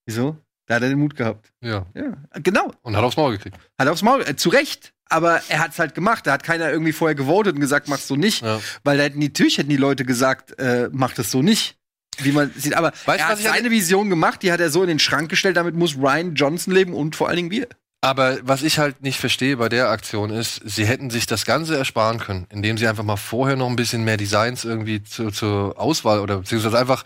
Wieso? 0.08 0.38
Da 0.66 0.76
hat 0.76 0.84
er 0.84 0.90
den 0.90 1.00
Mut 1.00 1.16
gehabt. 1.16 1.52
Ja. 1.62 1.86
Ja, 1.94 2.18
genau. 2.42 2.72
Und 2.84 2.96
hat 2.96 3.04
aufs 3.04 3.18
Maul 3.18 3.34
gekriegt. 3.34 3.58
Hat 3.78 3.88
aufs 3.88 4.02
Maul, 4.02 4.22
äh, 4.22 4.36
zu 4.36 4.50
Recht. 4.50 4.94
Aber 5.10 5.42
er 5.50 5.60
hat's 5.60 5.80
halt 5.80 5.96
gemacht. 5.96 6.28
Da 6.28 6.34
hat 6.34 6.44
keiner 6.44 6.72
irgendwie 6.72 6.92
vorher 6.92 7.16
gewotet 7.16 7.56
und 7.56 7.60
gesagt, 7.60 7.88
mach's 7.88 8.08
so 8.08 8.16
nicht. 8.16 8.44
Ja. 8.44 8.62
Weil 8.84 8.98
da 8.98 9.04
hätten 9.04 9.20
die, 9.20 9.28
natürlich 9.28 9.58
hätten 9.58 9.70
die 9.70 9.78
Leute 9.78 10.06
gesagt, 10.06 10.58
äh, 10.60 10.90
mach 10.92 11.14
das 11.14 11.32
so 11.32 11.42
nicht. 11.42 11.76
Wie 12.20 12.32
man 12.32 12.52
sieht. 12.56 12.76
Aber 12.76 12.92
Weißt 13.06 13.20
du, 13.20 13.24
er 13.24 13.28
hat 13.30 13.40
seine 13.40 13.72
Vision 13.72 14.10
gemacht, 14.10 14.44
die 14.44 14.52
hat 14.52 14.60
er 14.60 14.70
so 14.70 14.82
in 14.82 14.90
den 14.90 15.00
Schrank 15.00 15.30
gestellt, 15.30 15.58
damit 15.58 15.76
muss 15.76 15.98
Ryan 15.98 16.36
Johnson 16.36 16.74
leben 16.74 16.94
und 16.94 17.16
vor 17.16 17.28
allen 17.28 17.38
Dingen 17.38 17.52
wir. 17.52 17.68
Aber 18.02 18.38
was 18.44 18.64
ich 18.64 18.80
halt 18.80 19.02
nicht 19.02 19.20
verstehe 19.20 19.58
bei 19.58 19.68
der 19.68 19.90
Aktion 19.90 20.30
ist, 20.30 20.62
sie 20.64 20.86
hätten 20.86 21.10
sich 21.10 21.26
das 21.28 21.46
Ganze 21.46 21.78
ersparen 21.78 22.18
können, 22.18 22.48
indem 22.50 22.78
sie 22.78 22.88
einfach 22.88 23.04
mal 23.04 23.18
vorher 23.18 23.58
noch 23.58 23.68
ein 23.68 23.76
bisschen 23.76 24.06
mehr 24.06 24.16
Designs 24.16 24.64
irgendwie 24.64 25.04
zu, 25.04 25.32
zur 25.32 25.78
Auswahl 25.78 26.20
oder 26.20 26.38
beziehungsweise 26.38 26.80
einfach, 26.80 27.04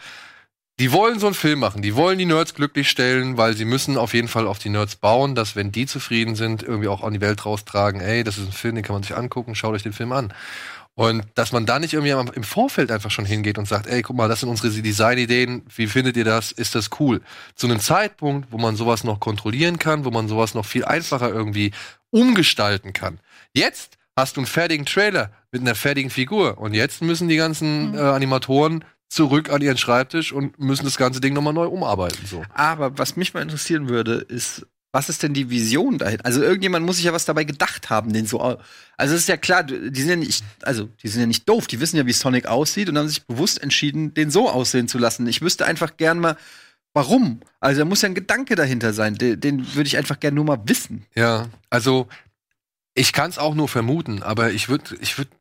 die 0.79 0.91
wollen 0.91 1.19
so 1.19 1.27
einen 1.27 1.35
Film 1.35 1.59
machen, 1.59 1.81
die 1.81 1.95
wollen 1.95 2.17
die 2.17 2.25
Nerds 2.25 2.55
glücklich 2.55 2.89
stellen, 2.89 3.37
weil 3.37 3.55
sie 3.55 3.65
müssen 3.65 3.97
auf 3.97 4.13
jeden 4.13 4.27
Fall 4.27 4.47
auf 4.47 4.57
die 4.57 4.69
Nerds 4.69 4.95
bauen, 4.95 5.35
dass 5.35 5.55
wenn 5.55 5.71
die 5.71 5.85
zufrieden 5.85 6.35
sind, 6.35 6.63
irgendwie 6.63 6.87
auch 6.87 7.03
an 7.03 7.13
die 7.13 7.21
Welt 7.21 7.45
raustragen, 7.45 8.01
ey, 8.01 8.23
das 8.23 8.37
ist 8.37 8.47
ein 8.47 8.53
Film, 8.53 8.75
den 8.75 8.83
kann 8.83 8.95
man 8.95 9.03
sich 9.03 9.15
angucken, 9.15 9.53
schaut 9.53 9.75
euch 9.75 9.83
den 9.83 9.93
Film 9.93 10.11
an. 10.11 10.33
Und 10.95 11.23
dass 11.33 11.51
man 11.51 11.65
da 11.65 11.79
nicht 11.79 11.93
irgendwie 11.93 12.11
im 12.11 12.43
Vorfeld 12.43 12.91
einfach 12.91 13.09
schon 13.09 13.25
hingeht 13.25 13.57
und 13.57 13.67
sagt, 13.67 13.87
ey, 13.87 14.03
guck 14.03 14.15
mal, 14.15 14.29
das 14.29 14.41
sind 14.41 14.49
unsere 14.49 14.69
Designideen, 14.69 15.63
wie 15.75 15.87
findet 15.87 16.17
ihr 16.17 16.23
das? 16.23 16.51
Ist 16.51 16.75
das 16.75 16.89
cool? 16.99 17.21
Zu 17.55 17.67
einem 17.67 17.79
Zeitpunkt, 17.79 18.51
wo 18.51 18.59
man 18.59 18.75
sowas 18.75 19.03
noch 19.03 19.19
kontrollieren 19.19 19.79
kann, 19.79 20.05
wo 20.05 20.11
man 20.11 20.27
sowas 20.27 20.53
noch 20.53 20.65
viel 20.65 20.85
einfacher 20.85 21.29
irgendwie 21.29 21.71
umgestalten 22.11 22.93
kann. 22.93 23.19
Jetzt 23.53 23.97
hast 24.15 24.37
du 24.37 24.41
einen 24.41 24.47
fertigen 24.47 24.85
Trailer 24.85 25.31
mit 25.51 25.61
einer 25.61 25.73
fertigen 25.73 26.11
Figur 26.11 26.59
und 26.59 26.75
jetzt 26.75 27.01
müssen 27.01 27.27
die 27.27 27.37
ganzen 27.37 27.95
äh, 27.95 27.99
Animatoren 27.99 28.85
zurück 29.13 29.49
an 29.49 29.61
ihren 29.61 29.77
Schreibtisch 29.77 30.31
und 30.31 30.59
müssen 30.59 30.85
das 30.85 30.97
ganze 30.97 31.21
Ding 31.21 31.33
nochmal 31.33 31.53
neu 31.53 31.67
umarbeiten. 31.67 32.25
So. 32.25 32.43
Aber 32.53 32.97
was 32.97 33.15
mich 33.15 33.33
mal 33.33 33.41
interessieren 33.41 33.87
würde, 33.87 34.15
ist, 34.15 34.65
was 34.91 35.09
ist 35.09 35.23
denn 35.23 35.33
die 35.33 35.49
Vision 35.49 35.97
dahin? 35.97 36.21
Also 36.21 36.41
irgendjemand 36.41 36.85
muss 36.85 36.97
sich 36.97 37.05
ja 37.05 37.13
was 37.13 37.25
dabei 37.25 37.43
gedacht 37.43 37.89
haben, 37.89 38.13
den 38.13 38.25
so. 38.25 38.39
Also 38.39 39.15
es 39.15 39.21
ist 39.21 39.29
ja 39.29 39.37
klar, 39.37 39.63
die 39.63 39.99
sind 39.99 40.09
ja 40.09 40.15
nicht, 40.15 40.43
also 40.61 40.89
die 41.01 41.07
sind 41.07 41.21
ja 41.21 41.27
nicht 41.27 41.47
doof, 41.47 41.67
die 41.67 41.79
wissen 41.79 41.97
ja, 41.97 42.05
wie 42.05 42.13
Sonic 42.13 42.47
aussieht 42.47 42.89
und 42.89 42.97
haben 42.97 43.07
sich 43.07 43.25
bewusst 43.25 43.61
entschieden, 43.61 44.13
den 44.13 44.31
so 44.31 44.49
aussehen 44.49 44.87
zu 44.87 44.97
lassen. 44.97 45.27
Ich 45.27 45.41
wüsste 45.41 45.65
einfach 45.65 45.97
gern 45.97 46.19
mal, 46.19 46.37
warum. 46.93 47.41
Also 47.59 47.79
da 47.79 47.85
muss 47.85 48.01
ja 48.01 48.09
ein 48.09 48.15
Gedanke 48.15 48.55
dahinter 48.55 48.93
sein. 48.93 49.15
Den, 49.15 49.39
den 49.39 49.75
würde 49.75 49.87
ich 49.87 49.97
einfach 49.97 50.19
gern 50.19 50.35
nur 50.35 50.45
mal 50.45 50.59
wissen. 50.65 51.05
Ja, 51.15 51.47
also 51.69 52.07
ich 52.93 53.13
kann 53.13 53.29
es 53.29 53.39
auch 53.39 53.55
nur 53.55 53.67
vermuten, 53.67 54.21
aber 54.21 54.51
ich 54.51 54.69
würde, 54.69 54.95
ich 55.01 55.17
würde 55.17 55.31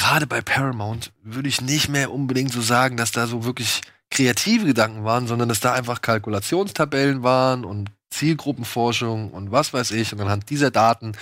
gerade 0.00 0.26
bei 0.26 0.40
Paramount 0.40 1.12
würde 1.22 1.48
ich 1.48 1.60
nicht 1.60 1.90
mehr 1.90 2.10
unbedingt 2.10 2.52
so 2.52 2.62
sagen, 2.62 2.96
dass 2.96 3.12
da 3.12 3.26
so 3.26 3.44
wirklich 3.44 3.82
kreative 4.10 4.64
Gedanken 4.64 5.04
waren, 5.04 5.26
sondern 5.26 5.50
dass 5.50 5.60
da 5.60 5.74
einfach 5.74 6.00
Kalkulationstabellen 6.00 7.22
waren 7.22 7.66
und 7.66 7.90
Zielgruppenforschung 8.08 9.30
und 9.30 9.52
was 9.52 9.74
weiß 9.74 9.90
ich. 9.90 10.12
Und 10.14 10.20
anhand 10.22 10.48
dieser 10.48 10.70
Daten 10.70 11.12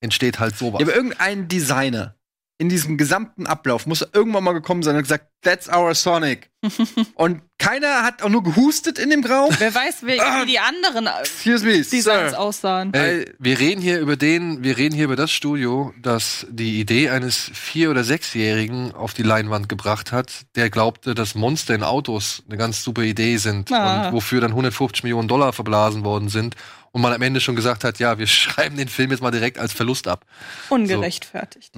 entsteht 0.00 0.38
halt 0.40 0.56
sowas. 0.56 0.80
Ja, 0.80 0.86
aber 0.86 0.94
irgendein 0.94 1.48
Designer 1.48 2.14
in 2.58 2.68
diesem 2.68 2.96
gesamten 2.96 3.46
Ablauf 3.46 3.86
muss 3.86 4.02
er 4.02 4.08
irgendwann 4.12 4.44
mal 4.44 4.52
gekommen 4.52 4.82
sein 4.84 4.94
und 4.94 5.02
gesagt, 5.02 5.26
that's 5.42 5.68
our 5.68 5.94
Sonic. 5.96 6.50
und 7.14 7.42
keiner 7.58 8.04
hat 8.04 8.22
auch 8.22 8.28
nur 8.28 8.44
gehustet 8.44 9.00
in 9.00 9.10
dem 9.10 9.24
Raum. 9.24 9.52
Wer 9.58 9.74
weiß, 9.74 10.02
wie, 10.04 10.12
wie 10.18 10.46
die 10.46 10.60
anderen 10.60 11.08
Excuse 11.08 11.64
me, 11.64 11.72
Designs 11.82 12.02
sir. 12.32 12.38
aussahen. 12.38 12.94
Ey, 12.94 13.28
wir 13.40 13.58
reden 13.58 13.80
hier 13.82 13.98
über 13.98 14.16
den, 14.16 14.62
wir 14.62 14.76
reden 14.76 14.94
hier 14.94 15.06
über 15.06 15.16
das 15.16 15.32
Studio, 15.32 15.92
das 16.00 16.46
die 16.50 16.78
Idee 16.78 17.08
eines 17.10 17.50
vier- 17.52 17.90
oder 17.90 18.04
sechsjährigen 18.04 18.92
auf 18.94 19.12
die 19.12 19.24
Leinwand 19.24 19.68
gebracht 19.68 20.12
hat, 20.12 20.30
der 20.54 20.70
glaubte, 20.70 21.16
dass 21.16 21.34
Monster 21.34 21.74
in 21.74 21.82
Autos 21.82 22.44
eine 22.48 22.58
ganz 22.58 22.84
super 22.84 23.02
Idee 23.02 23.38
sind 23.38 23.72
Ah. 23.72 24.06
und 24.08 24.12
wofür 24.14 24.40
dann 24.40 24.50
150 24.52 25.02
Millionen 25.02 25.26
Dollar 25.26 25.52
verblasen 25.52 26.04
worden 26.04 26.28
sind 26.28 26.54
und 26.92 27.02
man 27.02 27.12
am 27.12 27.22
Ende 27.22 27.40
schon 27.40 27.56
gesagt 27.56 27.82
hat, 27.82 27.98
ja, 27.98 28.18
wir 28.18 28.26
schreiben 28.28 28.76
den 28.76 28.88
Film 28.88 29.10
jetzt 29.10 29.20
mal 29.22 29.32
direkt 29.32 29.58
als 29.58 29.72
Verlust 29.72 30.06
ab. 30.06 30.24
Ungerechtfertigt. 30.68 31.72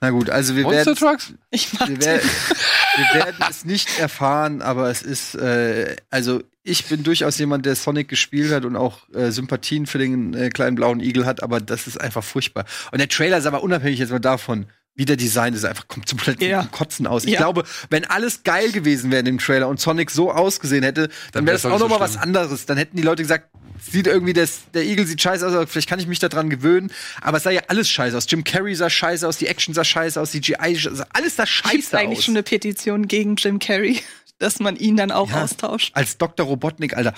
Na 0.00 0.10
gut, 0.10 0.30
also 0.30 0.54
wir 0.54 0.62
Monster 0.62 0.86
werden 0.86 0.96
Trucks? 0.96 1.32
Ich 1.50 1.72
mag 1.78 1.88
wir, 1.88 1.98
wer 2.00 2.20
wir 3.14 3.14
werden 3.24 3.44
es 3.50 3.64
nicht 3.64 3.98
erfahren, 3.98 4.62
aber 4.62 4.90
es 4.90 5.02
ist, 5.02 5.34
äh, 5.34 5.96
also 6.10 6.42
ich 6.62 6.84
bin 6.86 7.02
durchaus 7.02 7.38
jemand, 7.38 7.66
der 7.66 7.74
Sonic 7.74 8.08
gespielt 8.08 8.52
hat 8.52 8.64
und 8.64 8.76
auch 8.76 9.08
äh, 9.14 9.30
Sympathien 9.30 9.86
für 9.86 9.98
den 9.98 10.34
äh, 10.34 10.50
kleinen 10.50 10.76
blauen 10.76 11.00
Igel 11.00 11.26
hat, 11.26 11.42
aber 11.42 11.60
das 11.60 11.86
ist 11.86 12.00
einfach 12.00 12.22
furchtbar. 12.22 12.64
Und 12.92 12.98
der 12.98 13.08
Trailer 13.08 13.38
ist 13.38 13.46
aber 13.46 13.62
unabhängig 13.62 13.98
jetzt 13.98 14.10
mal 14.10 14.18
davon, 14.20 14.66
wie 14.94 15.04
der 15.04 15.16
Design 15.16 15.54
ist, 15.54 15.64
einfach 15.64 15.88
kommt 15.88 16.08
komplett 16.08 16.40
Ja. 16.42 16.60
zum 16.60 16.70
Kotzen 16.72 17.06
aus. 17.06 17.24
Ich 17.24 17.30
Ja. 17.30 17.38
glaube, 17.38 17.64
wenn 17.90 18.04
alles 18.04 18.42
geil 18.42 18.70
gewesen 18.72 19.10
wäre 19.10 19.20
in 19.20 19.26
dem 19.26 19.38
Trailer 19.38 19.68
und 19.68 19.80
Sonic 19.80 20.10
so 20.10 20.30
ausgesehen 20.32 20.82
hätte, 20.82 21.08
dann 21.32 21.46
wäre 21.46 21.54
das 21.56 21.64
auch 21.66 21.78
noch 21.78 21.88
mal 21.88 22.00
was 22.00 22.16
anderes. 22.16 22.66
Dann 22.66 22.76
hätten 22.76 22.96
die 22.96 23.02
Leute 23.02 23.22
gesagt, 23.22 23.48
sieht 23.80 24.06
irgendwie 24.06 24.32
das, 24.32 24.62
der 24.74 24.84
Igel 24.84 25.06
sieht 25.06 25.20
scheiße 25.22 25.46
aus, 25.46 25.52
aber 25.54 25.66
vielleicht 25.66 25.88
kann 25.88 25.98
ich 26.00 26.06
mich 26.06 26.18
daran 26.18 26.50
gewöhnen. 26.50 26.90
Aber 27.20 27.36
es 27.38 27.42
sah 27.42 27.50
ja 27.50 27.62
alles 27.68 27.88
scheiße 27.90 28.16
aus. 28.16 28.26
Jim 28.28 28.44
Carrey 28.44 28.74
sah 28.74 28.90
scheiße 28.90 29.26
aus, 29.26 29.36
die 29.38 29.46
Action 29.46 29.74
sah 29.74 29.84
scheiße 29.84 30.20
aus, 30.20 30.30
CGI, 30.32 30.74
sah- 30.76 31.06
alles 31.12 31.36
sah 31.36 31.44
Gibt's 31.44 31.50
scheiße 31.52 31.98
eigentlich 31.98 32.18
aus. 32.18 32.24
schon 32.24 32.34
eine 32.34 32.42
Petition 32.42 33.08
gegen 33.08 33.36
Jim 33.36 33.58
Carrey, 33.58 34.00
dass 34.38 34.60
man 34.60 34.76
ihn 34.76 34.96
dann 34.96 35.10
auch 35.10 35.30
Ja. 35.30 35.44
austauscht? 35.44 35.90
Als 35.94 36.18
Dr. 36.18 36.46
Robotnik, 36.46 36.96
Alter. 36.96 37.14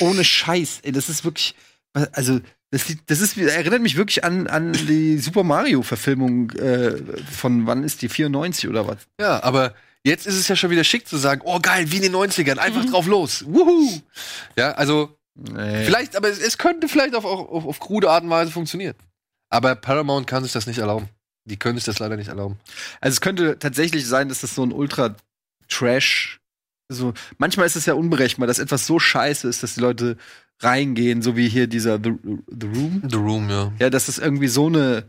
Ohne 0.00 0.24
Scheiß. 0.24 0.80
Ey, 0.82 0.92
das 0.92 1.08
ist 1.08 1.24
wirklich. 1.24 1.54
Also, 2.12 2.40
das, 2.70 2.86
sieht- 2.86 3.00
das 3.08 3.20
ist, 3.20 3.36
erinnert 3.36 3.82
mich 3.82 3.96
wirklich 3.96 4.24
an, 4.24 4.46
an 4.46 4.72
die 4.72 5.18
Super 5.18 5.42
Mario-Verfilmung 5.42 6.50
äh, 6.52 6.96
von 7.30 7.66
wann 7.66 7.84
ist 7.84 8.00
die? 8.02 8.08
94 8.08 8.68
oder 8.68 8.86
was? 8.86 8.96
Ja, 9.20 9.42
aber 9.42 9.74
jetzt 10.04 10.26
ist 10.26 10.36
es 10.36 10.48
ja 10.48 10.56
schon 10.56 10.70
wieder 10.70 10.82
schick 10.84 11.06
zu 11.06 11.16
sagen, 11.18 11.42
oh 11.44 11.58
geil, 11.60 11.92
wie 11.92 11.96
in 11.96 12.02
den 12.02 12.14
90ern, 12.14 12.56
einfach 12.58 12.84
drauf 12.86 13.06
los. 13.06 13.44
Wuhu! 13.46 14.00
Ja, 14.56 14.72
also 14.72 15.16
Nee. 15.34 15.84
vielleicht, 15.84 16.16
aber 16.16 16.28
es, 16.28 16.38
es 16.38 16.58
könnte 16.58 16.88
vielleicht 16.88 17.14
auf, 17.14 17.24
auf, 17.24 17.64
auf, 17.64 17.80
krude 17.80 18.10
Art 18.10 18.24
und 18.24 18.30
Weise 18.30 18.50
funktionieren. 18.50 18.94
Aber 19.50 19.74
Paramount 19.74 20.26
kann 20.26 20.42
sich 20.42 20.52
das 20.52 20.66
nicht 20.66 20.78
erlauben. 20.78 21.08
Die 21.44 21.56
können 21.56 21.76
sich 21.76 21.84
das 21.84 21.98
leider 21.98 22.16
nicht 22.16 22.28
erlauben. 22.28 22.58
Also, 23.00 23.14
es 23.14 23.20
könnte 23.20 23.58
tatsächlich 23.58 24.06
sein, 24.06 24.28
dass 24.28 24.42
das 24.42 24.54
so 24.54 24.62
ein 24.62 24.72
Ultra-Trash. 24.72 26.40
So, 26.90 27.14
manchmal 27.38 27.66
ist 27.66 27.76
es 27.76 27.86
ja 27.86 27.94
unberechenbar, 27.94 28.46
dass 28.46 28.58
etwas 28.58 28.86
so 28.86 28.98
scheiße 28.98 29.48
ist, 29.48 29.62
dass 29.62 29.74
die 29.74 29.80
Leute 29.80 30.18
reingehen, 30.60 31.22
so 31.22 31.36
wie 31.36 31.48
hier 31.48 31.66
dieser 31.66 31.96
The, 31.96 32.12
The 32.48 32.66
Room. 32.66 33.02
The 33.08 33.16
Room, 33.16 33.50
ja. 33.50 33.72
Ja, 33.78 33.90
dass 33.90 34.08
es 34.08 34.18
irgendwie 34.18 34.48
so 34.48 34.66
eine 34.66 35.04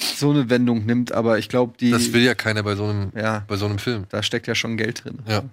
so 0.00 0.30
eine 0.30 0.50
Wendung 0.50 0.84
nimmt, 0.86 1.12
aber 1.12 1.38
ich 1.38 1.48
glaube, 1.48 1.74
die 1.78 1.90
Das 1.90 2.12
will 2.12 2.22
ja 2.22 2.34
keiner 2.34 2.62
bei 2.62 2.74
so 2.74 2.84
einem, 2.84 3.12
ja, 3.14 3.44
bei 3.46 3.56
so 3.56 3.66
einem 3.66 3.78
Film. 3.78 4.06
da 4.08 4.22
steckt 4.22 4.46
ja 4.46 4.54
schon 4.54 4.76
Geld 4.76 5.04
drin. 5.04 5.18
Ja. 5.28 5.44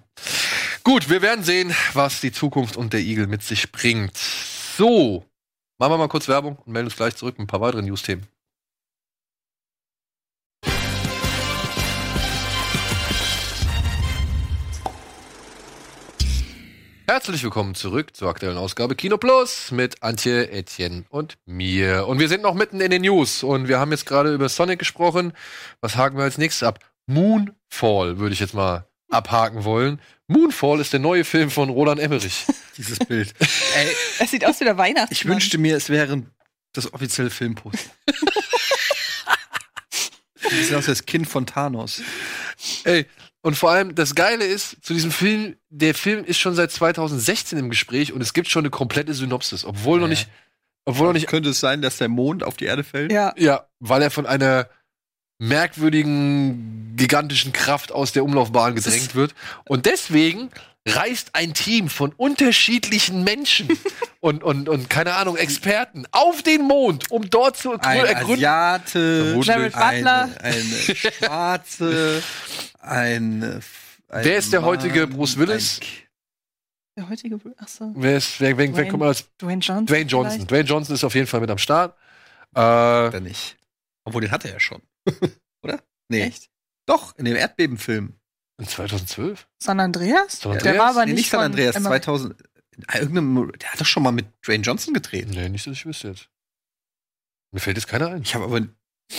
Gut, 0.82 1.10
wir 1.10 1.20
werden 1.20 1.44
sehen, 1.44 1.74
was 1.92 2.22
die 2.22 2.32
Zukunft 2.32 2.76
und 2.76 2.94
der 2.94 3.00
Igel 3.00 3.26
mit 3.26 3.42
sich 3.42 3.70
bringt. 3.70 4.16
So, 4.16 5.26
machen 5.78 5.92
wir 5.92 5.98
mal 5.98 6.08
kurz 6.08 6.26
Werbung 6.26 6.56
und 6.56 6.72
melden 6.72 6.86
uns 6.86 6.96
gleich 6.96 7.14
zurück 7.16 7.38
mit 7.38 7.44
ein 7.44 7.46
paar 7.48 7.60
weiteren 7.60 7.84
News-Themen. 7.84 8.26
Herzlich 17.06 17.42
willkommen 17.42 17.74
zurück 17.74 18.16
zur 18.16 18.30
aktuellen 18.30 18.56
Ausgabe 18.56 18.94
Kino 18.94 19.18
Plus 19.18 19.72
mit 19.72 20.02
Antje, 20.02 20.50
Etienne 20.50 21.04
und 21.10 21.36
mir. 21.44 22.06
Und 22.06 22.20
wir 22.20 22.28
sind 22.28 22.42
noch 22.42 22.54
mitten 22.54 22.80
in 22.80 22.90
den 22.90 23.02
News 23.02 23.42
und 23.42 23.68
wir 23.68 23.78
haben 23.80 23.90
jetzt 23.90 24.06
gerade 24.06 24.32
über 24.32 24.48
Sonic 24.48 24.78
gesprochen. 24.78 25.32
Was 25.80 25.96
haken 25.96 26.16
wir 26.16 26.24
als 26.24 26.38
nächstes 26.38 26.62
ab? 26.62 26.78
Moonfall 27.06 28.18
würde 28.18 28.32
ich 28.32 28.40
jetzt 28.40 28.54
mal 28.54 28.86
abhaken 29.10 29.64
wollen. 29.64 30.00
Moonfall 30.28 30.80
ist 30.80 30.92
der 30.92 31.00
neue 31.00 31.24
Film 31.24 31.50
von 31.50 31.68
Roland 31.70 32.00
Emmerich. 32.00 32.46
Dieses 32.76 32.98
Bild. 32.98 33.34
Ey, 33.40 33.88
Es 34.20 34.30
sieht 34.30 34.44
aus 34.46 34.60
wie 34.60 34.64
der 34.64 34.78
Weihnachtsmann. 34.78 35.12
ich 35.12 35.26
wünschte 35.26 35.58
mir, 35.58 35.76
es 35.76 35.88
wäre 35.88 36.22
das 36.72 36.92
offizielle 36.92 37.30
Filmposter. 37.30 37.90
Das 40.42 40.52
sieht 40.66 40.74
aus 40.74 40.86
wie 40.86 40.90
das 40.92 41.06
Kind 41.06 41.28
von 41.28 41.46
Thanos. 41.46 42.02
Ey, 42.84 43.06
und 43.42 43.56
vor 43.56 43.70
allem 43.70 43.94
das 43.94 44.14
Geile 44.14 44.44
ist, 44.44 44.76
zu 44.82 44.94
diesem 44.94 45.12
Film, 45.12 45.56
der 45.68 45.94
Film 45.94 46.24
ist 46.24 46.38
schon 46.38 46.54
seit 46.54 46.72
2016 46.72 47.58
im 47.58 47.70
Gespräch 47.70 48.12
und 48.12 48.20
es 48.20 48.32
gibt 48.32 48.48
schon 48.48 48.62
eine 48.62 48.70
komplette 48.70 49.14
Synopsis, 49.14 49.64
obwohl 49.64 50.00
noch 50.00 50.08
nicht, 50.08 50.28
obwohl 50.84 51.06
noch 51.06 51.12
nicht, 51.12 51.26
Könnte 51.28 51.50
es 51.50 51.60
sein, 51.60 51.82
dass 51.82 51.98
der 51.98 52.08
Mond 52.08 52.42
auf 52.42 52.56
die 52.56 52.64
Erde 52.64 52.84
fällt? 52.84 53.12
Ja. 53.12 53.32
ja, 53.36 53.66
weil 53.78 54.02
er 54.02 54.10
von 54.10 54.26
einer 54.26 54.68
merkwürdigen, 55.40 56.94
gigantischen 56.96 57.52
Kraft 57.52 57.92
aus 57.92 58.12
der 58.12 58.24
Umlaufbahn 58.24 58.74
gedrängt 58.74 59.14
wird. 59.14 59.34
Und 59.66 59.86
deswegen 59.86 60.50
reist 60.86 61.30
ein 61.34 61.52
Team 61.54 61.88
von 61.88 62.12
unterschiedlichen 62.16 63.24
Menschen 63.24 63.68
und, 64.20 64.42
und, 64.42 64.68
und 64.68 64.88
keine 64.90 65.14
Ahnung, 65.14 65.36
Experten 65.36 66.04
auf 66.10 66.42
den 66.42 66.62
Mond, 66.62 67.10
um 67.10 67.28
dort 67.28 67.56
zu 67.56 67.72
Ein 67.80 68.04
ergründen. 68.06 68.44
Asiate, 68.44 69.40
Jared 69.42 69.72
Butler. 69.72 70.30
eine, 70.40 70.40
eine 70.40 70.54
Schwarze, 70.94 72.22
eine, 72.80 73.60
ein 74.08 74.24
Wer 74.24 74.36
ist 74.38 74.52
der 74.52 74.62
heutige 74.62 75.00
Mann, 75.06 75.16
Bruce 75.16 75.36
Willis? 75.36 75.80
ein- 75.80 75.86
Der 76.96 77.08
heutige. 77.08 77.38
Achso. 77.58 77.92
Wer 77.96 78.16
ist, 78.16 78.40
wer, 78.40 78.56
wer, 78.56 78.66
wer 78.68 78.72
Dwayne- 78.74 78.90
kommt 78.90 79.02
als 79.04 79.24
Dwayne 79.40 79.60
Johnson. 79.60 79.86
Dwayne 79.86 80.06
Johnson. 80.10 80.32
vielleicht? 80.32 80.50
Dwayne 80.50 80.64
Johnson 80.68 80.94
ist 80.94 81.04
auf 81.04 81.14
jeden 81.14 81.26
Fall 81.26 81.40
mit 81.40 81.50
am 81.50 81.58
Start. 81.58 81.94
Äh, 82.56 83.20
nicht? 83.20 83.56
Obwohl, 84.04 84.22
den 84.22 84.30
hatte 84.30 84.48
er 84.48 84.54
ja 84.54 84.60
schon. 84.60 84.80
Oder? 85.64 85.82
Nee. 86.08 86.22
Echt? 86.22 86.48
Doch, 86.86 87.16
in 87.16 87.24
dem 87.24 87.36
Erdbebenfilm. 87.36 88.14
in 88.60 88.66
2012? 88.68 89.48
San 89.62 89.80
Andreas? 89.80 90.40
San 90.40 90.58
Der 90.58 90.78
war 90.78 90.90
aber 90.90 91.04
nee, 91.04 91.12
nicht, 91.12 91.18
nicht 91.22 91.30
San 91.30 91.40
Andreas, 91.40 91.76
Emma- 91.76 91.88
2000. 91.90 92.34
in 92.76 92.84
Irgendeinem, 92.94 93.52
der 93.58 93.72
hat 93.72 93.80
doch 93.80 93.86
schon 93.86 94.02
mal 94.02 94.12
mit 94.12 94.26
Dwayne 94.44 94.62
Johnson 94.64 94.94
gedreht. 94.94 95.28
Nee, 95.28 95.48
nicht, 95.48 95.66
dass 95.66 95.74
ich 95.74 95.86
wüsste 95.86 96.08
jetzt. 96.08 96.28
Mir 97.52 97.60
fällt 97.60 97.76
jetzt 97.76 97.86
keiner 97.88 98.08
ein. 98.08 98.22
Ich 98.22 98.34
habe 98.34 98.44
aber 98.44 98.60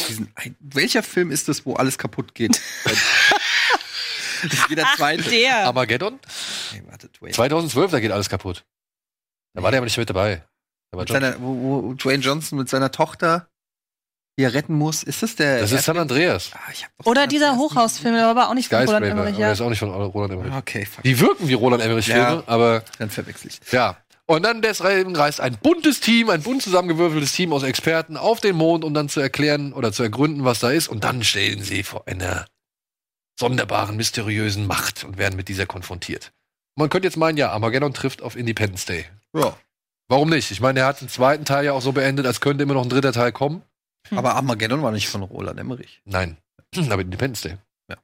diesen, 0.08 0.32
ein- 0.36 0.56
welcher 0.60 1.04
Film 1.04 1.32
ist 1.32 1.48
das, 1.48 1.66
wo 1.66 1.74
alles 1.76 1.98
kaputt 1.98 2.34
geht? 2.34 2.60
das 2.86 4.54
ist 4.54 4.70
der 4.72 4.86
Ach, 4.86 4.96
zweite. 4.98 5.24
der. 5.30 5.66
Armageddon? 5.68 6.20
Nee, 6.74 6.84
warte, 6.88 7.10
Dwayne. 7.10 7.34
2012, 7.34 7.92
da 7.92 8.00
geht 8.00 8.12
alles 8.12 8.30
kaputt. 8.30 8.66
Da 9.54 9.62
war 9.64 9.72
der 9.72 9.80
aber 9.80 9.86
nicht 9.86 9.98
mit 9.98 10.10
dabei. 10.10 10.38
Da 10.92 10.98
war 10.98 11.02
Mit 11.04 11.10
John, 11.10 11.22
seiner, 11.22 11.42
wo, 11.42 11.84
wo 11.84 11.94
Dwayne 11.94 12.24
Johnson 12.24 12.58
mit 12.58 12.70
seiner 12.70 12.92
Tochter, 12.92 13.51
die 14.40 14.44
er 14.44 14.54
retten 14.54 14.76
muss. 14.76 15.04
Ist 15.04 15.24
das 15.24 15.36
der? 15.36 15.60
das 15.60 15.72
ist 15.72 15.84
San 15.86 15.98
Andreas. 15.98 16.52
Ah, 16.54 16.60
Oder 17.04 17.28
dieser 17.28 17.58
Hochhausfilm, 17.58 18.14
der 18.16 18.24
war 18.24 18.32
aber 18.32 18.50
auch 18.50 18.54
nicht 18.54 18.70
von 18.70 18.80
Roland. 18.80 19.06
Emmerich. 19.06 19.30
Aber 19.30 19.38
der 19.38 19.48
Ja. 19.48 19.52
ist 19.54 19.62
auch 19.62 19.70
nicht 19.70 19.80
von 19.80 19.90
Roland 19.92 20.34
Emmerich. 20.34 20.54
Okay, 20.54 20.86
fuck. 20.86 21.04
Die 21.04 21.20
wirken 21.20 21.48
wie 21.48 21.54
Roland 21.54 21.84
Emmerich-Filme, 21.84 22.20
Ja. 22.22 22.44
aber 22.48 22.84
Dann 23.00 23.10
verwechsel 23.10 23.50
ich. 23.52 23.72
ja. 23.72 23.98
Und 24.28 24.44
dann 24.44 24.62
deswegen 24.62 25.14
reist 25.16 25.42
ein 25.42 25.58
buntes 25.58 26.00
Team, 26.00 26.30
ein 26.30 26.42
bunt 26.42 26.62
zusammengewürfeltes 26.62 27.34
Team 27.34 27.52
aus 27.52 27.64
Experten 27.64 28.16
auf 28.16 28.40
den 28.40 28.56
Mond, 28.56 28.86
um 28.86 28.94
dann 28.94 29.10
zu 29.10 29.20
erklären 29.20 29.74
oder 29.74 29.92
zu 29.92 30.04
ergründen, 30.04 30.46
was 30.46 30.60
da 30.62 30.72
ist. 30.72 30.88
Und 30.88 31.04
dann 31.04 31.22
stehen 31.24 31.62
sie 31.64 31.84
vor 31.84 32.08
einer 32.08 32.46
sonderbaren, 33.38 33.98
mysteriösen 33.98 34.68
Macht 34.68 35.04
und 35.04 35.18
werden 35.18 35.36
mit 35.36 35.50
dieser 35.50 35.66
konfrontiert. 35.66 36.32
Man 36.78 36.90
könnte 36.90 37.08
jetzt 37.08 37.18
meinen, 37.18 37.38
ja, 37.38 37.52
Armageddon 37.52 37.94
trifft 37.94 38.22
auf 38.22 38.38
Independence 38.38 38.86
Day. 38.86 39.06
Ja. 39.36 39.58
Warum 40.08 40.30
nicht? 40.30 40.52
Ich 40.52 40.62
meine, 40.62 40.82
er 40.82 40.86
hat 40.86 41.02
den 41.02 41.10
zweiten 41.10 41.44
Teil 41.44 41.66
ja 41.66 41.74
auch 41.74 41.82
so 41.82 41.92
beendet, 41.92 42.26
als 42.26 42.40
könnte 42.40 42.64
immer 42.64 42.74
noch 42.76 42.84
ein 42.84 42.90
dritter 42.90 43.12
Teil 43.14 43.32
kommen. 43.32 43.64
Aber 44.10 44.36
Armageddon 44.36 44.82
war 44.82 44.92
nicht 44.92 45.08
von 45.08 45.22
Roland 45.24 45.60
Emmerich. 45.60 46.02
Nein, 46.06 46.38
aber 46.90 47.02
Independence 47.02 47.42
Day. 47.42 47.58
Ja. 47.90 47.98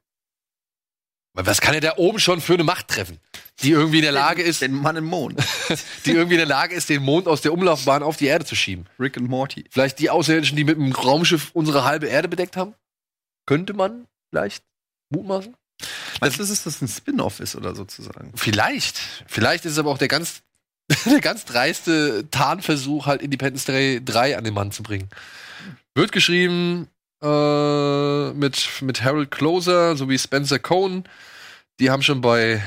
Weil 1.34 1.46
was 1.46 1.60
kann 1.60 1.74
er 1.74 1.80
da 1.80 1.96
oben 1.96 2.18
schon 2.18 2.40
für 2.40 2.54
eine 2.54 2.64
Macht 2.64 2.88
treffen, 2.88 3.18
die 3.60 3.70
irgendwie 3.70 3.98
in 3.98 4.04
der 4.04 4.12
Lage 4.12 4.42
ist, 4.42 4.62
Den 4.62 4.74
Mann 4.74 4.96
im 4.96 5.04
Mond. 5.04 5.42
die 6.06 6.12
irgendwie 6.12 6.34
in 6.34 6.40
der 6.40 6.46
Lage 6.46 6.74
ist, 6.74 6.88
den 6.88 7.02
Mond 7.02 7.26
aus 7.26 7.40
der 7.42 7.52
Umlaufbahn 7.52 8.02
auf 8.02 8.16
die 8.16 8.26
Erde 8.26 8.44
zu 8.44 8.54
schieben? 8.54 8.86
Rick 8.98 9.16
und 9.16 9.28
Morty. 9.28 9.64
Vielleicht 9.70 9.98
die 9.98 10.10
Außerirdischen, 10.10 10.56
die 10.56 10.64
mit 10.64 10.76
einem 10.76 10.92
Raumschiff 10.92 11.50
unsere 11.52 11.84
halbe 11.84 12.06
Erde 12.06 12.28
bedeckt 12.28 12.56
haben? 12.56 12.74
Könnte 13.46 13.72
man 13.72 14.06
vielleicht 14.30 14.62
mutmaßen? 15.10 15.54
Meinst 16.20 16.38
du, 16.38 16.44
dass 16.44 16.64
das 16.64 16.82
ein 16.82 16.88
Spin-off 16.88 17.40
ist 17.40 17.54
oder 17.56 17.74
sozusagen? 17.74 18.32
Vielleicht. 18.34 18.98
Vielleicht 19.26 19.64
ist 19.64 19.72
es 19.72 19.78
aber 19.78 19.90
auch 19.90 19.98
der 19.98 20.08
ganz, 20.08 20.42
der 21.04 21.20
ganz 21.20 21.44
dreiste 21.44 22.28
Tarnversuch, 22.30 23.06
halt 23.06 23.22
Independence 23.22 23.64
Day 23.64 24.04
3 24.04 24.36
an 24.36 24.44
den 24.44 24.54
Mann 24.54 24.72
zu 24.72 24.82
bringen. 24.82 25.08
Wird 25.98 26.12
geschrieben 26.12 26.86
äh, 27.24 28.30
mit, 28.32 28.68
mit 28.82 29.02
Harold 29.02 29.32
Closer 29.32 29.96
sowie 29.96 30.16
Spencer 30.16 30.60
Cohn. 30.60 31.02
Die 31.80 31.90
haben 31.90 32.02
schon 32.02 32.20
bei 32.20 32.62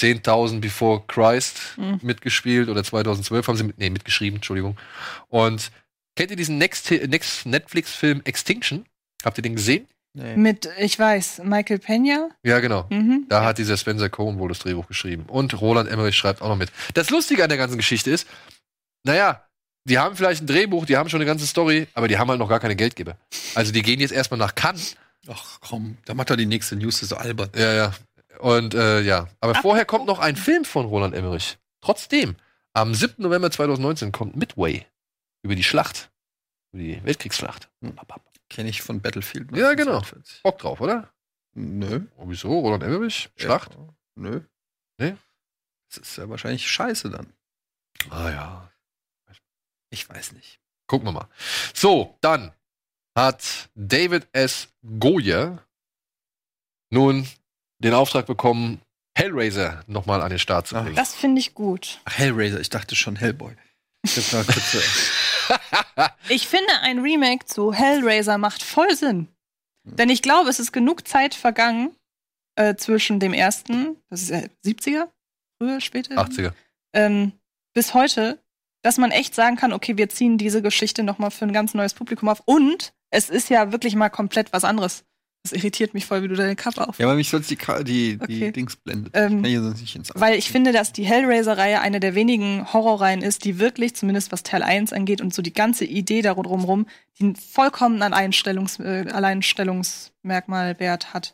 10.000 0.00 0.60
Before 0.60 1.02
Christ 1.06 1.76
Mhm. 1.76 2.00
mitgespielt 2.02 2.70
oder 2.70 2.82
2012 2.82 3.46
haben 3.46 3.56
sie 3.58 3.64
mit, 3.64 3.76
nee, 3.76 3.90
mitgeschrieben, 3.90 4.36
Entschuldigung. 4.36 4.78
Und 5.28 5.70
kennt 6.16 6.30
ihr 6.30 6.38
diesen 6.38 6.56
Next, 6.56 6.90
Next 6.90 7.44
Netflix-Film 7.44 8.22
Extinction? 8.24 8.86
Habt 9.26 9.38
ihr 9.38 9.42
den 9.42 9.54
gesehen? 9.56 9.86
Mit, 10.14 10.68
ich 10.78 10.98
weiß, 10.98 11.42
Michael 11.44 11.80
Pena. 11.80 12.30
Ja, 12.42 12.60
genau. 12.60 12.86
Mhm. 12.88 13.26
Da 13.28 13.44
hat 13.44 13.58
dieser 13.58 13.76
Spencer 13.76 14.08
Cohen 14.08 14.38
wohl 14.38 14.48
das 14.48 14.58
Drehbuch 14.60 14.86
geschrieben. 14.88 15.24
Und 15.26 15.60
Roland 15.60 15.90
Emmerich 15.90 16.16
schreibt 16.16 16.40
auch 16.40 16.48
noch 16.48 16.56
mit. 16.56 16.72
Das 16.94 17.10
Lustige 17.10 17.42
an 17.42 17.50
der 17.50 17.58
ganzen 17.58 17.76
Geschichte 17.76 18.10
ist, 18.10 18.26
naja, 19.04 19.44
die 19.84 19.98
haben 19.98 20.16
vielleicht 20.16 20.42
ein 20.42 20.46
Drehbuch, 20.46 20.86
die 20.86 20.96
haben 20.96 21.08
schon 21.08 21.20
eine 21.20 21.26
ganze 21.26 21.46
Story, 21.46 21.88
aber 21.94 22.08
die 22.08 22.18
haben 22.18 22.28
halt 22.28 22.38
noch 22.38 22.48
gar 22.48 22.60
keine 22.60 22.76
Geldgeber. 22.76 23.16
Also 23.54 23.72
die 23.72 23.82
gehen 23.82 24.00
jetzt 24.00 24.12
erstmal 24.12 24.38
nach 24.38 24.54
Cannes. 24.54 24.96
Ach 25.28 25.58
komm, 25.60 25.98
da 26.04 26.14
macht 26.14 26.30
er 26.30 26.36
die 26.36 26.46
nächste 26.46 26.76
News, 26.76 26.96
das 26.96 27.02
ist 27.04 27.08
so 27.10 27.16
albern. 27.16 27.50
Ja, 27.54 27.72
ja. 27.72 27.94
Und 28.38 28.74
äh, 28.74 29.00
ja. 29.02 29.28
Aber 29.40 29.54
vorher 29.54 29.84
kommt 29.84 30.06
noch 30.06 30.18
ein 30.18 30.36
Film 30.36 30.64
von 30.64 30.86
Roland 30.86 31.14
Emmerich. 31.14 31.58
Trotzdem, 31.80 32.36
am 32.72 32.94
7. 32.94 33.14
November 33.18 33.50
2019 33.50 34.12
kommt 34.12 34.36
Midway 34.36 34.86
über 35.42 35.54
die 35.54 35.64
Schlacht. 35.64 36.10
Über 36.72 36.82
die 36.82 37.04
Weltkriegsschlacht. 37.04 37.68
Kenne 38.48 38.68
ich 38.68 38.82
von 38.82 39.00
Battlefield. 39.00 39.50
Ja, 39.56 39.74
genau. 39.74 39.98
1942. 39.98 40.42
Bock 40.42 40.58
drauf, 40.58 40.80
oder? 40.80 41.08
Nö. 41.54 42.02
Oh, 42.16 42.24
wieso? 42.26 42.58
Roland 42.58 42.82
Emmerich? 42.82 43.30
Schlacht? 43.36 43.74
Ja, 43.74 43.94
nö. 44.16 44.40
Nee? 44.98 45.16
Das 45.88 45.98
ist 45.98 46.16
ja 46.16 46.28
wahrscheinlich 46.28 46.68
scheiße 46.68 47.10
dann. 47.10 47.32
Ah 48.10 48.30
ja. 48.30 48.71
Ich 49.92 50.08
weiß 50.08 50.32
nicht. 50.32 50.58
Gucken 50.88 51.06
wir 51.06 51.12
mal. 51.12 51.28
So, 51.74 52.16
dann 52.20 52.52
hat 53.16 53.68
David 53.74 54.26
S. 54.32 54.68
Goyer 54.98 55.62
nun 56.90 57.28
den 57.78 57.94
Auftrag 57.94 58.26
bekommen, 58.26 58.80
Hellraiser 59.16 59.84
nochmal 59.86 60.22
an 60.22 60.30
den 60.30 60.38
Start 60.38 60.66
zu 60.66 60.74
bringen. 60.74 60.96
Das 60.96 61.14
finde 61.14 61.40
ich 61.40 61.54
gut. 61.54 62.00
Ach, 62.04 62.16
Hellraiser, 62.18 62.60
ich 62.60 62.70
dachte 62.70 62.96
schon 62.96 63.16
Hellboy. 63.16 63.54
Ich 66.28 66.46
finde, 66.48 66.72
ein 66.82 67.00
Remake 67.00 67.44
zu 67.46 67.72
Hellraiser 67.72 68.38
macht 68.38 68.62
voll 68.62 68.94
Sinn. 68.96 69.28
Denn 69.84 70.08
ich 70.08 70.22
glaube, 70.22 70.48
es 70.48 70.60
ist 70.60 70.72
genug 70.72 71.06
Zeit 71.06 71.34
vergangen 71.34 71.94
äh, 72.54 72.74
zwischen 72.76 73.20
dem 73.20 73.32
ersten, 73.34 73.96
das 74.08 74.22
ist 74.22 74.30
ja 74.30 74.42
70er, 74.64 75.08
früher, 75.58 75.80
später, 75.80 76.14
80er. 76.16 76.52
ähm, 76.94 77.32
bis 77.74 77.92
heute, 77.94 78.38
dass 78.82 78.98
man 78.98 79.10
echt 79.10 79.34
sagen 79.34 79.56
kann, 79.56 79.72
okay, 79.72 79.96
wir 79.96 80.08
ziehen 80.08 80.38
diese 80.38 80.62
Geschichte 80.62 81.02
noch 81.02 81.18
mal 81.18 81.30
für 81.30 81.44
ein 81.44 81.52
ganz 81.52 81.74
neues 81.74 81.94
Publikum 81.94 82.28
auf. 82.28 82.40
Und 82.44 82.92
es 83.10 83.30
ist 83.30 83.50
ja 83.50 83.72
wirklich 83.72 83.94
mal 83.94 84.10
komplett 84.10 84.52
was 84.52 84.64
anderes. 84.64 85.04
Das 85.44 85.52
irritiert 85.52 85.92
mich 85.92 86.06
voll, 86.06 86.22
wie 86.22 86.28
du 86.28 86.36
deine 86.36 86.54
Kappe 86.54 86.86
auf. 86.86 87.00
ja, 87.00 87.08
weil 87.08 87.16
mich 87.16 87.28
sonst 87.28 87.50
die, 87.50 87.56
Ka- 87.56 87.82
die, 87.82 88.16
die 88.16 88.22
Okay. 88.22 88.52
Dings 88.52 88.76
blendet. 88.76 89.12
Ähm, 89.16 89.44
ich 89.44 89.56
sonst 89.58 89.80
nicht 89.80 89.96
ins 89.96 90.10
Weil 90.14 90.38
ich 90.38 90.52
finde, 90.52 90.70
dass 90.70 90.92
die 90.92 91.02
Hellraiser-Reihe 91.04 91.80
eine 91.80 91.98
der 91.98 92.14
wenigen 92.14 92.72
Horrorreihen 92.72 93.22
ist, 93.22 93.44
die 93.44 93.58
wirklich, 93.58 93.96
zumindest 93.96 94.30
was 94.30 94.44
Teil 94.44 94.62
1 94.62 94.92
angeht 94.92 95.20
und 95.20 95.34
so 95.34 95.42
die 95.42 95.52
ganze 95.52 95.84
Idee 95.84 96.22
darum 96.22 96.62
rum, 96.64 96.86
die 97.18 97.24
einen 97.24 97.34
vollkommenen 97.36 98.02
Alleinstellungs 98.04 98.78
äh, 98.78 99.06
Alleinstellungsmerkmalwert 99.10 101.12
hat. 101.14 101.32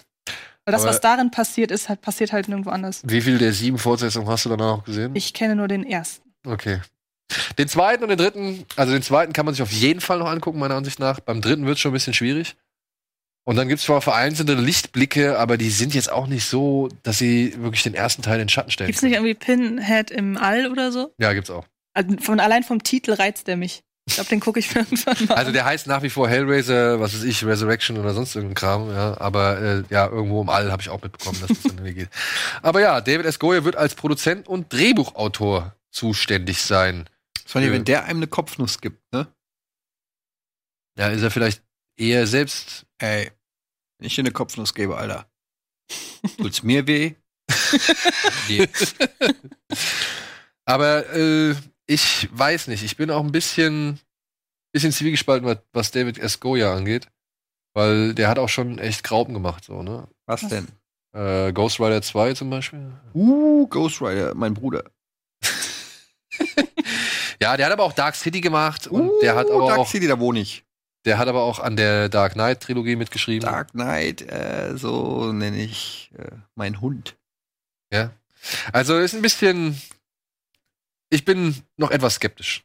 Weil 0.65 0.73
das, 0.73 0.83
Aber- 0.83 0.91
was 0.91 1.01
darin 1.01 1.31
passiert 1.31 1.71
ist, 1.71 1.89
halt, 1.89 2.01
passiert 2.01 2.33
halt 2.33 2.49
nirgendwo 2.49 2.71
anders. 2.71 3.03
Wie 3.05 3.21
viel 3.21 3.39
der 3.39 3.53
sieben 3.53 3.79
Fortsetzungen 3.79 4.29
hast 4.29 4.45
du 4.45 4.51
danach 4.51 4.79
noch 4.79 4.85
gesehen? 4.85 5.13
Ich 5.15 5.33
kenne 5.35 5.57
nur 5.57 5.69
den 5.69 5.85
ersten. 5.85 6.29
Okay. 6.47 6.81
Den 7.59 7.69
zweiten 7.69 8.03
und 8.03 8.09
den 8.09 8.19
dritten, 8.19 8.65
also 8.77 8.93
den 8.93 9.03
zweiten 9.03 9.33
kann 9.33 9.45
man 9.45 9.55
sich 9.55 9.63
auf 9.63 9.73
jeden 9.73 10.01
Fall 10.01 10.19
noch 10.19 10.29
angucken, 10.29 10.59
meiner 10.59 10.77
Ansicht 10.77 10.99
nach. 10.99 11.21
Beim 11.21 11.41
dritten 11.41 11.67
wird 11.67 11.77
es 11.77 11.81
schon 11.81 11.91
ein 11.91 11.95
bisschen 11.95 12.15
schwierig. 12.15 12.57
Und 13.49 13.57
dann 13.57 13.69
gibt 13.69 13.81
es 13.81 13.87
zwar 13.87 14.03
vereinzelte 14.03 14.55
Lichtblicke, 14.55 15.39
aber 15.39 15.57
die 15.57 15.71
sind 15.71 15.95
jetzt 15.95 16.13
auch 16.13 16.27
nicht 16.27 16.45
so, 16.45 16.91
dass 17.03 17.17
sie 17.17 17.55
wirklich 17.59 17.83
den 17.83 17.95
ersten 17.95 18.21
Teil 18.21 18.35
in 18.35 18.43
den 18.43 18.49
Schatten 18.51 18.71
stellen. 18.71 18.89
Gibt's 18.89 19.01
nicht 19.01 19.15
irgendwie 19.15 19.33
Pinhead 19.33 20.11
im 20.11 20.37
All 20.37 20.71
oder 20.71 20.93
so? 20.93 21.15
Ja, 21.19 21.33
gibt's 21.33 21.49
auch. 21.49 21.65
Also 21.95 22.15
von, 22.21 22.41
allein 22.41 22.63
vom 22.63 22.83
Titel 22.83 23.13
reizt 23.13 23.47
der 23.47 23.57
mich. 23.57 23.83
Ich 24.07 24.15
glaube, 24.15 24.29
den 24.29 24.41
gucke 24.41 24.59
ich 24.61 24.75
irgendwann 24.77 25.17
mal 25.29 25.35
Also 25.35 25.53
der 25.53 25.65
heißt 25.65 25.87
nach 25.87 26.03
wie 26.03 26.11
vor 26.11 26.29
Hellraiser, 26.29 27.01
was 27.01 27.15
weiß 27.15 27.25
ich, 27.25 27.45
Resurrection 27.45 27.99
oder 27.99 28.13
sonst 28.13 28.35
irgendein 28.35 28.55
Kram, 28.55 28.91
ja. 28.91 29.19
Aber 29.19 29.59
äh, 29.61 29.83
ja, 29.89 30.07
irgendwo 30.07 30.43
im 30.43 30.51
All 30.51 30.71
habe 30.71 30.83
ich 30.83 30.91
auch 30.91 31.03
mitbekommen, 31.03 31.39
dass 31.41 31.49
das 31.49 31.63
dann 31.63 31.79
irgendwie 31.79 31.95
geht. 31.95 32.09
Aber 32.63 32.83
ja, 32.83 33.01
David 33.01 33.25
S. 33.25 33.39
Goyer 33.39 33.65
wird 33.65 33.77
als 33.77 33.95
Produzent 33.95 34.47
und 34.47 34.71
Drehbuchautor 34.73 35.75
zuständig 35.91 36.61
sein. 36.63 37.09
Vor 37.49 37.63
allem, 37.63 37.73
wenn 37.73 37.85
der 37.87 38.05
einem 38.05 38.19
eine 38.19 38.27
Kopfnuss 38.27 38.79
gibt, 38.83 39.01
ne? 39.11 39.27
Ja, 40.99 41.09
ist 41.09 41.23
er 41.23 41.31
vielleicht 41.31 41.63
eher 41.97 42.27
selbst. 42.27 42.85
Ey, 42.99 43.31
wenn 43.99 44.07
ich 44.07 44.15
dir 44.15 44.21
eine 44.21 44.33
Kopfnuss 44.33 44.75
gebe, 44.75 44.99
Alter. 44.99 45.31
Tut's 46.37 46.63
mir 46.63 46.87
weh? 46.87 47.15
Nee. 48.49 48.67
Aber 50.67 51.09
äh, 51.15 51.55
ich 51.87 52.29
weiß 52.33 52.69
nicht. 52.69 52.83
Ich 52.83 52.97
bin 52.97 53.11
auch 53.11 53.23
ein 53.23 53.33
bisschen, 53.33 53.99
bisschen 54.73 54.93
zwiegespalten, 54.93 55.47
was, 55.47 55.59
was 55.73 55.91
David 55.91 56.19
S. 56.19 56.41
Goya 56.41 56.75
angeht. 56.75 57.09
Weil 57.75 58.15
der 58.15 58.29
hat 58.29 58.39
auch 58.39 58.49
schon 58.49 58.79
echt 58.79 59.05
Graupen 59.05 59.35
gemacht, 59.35 59.65
so, 59.65 59.83
ne? 59.83 60.09
Was 60.27 60.49
denn? 60.49 60.69
Äh, 61.15 61.53
Ghost 61.53 61.81
Rider 61.81 62.03
2 62.03 62.35
zum 62.35 62.51
Beispiel. 62.51 62.93
Uh, 63.15 63.67
Ghost 63.69 64.03
Rider, 64.03 64.35
mein 64.35 64.55
Bruder. 64.55 64.85
Ja, 67.41 67.57
der 67.57 67.67
hat 67.67 67.73
aber 67.73 67.85
auch 67.85 67.93
Dark 67.93 68.17
City 68.17 68.41
gemacht 68.41 68.87
und 68.87 69.11
der 69.23 69.37
hat 69.37 69.47
Uh, 69.49 69.59
aber 69.59 69.67
Dark 69.69 69.79
auch, 69.81 69.89
City, 69.89 70.07
da 70.07 70.19
wohne 70.19 70.41
ich. 70.41 70.65
der 71.05 71.19
hat 71.19 71.29
aber 71.29 71.43
auch 71.43 71.59
an 71.61 71.77
der 71.77 72.09
Dark 72.09 72.33
Knight 72.35 72.61
Trilogie 72.61 72.97
mitgeschrieben. 72.97 73.49
Dark 73.49 73.73
Knight, 73.73 74.23
äh, 74.23 74.77
so 74.77 75.33
nenne 75.33 75.63
ich 75.63 76.11
äh, 76.19 76.31
meinen 76.55 76.81
Hund. 76.81 77.17
Ja. 77.93 78.11
Also 78.73 78.99
ist 78.99 79.15
ein 79.15 79.23
bisschen. 79.23 79.81
Ich 81.11 81.25
bin 81.25 81.63
noch 81.77 81.91
etwas 81.91 82.15
skeptisch. 82.17 82.65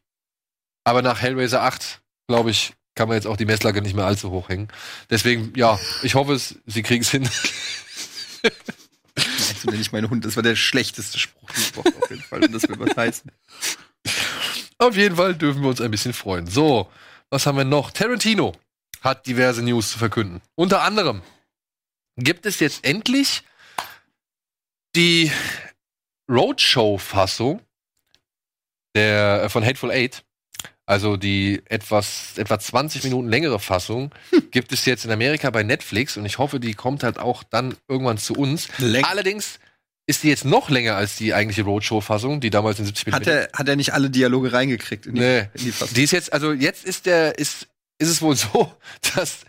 Aber 0.83 1.01
nach 1.01 1.21
Hellraiser 1.21 1.61
8, 1.63 2.01
glaube 2.27 2.51
ich, 2.51 2.73
kann 2.95 3.07
man 3.07 3.15
jetzt 3.15 3.25
auch 3.25 3.37
die 3.37 3.45
Messlage 3.45 3.81
nicht 3.81 3.95
mehr 3.95 4.05
allzu 4.05 4.31
hoch 4.31 4.49
hängen. 4.49 4.67
Deswegen, 5.09 5.53
ja, 5.55 5.79
ich 6.01 6.15
hoffe 6.15 6.33
es, 6.33 6.55
sie 6.65 6.83
kriegen 6.83 7.03
es 7.03 7.09
hin. 7.11 7.29
So 9.61 9.69
nenne 9.69 9.81
ich 9.81 9.91
meinen 9.91 10.09
Hund. 10.09 10.25
Das 10.25 10.35
war 10.35 10.43
der 10.43 10.55
schlechteste 10.55 11.17
Spruch 11.19 11.85
auf 11.85 12.09
jeden 12.09 12.21
Fall. 12.21 12.43
Und 12.43 12.51
das 12.53 12.63
will 12.67 12.79
was 12.79 12.97
heißen. 12.97 13.31
Auf 14.77 14.95
jeden 14.95 15.15
Fall 15.15 15.35
dürfen 15.35 15.61
wir 15.61 15.69
uns 15.69 15.81
ein 15.81 15.91
bisschen 15.91 16.13
freuen. 16.13 16.47
So, 16.47 16.89
was 17.29 17.45
haben 17.45 17.57
wir 17.57 17.63
noch? 17.65 17.91
Tarantino 17.91 18.53
hat 19.01 19.25
diverse 19.27 19.61
News 19.61 19.91
zu 19.91 19.99
verkünden. 19.99 20.41
Unter 20.55 20.81
anderem 20.81 21.21
gibt 22.17 22.45
es 22.45 22.59
jetzt 22.59 22.85
endlich 22.85 23.43
die 24.95 25.31
Roadshow-Fassung 26.29 27.61
der 28.95 29.43
äh, 29.43 29.49
von 29.49 29.65
Hateful 29.65 29.91
Eight. 29.91 30.23
Also 30.85 31.15
die 31.15 31.61
etwas 31.65 32.37
etwa 32.37 32.59
20 32.59 33.05
Minuten 33.05 33.29
längere 33.29 33.59
Fassung 33.59 34.11
gibt 34.51 34.73
es 34.73 34.85
jetzt 34.85 35.05
in 35.05 35.11
Amerika 35.11 35.49
bei 35.49 35.63
Netflix 35.63 36.17
und 36.17 36.25
ich 36.25 36.37
hoffe, 36.39 36.59
die 36.59 36.73
kommt 36.73 37.03
halt 37.03 37.17
auch 37.19 37.43
dann 37.43 37.77
irgendwann 37.87 38.17
zu 38.17 38.33
uns. 38.33 38.67
Läng- 38.79 39.05
Allerdings 39.05 39.59
ist 40.05 40.23
die 40.23 40.29
jetzt 40.29 40.43
noch 40.45 40.69
länger 40.69 40.95
als 40.95 41.15
die 41.15 41.33
eigentliche 41.33 41.63
Roadshow-Fassung, 41.63 42.41
die 42.41 42.49
damals 42.49 42.79
in 42.79 42.85
70 42.85 43.13
Hat 43.13 43.25
er, 43.27 43.49
hat 43.53 43.67
er 43.67 43.75
nicht 43.75 43.93
alle 43.93 44.09
Dialoge 44.09 44.51
reingekriegt 44.51 45.05
in 45.05 45.15
die, 45.15 45.21
Nee. 45.21 45.39
in 45.53 45.63
die 45.65 45.71
Fassung? 45.71 45.93
Die 45.95 46.03
ist 46.03 46.11
jetzt, 46.11 46.33
also 46.33 46.51
jetzt 46.51 46.83
ist 46.85 47.05
der, 47.05 47.37
ist, 47.39 47.67
ist 47.99 48.09
es 48.09 48.21
wohl 48.21 48.35
so, 48.35 48.71
dass 49.15 49.39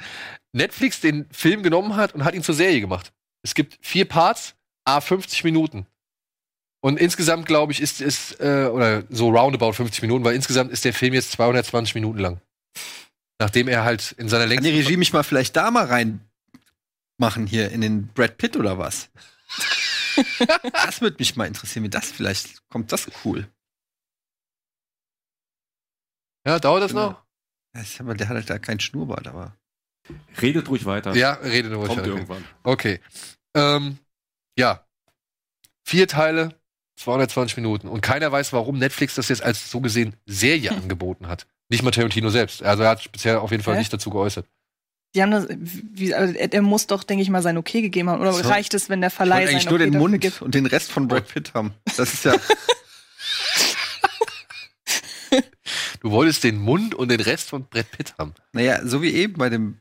Netflix 0.52 1.01
den 1.01 1.26
Film 1.32 1.62
genommen 1.62 1.97
hat 1.97 2.14
und 2.14 2.24
hat 2.24 2.35
ihn 2.35 2.43
zur 2.44 2.55
Serie 2.55 2.81
gemacht. 2.81 3.12
Es 3.43 3.55
gibt 3.55 3.78
vier 3.82 4.05
Parts, 4.05 4.55
a 4.85 5.01
50 5.01 5.43
Minuten. 5.44 5.86
Und 6.81 7.01
insgesamt, 7.01 7.47
glaube 7.47 7.72
ich, 7.72 7.81
ist 7.81 8.01
es, 8.01 8.39
äh, 8.40 8.68
oder 8.70 9.05
so 9.09 9.31
roundabout 9.31 9.72
50 9.72 10.02
Minuten, 10.02 10.22
weil 10.24 10.35
insgesamt 10.36 10.70
ist 10.70 10.85
der 10.85 10.93
Film 10.93 11.14
jetzt 11.14 11.32
220 11.32 11.94
Minuten 11.94 12.18
lang. 12.18 12.40
Nachdem 13.40 13.68
er 13.68 13.85
halt 13.85 14.12
in 14.12 14.28
seiner 14.28 14.44
Kann 14.44 14.51
Länge. 14.51 14.62
die 14.62 14.78
Regie 14.81 14.97
mich 14.98 15.12
mal 15.12 15.22
vielleicht 15.24 15.56
da 15.56 15.70
mal 15.70 15.86
reinmachen 15.86 17.47
hier 17.47 17.70
in 17.72 17.81
den 17.81 18.09
Brad 18.09 18.36
Pitt 18.39 18.56
oder 18.56 18.78
was? 18.78 19.09
Das 20.73 21.01
würde 21.01 21.16
mich 21.19 21.36
mal 21.36 21.47
interessieren, 21.47 21.85
wie 21.85 21.91
das 21.91 22.11
vielleicht 22.12 22.66
kommt. 22.69 22.93
Das 22.93 23.11
cool. 23.24 23.49
Ja, 26.47 26.59
dauert 26.59 26.82
das 26.82 26.91
Genau. 26.93 27.11
noch? 27.11 27.24
Das, 27.73 27.99
aber 28.01 28.15
der 28.15 28.28
hat 28.28 28.36
halt 28.36 28.51
da 28.51 28.59
keinen 28.59 28.81
Schnurrbart, 28.81 29.27
aber. 29.27 29.57
Redet 30.41 30.69
ruhig 30.69 30.85
weiter. 30.85 31.15
Ja, 31.15 31.32
rede 31.35 31.69
nur 31.70 31.78
ruhig 31.78 31.89
Kommt 31.89 32.03
weiter. 32.03 32.11
irgendwann. 32.11 32.45
Okay. 32.62 33.01
Ähm, 33.57 33.99
ja. 34.59 34.86
Vier 35.86 36.07
Teile, 36.07 36.61
220 36.97 37.57
Minuten. 37.57 37.89
Und 37.89 38.03
keiner 38.03 38.31
weiß, 38.31 38.53
warum 38.53 38.78
Netflix 38.78 39.15
das 39.15 39.28
jetzt 39.28 39.43
als 39.43 39.70
so 39.70 39.81
gesehen 39.81 40.15
Serie 40.27 40.70
angeboten 40.77 41.27
hat. 41.28 41.47
Nicht 41.70 41.82
mal 41.82 41.91
Tarantino 41.91 42.28
selbst. 42.28 42.62
Also 42.62 42.82
er 42.82 42.91
hat 42.91 43.11
bisher 43.12 43.41
auf 43.41 43.51
jeden 43.51 43.62
Fall 43.62 43.74
Hä? 43.74 43.78
nicht 43.81 43.93
dazu 43.93 44.11
geäußert. 44.11 44.47
Die 45.15 45.23
haben 45.23 45.31
das, 45.31 45.47
wie, 45.51 46.12
also 46.15 46.35
er, 46.35 46.53
er 46.53 46.62
muss 46.62 46.86
doch, 46.89 47.05
denke 47.05 47.23
ich 47.23 47.31
mal, 47.31 47.41
sein 47.43 47.57
Okay 47.57 47.82
gegeben 47.82 48.11
haben. 48.11 48.20
Oder 48.20 48.32
So. 48.32 48.49
reicht 48.49 48.74
es, 48.74 48.89
wenn 48.89 49.01
der 49.01 49.09
Ich 49.09 49.15
Verleih 49.15 49.36
wollte 49.36 49.47
sein 49.47 49.55
eigentlich 49.57 49.70
nur 49.70 49.78
okay 49.78 49.85
den 49.85 49.93
dafür 49.93 50.09
Mund 50.09 50.20
gibt? 50.20 50.43
und 50.43 50.55
den 50.55 50.66
Rest 50.66 50.91
von 50.93 51.07
Brad 51.09 51.28
Pitt 51.28 51.55
haben. 51.55 51.73
Das 51.97 52.12
ist 52.12 52.24
ja. 52.24 52.35
Du 56.01 56.11
wolltest 56.11 56.45
den 56.45 56.59
Mund 56.59 56.95
und 56.95 57.09
den 57.11 57.20
Rest 57.20 57.49
von 57.49 57.66
Brett 57.66 57.91
Pitt 57.91 58.15
haben. 58.19 58.35
naja, 58.53 58.86
so 58.86 59.01
wie 59.01 59.11
eben 59.15 59.35
bei 59.35 59.49
dem. 59.49 59.78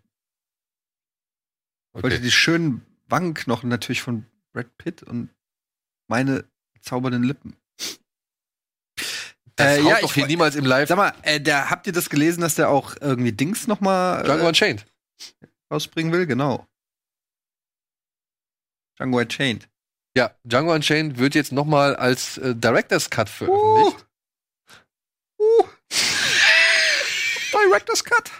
Ich 1.95 2.01
wollte 2.03 2.15
Okay. 2.15 2.23
die 2.26 2.31
schönen 2.31 2.81
Wangenknochen 3.10 3.69
natürlich 3.69 4.01
von 4.01 4.26
Brad 4.53 4.77
Pitt 4.77 5.03
und 5.03 5.30
meine 6.07 6.45
zaubernden 6.81 7.23
Lippen. 7.23 7.57
Das 9.57 9.77
Äh, 9.77 9.81
haut 9.81 9.89
ja, 9.89 9.99
doch 9.99 10.07
ich 10.10 10.14
hier 10.14 10.27
niemals 10.27 10.55
im 10.55 10.65
Live. 10.65 10.88
Sag 10.88 10.95
mal, 10.97 11.14
äh, 11.23 11.41
der, 11.41 11.69
habt 11.69 11.88
ihr 11.88 11.93
das 11.93 12.10
gelesen, 12.10 12.39
dass 12.41 12.55
der 12.55 12.69
auch 12.69 12.95
irgendwie 13.01 13.34
Dings 13.34 13.68
noch 13.68 13.81
mal 13.81 14.23
Django 14.23 14.45
äh, 14.45 14.47
Unchained. 14.47 14.85
Rausbringen 15.72 16.11
will, 16.11 16.26
genau. 16.26 16.68
Django 18.98 19.19
Unchained. 19.19 19.69
Ja, 20.15 20.35
Django 20.44 20.73
Unchained 20.73 21.18
wird 21.18 21.35
jetzt 21.35 21.52
noch 21.52 21.65
mal 21.65 21.95
als 21.95 22.38
äh, 22.38 22.56
Director's 22.56 23.10
Cut 23.10 23.30
veröffentlicht. 23.30 24.06
Uh. 25.40 25.64
Director's 27.52 28.03
Cut. 28.03 28.31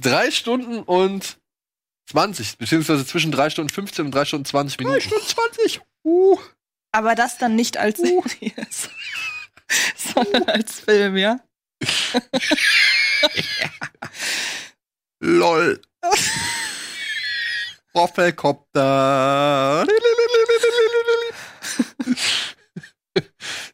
Drei 0.00 0.30
Stunden 0.30 0.82
und 0.82 1.38
20, 2.10 2.58
beziehungsweise 2.58 3.06
zwischen 3.06 3.32
drei 3.32 3.48
Stunden 3.48 3.72
15 3.72 4.06
und 4.06 4.14
drei 4.14 4.24
Stunden 4.24 4.44
20 4.44 4.78
Minuten. 4.78 4.98
3 4.98 5.00
Stunden 5.00 5.26
20. 5.26 5.80
Uh. 6.04 6.38
Aber 6.92 7.14
das 7.14 7.38
dann 7.38 7.56
nicht 7.56 7.78
als 7.78 7.98
Serie, 7.98 8.52
sondern 9.96 10.44
als 10.44 10.80
Film, 10.80 11.16
ja? 11.16 11.40
LOL. 15.24 15.80
Roffelkopter. 17.94 19.86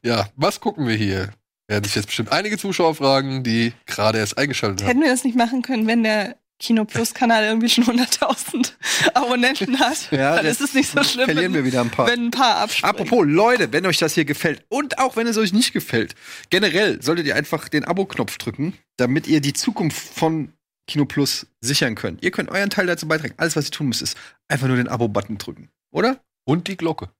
Ja, 0.03 0.29
was 0.37 0.61
gucken 0.61 0.87
wir 0.87 0.95
hier? 0.95 1.31
Werden 1.67 1.85
sich 1.85 1.95
jetzt 1.95 2.07
bestimmt 2.07 2.33
einige 2.33 2.59
Zuschauer 2.59 2.95
fragen, 2.95 3.45
die 3.45 3.73
gerade 3.87 4.19
erst 4.19 4.37
eingeschaltet 4.37 4.81
haben. 4.81 4.89
Hätten 4.89 5.01
wir 5.01 5.09
das 5.11 5.25
nicht 5.25 5.37
machen 5.37 5.63
können, 5.63 5.87
wenn 5.87 6.03
der 6.03 6.37
Kino 6.59 6.85
Plus 6.85 7.15
Kanal 7.15 7.45
irgendwie 7.45 7.71
schon 7.71 7.85
100.000 7.85 8.73
Abonnenten 9.15 9.79
hat? 9.79 10.11
Ja, 10.11 10.37
dann 10.37 10.45
das 10.45 10.61
ist 10.61 10.69
es 10.69 10.75
nicht 10.75 10.91
so 10.91 11.03
schlimm, 11.03 11.25
verlieren 11.27 11.55
wir 11.55 11.65
wieder 11.65 11.81
ein 11.81 11.89
paar. 11.91 12.09
wenn 12.09 12.27
ein 12.27 12.31
paar 12.31 12.57
abspringen. 12.57 12.91
Apropos, 12.91 13.25
Leute, 13.27 13.73
wenn 13.73 13.87
euch 13.87 13.97
das 13.97 14.13
hier 14.13 14.27
gefällt 14.27 14.65
und 14.69 14.99
auch 14.99 15.17
wenn 15.17 15.27
es 15.27 15.39
euch 15.39 15.55
nicht 15.55 15.73
gefällt, 15.73 16.15
generell 16.51 17.01
solltet 17.03 17.27
ihr 17.27 17.37
einfach 17.37 17.71
den 17.71 17.85
Abo-Knopf 17.85 18.37
drücken, 18.37 18.75
damit 18.99 19.27
ihr 19.27 19.41
die 19.41 19.55
Zukunft 19.55 19.97
von 19.99 20.53
Kino 20.89 21.05
Plus 21.05 21.47
sichern 21.61 21.95
könnt. 21.95 22.25
Ihr 22.25 22.33
könnt 22.33 22.51
euren 22.51 22.71
Teil 22.71 22.87
dazu 22.87 23.07
beitragen. 23.07 23.35
Alles, 23.37 23.55
was 23.55 23.67
ihr 23.67 23.71
tun 23.71 23.89
müsst, 23.89 24.03
ist 24.03 24.17
einfach 24.49 24.67
nur 24.67 24.77
den 24.77 24.89
Abo-Button 24.89 25.39
drücken. 25.39 25.71
Oder? 25.93 26.21
Und 26.45 26.67
die 26.67 26.77
Glocke. 26.77 27.11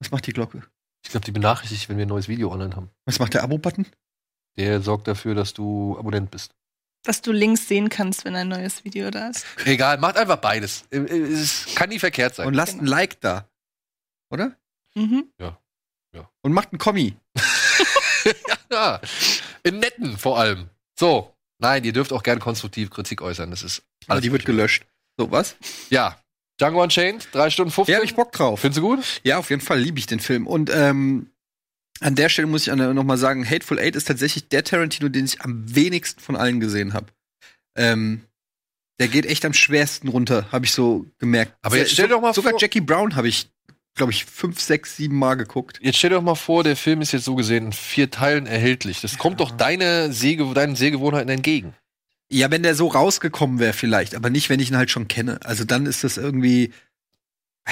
Was 0.00 0.10
macht 0.10 0.26
die 0.26 0.32
Glocke? 0.32 0.62
Ich 1.04 1.10
glaube, 1.10 1.24
die 1.24 1.32
benachrichtigt, 1.32 1.88
wenn 1.88 1.96
wir 1.96 2.04
ein 2.04 2.08
neues 2.08 2.28
Video 2.28 2.52
online 2.52 2.76
haben. 2.76 2.90
Was 3.06 3.18
macht 3.18 3.32
der 3.32 3.42
Abo-Button? 3.44 3.86
Der 4.58 4.82
sorgt 4.82 5.08
dafür, 5.08 5.34
dass 5.34 5.54
du 5.54 5.96
Abonnent 5.98 6.30
bist. 6.30 6.54
Dass 7.04 7.22
du 7.22 7.32
links 7.32 7.68
sehen 7.68 7.88
kannst, 7.88 8.24
wenn 8.24 8.34
ein 8.34 8.48
neues 8.48 8.84
Video 8.84 9.10
da 9.10 9.28
ist. 9.28 9.46
Egal, 9.64 9.98
macht 9.98 10.16
einfach 10.16 10.36
beides. 10.36 10.84
Es 10.90 11.74
kann 11.74 11.88
nie 11.88 12.00
verkehrt 12.00 12.34
sein. 12.34 12.46
Und 12.46 12.54
lasst 12.54 12.78
ein 12.78 12.86
Like 12.86 13.20
da. 13.20 13.48
Oder? 14.30 14.56
Mhm. 14.94 15.30
Und 16.46 16.52
macht 16.52 16.72
einen 16.72 16.78
Kommi. 16.78 17.16
ja, 18.70 19.00
in 19.64 19.80
netten 19.80 20.16
vor 20.16 20.38
allem. 20.38 20.70
So, 20.96 21.35
nein, 21.58 21.84
ihr 21.84 21.92
dürft 21.92 22.12
auch 22.12 22.22
gerne 22.22 22.40
konstruktiv 22.40 22.90
Kritik 22.90 23.22
äußern. 23.22 23.50
Das 23.50 23.62
ist 23.62 23.82
Aber 24.06 24.20
die 24.20 24.32
wird 24.32 24.44
gelöscht. 24.44 24.84
So, 25.18 25.30
was? 25.30 25.56
Ja, 25.90 26.20
Django 26.60 26.82
Unchained, 26.82 27.28
3 27.32 27.50
Stunden 27.50 27.70
15. 27.70 27.92
Ja, 27.92 27.98
hab 27.98 28.04
ich 28.04 28.14
Bock 28.14 28.32
drauf. 28.32 28.60
Findest 28.60 28.78
du 28.78 28.82
gut? 28.82 29.20
Ja, 29.24 29.38
auf 29.38 29.50
jeden 29.50 29.62
Fall 29.62 29.78
liebe 29.78 29.98
ich 29.98 30.06
den 30.06 30.20
Film. 30.20 30.46
Und 30.46 30.70
ähm, 30.70 31.30
an 32.00 32.14
der 32.14 32.28
Stelle 32.28 32.46
muss 32.48 32.62
ich 32.62 32.72
an- 32.72 32.94
noch 32.94 33.04
mal 33.04 33.16
sagen, 33.18 33.48
Hateful 33.48 33.78
Eight 33.78 33.96
ist 33.96 34.06
tatsächlich 34.08 34.48
der 34.48 34.64
Tarantino, 34.64 35.08
den 35.08 35.24
ich 35.24 35.40
am 35.42 35.74
wenigsten 35.74 36.20
von 36.20 36.36
allen 36.36 36.60
gesehen 36.60 36.92
habe. 36.94 37.06
Ähm, 37.76 38.22
der 38.98 39.08
geht 39.08 39.26
echt 39.26 39.44
am 39.44 39.52
schwersten 39.52 40.08
runter, 40.08 40.50
habe 40.52 40.64
ich 40.64 40.72
so 40.72 41.04
gemerkt. 41.18 41.54
Aber 41.62 41.76
jetzt 41.76 41.92
stell 41.92 42.08
doch 42.08 42.20
mal 42.22 42.32
sogar 42.32 42.52
vor- 42.52 42.60
Jackie 42.60 42.80
Brown 42.80 43.16
habe 43.16 43.28
ich, 43.28 43.50
glaube 43.96 44.12
ich, 44.12 44.24
fünf, 44.24 44.60
sechs, 44.60 44.96
sieben 44.96 45.18
Mal 45.18 45.34
geguckt. 45.34 45.78
Jetzt 45.82 45.96
stell 45.98 46.10
dir 46.10 46.16
doch 46.16 46.22
mal 46.22 46.34
vor, 46.34 46.62
der 46.64 46.76
Film 46.76 47.00
ist 47.00 47.12
jetzt 47.12 47.24
so 47.24 47.34
gesehen 47.34 47.66
in 47.66 47.72
vier 47.72 48.10
Teilen 48.10 48.46
erhältlich. 48.46 49.00
Das 49.00 49.18
kommt 49.18 49.40
doch 49.40 49.50
deine 49.50 50.12
Sehge 50.12 50.44
deinen 50.54 50.76
Sehgewohnheiten 50.76 51.28
entgegen. 51.30 51.74
Ja, 52.30 52.50
wenn 52.50 52.62
der 52.62 52.74
so 52.74 52.88
rausgekommen 52.88 53.58
wäre 53.58 53.72
vielleicht, 53.72 54.14
aber 54.14 54.30
nicht, 54.30 54.48
wenn 54.50 54.60
ich 54.60 54.70
ihn 54.70 54.76
halt 54.76 54.90
schon 54.90 55.08
kenne. 55.08 55.38
Also 55.44 55.64
dann 55.64 55.86
ist 55.86 56.04
das 56.04 56.16
irgendwie. 56.16 56.72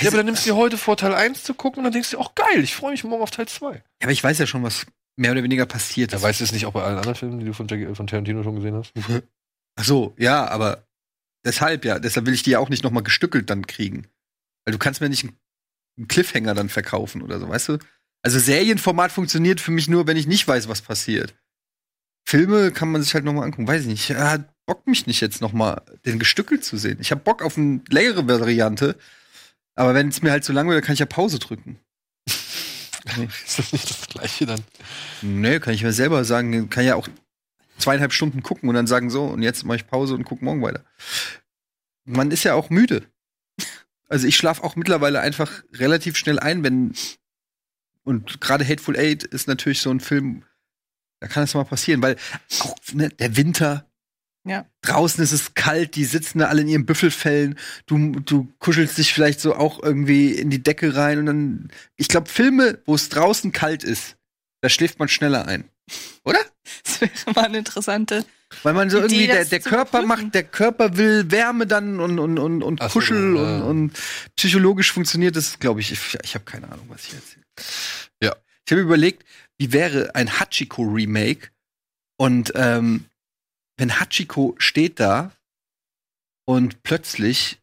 Ja, 0.00 0.08
aber 0.08 0.18
dann 0.18 0.26
nimmst 0.26 0.44
du 0.46 0.50
dir 0.50 0.56
heute 0.56 0.76
vor, 0.78 0.96
Teil 0.96 1.14
1 1.14 1.44
zu 1.44 1.54
gucken 1.54 1.78
und 1.80 1.84
dann 1.84 1.92
denkst 1.92 2.10
du, 2.10 2.18
auch 2.18 2.34
geil, 2.34 2.62
ich 2.64 2.74
freue 2.74 2.92
mich 2.92 3.04
morgen 3.04 3.22
auf 3.22 3.30
Teil 3.30 3.46
2. 3.46 3.74
Ja, 3.74 3.82
aber 4.02 4.12
ich 4.12 4.22
weiß 4.24 4.38
ja 4.38 4.46
schon, 4.46 4.62
was 4.64 4.86
mehr 5.16 5.30
oder 5.32 5.42
weniger 5.44 5.66
passiert 5.66 6.10
Ja, 6.12 6.18
ist. 6.18 6.24
weißt 6.24 6.40
du 6.40 6.44
es 6.44 6.52
nicht 6.52 6.66
auch 6.66 6.72
bei 6.72 6.82
allen 6.82 6.96
anderen 6.96 7.14
Filmen, 7.14 7.38
die 7.38 7.46
du 7.46 7.52
von, 7.52 7.68
von 7.68 8.06
Tarantino 8.06 8.42
schon 8.42 8.56
gesehen 8.56 8.74
hast? 8.74 8.92
Ach 9.76 9.84
so, 9.84 10.14
ja, 10.18 10.46
aber 10.48 10.84
deshalb 11.44 11.84
ja. 11.84 11.98
Deshalb 11.98 12.26
will 12.26 12.34
ich 12.34 12.42
die 12.42 12.50
ja 12.50 12.58
auch 12.60 12.68
nicht 12.68 12.82
noch 12.84 12.90
mal 12.90 13.02
gestückelt 13.02 13.50
dann 13.50 13.66
kriegen. 13.66 14.06
Weil 14.64 14.72
du 14.72 14.78
kannst 14.78 15.00
mir 15.00 15.08
nicht 15.08 15.24
einen 15.24 15.36
einen 15.96 16.08
Cliffhanger 16.08 16.54
dann 16.54 16.68
verkaufen 16.68 17.22
oder 17.22 17.38
so, 17.38 17.48
weißt 17.48 17.68
du? 17.68 17.78
Also 18.22 18.38
Serienformat 18.38 19.12
funktioniert 19.12 19.60
für 19.60 19.70
mich 19.70 19.88
nur, 19.88 20.06
wenn 20.06 20.16
ich 20.16 20.26
nicht 20.26 20.48
weiß, 20.48 20.68
was 20.68 20.82
passiert. 20.82 21.34
Filme 22.26 22.72
kann 22.72 22.90
man 22.90 23.02
sich 23.02 23.14
halt 23.14 23.24
noch 23.24 23.34
mal 23.34 23.42
angucken. 23.42 23.68
Weiß 23.68 23.82
ich 23.82 23.86
nicht. 23.86 24.08
Ja, 24.08 24.38
bockt 24.66 24.86
mich 24.86 25.06
nicht 25.06 25.20
jetzt 25.20 25.40
noch 25.40 25.52
mal 25.52 25.82
den 26.06 26.18
gestückelt 26.18 26.64
zu 26.64 26.76
sehen. 26.76 26.98
Ich 27.00 27.10
habe 27.10 27.20
Bock 27.20 27.42
auf 27.42 27.58
eine 27.58 27.82
längere 27.90 28.26
Variante. 28.26 28.96
Aber 29.74 29.94
wenn 29.94 30.08
es 30.08 30.22
mir 30.22 30.30
halt 30.30 30.44
zu 30.44 30.52
lang 30.52 30.68
wird, 30.68 30.84
kann 30.84 30.94
ich 30.94 31.00
ja 31.00 31.06
Pause 31.06 31.38
drücken. 31.38 31.78
Nee. 33.16 33.28
Ist 33.46 33.58
das 33.58 33.72
nicht 33.72 33.90
das 33.90 34.06
Gleiche 34.08 34.46
dann? 34.46 34.60
Nee, 35.20 35.60
kann 35.60 35.74
ich 35.74 35.82
mir 35.82 35.92
selber 35.92 36.24
sagen, 36.24 36.70
kann 36.70 36.84
ja 36.84 36.94
auch 36.94 37.08
zweieinhalb 37.78 38.12
Stunden 38.12 38.42
gucken 38.42 38.68
und 38.68 38.74
dann 38.74 38.86
sagen 38.86 39.10
so, 39.10 39.24
und 39.24 39.42
jetzt 39.42 39.64
mache 39.64 39.76
ich 39.76 39.86
Pause 39.86 40.14
und 40.14 40.24
guck 40.24 40.40
morgen 40.42 40.62
weiter. 40.62 40.84
Man 42.04 42.30
ist 42.30 42.44
ja 42.44 42.54
auch 42.54 42.70
müde. 42.70 43.02
Also 44.14 44.28
ich 44.28 44.36
schlafe 44.36 44.62
auch 44.62 44.76
mittlerweile 44.76 45.20
einfach 45.20 45.64
relativ 45.72 46.16
schnell 46.16 46.38
ein, 46.38 46.62
wenn 46.62 46.94
und 48.04 48.40
gerade 48.40 48.64
Hateful 48.64 48.96
Eight 48.96 49.24
ist 49.24 49.48
natürlich 49.48 49.80
so 49.80 49.90
ein 49.90 49.98
Film, 49.98 50.44
da 51.18 51.26
kann 51.26 51.42
es 51.42 51.54
mal 51.54 51.64
passieren, 51.64 52.00
weil 52.00 52.14
auch 52.60 52.76
ne, 52.92 53.08
der 53.08 53.36
Winter, 53.36 53.90
Ja. 54.46 54.66
draußen 54.82 55.24
ist 55.24 55.32
es 55.32 55.54
kalt, 55.54 55.96
die 55.96 56.04
sitzen 56.04 56.38
da 56.38 56.46
alle 56.46 56.60
in 56.62 56.68
ihren 56.68 56.86
Büffelfällen, 56.86 57.58
du, 57.86 58.20
du 58.20 58.54
kuschelst 58.60 58.98
dich 58.98 59.12
vielleicht 59.12 59.40
so 59.40 59.56
auch 59.56 59.82
irgendwie 59.82 60.30
in 60.30 60.48
die 60.48 60.62
Decke 60.62 60.94
rein 60.94 61.18
und 61.18 61.26
dann, 61.26 61.72
ich 61.96 62.06
glaube, 62.06 62.28
Filme, 62.28 62.78
wo 62.86 62.94
es 62.94 63.08
draußen 63.08 63.50
kalt 63.50 63.82
ist, 63.82 64.16
da 64.60 64.68
schläft 64.68 65.00
man 65.00 65.08
schneller 65.08 65.48
ein. 65.48 65.64
Oder? 66.24 66.38
Das 67.00 67.26
wäre 67.26 67.34
mal 67.34 67.44
eine 67.44 67.58
interessante. 67.58 68.24
Weil 68.62 68.74
man 68.74 68.90
so 68.90 68.98
Idee, 68.98 69.06
irgendwie, 69.06 69.26
der, 69.26 69.44
der 69.44 69.60
Körper 69.60 70.02
überprüfen. 70.02 70.24
macht, 70.26 70.34
der 70.34 70.44
Körper 70.44 70.96
will 70.96 71.30
Wärme 71.30 71.66
dann 71.66 72.00
und, 72.00 72.18
und, 72.18 72.38
und, 72.38 72.62
und 72.62 72.80
Ach 72.80 72.88
so, 72.88 73.00
Kuschel 73.00 73.36
ja. 73.36 73.42
und, 73.42 73.62
und 73.62 73.98
psychologisch 74.36 74.92
funktioniert 74.92 75.36
das, 75.36 75.58
glaube 75.58 75.80
ich. 75.80 75.92
Ich, 75.92 76.18
ich 76.22 76.34
habe 76.34 76.44
keine 76.44 76.70
Ahnung, 76.70 76.86
was 76.88 77.04
ich 77.04 77.14
erzähle. 77.14 77.44
Ja. 78.22 78.36
Ich 78.64 78.72
habe 78.72 78.80
überlegt, 78.80 79.24
wie 79.58 79.72
wäre 79.72 80.14
ein 80.14 80.38
Hachiko-Remake 80.38 81.50
und 82.16 82.52
ähm, 82.54 83.06
wenn 83.76 83.98
Hachiko 83.98 84.54
steht 84.58 85.00
da 85.00 85.32
und 86.46 86.82
plötzlich 86.82 87.58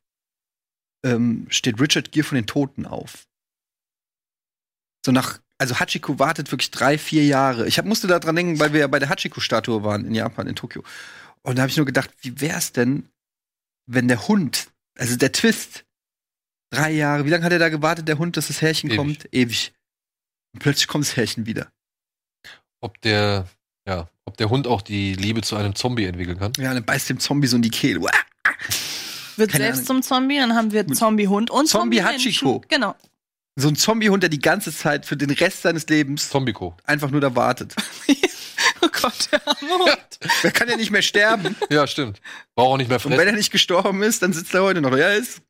ähm, 1.03 1.47
steht 1.49 1.79
Richard 1.79 2.11
Gere 2.11 2.23
von 2.23 2.35
den 2.35 2.47
Toten 2.47 2.85
auf. 2.85 3.27
So 5.05 5.11
nach, 5.11 5.40
also 5.61 5.79
Hachiko 5.79 6.17
wartet 6.17 6.51
wirklich 6.51 6.71
drei, 6.71 6.97
vier 6.97 7.23
Jahre. 7.23 7.67
Ich 7.67 7.77
hab, 7.77 7.85
musste 7.85 8.07
da 8.07 8.17
dran 8.17 8.35
denken, 8.35 8.59
weil 8.59 8.73
wir 8.73 8.79
ja 8.79 8.87
bei 8.87 8.97
der 8.97 9.09
Hachiko-Statue 9.09 9.83
waren 9.83 10.05
in 10.05 10.15
Japan, 10.15 10.47
in 10.47 10.55
Tokio. 10.55 10.83
Und 11.43 11.57
da 11.57 11.61
habe 11.61 11.69
ich 11.69 11.77
nur 11.77 11.85
gedacht, 11.85 12.09
wie 12.21 12.41
wär's 12.41 12.71
denn, 12.71 13.07
wenn 13.85 14.07
der 14.07 14.27
Hund, 14.27 14.69
also 14.97 15.15
der 15.15 15.31
Twist, 15.31 15.85
drei 16.71 16.89
Jahre, 16.91 17.25
wie 17.25 17.29
lange 17.29 17.45
hat 17.45 17.51
er 17.51 17.59
da 17.59 17.69
gewartet, 17.69 18.07
der 18.07 18.17
Hund, 18.17 18.37
dass 18.37 18.47
das 18.47 18.59
Härchen 18.63 18.89
Ewig. 18.89 18.97
kommt? 18.97 19.29
Ewig. 19.31 19.71
Und 20.53 20.61
plötzlich 20.61 20.87
kommt 20.87 21.05
das 21.05 21.15
Härchen 21.15 21.45
wieder. 21.45 21.71
Ob 22.79 22.99
der, 23.01 23.47
ja, 23.87 24.09
ob 24.25 24.37
der 24.37 24.49
Hund 24.49 24.65
auch 24.65 24.81
die 24.81 25.13
Liebe 25.13 25.43
zu 25.43 25.55
einem 25.57 25.75
Zombie 25.75 26.05
entwickeln 26.05 26.39
kann? 26.39 26.53
Ja, 26.57 26.73
dann 26.73 26.83
beißt 26.83 27.07
dem 27.07 27.19
Zombie 27.19 27.45
so 27.45 27.57
in 27.57 27.61
die 27.61 27.69
Kehle. 27.69 27.99
Uah! 27.99 28.09
Wird 29.37 29.51
Keine 29.51 29.65
selbst 29.65 29.89
Ahnung. 29.89 30.01
zum 30.01 30.17
Zombie, 30.17 30.37
dann 30.39 30.55
haben 30.55 30.71
wir 30.71 30.87
Zombie-Hund 30.87 31.51
und 31.51 31.67
Zombie 31.67 31.97
Zombie-Menschen. 31.97 32.31
Hachiko. 32.31 32.63
Genau. 32.67 32.95
So 33.55 33.67
ein 33.67 33.75
Zombie-Hund, 33.75 34.23
der 34.23 34.29
die 34.29 34.39
ganze 34.39 34.73
Zeit 34.75 35.05
für 35.05 35.17
den 35.17 35.29
Rest 35.29 35.61
seines 35.63 35.87
Lebens 35.87 36.29
Zombiko. 36.29 36.75
einfach 36.85 37.09
nur 37.11 37.21
da 37.21 37.35
wartet. 37.35 37.75
Oh 38.83 38.87
Gott, 38.99 39.29
der 39.31 39.47
arme 39.47 39.85
Hund. 39.85 40.19
Der 40.43 40.51
kann 40.51 40.67
ja 40.67 40.75
nicht 40.75 40.89
mehr 40.91 41.01
sterben. 41.03 41.55
Ja, 41.69 41.85
stimmt. 41.87 42.19
Braucht 42.55 42.67
auch 42.73 42.77
nicht 42.77 42.89
mehr 42.89 42.97
Und 42.97 43.05
wenn 43.05 43.13
fressen. 43.17 43.27
er 43.29 43.35
nicht 43.37 43.51
gestorben 43.51 44.01
ist, 44.03 44.21
dann 44.23 44.33
sitzt 44.33 44.53
er 44.55 44.63
heute 44.63 44.81
noch. 44.81 44.89
da. 44.91 44.97
Ja, 44.97 45.07
er 45.09 45.17
ist 45.17 45.41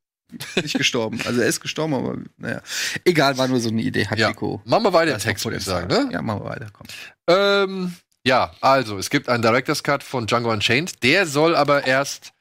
nicht 0.61 0.77
gestorben. 0.77 1.19
Also 1.25 1.39
er 1.41 1.47
ist 1.47 1.59
gestorben, 1.61 1.93
aber 1.93 2.17
naja. 2.37 2.61
Egal, 3.05 3.37
war 3.37 3.47
nur 3.47 3.59
so 3.61 3.69
eine 3.69 3.81
Idee. 3.81 4.07
Ja. 4.15 4.27
Hachiko. 4.27 4.61
Machen 4.65 4.83
wir 4.83 4.93
weiter 4.93 5.13
im 5.13 5.19
Text, 5.19 5.43
würde 5.45 5.57
ich 5.57 5.63
sagen, 5.63 5.87
ne? 5.87 6.09
Ja, 6.11 6.21
machen 6.21 6.41
wir 6.41 6.49
weiter. 6.49 6.67
Komm. 6.73 6.87
Ähm, 7.27 7.95
ja, 8.25 8.51
also, 8.61 8.97
es 8.97 9.09
gibt 9.09 9.27
einen 9.29 9.41
Director's 9.41 9.83
Cut 9.83 10.03
von 10.03 10.27
Django 10.27 10.51
Unchained. 10.51 11.01
Der 11.03 11.25
soll 11.25 11.55
aber 11.55 11.85
erst 11.85 12.31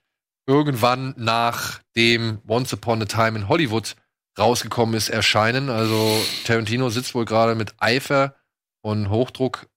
irgendwann 0.46 1.14
nach 1.16 1.80
dem 1.96 2.38
Once 2.48 2.72
Upon 2.72 3.02
a 3.02 3.06
Time 3.06 3.38
in 3.38 3.48
Hollywood 3.48 3.94
rausgekommen 4.38 4.94
ist, 4.94 5.08
erscheinen. 5.08 5.70
Also, 5.70 6.20
Tarantino 6.44 6.88
sitzt 6.90 7.14
wohl 7.14 7.24
gerade 7.24 7.54
mit 7.54 7.74
Eifer 7.78 8.36
und 8.82 9.10
Hochdruck 9.10 9.68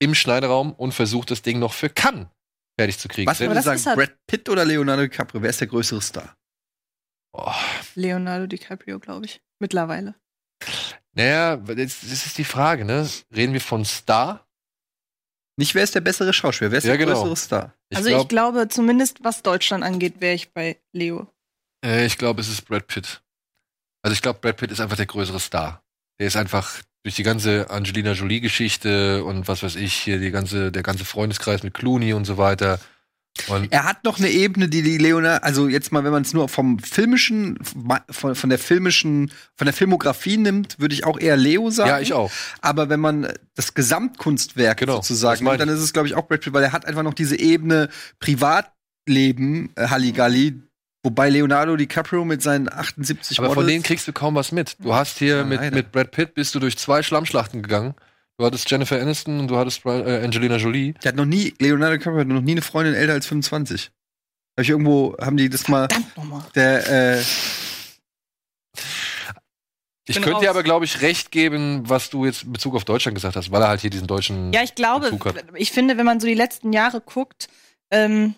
im 0.00 0.14
Schneideraum 0.14 0.72
und 0.72 0.92
versucht, 0.92 1.30
das 1.30 1.42
Ding 1.42 1.58
noch 1.58 1.72
für 1.72 1.88
Cannes 1.88 2.26
fertig 2.78 2.98
zu 2.98 3.08
kriegen. 3.08 3.30
Was 3.30 3.38
das 3.38 3.64
sagen? 3.64 3.76
ist 3.76 3.86
halt- 3.86 3.96
Brad 3.96 4.26
Pitt 4.26 4.48
oder 4.48 4.64
Leonardo 4.64 5.02
DiCaprio? 5.02 5.40
Wer 5.42 5.50
ist 5.50 5.60
der 5.60 5.68
größere 5.68 6.00
Star? 6.02 6.36
oh, 7.36 7.50
Leonardo 7.94 8.46
DiCaprio, 8.46 8.98
glaube 9.00 9.26
ich. 9.26 9.40
Mittlerweile. 9.60 10.14
naja, 11.12 11.56
das, 11.56 11.76
das 12.00 12.26
ist 12.26 12.38
die 12.38 12.44
Frage, 12.44 12.84
ne? 12.84 13.08
Reden 13.34 13.52
wir 13.52 13.60
von 13.60 13.84
Star 13.84 14.46
Nicht, 15.56 15.74
wer 15.74 15.84
ist 15.84 15.94
der 15.94 16.00
bessere 16.00 16.32
Schauspieler, 16.32 16.70
wer 16.72 16.78
ist 16.78 16.84
Ja, 16.84 16.96
der 16.96 16.98
genau. 17.06 17.12
größere 17.20 17.36
Star? 17.36 17.74
Ich 17.88 17.96
also 17.96 18.08
glaub- 18.10 18.22
ich 18.22 18.28
glaube, 18.28 18.68
zumindest 18.68 19.22
was 19.22 19.42
Deutschland 19.42 19.84
angeht, 19.84 20.20
wäre 20.20 20.34
ich 20.34 20.52
bei 20.52 20.80
Leo. 20.92 21.28
Äh, 21.84 22.06
ich 22.06 22.18
glaube, 22.18 22.40
es 22.40 22.48
ist 22.48 22.62
Brad 22.62 22.86
Pitt. 22.88 23.22
Also 24.04 24.12
ich 24.12 24.20
glaube, 24.20 24.38
Brad 24.40 24.58
Pitt 24.58 24.70
ist 24.70 24.82
einfach 24.82 24.96
der 24.96 25.06
größere 25.06 25.40
Star. 25.40 25.82
Der 26.20 26.26
ist 26.26 26.36
einfach 26.36 26.82
durch 27.04 27.16
die 27.16 27.22
ganze 27.22 27.70
Angelina 27.70 28.12
Jolie-Geschichte 28.12 29.24
und 29.24 29.48
was 29.48 29.62
weiß 29.62 29.76
ich, 29.76 29.94
hier 29.94 30.18
die 30.18 30.30
ganze, 30.30 30.70
der 30.70 30.82
ganze 30.82 31.06
Freundeskreis 31.06 31.62
mit 31.62 31.72
Clooney 31.72 32.12
und 32.12 32.26
so 32.26 32.36
weiter. 32.36 32.78
Und 33.48 33.72
Er 33.72 33.84
hat 33.84 34.04
noch 34.04 34.18
eine 34.18 34.28
Ebene, 34.28 34.68
die 34.68 34.82
die 34.82 34.98
Leonardo, 34.98 35.42
also 35.42 35.68
jetzt 35.68 35.90
mal, 35.90 36.04
wenn 36.04 36.12
man 36.12 36.20
es 36.20 36.34
nur 36.34 36.50
vom 36.50 36.78
filmischen, 36.78 37.58
von, 38.10 38.34
von 38.34 38.50
der 38.50 38.58
filmischen, 38.58 39.32
von 39.56 39.64
der 39.64 39.72
Filmografie 39.72 40.36
nimmt, 40.36 40.78
würde 40.78 40.94
ich 40.94 41.04
auch 41.06 41.18
eher 41.18 41.38
Leo 41.38 41.70
sagen. 41.70 41.88
ja, 41.88 41.98
ich 41.98 42.12
auch. 42.12 42.30
Aber 42.60 42.90
wenn 42.90 43.00
man 43.00 43.32
das 43.54 43.72
Gesamtkunstwerk 43.72 44.80
Genau, 44.80 44.96
sozusagen 44.96 45.44
nimmt, 45.44 45.60
dann 45.60 45.70
ist 45.70 45.80
es, 45.80 45.94
glaube 45.94 46.08
ich, 46.08 46.14
auch 46.14 46.28
Brad 46.28 46.42
Pitt, 46.42 46.52
weil 46.52 46.62
er 46.62 46.72
hat 46.72 46.84
einfach 46.84 47.02
noch 47.02 47.14
diese 47.14 47.38
Ebene 47.38 47.88
Privatleben, 48.18 49.72
äh, 49.76 49.88
Halligalli, 49.88 50.60
wobei 51.04 51.30
Leonardo 51.30 51.76
DiCaprio 51.76 52.24
mit 52.24 52.42
seinen 52.42 52.68
78 52.68 53.38
Aber 53.38 53.48
von 53.48 53.54
Models- 53.56 53.70
denen 53.72 53.82
kriegst 53.84 54.08
du 54.08 54.12
kaum 54.12 54.34
was 54.34 54.50
mit. 54.50 54.76
Du 54.80 54.92
hast 54.94 55.18
hier 55.18 55.36
Ja, 55.38 55.44
mit, 55.44 55.60
leider. 55.60 55.76
mit 55.76 55.92
Brad 55.92 56.10
Pitt 56.10 56.34
bist 56.34 56.52
du 56.56 56.58
durch 56.58 56.76
zwei 56.76 57.02
Schlammschlachten 57.04 57.62
gegangen. 57.62 57.94
Du 58.36 58.44
hattest 58.44 58.68
Jennifer 58.68 59.00
Aniston 59.00 59.38
und 59.38 59.46
du 59.48 59.56
hattest 59.56 59.86
äh, 59.86 60.24
Angelina 60.24 60.56
Jolie. 60.56 60.94
Der 61.04 61.10
hat 61.10 61.16
noch 61.16 61.24
nie, 61.24 61.54
Leonardo 61.60 61.96
DiCaprio 61.98 62.20
hat 62.22 62.26
noch 62.26 62.40
nie 62.40 62.50
eine 62.52 62.62
Freundin 62.62 62.94
älter 62.94 63.12
als 63.12 63.26
25. 63.26 63.92
Hab 64.56 64.62
ich 64.62 64.70
irgendwo, 64.70 65.16
haben 65.20 65.36
die 65.36 65.48
das 65.48 65.68
mal, 65.68 65.86
Nochmal. 66.16 66.44
der, 66.56 67.16
äh, 67.18 67.22
Ich 70.06 70.16
könnte 70.16 70.30
dir 70.40 70.48
raus. 70.48 70.48
aber, 70.48 70.62
glaube 70.62 70.84
ich, 70.84 71.00
recht 71.00 71.30
geben, 71.30 71.88
was 71.88 72.10
du 72.10 72.26
jetzt 72.26 72.42
in 72.42 72.52
Bezug 72.52 72.74
auf 72.74 72.84
Deutschland 72.84 73.14
gesagt 73.14 73.36
hast, 73.36 73.50
weil 73.50 73.62
er 73.62 73.68
halt 73.68 73.80
hier 73.80 73.90
diesen 73.90 74.06
deutschen. 74.06 74.52
Ja, 74.52 74.62
ich 74.62 74.74
glaube, 74.74 75.06
Bezug 75.06 75.26
hat. 75.26 75.44
ich 75.54 75.70
finde, 75.72 75.96
wenn 75.96 76.04
man 76.04 76.20
so 76.20 76.26
die 76.26 76.34
letzten 76.34 76.72
Jahre 76.72 77.00
guckt, 77.00 77.48
ähm, 77.90 78.34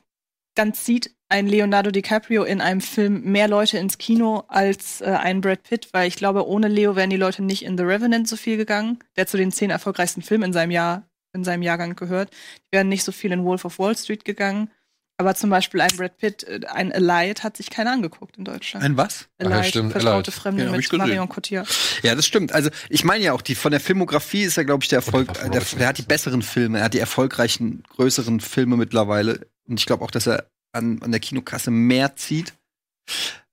dann 0.55 0.75
zieht 0.75 1.11
ein 1.29 1.47
Leonardo 1.47 1.91
DiCaprio 1.91 2.45
in 2.45 2.61
einem 2.61 2.81
Film 2.81 3.23
mehr 3.23 3.49
Leute 3.49 3.79
ins 3.79 3.99
Kino 3.99 4.45
als 4.49 5.01
äh, 5.01 5.07
ein 5.07 5.41
Brad 5.41 5.63
Pitt, 5.65 5.89
weil 5.93 6.07
ich 6.09 6.17
glaube, 6.17 6.47
ohne 6.47 6.69
Leo 6.69 6.95
wären 6.95 7.11
die 7.11 7.17
Leute 7.17 7.43
nicht 7.43 7.65
in 7.65 7.77
The 7.77 7.85
Revenant 7.85 8.29
so 8.29 8.37
viel 8.37 8.57
gegangen, 8.57 8.99
der 9.17 9.27
zu 9.27 9.37
den 9.37 9.51
zehn 9.51 9.71
erfolgreichsten 9.71 10.23
Filmen 10.23 10.45
in 10.45 10.53
seinem 10.53 10.71
Jahr, 10.71 11.09
in 11.33 11.43
seinem 11.45 11.63
Jahrgang 11.63 11.97
gehört. 11.97 12.31
Die 12.33 12.77
wären 12.77 12.89
nicht 12.89 13.03
so 13.05 13.13
viel 13.13 13.33
in 13.33 13.45
Wolf 13.45 13.65
of 13.65 13.79
Wall 13.79 13.97
Street 13.97 14.25
gegangen. 14.25 14.71
Aber 15.19 15.35
zum 15.35 15.49
Beispiel 15.49 15.81
ein 15.81 15.97
Brad 15.97 16.19
Pitt, 16.19 16.45
äh, 16.45 16.61
ein 16.69 16.93
Allied 16.93 17.43
hat 17.43 17.57
sich 17.57 17.71
keiner 17.71 17.93
angeguckt 17.93 18.37
in 18.37 18.45
Deutschland. 18.45 18.85
ein 18.85 18.97
was? 18.97 19.29
Ach 19.43 19.49
ja, 19.49 19.65
stimmt, 19.65 19.93
vertraute 19.93 20.31
Allied. 20.31 20.35
Fremde 20.35 20.65
Ja, 20.65 20.75
ich 20.77 20.93
mit. 20.93 20.99
Marion 21.01 21.29
Cotillard. 21.29 21.67
Ja, 22.03 22.15
das 22.15 22.27
stimmt. 22.27 22.53
Also 22.53 22.71
ich 22.91 23.03
meine 23.03 23.25
ja 23.25 23.33
auch, 23.33 23.41
die 23.43 23.55
von 23.55 23.71
der 23.71 23.81
Filmografie 23.81 24.43
ist 24.43 24.59
er, 24.59 24.65
glaube 24.65 24.85
ich, 24.85 24.89
der 24.91 24.99
Erfolg. 24.99 25.33
Der, 25.33 25.63
der 25.63 25.89
hat 25.89 25.99
die 25.99 26.03
besseren 26.03 26.43
Filme, 26.43 26.79
er 26.79 26.85
hat 26.85 26.95
die 26.95 27.01
erfolgreichen, 27.01 27.83
größeren 27.97 28.41
Filme 28.41 28.77
mittlerweile. 28.77 29.47
Und 29.67 29.81
ich 29.81 29.87
glaube 29.87 30.05
auch, 30.05 30.11
dass 30.11 30.27
er 30.29 30.51
an, 30.77 31.03
an 31.03 31.11
der 31.11 31.21
Kinokasse 31.21 31.71
mehr 31.71 32.17
zieht. 32.17 32.55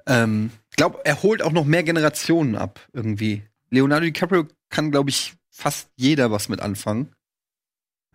Ähm, 0.06 0.52
ich 0.70 0.76
glaube, 0.76 1.00
er 1.04 1.24
holt 1.24 1.42
auch 1.42 1.52
noch 1.52 1.66
mehr 1.66 1.84
Generationen 1.84 2.56
ab 2.56 2.80
irgendwie. 2.94 3.44
Leonardo 3.70 4.06
DiCaprio 4.06 4.48
kann, 4.70 4.92
glaube 4.92 5.10
ich, 5.10 5.34
fast 5.50 5.90
jeder 5.96 6.32
was 6.32 6.50
mit 6.50 6.62
anfangen. 6.62 7.14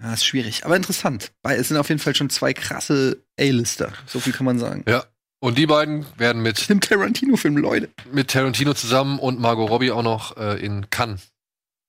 Ja, 0.01 0.13
ist 0.13 0.25
schwierig, 0.25 0.65
aber 0.65 0.77
interessant. 0.77 1.33
Es 1.43 1.69
sind 1.69 1.77
auf 1.77 1.89
jeden 1.89 2.01
Fall 2.01 2.15
schon 2.15 2.31
zwei 2.31 2.53
krasse 2.53 3.23
A-Lister. 3.39 3.93
So 4.07 4.21
viel 4.21 4.33
kann 4.33 4.47
man 4.47 4.59
sagen. 4.59 4.85
Ja. 4.89 5.05
Und 5.41 5.57
die 5.57 5.67
beiden 5.67 6.05
werden 6.17 6.43
mit, 6.43 6.69
Im 6.69 6.81
Tarantino-Film, 6.81 7.59
Leute. 7.59 7.91
mit 8.13 8.29
Tarantino 8.29 8.75
zusammen 8.75 9.21
und 9.21 9.39
Margot 9.39 9.71
Robbie 9.71 9.93
auch 9.93 10.03
noch 10.03 10.37
äh, 10.37 10.65
in 10.65 10.91
Cannes 10.91 11.29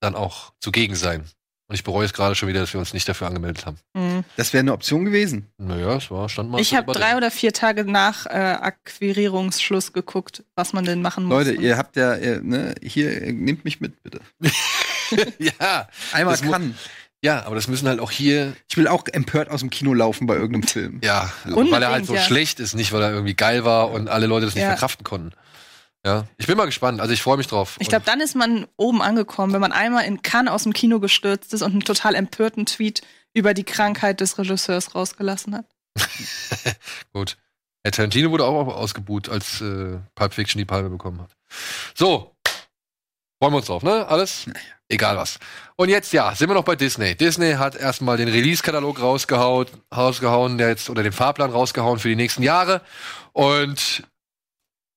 dann 0.01 0.15
auch 0.15 0.53
zugegen 0.59 0.95
sein. 0.95 1.23
Und 1.69 1.75
ich 1.75 1.83
bereue 1.83 2.03
es 2.03 2.13
gerade 2.13 2.33
schon 2.33 2.49
wieder, 2.49 2.61
dass 2.61 2.73
wir 2.73 2.79
uns 2.79 2.93
nicht 2.93 3.07
dafür 3.07 3.27
angemeldet 3.27 3.67
haben. 3.67 3.77
Mhm. 3.93 4.23
Das 4.37 4.53
wäre 4.53 4.61
eine 4.61 4.73
Option 4.73 5.05
gewesen. 5.05 5.45
Naja, 5.59 5.97
es 5.97 6.09
war, 6.09 6.27
stand 6.27 6.49
mal. 6.49 6.59
Ich 6.59 6.73
habe 6.73 6.91
drei 6.91 7.15
oder 7.15 7.29
vier 7.29 7.53
Tage 7.53 7.85
nach 7.85 8.25
äh, 8.25 8.29
Akquirierungsschluss 8.29 9.93
geguckt, 9.93 10.43
was 10.55 10.73
man 10.73 10.83
denn 10.83 11.03
machen 11.03 11.25
muss. 11.25 11.45
Leute, 11.45 11.53
ihr 11.61 11.77
habt 11.77 11.95
ja, 11.95 12.15
ihr, 12.15 12.41
ne, 12.41 12.73
hier, 12.81 13.21
äh, 13.21 13.31
nehmt 13.31 13.65
mich 13.65 13.79
mit, 13.81 14.01
bitte. 14.01 14.19
ja, 15.37 15.87
Einmal 16.11 16.37
kann. 16.37 16.75
ja, 17.21 17.45
aber 17.45 17.53
das 17.55 17.67
müssen 17.67 17.87
halt 17.87 17.99
auch 17.99 18.11
hier, 18.11 18.55
Ich 18.67 18.75
will 18.75 18.87
auch 18.87 19.03
empört 19.11 19.51
aus 19.51 19.59
dem 19.59 19.69
Kino 19.69 19.93
laufen 19.93 20.25
bei 20.25 20.35
irgendeinem 20.35 20.63
Film. 20.63 21.01
ja, 21.03 21.31
Unbedingt, 21.45 21.71
weil 21.71 21.83
er 21.83 21.91
halt 21.91 22.07
so 22.07 22.15
ja. 22.15 22.21
schlecht 22.21 22.59
ist, 22.59 22.73
nicht 22.73 22.91
weil 22.93 23.03
er 23.03 23.11
irgendwie 23.11 23.35
geil 23.35 23.63
war 23.63 23.91
und 23.91 24.09
alle 24.09 24.25
Leute 24.25 24.47
das 24.47 24.55
nicht 24.55 24.63
Ja. 24.63 24.69
verkraften 24.69 25.03
konnten. 25.03 25.33
Ja, 26.05 26.26
ich 26.38 26.47
bin 26.47 26.55
mal 26.57 26.65
gespannt. 26.65 27.01
Also 27.01 27.13
ich 27.13 27.21
freue 27.21 27.38
mich 27.38 27.47
drauf. 27.47 27.76
ich 27.80 27.89
glaube, 27.89 28.05
dann 28.05 28.21
ist 28.21 28.35
man 28.35 28.67
oben 28.77 29.01
angekommen, 29.01 29.53
wenn 29.53 29.61
man 29.61 29.73
einmal 29.73 30.05
in 30.05 30.21
Cannes 30.21 30.51
aus 30.51 30.63
dem 30.63 30.73
Kino 30.73 30.99
gestürzt 30.99 31.53
ist 31.53 31.61
und 31.61 31.71
einen 31.71 31.81
total 31.81 32.15
empörten 32.15 32.65
Tweet 32.65 33.01
über 33.34 33.53
die 33.53 33.65
Krankheit 33.65 34.21
des 34.21 34.38
Regisseurs 34.38 34.95
rausgelassen 34.95 35.55
hat. 35.55 35.65
Gut. 37.13 37.38
Herr 37.84 37.91
Tarantino 37.91 38.31
wurde 38.31 38.45
auch 38.45 38.67
ausgebuht, 38.67 39.30
als 39.30 39.61
äh, 39.61 39.99
Pulp 40.15 40.34
Fiction 40.34 40.59
die 40.59 40.65
Palme 40.65 40.89
bekommen 40.89 41.21
hat. 41.21 41.31
So. 41.95 42.35
Freuen 43.41 43.53
wir 43.53 43.57
uns 43.57 43.67
drauf, 43.67 43.84
ne? 43.84 44.05
Alles? 44.07 44.47
Egal 44.89 45.15
was. 45.15 45.39
Und 45.77 45.88
jetzt, 45.88 46.11
ja, 46.11 46.35
sind 46.35 46.49
wir 46.49 46.55
noch 46.55 46.65
bei 46.65 46.76
Disney. 46.76 47.15
Disney 47.15 47.53
hat 47.53 47.76
erstmal 47.76 48.17
den 48.17 48.27
Release-Katalog 48.27 48.99
rausgehauen, 48.99 49.67
rausgehauen, 49.95 50.57
der 50.57 50.69
jetzt, 50.69 50.89
oder 50.89 51.03
den 51.03 51.13
Fahrplan 51.13 51.51
rausgehauen 51.51 51.99
für 51.99 52.09
die 52.09 52.17
nächsten 52.17 52.43
Jahre. 52.43 52.81
Und 53.31 54.03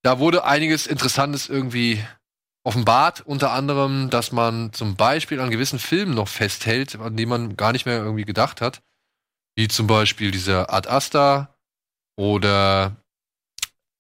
da 0.03 0.19
wurde 0.19 0.45
einiges 0.45 0.87
Interessantes 0.87 1.49
irgendwie 1.49 2.05
offenbart, 2.65 3.23
unter 3.23 3.53
anderem, 3.53 4.11
dass 4.11 4.33
man 4.33 4.73
zum 4.73 4.97
Beispiel 4.97 5.41
an 5.41 5.51
gewissen 5.51 5.79
Filmen 5.79 6.15
noch 6.15 6.29
festhält, 6.29 6.97
an 6.97 7.17
die 7.17 7.27
man 7.27 7.57
gar 7.57 7.73
nicht 7.73 7.87
mehr 7.87 7.99
irgendwie 7.99 8.25
gedacht 8.25 8.61
hat. 8.61 8.83
Wie 9.57 9.69
zum 9.69 9.87
Beispiel 9.87 10.31
dieser 10.31 10.73
Ad 10.73 10.89
Asta 10.89 11.57
oder 12.17 12.97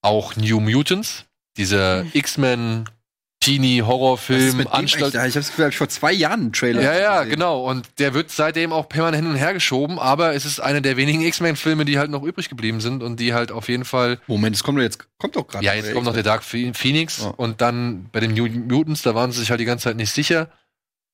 auch 0.03 0.37
New 0.37 0.61
Mutants, 0.61 1.27
dieser 1.57 2.05
X-Men 2.15 2.85
Was 2.85 2.91
ist 2.91 3.02
Teenie-Horrorfilm, 3.43 4.67
Anstalt. 4.69 5.15
Ich 5.15 5.37
habe 5.37 5.47
glaub 5.57 5.69
ich, 5.71 5.77
vor 5.77 5.89
zwei 5.89 6.13
Jahren 6.13 6.41
einen 6.41 6.53
Trailer 6.53 6.83
Ja, 6.83 6.95
ja, 6.95 7.19
gesehen. 7.23 7.31
genau. 7.37 7.69
Und 7.69 7.87
der 7.99 8.15
wird 8.15 8.31
seitdem 8.31 8.73
auch 8.73 8.89
permanent 8.89 9.23
hin 9.25 9.33
und 9.33 9.37
her 9.39 9.53
geschoben, 9.53 9.99
aber 9.99 10.35
es 10.35 10.45
ist 10.45 10.61
einer 10.61 10.81
der 10.81 10.97
wenigen 10.97 11.23
X-Men-Filme, 11.23 11.85
die 11.85 11.99
halt 11.99 12.11
noch 12.11 12.23
übrig 12.23 12.49
geblieben 12.49 12.81
sind 12.81 13.03
und 13.03 13.19
die 13.21 13.35
halt 13.35 13.53
auf 13.53 13.69
jeden 13.69 13.85
Fall. 13.85 14.19
Moment, 14.27 14.57
es 14.57 14.63
kommt 14.63 14.79
doch 14.79 14.83
jetzt, 14.83 15.07
kommt 15.19 15.37
doch 15.37 15.47
gerade. 15.47 15.65
Ja, 15.65 15.75
jetzt 15.75 15.93
kommt 15.93 16.07
noch 16.07 16.15
der 16.15 16.23
Dark 16.23 16.43
Phoenix 16.45 17.19
Ja. 17.23 17.29
und 17.29 17.61
dann 17.61 18.09
bei 18.13 18.21
den 18.21 18.35
New 18.35 18.47
Mutants, 18.47 19.03
da 19.03 19.15
waren 19.15 19.33
sie 19.33 19.41
sich 19.41 19.51
halt 19.51 19.61
die 19.61 19.65
ganze 19.65 19.85
Zeit 19.85 19.97
nicht 19.97 20.11
sicher. 20.13 20.49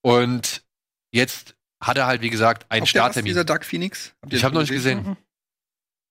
Und 0.02 0.62
jetzt 1.10 1.54
hat 1.80 1.96
er 1.98 2.06
halt, 2.06 2.22
wie 2.22 2.30
gesagt, 2.30 2.66
einen 2.70 2.80
der 2.80 2.82
was, 2.82 2.88
Starttermin. 2.90 3.26
dieser 3.26 3.44
Dark 3.44 3.64
Phoenix? 3.64 4.12
Habt 4.22 4.32
Ich 4.32 4.44
habe 4.44 4.54
noch 4.54 4.62
nicht 4.62 4.70
gesehen? 4.72 4.98
gesehen. 4.98 5.16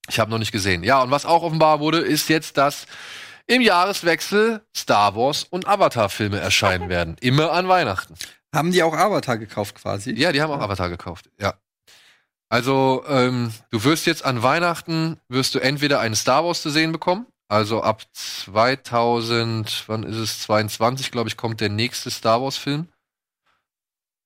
Ich 0.09 0.19
habe 0.19 0.31
noch 0.31 0.37
nicht 0.39 0.53
gesehen. 0.53 0.83
Ja, 0.83 1.01
und 1.03 1.11
was 1.11 1.25
auch 1.25 1.43
offenbar 1.43 1.79
wurde, 1.81 1.99
ist 1.99 2.29
jetzt, 2.29 2.57
dass 2.57 2.85
im 3.47 3.61
Jahreswechsel 3.61 4.61
Star 4.75 5.15
Wars 5.15 5.45
und 5.45 5.67
Avatar-Filme 5.67 6.39
erscheinen 6.39 6.89
werden. 6.89 7.15
Immer 7.21 7.51
an 7.51 7.67
Weihnachten. 7.67 8.15
Haben 8.53 8.71
die 8.71 8.83
auch 8.83 8.93
Avatar 8.93 9.37
gekauft 9.37 9.75
quasi? 9.75 10.11
Ja, 10.13 10.31
die 10.31 10.41
haben 10.41 10.51
auch 10.51 10.61
Avatar 10.61 10.89
gekauft. 10.89 11.29
Ja. 11.39 11.55
Also, 12.49 13.03
ähm, 13.07 13.53
du 13.71 13.83
wirst 13.83 14.05
jetzt 14.05 14.23
an 14.23 14.41
Weihnachten, 14.41 15.19
wirst 15.27 15.53
du 15.55 15.59
entweder 15.59 15.99
einen 15.99 16.15
Star 16.15 16.45
Wars 16.45 16.61
zu 16.61 16.69
sehen 16.69 16.91
bekommen. 16.91 17.25
Also 17.49 17.81
ab 17.81 18.03
2000, 18.13 19.85
wann 19.87 20.03
ist 20.03 20.17
es? 20.17 20.41
22, 20.41 21.11
glaube 21.11 21.29
ich, 21.29 21.37
kommt 21.37 21.61
der 21.61 21.69
nächste 21.69 22.11
Star 22.11 22.41
Wars-Film. 22.41 22.87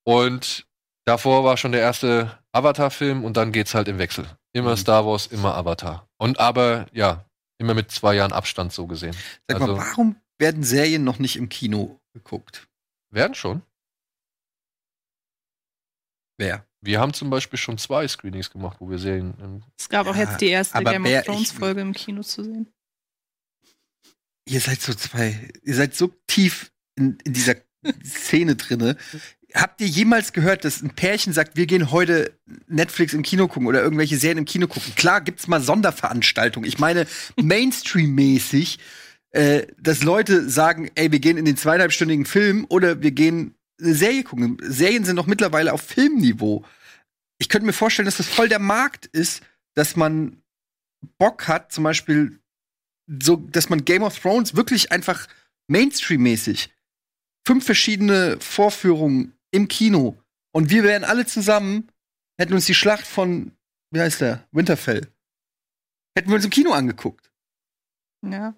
Und 0.04 0.66
davor 1.06 1.44
war 1.44 1.58
schon 1.58 1.72
der 1.72 1.82
erste 1.82 2.40
Avatar-Film 2.52 3.24
und 3.24 3.38
dann 3.38 3.52
geht's 3.52 3.76
halt 3.76 3.88
im 3.88 4.00
Wechsel. 4.00 4.26
Immer 4.54 4.72
Mhm. 4.72 4.78
Star 4.78 5.06
Wars, 5.06 5.28
immer 5.28 5.56
Avatar. 5.56 6.08
Und 6.18 6.40
aber, 6.40 6.88
ja, 6.92 7.26
immer 7.62 7.74
mit 7.74 7.92
zwei 7.92 8.16
Jahren 8.16 8.34
Abstand 8.34 8.74
so 8.74 8.88
gesehen. 8.88 9.16
Sag 9.48 9.62
also, 9.62 9.76
mal, 9.76 9.86
warum 9.86 10.16
werden 10.38 10.64
Serien 10.64 11.04
noch 11.04 11.20
nicht 11.20 11.38
im 11.38 11.48
Kino 11.50 12.00
geguckt? 12.14 12.68
werden 13.12 13.36
schon. 13.36 13.62
Wer? 16.38 16.66
Wir 16.82 17.00
haben 17.00 17.14
zum 17.14 17.30
Beispiel 17.30 17.60
schon 17.60 17.78
zwei 17.78 18.08
Screenings 18.08 18.50
gemacht, 18.50 18.78
wo 18.80 18.90
wir 18.90 18.98
Serien 18.98 19.36
im 19.40 19.64
Es 19.78 19.88
gab 19.88 20.08
auch 20.08 20.16
Ja, 20.16 20.24
jetzt 20.24 20.42
die 20.42 20.48
erste 20.48 20.84
Game 20.84 21.06
of 21.06 21.24
Thrones 21.24 21.52
Folge 21.52 21.82
im 21.82 21.94
Kino 21.94 22.24
zu 22.24 22.44
sehen. 22.44 22.74
Ihr 24.48 24.60
seid 24.60 24.82
so 24.82 24.94
zwei, 24.94 25.52
ihr 25.62 25.76
seid 25.76 25.94
so 25.94 26.12
tief 26.26 26.74
in, 26.96 27.18
in 27.24 27.34
dieser 27.34 27.56
Szene 28.04 28.56
drinne. 28.56 28.98
Habt 29.54 29.82
ihr 29.82 29.88
jemals 29.88 30.34
gehört, 30.34 30.66
dass 30.66 30.82
ein 30.82 30.92
Pärchen 30.92 31.34
sagt, 31.34 31.58
wir 31.58 31.66
gehen 31.66 31.92
heute 31.92 32.34
Netflix 32.68 33.14
im 33.14 33.22
Kino 33.22 33.48
gucken 33.48 33.68
oder 33.68 33.82
irgendwelche 33.82 34.18
Serien 34.18 34.40
im 34.40 34.46
Kino 34.46 34.68
gucken? 34.68 34.94
Klar 34.96 35.22
gibt's 35.22 35.48
mal 35.48 35.62
Sonderveranstaltungen. 35.62 36.68
Ich 36.68 36.80
meine, 36.80 37.06
Mainstream-mäßig, 37.42 38.80
äh, 39.32 39.68
dass 39.78 40.04
Leute 40.04 40.50
sagen, 40.50 40.90
ey, 40.96 41.12
wir 41.12 41.20
gehen 41.20 41.38
in 41.38 41.46
den 41.46 41.58
zweieinhalbstündigen 41.58 42.26
Film 42.26 42.66
oder 42.70 43.02
wir 43.02 43.12
gehen 43.12 43.56
eine 43.80 43.94
Serie 43.94 44.24
gucken. 44.24 44.58
Serien 44.62 45.06
sind 45.06 45.16
doch 45.16 45.28
mittlerweile 45.28 45.74
auf 45.74 45.82
Filmniveau. 45.82 46.64
Ich 47.40 47.50
könnte 47.50 47.66
mir 47.66 47.74
vorstellen, 47.74 48.06
dass 48.06 48.18
das 48.18 48.28
voll 48.28 48.50
der 48.50 48.60
Markt 48.60 49.08
ist, 49.08 49.42
dass 49.74 49.96
man 49.96 50.38
Bock 51.18 51.48
hat, 51.48 51.72
zum 51.72 51.84
Beispiel 51.84 52.40
so, 53.22 53.36
dass 53.36 53.70
man 53.70 53.84
Game 53.84 54.04
of 54.04 54.18
Thrones 54.20 54.56
wirklich 54.56 54.92
einfach 54.92 55.28
Mainstream-mäßig 55.68 56.70
fünf 57.46 57.66
verschiedene 57.66 58.38
Vorführungen 58.40 59.34
im 59.52 59.68
Kino 59.68 60.18
und 60.54 60.70
wir 60.70 60.84
wären 60.84 61.04
alle 61.04 61.26
zusammen 61.26 61.92
hätten 62.42 62.54
uns 62.54 62.66
die 62.66 62.74
Schlacht 62.74 63.06
von, 63.06 63.52
wie 63.92 64.02
heißt 64.02 64.22
der, 64.22 64.48
Winterfell, 64.52 65.08
hätten 66.18 66.30
wir 66.30 66.36
uns 66.36 66.46
im 66.46 66.52
Kino 66.52 66.72
angeguckt. 66.72 67.32
Ja. 68.26 68.56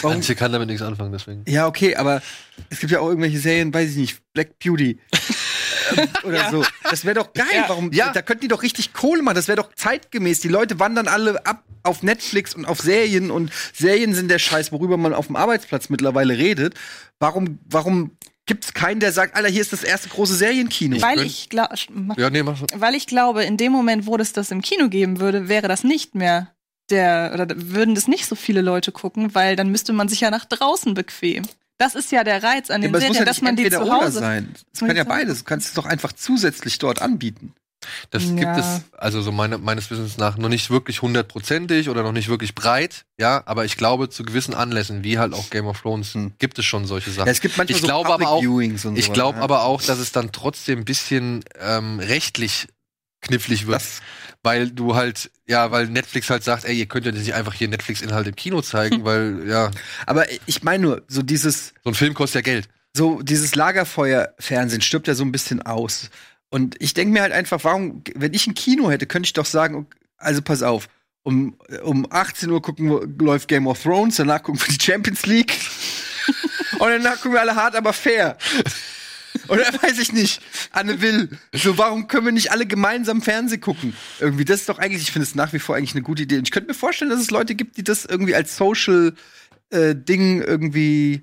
Warum? 0.00 0.16
Antje 0.16 0.34
kann 0.34 0.52
damit 0.52 0.68
nichts 0.68 0.82
anfangen, 0.82 1.12
deswegen. 1.12 1.44
Ja, 1.46 1.66
okay, 1.66 1.96
aber 1.96 2.22
es 2.70 2.80
gibt 2.80 2.92
ja 2.92 3.00
auch 3.00 3.08
irgendwelche 3.08 3.38
Serien, 3.38 3.74
weiß 3.74 3.90
ich 3.90 3.96
nicht, 3.96 4.32
Black 4.32 4.58
Beauty. 4.58 4.98
Ähm, 5.96 6.08
Oder 6.22 6.50
so. 6.52 6.64
Das 6.84 7.04
wäre 7.04 7.16
doch 7.16 7.32
geil. 7.32 7.64
Warum? 7.66 7.90
Ja. 7.92 8.12
Da 8.12 8.22
könnten 8.22 8.42
die 8.42 8.48
doch 8.48 8.62
richtig 8.62 8.92
Kohle 8.92 9.22
machen. 9.22 9.34
Das 9.34 9.48
wäre 9.48 9.56
doch 9.56 9.74
zeitgemäß. 9.74 10.38
Die 10.38 10.46
Leute 10.46 10.78
wandern 10.78 11.08
alle 11.08 11.44
ab 11.44 11.64
auf 11.82 12.04
Netflix 12.04 12.54
und 12.54 12.64
auf 12.64 12.80
Serien 12.80 13.32
und 13.32 13.50
Serien 13.72 14.14
sind 14.14 14.30
der 14.30 14.38
Scheiß, 14.38 14.70
worüber 14.70 14.96
man 14.96 15.14
auf 15.14 15.26
dem 15.26 15.34
Arbeitsplatz 15.34 15.88
mittlerweile 15.88 16.38
redet. 16.38 16.74
Warum, 17.18 17.58
warum 17.64 18.16
gibt's 18.50 18.74
keinen, 18.74 18.98
der 18.98 19.12
sagt, 19.12 19.36
Alter, 19.36 19.48
hier 19.48 19.60
ist 19.60 19.72
das 19.72 19.84
erste 19.84 20.08
große 20.08 20.34
Serienkino? 20.34 21.00
Weil 21.00 21.20
ich, 21.20 21.48
glaub, 21.48 21.68
Ja, 22.16 22.30
nee, 22.30 22.42
weil 22.74 22.94
ich 22.96 23.06
glaube, 23.06 23.44
in 23.44 23.56
dem 23.56 23.70
Moment, 23.70 24.06
wo 24.06 24.16
es 24.16 24.32
das 24.32 24.50
im 24.50 24.60
Kino 24.60 24.88
geben 24.88 25.20
würde, 25.20 25.48
wäre 25.48 25.68
das 25.68 25.84
nicht 25.84 26.16
mehr 26.16 26.52
der, 26.90 27.30
oder 27.32 27.46
würden 27.54 27.94
das 27.94 28.08
nicht 28.08 28.26
so 28.26 28.34
viele 28.34 28.60
Leute 28.60 28.90
gucken, 28.90 29.36
weil 29.36 29.54
dann 29.54 29.70
müsste 29.70 29.92
man 29.92 30.08
sich 30.08 30.20
ja 30.20 30.30
nach 30.32 30.44
draußen 30.44 30.94
bequem. 30.94 31.44
Das 31.78 31.94
ist 31.94 32.10
ja 32.10 32.24
der 32.24 32.42
Reiz 32.42 32.70
an 32.70 32.82
Ja, 32.82 32.88
den 32.88 32.94
es 32.96 33.00
muss 33.00 33.00
Serien, 33.02 33.14
ja 33.20 33.24
dass 33.24 33.40
man 33.40 33.54
die 33.56 33.70
zu 33.70 33.88
Hause. 33.90 34.18
sein. 34.18 34.52
Es 34.74 34.80
kann 34.80 34.96
ja 34.96 35.04
beides. 35.04 35.38
Du 35.38 35.44
kannst 35.44 35.68
es 35.68 35.74
doch 35.74 35.86
einfach 35.86 36.12
zusätzlich 36.12 36.78
dort 36.80 37.00
anbieten. 37.00 37.54
Das 38.10 38.24
Ja. 38.24 38.34
gibt 38.34 38.56
es, 38.58 38.82
also 38.96 39.22
so 39.22 39.32
meine, 39.32 39.58
meines 39.58 39.90
Wissens 39.90 40.18
nach, 40.18 40.36
noch 40.36 40.48
nicht 40.48 40.70
wirklich 40.70 41.02
hundertprozentig 41.02 41.88
oder 41.88 42.02
noch 42.02 42.12
nicht 42.12 42.28
wirklich 42.28 42.54
breit, 42.54 43.04
ja, 43.18 43.42
aber 43.46 43.64
ich 43.64 43.76
glaube, 43.76 44.08
zu 44.08 44.22
gewissen 44.22 44.54
Anlässen, 44.54 45.02
wie 45.04 45.18
halt 45.18 45.32
auch 45.32 45.50
Game 45.50 45.66
of 45.66 45.80
Thrones, 45.80 46.16
gibt 46.38 46.58
es 46.58 46.64
schon 46.64 46.86
solche 46.86 47.10
Sachen. 47.10 47.22
Hm. 47.22 47.26
Ja, 47.26 47.32
es 47.32 47.40
gibt 47.40 47.56
manchmal 47.56 47.76
ich 47.76 47.82
so 47.82 47.86
glaube 47.86 48.12
aber 48.12 48.28
auch, 48.28 48.42
und 48.42 48.96
ich 48.96 49.12
glaube 49.12 49.38
ja. 49.38 49.44
aber 49.44 49.62
auch, 49.64 49.82
dass 49.82 49.98
es 49.98 50.12
dann 50.12 50.32
trotzdem 50.32 50.80
ein 50.80 50.84
bisschen 50.84 51.44
ähm, 51.58 52.00
rechtlich 52.00 52.68
knifflig 53.20 53.66
wird. 53.66 53.82
weil 54.42 54.70
du 54.70 54.94
halt, 54.94 55.30
ja, 55.46 55.70
weil 55.70 55.86
Netflix 55.88 56.30
halt 56.30 56.44
sagt, 56.44 56.64
ey, 56.64 56.74
ihr 56.74 56.86
könnt 56.86 57.04
ja 57.06 57.12
nicht 57.12 57.34
einfach 57.34 57.52
hier 57.52 57.68
Netflix-Inhalt 57.68 58.26
im 58.26 58.36
Kino 58.36 58.62
zeigen, 58.62 59.04
weil, 59.04 59.46
ja. 59.46 59.70
Aber 60.06 60.24
ich 60.46 60.62
meine 60.62 60.82
nur, 60.82 61.02
so 61.08 61.22
dieses. 61.22 61.74
So 61.84 61.90
ein 61.90 61.94
Film 61.94 62.14
kostet 62.14 62.46
ja 62.46 62.52
Geld. 62.52 62.68
So 62.96 63.22
dieses 63.22 63.54
Lagerfeuer-Fernsehen 63.54 64.80
stirbt 64.80 65.06
ja 65.06 65.14
so 65.14 65.24
ein 65.24 65.30
bisschen 65.32 65.62
aus. 65.62 66.10
Und 66.50 66.76
ich 66.80 66.94
denke 66.94 67.12
mir 67.12 67.22
halt 67.22 67.32
einfach, 67.32 67.62
warum, 67.62 68.02
wenn 68.14 68.34
ich 68.34 68.46
ein 68.46 68.54
Kino 68.54 68.90
hätte, 68.90 69.06
könnte 69.06 69.28
ich 69.28 69.32
doch 69.32 69.46
sagen, 69.46 69.86
also 70.16 70.42
pass 70.42 70.62
auf, 70.62 70.88
um, 71.22 71.56
um 71.82 72.06
18 72.10 72.50
Uhr 72.50 72.60
gucken 72.60 73.18
läuft 73.18 73.48
Game 73.48 73.66
of 73.66 73.82
Thrones, 73.82 74.16
danach 74.16 74.42
gucken 74.42 74.60
wir 74.60 74.74
die 74.74 74.82
Champions 74.82 75.26
League. 75.26 75.54
und 76.78 76.88
danach 76.88 77.16
gucken 77.16 77.32
wir 77.32 77.40
alle 77.40 77.54
hart, 77.54 77.76
aber 77.76 77.92
fair. 77.92 78.36
Oder 79.48 79.62
weiß 79.82 79.98
ich 79.98 80.12
nicht. 80.12 80.42
Anne 80.72 81.00
Will. 81.00 81.28
So, 81.52 81.78
warum 81.78 82.08
können 82.08 82.26
wir 82.26 82.32
nicht 82.32 82.50
alle 82.52 82.66
gemeinsam 82.66 83.22
Fernsehen 83.22 83.60
gucken? 83.60 83.94
Irgendwie, 84.18 84.44
das 84.44 84.60
ist 84.60 84.68
doch 84.68 84.78
eigentlich, 84.78 85.02
ich 85.02 85.12
finde 85.12 85.24
es 85.24 85.34
nach 85.34 85.52
wie 85.52 85.58
vor 85.58 85.76
eigentlich 85.76 85.94
eine 85.94 86.02
gute 86.02 86.22
Idee. 86.22 86.38
Und 86.38 86.48
ich 86.48 86.50
könnte 86.50 86.68
mir 86.68 86.74
vorstellen, 86.74 87.10
dass 87.10 87.20
es 87.20 87.30
Leute 87.30 87.54
gibt, 87.54 87.76
die 87.76 87.84
das 87.84 88.04
irgendwie 88.04 88.34
als 88.34 88.56
Social 88.56 89.14
äh, 89.70 89.94
Ding 89.94 90.42
irgendwie. 90.42 91.22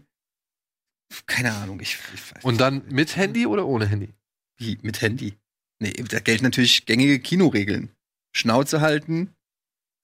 Keine 1.25 1.53
Ahnung, 1.53 1.79
ich, 1.79 1.97
ich 2.13 2.35
weiß 2.35 2.43
Und 2.43 2.59
dann 2.59 2.83
mit 2.89 3.15
Handy 3.15 3.45
oder 3.45 3.65
ohne 3.65 3.85
Handy? 3.85 4.13
Wie, 4.57 4.77
mit 4.81 5.01
Handy? 5.01 5.35
Nee, 5.79 5.93
da 6.09 6.19
gelten 6.19 6.43
natürlich 6.45 6.85
gängige 6.85 7.19
Kinoregeln. 7.19 7.89
Schnauze 8.35 8.81
halten, 8.81 9.29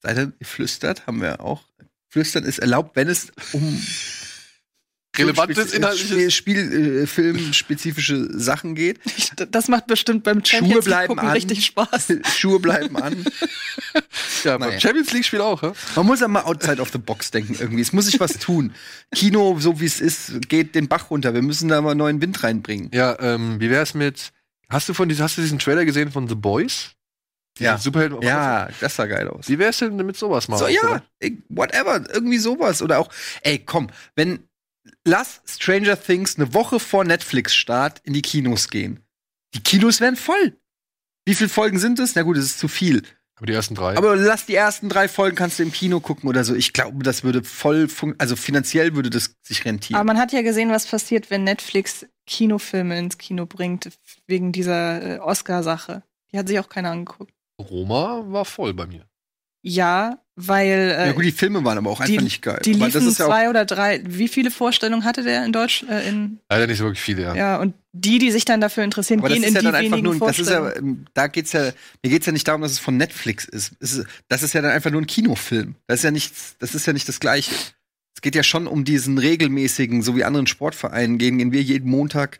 seid 0.02 0.16
ihr 0.18 0.32
flüstert, 0.46 1.06
haben 1.06 1.20
wir 1.20 1.40
auch. 1.40 1.64
Flüstern 2.08 2.44
ist 2.44 2.58
erlaubt, 2.60 2.94
wenn 2.96 3.08
es 3.08 3.32
um 3.52 3.82
Relevantes 5.16 5.68
Spiel- 5.68 5.76
inhaltliches. 5.78 6.34
Spiel, 6.34 7.02
äh, 7.02 7.06
filmspezifische 7.06 8.36
Sachen 8.38 8.74
geht. 8.74 8.98
Das 9.50 9.66
macht 9.68 9.88
bestimmt 9.88 10.22
beim 10.22 10.44
Schuhe 10.44 10.58
Champions 10.60 10.74
League 10.74 10.84
bleiben 10.84 11.08
gucken 11.08 11.28
an. 11.28 11.34
richtig 11.34 11.66
Spaß. 11.66 12.06
Schuhe 12.38 12.60
bleiben 12.60 12.96
an. 12.96 13.24
Ja, 14.44 14.58
Naja. 14.58 14.70
beim 14.70 14.80
Champions 14.80 15.12
League-Spiel 15.12 15.40
auch, 15.40 15.60
ja? 15.64 15.72
Man 15.96 16.06
muss 16.06 16.20
ja 16.20 16.28
mal 16.28 16.42
outside 16.42 16.80
of 16.80 16.90
the 16.92 16.98
box 16.98 17.30
denken 17.32 17.56
irgendwie. 17.58 17.82
Es 17.82 17.92
muss 17.92 18.06
sich 18.06 18.20
was 18.20 18.38
tun. 18.38 18.72
Kino, 19.12 19.58
so 19.58 19.80
wie 19.80 19.86
es 19.86 20.00
ist, 20.00 20.48
geht 20.48 20.74
den 20.76 20.86
Bach 20.88 21.10
runter. 21.10 21.34
Wir 21.34 21.42
müssen 21.42 21.68
da 21.68 21.80
mal 21.80 21.94
neuen 21.96 22.20
Wind 22.20 22.42
reinbringen. 22.44 22.90
Ja, 22.92 23.18
ähm, 23.20 23.58
wie 23.60 23.70
wär's 23.70 23.94
mit. 23.94 24.32
Hast 24.68 24.88
du 24.88 24.94
von 24.94 25.08
diesem, 25.08 25.24
hast 25.24 25.36
du 25.36 25.42
diesen 25.42 25.58
Trailer 25.58 25.84
gesehen 25.84 26.10
von 26.10 26.28
The 26.28 26.34
Boys? 26.34 26.92
Diesen 27.58 27.64
Ja. 27.64 27.78
Superhelden 27.78 28.22
Ja, 28.22 28.68
das 28.80 28.96
sah 28.96 29.06
geil 29.06 29.28
aus. 29.28 29.48
Wie 29.48 29.58
wär's 29.58 29.78
denn 29.78 29.96
mit 29.96 30.16
sowas 30.16 30.48
mal? 30.48 30.58
So, 30.58 30.66
ja, 30.66 31.02
ey, 31.20 31.42
whatever, 31.48 32.04
irgendwie 32.12 32.38
sowas. 32.38 32.82
Oder 32.82 32.98
auch, 32.98 33.10
ey, 33.42 33.58
komm, 33.58 33.88
wenn, 34.16 34.48
lass 35.04 35.40
Stranger 35.46 36.00
Things 36.00 36.36
eine 36.36 36.52
Woche 36.52 36.80
vor 36.80 37.04
Netflix-Start 37.04 38.00
in 38.04 38.12
die 38.12 38.22
Kinos 38.22 38.68
gehen. 38.70 39.00
Die 39.54 39.60
Kinos 39.60 40.00
werden 40.00 40.16
voll. 40.16 40.56
Wie 41.24 41.34
viele 41.34 41.48
Folgen 41.48 41.78
sind 41.78 41.98
es? 42.00 42.14
Na 42.16 42.22
gut, 42.22 42.36
es 42.36 42.44
ist 42.44 42.58
zu 42.58 42.68
viel. 42.68 43.02
Aber 43.36 43.46
die 43.46 43.52
ersten 43.52 43.74
drei. 43.74 43.96
Aber 43.96 44.14
lass 44.14 44.46
die 44.46 44.54
ersten 44.54 44.88
drei 44.88 45.08
Folgen, 45.08 45.36
kannst 45.36 45.58
du 45.58 45.64
im 45.64 45.72
Kino 45.72 46.00
gucken 46.00 46.28
oder 46.28 46.44
so. 46.44 46.54
Ich 46.54 46.72
glaube, 46.72 47.02
das 47.02 47.24
würde 47.24 47.42
voll, 47.42 47.88
also 48.18 48.36
finanziell 48.36 48.94
würde 48.94 49.10
das 49.10 49.36
sich 49.42 49.64
rentieren. 49.64 49.96
Aber 49.96 50.06
man 50.06 50.18
hat 50.18 50.32
ja 50.32 50.42
gesehen, 50.42 50.70
was 50.70 50.86
passiert, 50.86 51.30
wenn 51.30 51.44
Netflix 51.44 52.06
Kinofilme 52.26 52.98
ins 52.98 53.18
Kino 53.18 53.46
bringt, 53.46 53.90
wegen 54.26 54.52
dieser 54.52 55.16
äh, 55.16 55.18
Oscar-Sache. 55.18 56.02
Die 56.32 56.38
hat 56.38 56.48
sich 56.48 56.58
auch 56.58 56.68
keiner 56.68 56.90
angeguckt. 56.90 57.32
Roma 57.58 58.22
war 58.26 58.44
voll 58.44 58.74
bei 58.74 58.86
mir. 58.86 59.06
Ja, 59.66 60.18
weil 60.36 60.94
äh, 60.98 61.06
ja 61.06 61.12
gut, 61.12 61.24
die 61.24 61.32
Filme 61.32 61.64
waren 61.64 61.78
aber 61.78 61.88
auch 61.88 62.04
die, 62.04 62.12
einfach 62.12 62.24
nicht 62.24 62.42
geil. 62.42 62.60
die 62.64 62.74
Aber 62.74 62.84
das 62.84 62.94
liefen 62.94 63.08
ist 63.08 63.18
ja 63.18 63.26
zwei 63.26 63.48
oder 63.48 63.64
drei. 63.64 64.02
Wie 64.04 64.28
viele 64.28 64.50
Vorstellungen 64.50 65.04
hatte 65.04 65.22
der 65.22 65.44
in 65.46 65.52
Deutsch? 65.52 65.84
Äh, 65.88 66.06
in, 66.06 66.40
Leider 66.50 66.66
nicht 66.66 66.76
so 66.76 66.84
wirklich 66.84 67.00
viele, 67.00 67.22
ja. 67.22 67.34
ja, 67.34 67.56
und 67.56 67.74
die, 67.92 68.18
die 68.18 68.30
sich 68.30 68.44
dann 68.44 68.60
dafür 68.60 68.84
interessieren, 68.84 69.20
aber 69.20 69.30
das 69.30 69.36
gehen 69.36 69.44
ist 69.44 69.48
in 69.50 69.54
ja 69.54 69.60
die 69.60 69.66
dann 69.66 69.74
einfach 69.76 69.96
wenigen 69.96 70.18
nur, 70.18 70.28
das 70.28 70.38
ist 70.38 70.50
ja, 70.50 70.60
Vorstellungen. 70.60 70.98
ähm, 70.98 71.06
da 71.14 71.28
geht's 71.28 71.52
ja, 71.52 71.72
mir 72.02 72.10
geht's 72.10 72.26
ja 72.26 72.32
nicht 72.32 72.46
darum, 72.46 72.60
dass 72.60 72.72
es 72.72 72.78
von 72.78 72.98
Netflix 72.98 73.46
ist. 73.46 73.72
Ist. 73.80 74.04
Das 74.28 74.42
ist 74.42 74.52
ja 74.52 74.60
dann 74.60 74.72
einfach 74.72 74.90
nur 74.90 75.00
ein 75.00 75.06
Kinofilm. 75.06 75.76
Das 75.86 76.00
ist 76.00 76.04
ja 76.04 76.10
nichts, 76.10 76.56
das 76.58 76.74
ist 76.74 76.84
ja 76.84 76.92
nicht 76.92 77.08
das 77.08 77.20
Gleiche. 77.20 77.54
Es 78.14 78.20
geht 78.20 78.34
ja 78.34 78.42
schon 78.42 78.66
um 78.66 78.84
diesen 78.84 79.18
regelmäßigen, 79.18 80.02
so 80.02 80.16
wie 80.16 80.24
anderen 80.24 80.46
Sportvereinen 80.46 81.18
gehen, 81.18 81.38
gehen 81.38 81.52
wir 81.52 81.62
jeden 81.62 81.90
Montag 81.90 82.38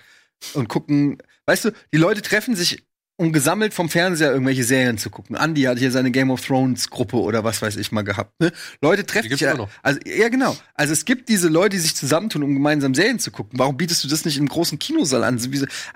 und 0.55 0.69
gucken. 0.69 1.19
Weißt 1.47 1.67
du, 1.67 1.71
die 1.93 1.99
Leute 1.99 2.23
treffen 2.23 2.55
sich, 2.55 2.85
um 3.17 3.33
gesammelt 3.33 3.75
vom 3.75 3.89
Fernseher 3.89 4.33
irgendwelche 4.33 4.65
Serien 4.65 4.99
zu 4.99 5.09
gucken. 5.09 5.37
Andy 5.37 5.63
hat 5.63 5.79
hier 5.79 5.93
seine 5.93 6.11
Game 6.11 6.31
of 6.31 6.45
Thrones 6.45 6.91
Gruppe 6.91 7.17
oder 7.17 7.45
was 7.45 7.63
weiß 7.63 7.77
ich 7.77 7.93
mal 7.93 8.03
gehabt. 8.03 8.33
Ne? 8.41 8.51
Leute 8.83 9.07
treffen 9.07 9.31
sich 9.31 9.41
ja, 9.41 9.69
also 9.83 10.01
ja 10.05 10.29
genau. 10.29 10.57
Also 10.75 10.93
es 10.93 11.05
gibt 11.05 11.29
diese 11.29 11.49
Leute, 11.49 11.77
die 11.77 11.79
sich 11.79 11.95
zusammentun, 11.95 12.43
um 12.43 12.55
gemeinsam 12.55 12.95
Serien 12.95 13.21
zu 13.21 13.31
gucken. 13.31 13.59
Warum 13.59 13.77
bietest 13.77 14.03
du 14.03 14.09
das 14.09 14.25
nicht 14.25 14.37
im 14.37 14.49
großen 14.49 14.81
Kinosaal 14.81 15.23
an? 15.23 15.41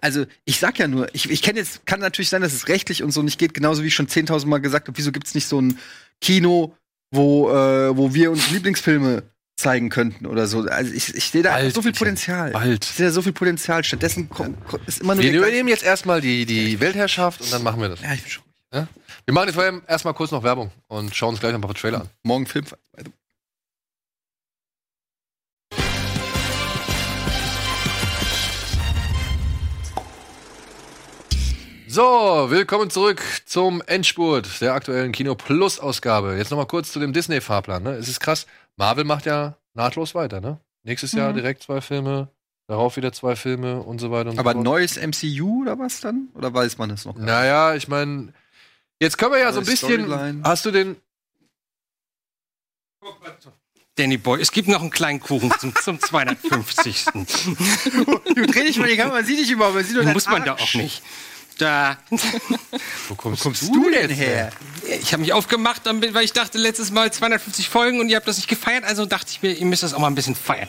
Also 0.01 0.27
ich 0.45 0.61
sag 0.61 0.79
ja 0.79 0.87
nur, 0.87 1.13
ich, 1.13 1.29
ich 1.29 1.43
kenne 1.43 1.59
jetzt, 1.59 1.87
kann 1.87 1.99
natürlich 1.99 2.29
sein, 2.29 2.43
dass 2.43 2.53
es 2.53 2.69
rechtlich 2.69 3.03
und 3.03 3.11
so 3.11 3.23
nicht 3.23 3.39
geht, 3.39 3.53
genauso 3.53 3.83
wie 3.83 3.89
ich 3.89 3.95
schon 3.95 4.07
10.000 4.07 4.47
Mal 4.47 4.59
gesagt 4.59 4.87
habe, 4.87 4.97
wieso 4.97 5.11
gibt's 5.11 5.35
nicht 5.35 5.49
so 5.49 5.61
ein 5.61 5.79
Kino, 6.21 6.77
wo, 7.11 7.51
äh, 7.51 7.97
wo 7.97 8.15
wir 8.15 8.31
uns 8.31 8.51
Lieblingsfilme 8.51 9.25
zeigen 9.59 9.89
könnten 9.91 10.27
oder 10.27 10.47
so. 10.47 10.61
Also 10.63 10.93
ich, 10.95 11.15
ich 11.15 11.31
sehe 11.31 11.43
da 11.43 11.51
Bald, 11.51 11.75
so 11.75 11.83
viel 11.83 11.93
Potenzial. 11.93 12.53
bald. 12.53 12.85
Ich 12.85 12.93
sehe 12.93 13.07
da 13.07 13.13
so 13.13 13.23
viel 13.23 13.33
Potenzial. 13.33 13.83
Stattdessen 13.83 14.31
ist 14.87 15.01
immer 15.01 15.17
nur 15.17 15.25
Wir 15.25 15.33
übernehmen 15.33 15.69
jetzt 15.69 15.83
erstmal 15.83 16.21
die, 16.21 16.47
die 16.47 16.81
Weltherrschaft 16.81 17.41
und 17.41 17.53
dann 17.53 17.63
machen 17.65 17.81
wir 17.81 17.89
das. 17.89 18.01
Ja, 18.01 18.13
ich 18.15 18.23
bin 18.23 18.31
schon. 18.31 18.45
Ja? 18.73 18.87
Wir 19.25 19.35
machen 19.35 19.49
jetzt 19.49 19.57
vorher 19.57 19.81
erstmal 19.87 20.15
kurz 20.15 20.31
noch 20.31 20.45
Werbung 20.45 20.71
und 20.87 21.15
schauen 21.15 21.31
uns 21.31 21.41
gleich 21.41 21.53
noch 21.53 21.59
ein 21.59 21.63
paar 21.63 21.75
Trailer 21.75 22.03
an. 22.03 22.09
Morgen 22.23 22.47
Film. 22.47 22.67
So, 31.89 32.47
willkommen 32.51 32.91
zurück 32.91 33.21
zum 33.45 33.83
Endspurt 33.87 34.61
der 34.61 34.75
aktuellen 34.75 35.11
Kino 35.11 35.35
Plus 35.35 35.81
Ausgabe. 35.81 36.37
Jetzt 36.37 36.51
noch 36.51 36.59
mal 36.59 36.67
kurz 36.67 36.93
zu 36.93 37.01
dem 37.01 37.13
Disney 37.13 37.41
Fahrplan. 37.41 37.83
Ne? 37.83 37.93
Es 37.95 38.09
ist 38.09 38.21
krass. 38.21 38.47
Marvel 38.79 39.05
macht 39.05 39.27
ja 39.27 39.57
nahtlos 39.75 40.15
weiter. 40.15 40.41
Ne? 40.41 40.59
Nächstes 40.85 41.13
Jahr 41.13 41.31
Mhm. 41.33 41.37
direkt 41.37 41.63
zwei 41.63 41.81
Filme, 41.81 42.29
darauf 42.69 42.97
wieder 42.97 43.13
zwei 43.13 43.37
Filme 43.37 43.83
und 43.83 43.99
so 43.99 44.11
weiter 44.11 44.31
und 44.31 44.39
Aber 44.39 44.53
so 44.53 44.57
fort. 44.59 44.65
neues 44.65 44.97
MCU 44.97 45.63
oder 45.63 45.79
was 45.79 46.01
dann? 46.01 46.29
Oder 46.35 46.55
weiß 46.55 46.79
man 46.79 46.91
es 46.91 47.05
noch? 47.05 47.15
gar 47.15 47.21
nicht? 47.21 47.27
Naja, 47.29 47.75
ich 47.75 47.89
meine, 47.89 48.33
jetzt 49.01 49.19
können 49.19 49.33
wir 49.33 49.41
ja 49.41 49.53
so 49.53 49.59
ein 49.61 49.65
Neue 49.65 49.71
bisschen. 49.73 50.05
Storyline. 50.07 50.43
Hast 50.45 50.65
du 50.65 50.71
den? 50.71 50.97
Danny 53.97 54.17
Boy, 54.17 54.41
es 54.41 54.53
gibt 54.53 54.69
noch 54.69 54.81
einen 54.81 54.91
kleinen 54.91 55.19
Kuchen 55.19 55.53
zum, 55.59 55.75
zum 55.75 55.99
250. 56.01 57.07
Du 57.15 58.47
dreh 58.47 58.63
dich 58.65 58.79
mal 58.79 58.89
die 58.89 58.97
Kamera, 58.97 59.17
man 59.17 59.25
sieht 59.25 59.41
dich 59.41 59.51
überhaupt, 59.51 59.75
man 59.75 59.85
sieht 59.85 59.97
nur 59.97 60.05
Muss 60.13 60.29
man 60.29 60.45
da 60.45 60.55
auch 60.55 60.75
nicht. 60.75 61.03
Da. 61.59 61.99
Wo 63.09 63.15
kommst, 63.17 63.43
kommst 63.43 63.63
du 63.69 63.91
denn 63.91 64.11
her? 64.11 64.51
Ich 65.01 65.13
habe 65.13 65.21
mich 65.21 65.33
aufgemacht, 65.33 65.83
weil 65.85 66.25
ich 66.25 66.33
dachte 66.33 66.57
letztes 66.57 66.91
Mal 66.91 67.13
250 67.13 67.69
Folgen 67.69 68.01
und 68.01 68.09
ihr 68.09 68.17
habt 68.17 68.29
das 68.29 68.37
nicht 68.37 68.49
gefeiert, 68.49 68.85
also 68.85 69.07
dachte 69.07 69.31
ich 69.31 69.43
mir, 69.43 69.53
ihr 69.53 69.67
müsst 69.67 69.83
das 69.83 69.93
auch 69.93 69.99
mal 69.99 70.07
ein 70.07 70.15
bisschen 70.15 70.37
feiern. 70.37 70.69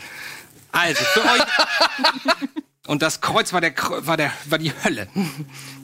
Also, 0.72 1.03
für 1.14 1.22
euch. 1.22 1.41
Und 2.88 3.03
das 3.03 3.22
Kreuz 3.22 3.53
war 3.53 3.61
der, 3.61 3.74
war 3.78 4.18
der, 4.18 4.34
war 4.45 4.57
die 4.57 4.74
Hölle. 4.84 5.07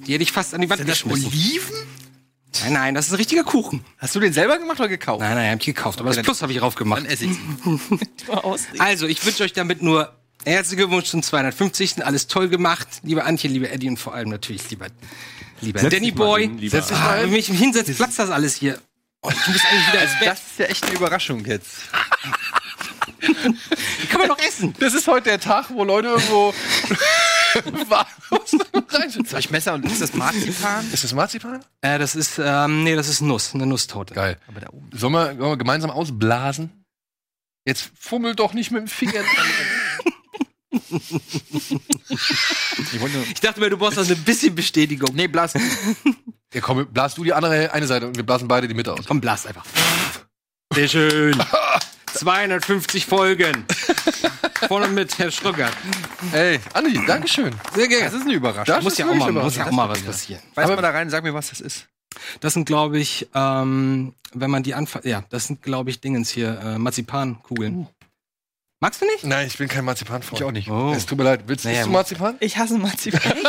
Die 0.07 0.13
hätte 0.13 0.23
ich 0.23 0.31
fast 0.31 0.55
an 0.55 0.61
die 0.61 0.69
Wand 0.71 0.79
Sind 0.79 0.89
das 0.89 1.03
geschmissen. 1.03 1.27
Oliven? 1.27 1.75
Nein, 2.63 2.73
nein, 2.73 2.95
das 2.95 3.07
ist 3.07 3.11
ein 3.11 3.17
richtiger 3.17 3.43
Kuchen. 3.43 3.85
Hast 3.99 4.15
du 4.15 4.19
den 4.19 4.33
selber 4.33 4.57
gemacht 4.57 4.79
oder 4.79 4.89
gekauft? 4.89 5.19
Nein, 5.19 5.35
nein, 5.35 5.51
hab 5.51 5.59
ich 5.59 5.65
gekauft, 5.65 5.99
aber 5.99 6.09
Okay, 6.09 6.17
das 6.17 6.25
Plus 6.25 6.41
habe 6.41 6.51
ich 6.51 6.61
raufgemacht. 6.61 7.01
Dann 7.01 7.05
esse 7.07 7.25
ich 7.25 7.31
ihn. 7.31 7.79
Also, 8.79 9.05
ich 9.05 9.23
wünsche 9.23 9.43
euch 9.43 9.53
damit 9.53 9.83
nur 9.83 10.15
Herzlichen 10.45 10.77
Glückwunsch 10.77 11.09
zum 11.09 11.23
250. 11.23 12.05
Alles 12.05 12.27
toll 12.27 12.49
gemacht. 12.49 12.87
Liebe 13.01 13.23
Antje, 13.23 13.49
liebe 13.49 13.69
Eddie 13.69 13.89
und 13.89 13.97
vor 13.97 14.13
allem 14.13 14.29
natürlich 14.29 14.69
lieber, 14.69 14.87
lieber 15.61 15.79
Setz 15.79 15.91
Danny 15.91 16.11
Boy. 16.11 16.43
hin, 16.43 16.57
lieber. 16.59 16.77
Setz 16.77 16.87
dich 16.89 16.97
mal 16.97 17.23
Wenn 17.23 17.33
ich 17.33 17.49
mich 17.49 17.59
hinsetze, 17.59 17.93
platzt 17.95 18.19
das 18.19 18.29
alles 18.29 18.55
hier. 18.55 18.79
Oh, 19.23 19.29
du 19.29 19.51
bist 19.51 19.65
eigentlich 19.65 19.87
wieder 19.87 20.03
ins 20.03 20.19
Bett. 20.19 20.27
Das 20.27 20.39
ist 20.39 20.59
ja 20.59 20.65
echt 20.65 20.85
eine 20.85 20.95
Überraschung 20.95 21.43
jetzt. 21.45 21.89
Kann 24.09 24.19
man 24.19 24.27
doch 24.27 24.37
essen. 24.39 24.75
Das 24.79 24.93
ist 24.93 25.07
heute 25.07 25.29
der 25.29 25.39
Tag, 25.39 25.71
wo 25.71 25.83
Leute 25.83 26.09
irgendwo 26.09 26.53
Soll 29.25 29.39
ich 29.39 29.49
Messer 29.49 29.73
und 29.73 29.85
ist 29.85 30.01
das 30.01 30.13
Marzipan? 30.13 30.85
Ist 30.91 31.03
das 31.03 31.13
Marzipan? 31.13 31.63
Äh, 31.81 31.97
das 31.97 32.15
ist, 32.15 32.37
ähm, 32.37 32.83
nee, 32.83 32.95
das 32.95 33.07
ist 33.07 33.21
Nuss, 33.21 33.53
eine 33.55 33.65
Nusstorte. 33.65 34.13
Geil. 34.13 34.37
Aber 34.47 34.59
da 34.59 34.67
oben. 34.69 34.89
Sollen 34.93 35.13
wir, 35.13 35.27
sollen 35.27 35.39
wir 35.39 35.57
gemeinsam 35.57 35.89
ausblasen? 35.89 36.85
Jetzt 37.65 37.89
fummel 37.97 38.35
doch 38.35 38.53
nicht 38.53 38.71
mit 38.71 38.81
dem 38.81 38.87
Finger. 38.87 39.13
Ich 40.91 40.99
wollte 42.99 43.17
nur- 43.17 43.25
Ich 43.27 43.39
dachte 43.41 43.59
mir, 43.59 43.69
du 43.69 43.77
brauchst 43.77 43.97
das 43.97 44.09
ein 44.09 44.23
bisschen 44.23 44.55
Bestätigung. 44.55 45.09
Nee, 45.13 45.27
blas. 45.27 45.53
ja, 46.53 46.61
komm, 46.61 46.85
blas 46.87 47.15
du 47.15 47.23
die 47.23 47.33
andere 47.33 47.71
eine 47.73 47.87
Seite 47.87 48.07
und 48.07 48.15
wir 48.15 48.23
blasen 48.25 48.47
beide 48.47 48.67
die 48.67 48.73
Mitte 48.73 48.93
aus. 48.93 49.05
Komm, 49.07 49.21
blast 49.21 49.47
einfach. 49.47 49.65
Sehr 50.73 50.87
schön. 50.87 51.37
250 52.13 53.05
Folgen. 53.05 53.65
Vorne 54.67 54.87
mit 54.87 55.17
Herr 55.19 55.29
Schröckert. 55.31 55.73
Ey, 56.31 56.59
Andi, 56.73 57.05
Dankeschön. 57.05 57.53
Sehr 57.75 57.87
gerne. 57.89 58.05
Das 58.05 58.13
ist 58.13 58.21
eine 58.21 58.33
Überraschung. 58.33 58.73
Das 58.73 58.83
muss 58.83 58.93
ist 58.93 58.99
ja, 58.99 59.05
auch 59.05 59.09
wirklich 59.09 59.33
mal, 59.33 59.43
muss 59.43 59.55
ja 59.57 59.67
auch 59.67 59.71
mal 59.71 59.89
was 59.89 60.01
passieren. 60.01 60.41
Weiß 60.55 60.67
mal 60.69 60.81
da 60.81 60.91
rein, 60.91 61.09
sag 61.09 61.23
mir, 61.23 61.33
was 61.33 61.49
das 61.49 61.59
ist. 61.59 61.87
Das 62.39 62.53
sind, 62.53 62.65
glaube 62.65 62.97
ich, 62.97 63.27
ähm, 63.35 64.13
wenn 64.33 64.49
man 64.49 64.63
die 64.63 64.73
anfasst, 64.73 65.03
ja, 65.05 65.25
das 65.29 65.47
sind, 65.47 65.61
glaube 65.61 65.89
ich, 65.89 65.99
Dingens 65.99 66.29
hier, 66.29 66.57
äh, 66.61 66.77
Marzipankugeln. 66.79 67.87
Magst 68.81 69.01
du 69.01 69.05
nicht? 69.05 69.23
Nein, 69.23 69.47
ich 69.47 69.57
bin 69.57 69.67
kein 69.67 69.85
Marzipan-Freund. 69.85 70.39
Ich 70.41 70.45
auch 70.45 70.51
nicht. 70.51 70.69
Oh. 70.69 70.93
Es 70.95 71.05
tut 71.05 71.17
mir 71.17 71.23
leid. 71.23 71.43
Willst 71.47 71.65
Naja, 71.65 71.83
du 71.85 71.89
Marzipan? 71.91 72.35
Ich 72.39 72.57
hasse 72.57 72.77
Marzipan. 72.77 73.21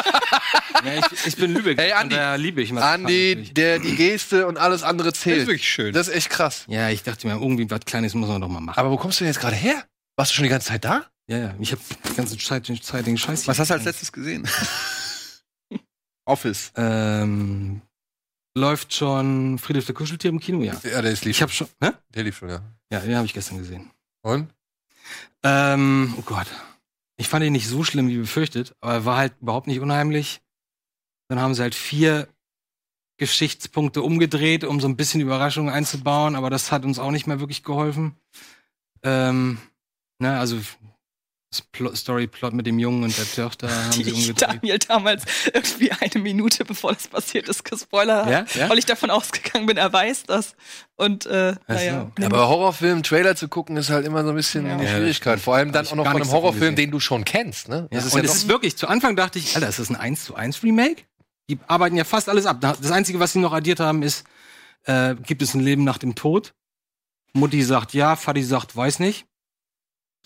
Ja, 0.85 0.93
ich, 0.99 1.27
ich 1.27 1.37
bin 1.37 1.53
Lübeck. 1.55 1.81
Ey, 1.81 1.93
Andi. 1.93 2.15
daher 2.15 2.37
liebe 2.39 2.61
ich 2.63 2.71
Marzipan. 2.71 3.01
Andi, 3.07 3.29
natürlich. 3.31 3.55
der, 3.55 3.79
die 3.81 3.97
Geste 3.97 4.47
und 4.47 4.57
alles 4.59 4.83
andere 4.83 5.13
zählt. 5.13 5.37
Das 5.39 5.43
ist 5.45 5.49
wirklich 5.49 5.69
schön. 5.69 5.93
Das 5.93 6.07
ist 6.07 6.15
echt 6.15 6.31
krass. 6.31 6.65
Ja, 6.69 6.91
ich 6.91 7.03
dachte 7.03 7.27
mir, 7.27 7.33
irgendwie 7.33 7.69
was 7.71 7.81
Kleines 7.81 8.15
muss 8.15 8.29
man 8.29 8.41
doch 8.41 8.49
mal 8.49 8.61
machen. 8.61 8.79
Aber 8.79 8.91
wo 8.91 8.97
kommst 8.99 9.19
du 9.19 9.25
denn 9.25 9.33
jetzt 9.33 9.41
gerade 9.41 9.57
her? 9.57 9.85
Warst 10.17 10.31
du 10.31 10.35
schon 10.37 10.43
die 10.45 10.49
ganze 10.51 10.69
Zeit 10.69 10.85
da? 10.85 11.07
Ja, 11.29 11.39
ja, 11.39 11.55
ich 11.59 11.73
habe 11.73 11.81
die 12.09 12.15
ganze 12.15 12.37
Zeit, 12.39 12.69
den- 12.69 12.81
Zeit 12.81 13.07
den 13.07 13.17
Scheiß. 13.19 13.41
hier 13.43 13.49
Was 13.49 13.59
hast 13.59 13.71
du 13.71 13.75
als 13.75 13.85
letztes 13.85 14.13
gesehen? 14.13 14.47
Office. 16.27 16.73
Ähm, 16.77 17.81
läuft 18.57 18.95
schon 18.95 19.59
Friedrich 19.59 19.87
der 19.87 19.95
Kuscheltier 19.95 20.31
im 20.31 20.39
Kino, 20.41 20.63
ja. 20.63 20.75
Ja, 20.85 21.03
der 21.03 21.11
ist 21.13 21.25
lief. 21.25 21.37
Ich 21.37 21.43
habe 21.43 21.53
schon, 21.53 21.69
hä? 21.83 21.91
Der 22.15 22.23
lief 22.23 22.37
schon, 22.39 22.51
ja. 22.51 22.61
Ja, 22.93 23.01
den 23.01 23.17
habe 23.17 23.27
ich 23.27 23.35
gestern 23.35 23.59
gesehen. 23.59 23.91
Und? 24.23 24.53
Ähm, 25.43 26.15
oh 26.19 26.23
Gott. 26.23 26.47
Ich 27.19 27.29
fand 27.29 27.45
ihn 27.45 27.53
nicht 27.53 27.69
so 27.69 27.83
schlimm 27.83 28.09
wie 28.09 28.19
befürchtet, 28.19 28.75
aber 28.81 28.93
er 28.93 29.05
war 29.05 29.17
halt 29.17 29.35
überhaupt 29.41 29.67
nicht 29.67 29.81
unheimlich. 29.81 30.43
Dann 31.29 31.41
haben 31.41 31.55
sie 31.55 31.63
halt 31.63 31.75
vier 31.75 32.29
Geschichtspunkte 33.17 34.03
umgedreht, 34.03 34.65
um 34.65 34.81
so 34.81 34.89
ein 34.89 34.97
bisschen 34.97 35.21
Überraschungen 35.21 35.73
einzubauen, 35.73 36.37
aber 36.37 36.51
das 36.51 36.71
hat 36.71 36.85
uns 36.85 36.99
auch 36.99 37.11
nicht 37.11 37.27
mehr 37.27 37.41
wirklich 37.41 37.63
geholfen. 37.63 38.17
Ähm, 39.03 39.59
ne, 40.19 40.39
also 40.39 40.59
Storyplot 41.95 42.53
mit 42.53 42.67
dem 42.67 42.79
Jungen 42.79 43.05
und 43.05 43.17
der 43.17 43.25
Tochter 43.25 43.69
haben 43.85 43.91
die 43.93 44.05
sie 44.05 44.13
umgedreht. 44.13 44.43
Daniel 44.61 44.79
damals 44.79 45.25
irgendwie 45.53 45.91
eine 45.93 46.23
Minute 46.23 46.65
bevor 46.65 46.93
das 46.95 47.09
passiert 47.09 47.49
ist 47.49 47.65
gespoilert 47.65 48.29
Ja? 48.29 48.45
Ja? 48.55 48.69
weil 48.69 48.79
ich 48.79 48.87
davon 48.87 49.11
ausgegangen 49.11 49.67
bin, 49.67 49.77
er 49.77 49.93
weiß 49.93 50.25
das. 50.25 50.55
Und 50.97 51.27
äh, 51.27 51.55
naja. 51.69 52.11
so. 52.19 52.25
Aber 52.27 52.49
Horrorfilm, 52.49 53.03
Trailer 53.03 53.37
zu 53.37 53.49
gucken, 53.49 53.77
ist 53.77 53.91
halt 53.91 54.07
immer 54.07 54.23
so 54.25 54.31
ein 54.31 54.37
bisschen 54.37 54.67
Ja. 54.67 54.75
eine 54.75 54.85
Ja, 54.85 54.91
Schwierigkeit. 54.97 55.41
Vor 55.41 55.55
allem 55.57 55.73
dann 55.73 55.87
auch 55.87 55.95
noch 55.95 56.07
von 56.07 56.17
einem 56.23 56.31
Horrorfilm, 56.31 56.61
gesehen. 56.75 56.77
den 56.77 56.91
du 56.91 57.01
schon 57.01 57.25
kennst, 57.25 57.69
ne? 57.69 57.89
Ja, 57.91 58.01
Das 58.01 58.13
und 58.15 58.25
ja 58.25 58.31
es 58.31 58.37
ist 58.37 58.49
wirklich, 58.49 58.77
zu 58.77 58.89
Anfang 58.89 59.17
dachte 59.17 59.39
ich, 59.39 59.55
Alter, 59.55 59.69
ist 59.69 59.79
das 59.79 59.91
ein 59.91 59.97
1 59.97 60.25
zu 60.25 60.35
1 60.35 60.63
Remake? 60.63 61.03
Die 61.49 61.59
arbeiten 61.69 61.97
ja 61.97 62.05
fast 62.05 62.29
alles 62.29 62.47
ab. 62.47 62.61
Das 62.61 62.91
Einzige, 62.91 63.21
was 63.21 63.33
sie 63.33 63.39
noch 63.39 63.53
addiert 63.53 63.79
haben, 63.79 64.03
ist, 64.03 64.25
äh, 64.85 65.15
gibt 65.17 65.43
es 65.43 65.55
ein 65.55 65.61
Leben 65.61 65.85
nach 65.85 65.99
dem 65.99 66.15
Tod? 66.15 66.55
Mutti 67.35 67.63
sagt 67.63 67.93
ja, 67.93 68.17
Vati 68.17 68.43
sagt 68.43 68.75
weiß 68.75 68.99
nicht. 68.99 69.27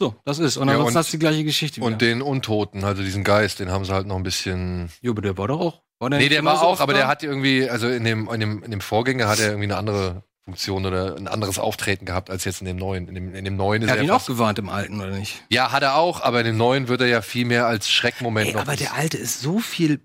So, 0.00 0.14
das 0.24 0.38
ist. 0.38 0.56
Und 0.56 0.68
Ja, 0.68 0.74
ansonsten 0.74 0.98
hast 0.98 1.08
du 1.08 1.18
die 1.18 1.18
gleiche 1.18 1.44
Geschichte 1.44 1.82
Und 1.82 2.00
den 2.00 2.22
Untoten, 2.22 2.84
also 2.84 3.02
diesen 3.02 3.22
Geist, 3.22 3.60
den 3.60 3.70
haben 3.70 3.84
sie 3.84 3.92
halt 3.92 4.06
noch 4.06 4.16
ein 4.16 4.22
bisschen. 4.22 4.90
Jo, 5.02 5.12
aber 5.12 5.20
der 5.20 5.36
war 5.36 5.48
doch 5.48 5.60
auch. 5.60 5.82
War 5.98 6.08
Nee, 6.08 6.30
der 6.30 6.42
war 6.42 6.62
auch, 6.62 6.80
aber 6.80 6.94
der 6.94 7.06
hat 7.06 7.22
irgendwie, 7.22 7.68
also 7.68 7.86
in 7.86 8.04
dem, 8.04 8.26
in 8.30 8.40
dem, 8.40 8.62
in 8.62 8.70
dem 8.70 8.80
Vorgänger 8.80 9.28
hat 9.28 9.38
er 9.38 9.48
irgendwie 9.48 9.64
eine 9.64 9.76
andere 9.76 10.24
Funktion 10.46 10.86
oder 10.86 11.16
ein 11.16 11.28
anderes 11.28 11.58
Auftreten 11.58 12.06
gehabt 12.06 12.30
als 12.30 12.44
jetzt 12.46 12.62
in 12.62 12.66
dem 12.66 12.78
neuen. 12.78 13.08
In 13.08 13.14
dem, 13.14 13.34
in 13.34 13.44
dem 13.44 13.56
neuen 13.56 13.82
ist 13.82 13.88
Er 13.88 13.92
hat 13.92 13.98
er 13.98 14.04
ihn 14.04 14.10
auch 14.10 14.24
gewarnt 14.24 14.58
im 14.58 14.70
Alten, 14.70 14.98
oder 14.98 15.10
nicht? 15.10 15.44
Ja, 15.50 15.70
hat 15.70 15.82
er 15.82 15.96
auch, 15.96 16.22
aber 16.22 16.40
in 16.40 16.46
dem 16.46 16.56
neuen 16.56 16.88
wird 16.88 17.02
er 17.02 17.06
ja 17.06 17.20
viel 17.20 17.44
mehr 17.44 17.66
als 17.66 17.90
Schreckmoment 17.90 18.48
Ey, 18.48 18.54
noch. 18.54 18.62
aber 18.62 18.76
der 18.76 18.94
Alte 18.94 19.18
ist 19.18 19.42
so 19.42 19.58
viel 19.58 20.00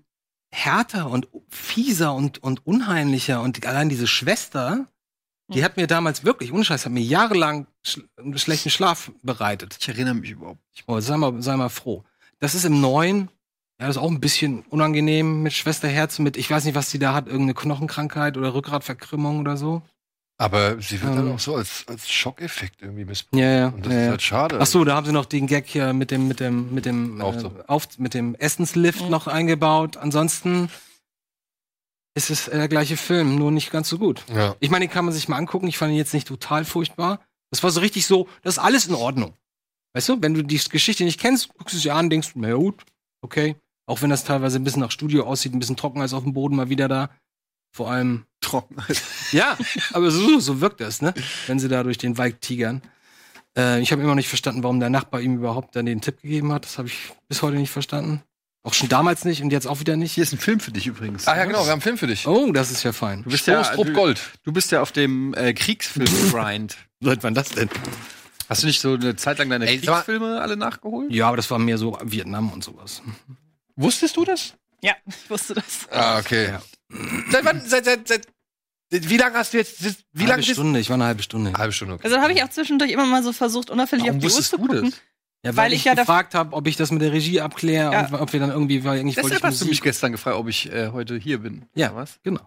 härter 0.52 1.10
und 1.10 1.28
fieser 1.48 2.14
und, 2.14 2.42
und 2.42 2.66
unheimlicher. 2.66 3.40
Und 3.40 3.66
allein 3.66 3.88
diese 3.88 4.06
Schwester, 4.06 4.86
die 5.48 5.64
hat 5.64 5.76
mir 5.76 5.86
damals 5.86 6.24
wirklich, 6.24 6.52
ohne 6.52 6.64
Scheiß, 6.64 6.84
hat 6.86 6.92
mir 6.92 7.00
jahrelang 7.02 7.66
sch 7.84 8.00
einen 8.16 8.36
schlechten 8.38 8.70
Schlaf 8.70 9.10
bereitet. 9.22 9.76
Ich 9.80 9.88
erinnere 9.88 10.14
mich 10.14 10.30
überhaupt 10.30 10.60
nicht. 10.72 10.84
Oh, 10.86 10.98
sei 11.00 11.16
mal, 11.16 11.40
sei 11.42 11.56
mal 11.56 11.68
froh. 11.68 12.04
Das 12.40 12.54
ist 12.54 12.64
im 12.64 12.80
Neuen, 12.80 13.28
ja, 13.80 13.86
das 13.86 13.96
ist 13.96 14.02
auch 14.02 14.10
ein 14.10 14.20
bisschen 14.20 14.62
unangenehm 14.70 15.42
mit 15.42 15.52
Schwester 15.52 15.88
Herz, 15.88 16.18
mit, 16.18 16.36
ich 16.36 16.50
weiß 16.50 16.64
nicht, 16.64 16.74
was 16.74 16.90
sie 16.90 16.98
da 16.98 17.14
hat, 17.14 17.26
irgendeine 17.26 17.54
Knochenkrankheit 17.54 18.36
oder 18.36 18.54
Rückgratverkrümmung 18.54 19.40
oder 19.40 19.56
so. 19.56 19.82
aber 20.38 20.80
sie 20.82 21.00
wird 21.00 21.12
Ähm. 21.12 21.16
dann 21.16 21.32
auch 21.32 21.38
so 21.38 21.54
als, 21.56 21.84
als 21.86 22.10
Schockeffekt 22.10 22.82
irgendwie 22.82 23.04
missbraucht. 23.06 23.40
Ja, 23.40 23.50
ja. 23.50 23.66
Und 23.68 23.86
das 23.86 23.92
ja, 23.92 24.00
ist 24.02 24.10
halt 24.10 24.22
schade. 24.22 24.58
Ach 24.60 24.66
so, 24.66 24.84
da 24.84 24.94
haben 24.94 25.06
sie 25.06 25.12
noch 25.12 25.24
den 25.26 25.46
Gag 25.46 25.66
hier 25.66 25.92
mit 25.94 26.10
dem, 26.10 26.28
mit 26.28 26.40
dem, 26.40 26.74
mit 26.74 26.84
dem, 26.84 27.20
äh, 27.20 27.24
auf, 27.66 27.86
mit 27.98 28.12
dem 28.14 28.34
Essenslift 28.34 29.08
noch 29.08 29.28
eingebaut. 29.28 29.96
Ansonsten 29.96 30.68
es 32.16 32.48
äh, 32.48 32.56
der 32.56 32.68
gleiche 32.68 32.96
Film, 32.96 33.36
nur 33.36 33.50
nicht 33.50 33.70
ganz 33.70 33.88
so 33.88 33.98
gut. 33.98 34.24
Ja. 34.34 34.56
Ich 34.60 34.70
meine, 34.70 34.86
den 34.86 34.92
kann 34.92 35.04
man 35.04 35.14
sich 35.14 35.28
mal 35.28 35.36
angucken. 35.36 35.68
Ich 35.68 35.78
fand 35.78 35.92
ihn 35.92 35.98
jetzt 35.98 36.14
nicht 36.14 36.26
total 36.26 36.64
furchtbar. 36.64 37.20
Das 37.50 37.62
war 37.62 37.70
so 37.70 37.80
richtig 37.80 38.06
so, 38.06 38.28
das 38.42 38.56
ist 38.56 38.62
alles 38.62 38.86
in 38.86 38.94
Ordnung. 38.94 39.34
Weißt 39.92 40.08
du, 40.08 40.20
wenn 40.20 40.34
du 40.34 40.42
die 40.42 40.58
Geschichte 40.58 41.04
nicht 41.04 41.20
kennst, 41.20 41.54
guckst 41.54 41.74
du 41.74 41.78
sie 41.78 41.90
an, 41.90 42.10
denkst, 42.10 42.32
na 42.34 42.52
gut, 42.54 42.84
okay. 43.22 43.56
Auch 43.86 44.02
wenn 44.02 44.10
das 44.10 44.24
teilweise 44.24 44.58
ein 44.58 44.64
bisschen 44.64 44.82
nach 44.82 44.90
Studio 44.90 45.24
aussieht, 45.24 45.54
ein 45.54 45.58
bisschen 45.58 45.76
trocken 45.76 46.00
als 46.00 46.12
auf 46.12 46.24
dem 46.24 46.32
Boden 46.32 46.56
mal 46.56 46.68
wieder 46.68 46.88
da. 46.88 47.10
Vor 47.72 47.90
allem 47.90 48.26
Trocken. 48.40 48.76
ja, 49.32 49.56
aber 49.92 50.10
so, 50.10 50.38
so 50.40 50.60
wirkt 50.60 50.80
das, 50.80 51.02
ne? 51.02 51.14
Wenn 51.46 51.58
sie 51.58 51.68
da 51.68 51.82
durch 51.82 51.98
den 51.98 52.18
Wald 52.18 52.40
tigern. 52.40 52.82
Äh, 53.56 53.80
ich 53.80 53.92
habe 53.92 54.02
immer 54.02 54.10
noch 54.10 54.16
nicht 54.16 54.28
verstanden, 54.28 54.62
warum 54.62 54.80
der 54.80 54.90
Nachbar 54.90 55.20
ihm 55.20 55.36
überhaupt 55.36 55.76
dann 55.76 55.86
den 55.86 56.00
Tipp 56.00 56.20
gegeben 56.22 56.52
hat. 56.52 56.64
Das 56.64 56.78
habe 56.78 56.88
ich 56.88 57.12
bis 57.28 57.42
heute 57.42 57.56
nicht 57.56 57.70
verstanden. 57.70 58.22
Auch 58.66 58.74
schon 58.74 58.88
damals 58.88 59.24
nicht 59.24 59.42
und 59.42 59.52
jetzt 59.52 59.68
auch 59.68 59.78
wieder 59.78 59.94
nicht. 59.94 60.10
Hier 60.10 60.24
ist 60.24 60.32
ein 60.32 60.40
Film 60.40 60.58
für 60.58 60.72
dich 60.72 60.88
übrigens. 60.88 61.28
Ah 61.28 61.36
ja, 61.36 61.44
genau, 61.44 61.60
wir 61.60 61.66
haben 61.66 61.74
einen 61.74 61.82
Film 61.82 61.98
für 61.98 62.08
dich. 62.08 62.26
Oh, 62.26 62.50
das 62.50 62.72
ist 62.72 62.82
ja 62.82 62.92
fein. 62.92 63.22
Du 63.22 63.30
bist 63.30 63.46
ja, 63.46 63.62
du, 63.62 63.92
Gold. 63.92 64.20
du 64.42 64.52
bist 64.52 64.72
ja 64.72 64.82
auf 64.82 64.90
dem 64.90 65.34
äh, 65.34 65.54
Kriegsfilm-Grind. 65.54 66.76
Seit 67.00 67.22
wann 67.22 67.34
das 67.34 67.50
denn? 67.50 67.70
Hast 68.48 68.64
du 68.64 68.66
nicht 68.66 68.80
so 68.80 68.94
eine 68.94 69.14
Zeit 69.14 69.38
lang 69.38 69.50
deine 69.50 69.68
Ey, 69.68 69.78
Kriegsfilme 69.78 70.40
alle 70.40 70.56
nachgeholt? 70.56 71.12
Ja, 71.12 71.28
aber 71.28 71.36
das 71.36 71.48
war 71.48 71.60
mehr 71.60 71.78
so 71.78 71.96
Vietnam 72.02 72.50
und 72.50 72.64
sowas. 72.64 73.02
Wusstest 73.76 74.16
du 74.16 74.24
das? 74.24 74.54
Ja, 74.82 74.94
ich 75.06 75.30
wusste 75.30 75.54
das. 75.54 75.88
Ah, 75.92 76.18
okay. 76.18 76.48
Ja. 76.48 76.62
Seit 77.30 77.44
wann, 77.44 77.62
seit, 77.64 77.84
seit, 77.84 78.08
seit, 78.08 78.26
wie 78.90 79.16
lange 79.16 79.36
hast 79.36 79.52
du 79.52 79.58
jetzt, 79.58 79.80
wie 80.12 80.24
lange 80.24 80.42
halbe 80.42 80.54
Stunde, 80.54 80.80
ich 80.80 80.88
war 80.88 80.94
eine 80.94 81.04
halbe 81.04 81.22
Stunde. 81.22 81.52
Halbe 81.52 81.72
Stunde, 81.72 81.94
okay. 81.94 82.04
Also 82.08 82.18
habe 82.18 82.32
ich 82.32 82.42
auch 82.42 82.50
zwischendurch 82.50 82.90
immer 82.90 83.06
mal 83.06 83.22
so 83.22 83.32
versucht, 83.32 83.70
unauffällig 83.70 84.06
Warum 84.06 84.16
auf 84.16 84.22
die 84.22 84.26
Uhr 84.26 84.42
zu 84.42 84.56
du 84.56 84.66
gucken. 84.66 84.90
das? 84.90 85.00
Ja, 85.46 85.56
weil, 85.56 85.64
Weil 85.66 85.72
ich 85.72 85.78
ich 85.80 85.84
ja 85.84 85.94
gefragt 85.94 86.34
habe, 86.34 86.54
ob 86.56 86.66
ich 86.66 86.76
das 86.76 86.90
mit 86.90 87.02
der 87.02 87.12
Regie 87.12 87.40
abkläre 87.40 87.92
Ja. 87.92 88.06
und 88.06 88.14
ob 88.14 88.32
wir 88.32 88.40
dann 88.40 88.50
irgendwie, 88.50 88.84
weil 88.84 88.98
eigentlich 89.00 89.16
wollte 89.16 89.28
Deshalb 89.30 89.44
ich 89.44 89.44
hast 89.54 89.60
du 89.62 89.66
mich 89.66 89.80
gestern 89.82 90.12
gefragt, 90.12 90.36
ob 90.36 90.48
ich 90.48 90.72
äh, 90.72 90.88
heute 90.92 91.16
hier 91.16 91.38
bin. 91.38 91.66
Ja, 91.74 91.94
was? 91.94 92.18
Genau. 92.22 92.40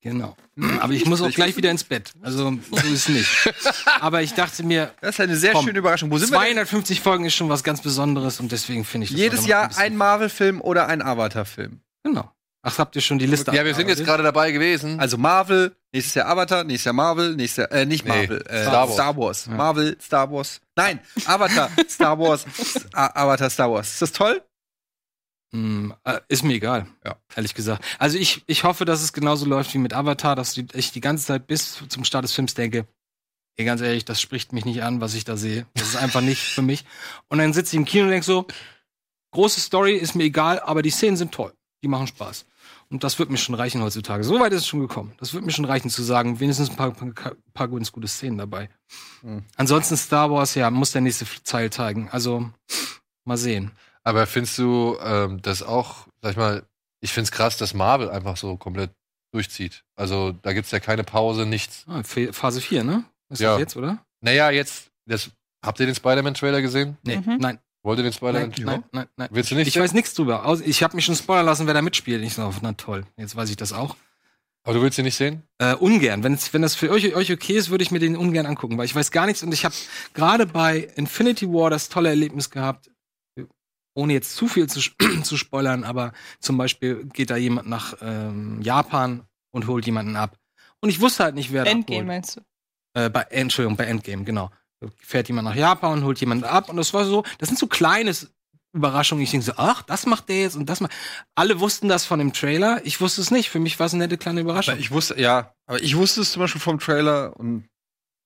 Genau. 0.00 0.36
Aber 0.80 0.92
ich 0.92 1.06
muss 1.06 1.22
auch 1.22 1.30
gleich 1.30 1.56
wieder 1.56 1.70
ins 1.70 1.84
Bett. 1.84 2.10
Also, 2.22 2.58
so 2.70 2.76
ist 2.78 2.92
es 2.92 3.08
nicht. 3.08 3.54
Aber 4.00 4.20
ich 4.22 4.34
dachte 4.34 4.64
mir, 4.64 4.92
Das 5.00 5.14
ist 5.14 5.20
eine 5.20 5.36
sehr 5.36 5.52
Komm, 5.52 5.64
schöne 5.64 5.78
Überraschung. 5.78 6.10
Wo 6.10 6.18
sind 6.18 6.30
wir? 6.32 6.38
denn? 6.40 6.54
250 6.54 7.00
Folgen 7.00 7.24
ist 7.24 7.34
schon 7.34 7.48
was 7.48 7.62
ganz 7.62 7.80
Besonderes 7.82 8.40
und 8.40 8.50
deswegen 8.50 8.84
finde 8.84 9.04
ich 9.04 9.10
das 9.12 9.20
Jedes 9.20 9.46
Jahr 9.46 9.68
bisschen- 9.68 9.84
ein 9.84 9.96
Marvel-Film 9.96 10.60
oder 10.60 10.88
ein 10.88 11.02
Avatar-Film. 11.02 11.80
Genau. 12.02 12.28
Ach, 12.64 12.78
habt 12.78 12.94
ihr 12.94 13.02
schon 13.02 13.18
die 13.18 13.26
Liste? 13.26 13.52
Ja, 13.54 13.64
wir 13.64 13.74
sind 13.74 13.88
jetzt 13.88 14.04
gerade 14.04 14.22
dabei 14.22 14.52
gewesen. 14.52 15.00
Also 15.00 15.18
Marvel, 15.18 15.74
nächstes 15.92 16.14
Jahr 16.14 16.28
Avatar, 16.28 16.62
nächstes 16.62 16.84
Jahr 16.84 16.92
Marvel, 16.94 17.34
nächstes 17.34 17.56
Jahr, 17.64 17.72
äh, 17.72 17.84
nicht 17.86 18.04
Nee, 18.04 18.10
Marvel, 18.10 18.40
äh, 18.46 18.62
Star 18.62 18.72
Wars. 18.86 18.92
Star 18.94 19.16
Wars. 19.16 19.46
Marvel, 19.48 19.96
Star 20.00 20.30
Wars. 20.30 20.60
Nein, 20.76 21.00
Avatar, 21.26 21.70
Star 21.88 22.18
Wars, 22.18 22.46
Avatar, 22.92 23.50
Star 23.50 23.70
Wars. 23.72 23.90
Ist 23.94 24.02
das 24.02 24.12
toll? 24.12 24.42
Hm, 25.52 25.92
äh, 26.04 26.20
ist 26.28 26.44
mir 26.44 26.54
egal, 26.54 26.86
Ja. 27.04 27.16
ehrlich 27.36 27.54
gesagt. 27.54 27.84
Also 27.98 28.16
ich, 28.16 28.42
ich 28.46 28.64
hoffe, 28.64 28.84
dass 28.84 29.02
es 29.02 29.12
genauso 29.12 29.44
läuft 29.44 29.74
wie 29.74 29.78
mit 29.78 29.92
Avatar, 29.92 30.34
dass 30.36 30.56
ich 30.56 30.92
die 30.92 31.00
ganze 31.00 31.26
Zeit 31.26 31.46
bis 31.46 31.82
zum 31.88 32.04
Start 32.04 32.24
des 32.24 32.32
Films 32.32 32.54
denke, 32.54 32.86
ey, 33.56 33.64
ganz 33.66 33.80
ehrlich, 33.82 34.04
das 34.06 34.20
spricht 34.20 34.52
mich 34.52 34.64
nicht 34.64 34.82
an, 34.82 35.00
was 35.02 35.14
ich 35.14 35.24
da 35.24 35.36
sehe. 35.36 35.66
Das 35.74 35.88
ist 35.88 35.96
einfach 35.96 36.22
nicht 36.22 36.40
für 36.42 36.62
mich. 36.62 36.84
Und 37.28 37.38
dann 37.38 37.52
sitze 37.52 37.74
ich 37.74 37.78
im 37.78 37.84
Kino 37.84 38.04
und 38.04 38.10
denke 38.12 38.24
so, 38.24 38.46
große 39.32 39.60
Story 39.60 39.94
ist 39.96 40.14
mir 40.14 40.24
egal, 40.24 40.58
aber 40.60 40.80
die 40.80 40.90
Szenen 40.90 41.16
sind 41.16 41.32
toll. 41.32 41.52
die 41.82 41.88
machen 41.88 42.06
Spaß. 42.06 42.46
Und 42.92 43.02
das 43.02 43.18
wird 43.18 43.30
mir 43.30 43.38
schon 43.38 43.54
reichen 43.54 43.82
heutzutage. 43.82 44.22
So 44.22 44.38
weit 44.38 44.52
ist 44.52 44.60
es 44.60 44.66
schon 44.66 44.80
gekommen. 44.80 45.14
Das 45.18 45.32
wird 45.32 45.44
mir 45.44 45.50
schon 45.50 45.64
reichen 45.64 45.88
zu 45.90 46.02
sagen, 46.02 46.38
wenigstens 46.40 46.70
ein 46.70 46.76
paar, 46.76 46.90
paar, 46.92 47.32
paar 47.54 47.68
ganz 47.68 47.90
gute 47.90 48.06
Szenen 48.06 48.36
dabei. 48.38 48.68
Mhm. 49.22 49.44
Ansonsten 49.56 49.96
Star 49.96 50.30
Wars, 50.30 50.54
ja, 50.54 50.70
muss 50.70 50.92
der 50.92 51.00
nächste 51.00 51.24
Teil 51.44 51.70
zeigen. 51.70 52.08
Also, 52.10 52.50
mal 53.24 53.38
sehen. 53.38 53.70
Aber 54.04 54.26
findest 54.26 54.58
du 54.58 54.96
ähm, 55.02 55.40
das 55.42 55.62
auch, 55.62 56.06
sag 56.20 56.32
ich 56.32 56.36
mal, 56.36 56.64
ich 57.00 57.12
find's 57.12 57.30
krass, 57.32 57.56
dass 57.56 57.72
Marvel 57.72 58.10
einfach 58.10 58.36
so 58.36 58.56
komplett 58.56 58.90
durchzieht. 59.32 59.84
Also 59.96 60.32
da 60.32 60.52
gibt's 60.52 60.70
ja 60.72 60.78
keine 60.80 61.04
Pause, 61.04 61.46
nichts. 61.46 61.84
Ah, 61.88 62.00
Ph- 62.00 62.32
Phase 62.32 62.60
4, 62.60 62.84
ne? 62.84 63.04
Ist 63.30 63.40
Ja. 63.40 63.52
das 63.52 63.60
jetzt, 63.60 63.76
oder? 63.76 64.04
Naja, 64.20 64.50
jetzt, 64.50 64.90
das, 65.06 65.30
habt 65.64 65.80
ihr 65.80 65.86
den 65.86 65.94
Spider-Man-Trailer 65.94 66.60
gesehen? 66.60 66.98
Nee, 67.04 67.16
Mhm. 67.16 67.38
nein. 67.38 67.58
Wollt 67.82 67.98
ihr 67.98 68.04
den 68.04 68.12
Spider-Man? 68.12 68.50
Nein, 68.50 68.64
nein, 68.64 68.84
nein, 68.92 69.06
nein. 69.16 69.28
Willst 69.32 69.50
du 69.50 69.54
nicht? 69.56 69.66
Ich 69.68 69.78
weiß 69.78 69.92
nichts 69.92 70.14
drüber. 70.14 70.44
Aus- 70.46 70.60
Ich 70.60 70.82
habe 70.82 70.94
mich 70.96 71.04
schon 71.04 71.16
spoilern 71.16 71.46
lassen, 71.46 71.66
wer 71.66 71.74
da 71.74 71.82
mitspielt. 71.82 72.22
Ich 72.22 72.34
so, 72.34 72.52
na 72.62 72.72
toll, 72.74 73.04
jetzt 73.16 73.34
weiß 73.34 73.50
ich 73.50 73.56
das 73.56 73.72
auch. 73.72 73.96
Aber 74.64 74.74
du 74.74 74.82
willst 74.82 74.96
ihn 74.98 75.04
nicht 75.04 75.16
sehen? 75.16 75.42
Äh, 75.58 75.74
ungern. 75.74 76.22
Wenn, 76.22 76.38
wenn 76.52 76.62
das 76.62 76.76
für 76.76 76.88
euch, 76.90 77.16
euch 77.16 77.32
okay 77.32 77.54
ist, 77.54 77.70
würde 77.70 77.82
ich 77.82 77.90
mir 77.90 77.98
den 77.98 78.16
ungern 78.16 78.46
angucken, 78.46 78.78
weil 78.78 78.84
ich 78.84 78.94
weiß 78.94 79.10
gar 79.10 79.26
nichts 79.26 79.42
und 79.42 79.52
ich 79.52 79.64
habe 79.64 79.74
gerade 80.14 80.46
bei 80.46 80.88
Infinity 80.94 81.48
War 81.48 81.68
das 81.70 81.88
tolle 81.88 82.10
Erlebnis 82.10 82.48
gehabt, 82.50 82.88
ohne 83.94 84.12
jetzt 84.12 84.36
zu 84.36 84.46
viel 84.46 84.68
zu, 84.68 84.80
zu 85.24 85.36
spoilern, 85.36 85.82
aber 85.82 86.12
zum 86.38 86.56
Beispiel 86.58 87.04
geht 87.12 87.30
da 87.30 87.36
jemand 87.36 87.68
nach 87.68 87.94
ähm, 88.00 88.62
Japan 88.62 89.24
und 89.50 89.66
holt 89.66 89.84
jemanden 89.86 90.14
ab. 90.16 90.38
Und 90.80 90.88
ich 90.90 91.00
wusste 91.00 91.24
halt 91.24 91.34
nicht, 91.34 91.52
wer 91.52 91.64
da 91.64 91.70
Endgame 91.72 92.04
meinst 92.04 92.36
du? 92.36 92.40
Äh, 92.94 93.10
bei, 93.10 93.22
Entschuldigung, 93.22 93.76
bei 93.76 93.84
Endgame, 93.84 94.22
genau. 94.24 94.50
Da 94.82 94.88
Fährt 94.98 95.28
jemand 95.28 95.46
nach 95.48 95.54
Japan 95.54 95.92
und 95.98 96.04
holt 96.04 96.18
jemanden 96.20 96.44
ab 96.44 96.68
und 96.68 96.76
das 96.76 96.92
war 96.92 97.04
so, 97.04 97.24
das 97.38 97.48
sind 97.48 97.58
so 97.58 97.66
kleine 97.68 98.12
Überraschungen. 98.72 99.22
Ich 99.22 99.30
denke 99.30 99.46
so, 99.46 99.52
ach, 99.56 99.82
das 99.82 100.06
macht 100.06 100.28
der 100.28 100.40
jetzt 100.40 100.56
und 100.56 100.66
das 100.66 100.80
macht. 100.80 100.92
Alle 101.34 101.60
wussten 101.60 101.88
das 101.88 102.04
von 102.04 102.18
dem 102.18 102.32
Trailer. 102.32 102.80
Ich 102.84 103.00
wusste 103.00 103.20
es 103.20 103.30
nicht. 103.30 103.50
Für 103.50 103.60
mich 103.60 103.78
war 103.78 103.86
es 103.86 103.94
eine 103.94 104.04
nette 104.04 104.18
kleine 104.18 104.40
Überraschung. 104.40 104.78
Ich 104.78 104.90
wusste, 104.90 105.20
ja, 105.20 105.52
aber 105.66 105.82
ich 105.82 105.96
wusste 105.96 106.22
es 106.22 106.32
zum 106.32 106.40
Beispiel 106.40 106.60
vom 106.60 106.78
Trailer 106.78 107.36
und 107.36 107.68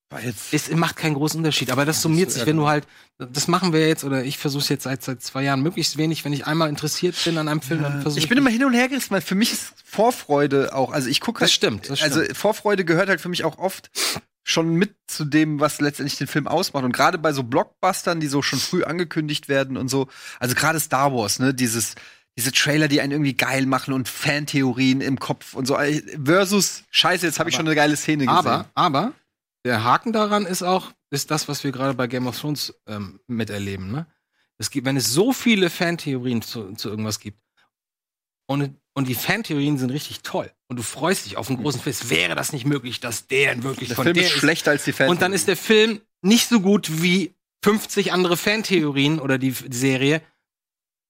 war 0.09 0.23
jetzt. 0.23 0.53
Es 0.53 0.69
macht 0.71 0.95
keinen 0.95 1.15
großen 1.15 1.37
Unterschied, 1.37 1.69
aber 1.69 1.83
das 1.83 2.01
summiert 2.01 2.31
sich, 2.31 2.45
wenn 2.45 2.55
du 2.55 2.67
halt, 2.67 2.87
das 3.17 3.49
machen 3.49 3.73
wir 3.73 3.85
jetzt, 3.87 4.05
oder 4.05 4.23
ich 4.23 4.37
versuche 4.37 4.61
es 4.61 4.69
jetzt 4.69 4.83
seit, 4.83 5.03
seit 5.03 5.21
zwei 5.21 5.43
Jahren 5.43 5.61
möglichst 5.61 5.97
wenig, 5.97 6.23
wenn 6.23 6.31
ich 6.31 6.47
einmal 6.47 6.69
interessiert 6.69 7.15
bin 7.25 7.37
an 7.37 7.49
einem 7.49 7.61
Film, 7.61 7.83
dann 7.83 8.01
versuche 8.01 8.19
Ich 8.19 8.29
bin 8.29 8.37
immer 8.37 8.49
hin 8.49 8.63
und 8.63 8.73
her 8.73 8.87
gerissen, 8.87 9.11
weil 9.11 9.21
für 9.21 9.35
mich 9.35 9.51
ist 9.51 9.73
Vorfreude 9.83 10.73
auch, 10.73 10.93
also 10.93 11.09
ich 11.09 11.19
gucke 11.19 11.41
halt, 11.41 11.49
Das 11.49 11.53
stimmt, 11.53 11.89
das 11.89 12.01
also 12.01 12.23
stimmt. 12.23 12.37
Vorfreude 12.37 12.85
gehört 12.85 13.09
halt 13.09 13.19
für 13.19 13.27
mich 13.29 13.43
auch 13.43 13.57
oft 13.57 13.89
schon 14.47 14.75
mit 14.75 14.95
zu 15.07 15.25
dem, 15.25 15.59
was 15.59 15.81
letztendlich 15.81 16.17
den 16.17 16.27
Film 16.27 16.47
ausmacht. 16.47 16.85
Und 16.85 16.93
gerade 16.93 17.17
bei 17.17 17.33
so 17.33 17.43
Blockbustern, 17.43 18.21
die 18.21 18.27
so 18.27 18.41
schon 18.41 18.59
früh 18.59 18.83
angekündigt 18.83 19.49
werden 19.49 19.75
und 19.75 19.89
so, 19.89 20.07
also 20.39 20.55
gerade 20.55 20.79
Star 20.79 21.13
Wars, 21.13 21.39
ne, 21.39 21.53
dieses, 21.53 21.95
diese 22.37 22.53
Trailer, 22.53 22.87
die 22.87 23.01
einen 23.01 23.11
irgendwie 23.11 23.33
geil 23.33 23.65
machen 23.65 23.93
und 23.93 24.07
Fantheorien 24.07 25.01
im 25.01 25.19
Kopf 25.19 25.53
und 25.53 25.65
so, 25.67 25.77
äh, 25.77 26.01
versus, 26.23 26.83
scheiße, 26.91 27.25
jetzt 27.25 27.39
habe 27.39 27.49
ich 27.49 27.57
schon 27.57 27.67
eine 27.67 27.75
geile 27.75 27.97
Szene 27.97 28.25
gesehen. 28.25 28.37
Aber, 28.37 28.69
aber, 28.73 29.11
der 29.65 29.83
Haken 29.83 30.13
daran 30.13 30.45
ist 30.45 30.63
auch, 30.63 30.93
ist 31.09 31.29
das, 31.29 31.49
was 31.49 31.65
wir 31.65 31.73
gerade 31.73 31.93
bei 31.93 32.07
Game 32.07 32.25
of 32.25 32.39
Thrones 32.39 32.73
ähm, 32.87 33.19
miterleben, 33.27 33.91
ne? 33.91 34.07
Es 34.59 34.71
gibt, 34.71 34.87
wenn 34.87 34.97
es 34.97 35.13
so 35.13 35.33
viele 35.33 35.69
Fantheorien 35.69 36.41
zu, 36.41 36.73
zu 36.73 36.89
irgendwas 36.89 37.19
gibt, 37.19 37.39
und, 38.47 38.79
und 38.97 39.07
die 39.07 39.13
Fantheorien 39.13 39.77
sind 39.77 39.91
richtig 39.91 40.21
toll, 40.23 40.51
und 40.69 40.77
du 40.77 40.81
freust 40.81 41.27
dich 41.27 41.37
auf 41.37 41.49
einen 41.49 41.61
großen 41.61 41.79
Fest, 41.79 42.09
wäre 42.09 42.33
das 42.33 42.51
nicht 42.51 42.65
möglich, 42.65 42.99
dass 42.99 43.27
der 43.27 43.53
in 43.53 43.61
wirklich 43.61 43.89
der 43.89 43.95
von 43.95 44.05
Film 44.05 44.15
der 44.15 44.23
ist 44.23 44.31
schlechter 44.31 44.71
als 44.71 44.85
die 44.85 44.91
Fans. 44.91 45.11
Und 45.11 45.21
dann 45.21 45.33
ist 45.33 45.47
der 45.47 45.55
Film 45.55 46.01
nicht 46.23 46.49
so 46.49 46.59
gut 46.59 47.01
wie 47.03 47.35
50 47.63 48.11
andere 48.11 48.37
Fantheorien 48.37 49.19
oder 49.19 49.37
die, 49.37 49.51
die 49.51 49.77
Serie. 49.77 50.23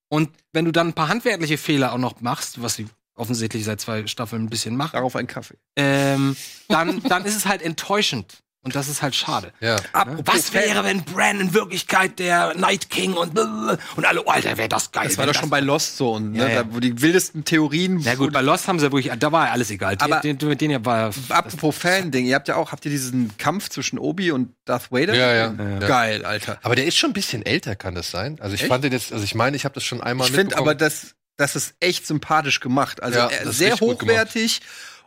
Und 0.09 0.29
wenn 0.51 0.65
du 0.65 0.73
dann 0.73 0.89
ein 0.89 0.93
paar 0.93 1.07
handwerkliche 1.07 1.57
Fehler 1.57 1.93
auch 1.93 1.97
noch 1.97 2.19
machst, 2.19 2.61
was 2.61 2.75
sie 2.75 2.87
offensichtlich 3.15 3.63
seit 3.63 3.79
zwei 3.79 4.05
Staffeln 4.05 4.43
ein 4.43 4.49
bisschen 4.49 4.75
machen, 4.75 4.91
darauf 4.93 5.15
ein 5.15 5.27
Kaffee. 5.27 5.55
ähm, 5.77 6.35
dann, 6.67 7.01
dann 7.03 7.23
ist 7.23 7.37
es 7.37 7.45
halt 7.45 7.61
enttäuschend. 7.61 8.43
Und 8.67 8.75
das 8.75 8.89
ist 8.89 9.01
halt 9.01 9.15
schade. 9.15 9.53
Ja. 9.61 9.77
Ne? 9.77 10.19
Was 10.25 10.51
wäre, 10.51 10.83
wenn 10.83 11.01
Bran 11.05 11.39
in 11.39 11.53
Wirklichkeit 11.53 12.19
der 12.19 12.53
Night 12.55 12.89
King 12.89 13.13
und 13.13 13.39
und 13.39 14.05
alle, 14.05 14.25
oh, 14.25 14.29
Alter, 14.29 14.57
wäre 14.57 14.67
das 14.67 14.91
geil. 14.91 15.05
Das 15.07 15.17
war 15.17 15.25
doch 15.25 15.33
schon 15.33 15.49
bei 15.49 15.61
Lost 15.61 15.95
so, 15.95 16.15
und, 16.15 16.33
ne, 16.33 16.39
Ja, 16.39 16.49
ja. 16.49 16.63
Da, 16.63 16.73
wo 16.75 16.81
die 16.81 17.01
wildesten 17.01 17.45
Theorien. 17.45 17.99
Ja 17.99 18.15
gut, 18.15 18.33
bei 18.33 18.41
Lost 18.41 18.67
haben 18.67 18.77
sie 18.77 18.91
wirklich, 18.91 19.09
da 19.17 19.31
war 19.31 19.45
ja 19.45 19.51
alles 19.53 19.71
egal. 19.71 19.95
Aber- 19.99 20.19
den, 20.19 20.37
den, 20.37 20.57
den 20.57 20.85
war 20.85 21.11
Apropos 21.29 21.77
Fan-Ding, 21.77 22.25
ihr 22.25 22.35
habt 22.35 22.49
ja 22.49 22.57
auch, 22.57 22.73
habt 22.73 22.83
ihr 22.83 22.91
diesen 22.91 23.37
Kampf 23.37 23.69
zwischen 23.69 23.99
Obi 23.99 24.31
und 24.31 24.53
Darth 24.65 24.91
Vader? 24.91 25.15
Ja, 25.15 25.33
ja. 25.33 25.53
Ja. 25.57 25.79
Geil, 25.87 26.25
Alter. 26.25 26.59
Aber 26.61 26.75
der 26.75 26.87
ist 26.87 26.97
schon 26.97 27.11
ein 27.11 27.13
bisschen 27.13 27.45
älter, 27.45 27.77
kann 27.77 27.95
das 27.95 28.11
sein? 28.11 28.37
Also 28.41 28.53
ich 28.53 28.63
Echt? 28.63 28.69
fand 28.69 28.83
den 28.83 28.91
jetzt, 28.91 29.13
also 29.13 29.23
ich 29.23 29.33
meine, 29.33 29.55
ich 29.55 29.63
habe 29.63 29.75
das 29.75 29.85
schon 29.85 30.01
einmal 30.01 30.27
Ich 30.27 30.33
finde 30.35 30.57
aber, 30.57 30.75
das, 30.75 31.15
das 31.37 31.55
ist 31.55 31.75
echt 31.79 32.05
sympathisch 32.05 32.59
gemacht. 32.59 33.01
Also 33.01 33.19
Ja, 33.19 33.29
das 33.45 33.57
sehr 33.57 33.79
hochwertig 33.79 34.59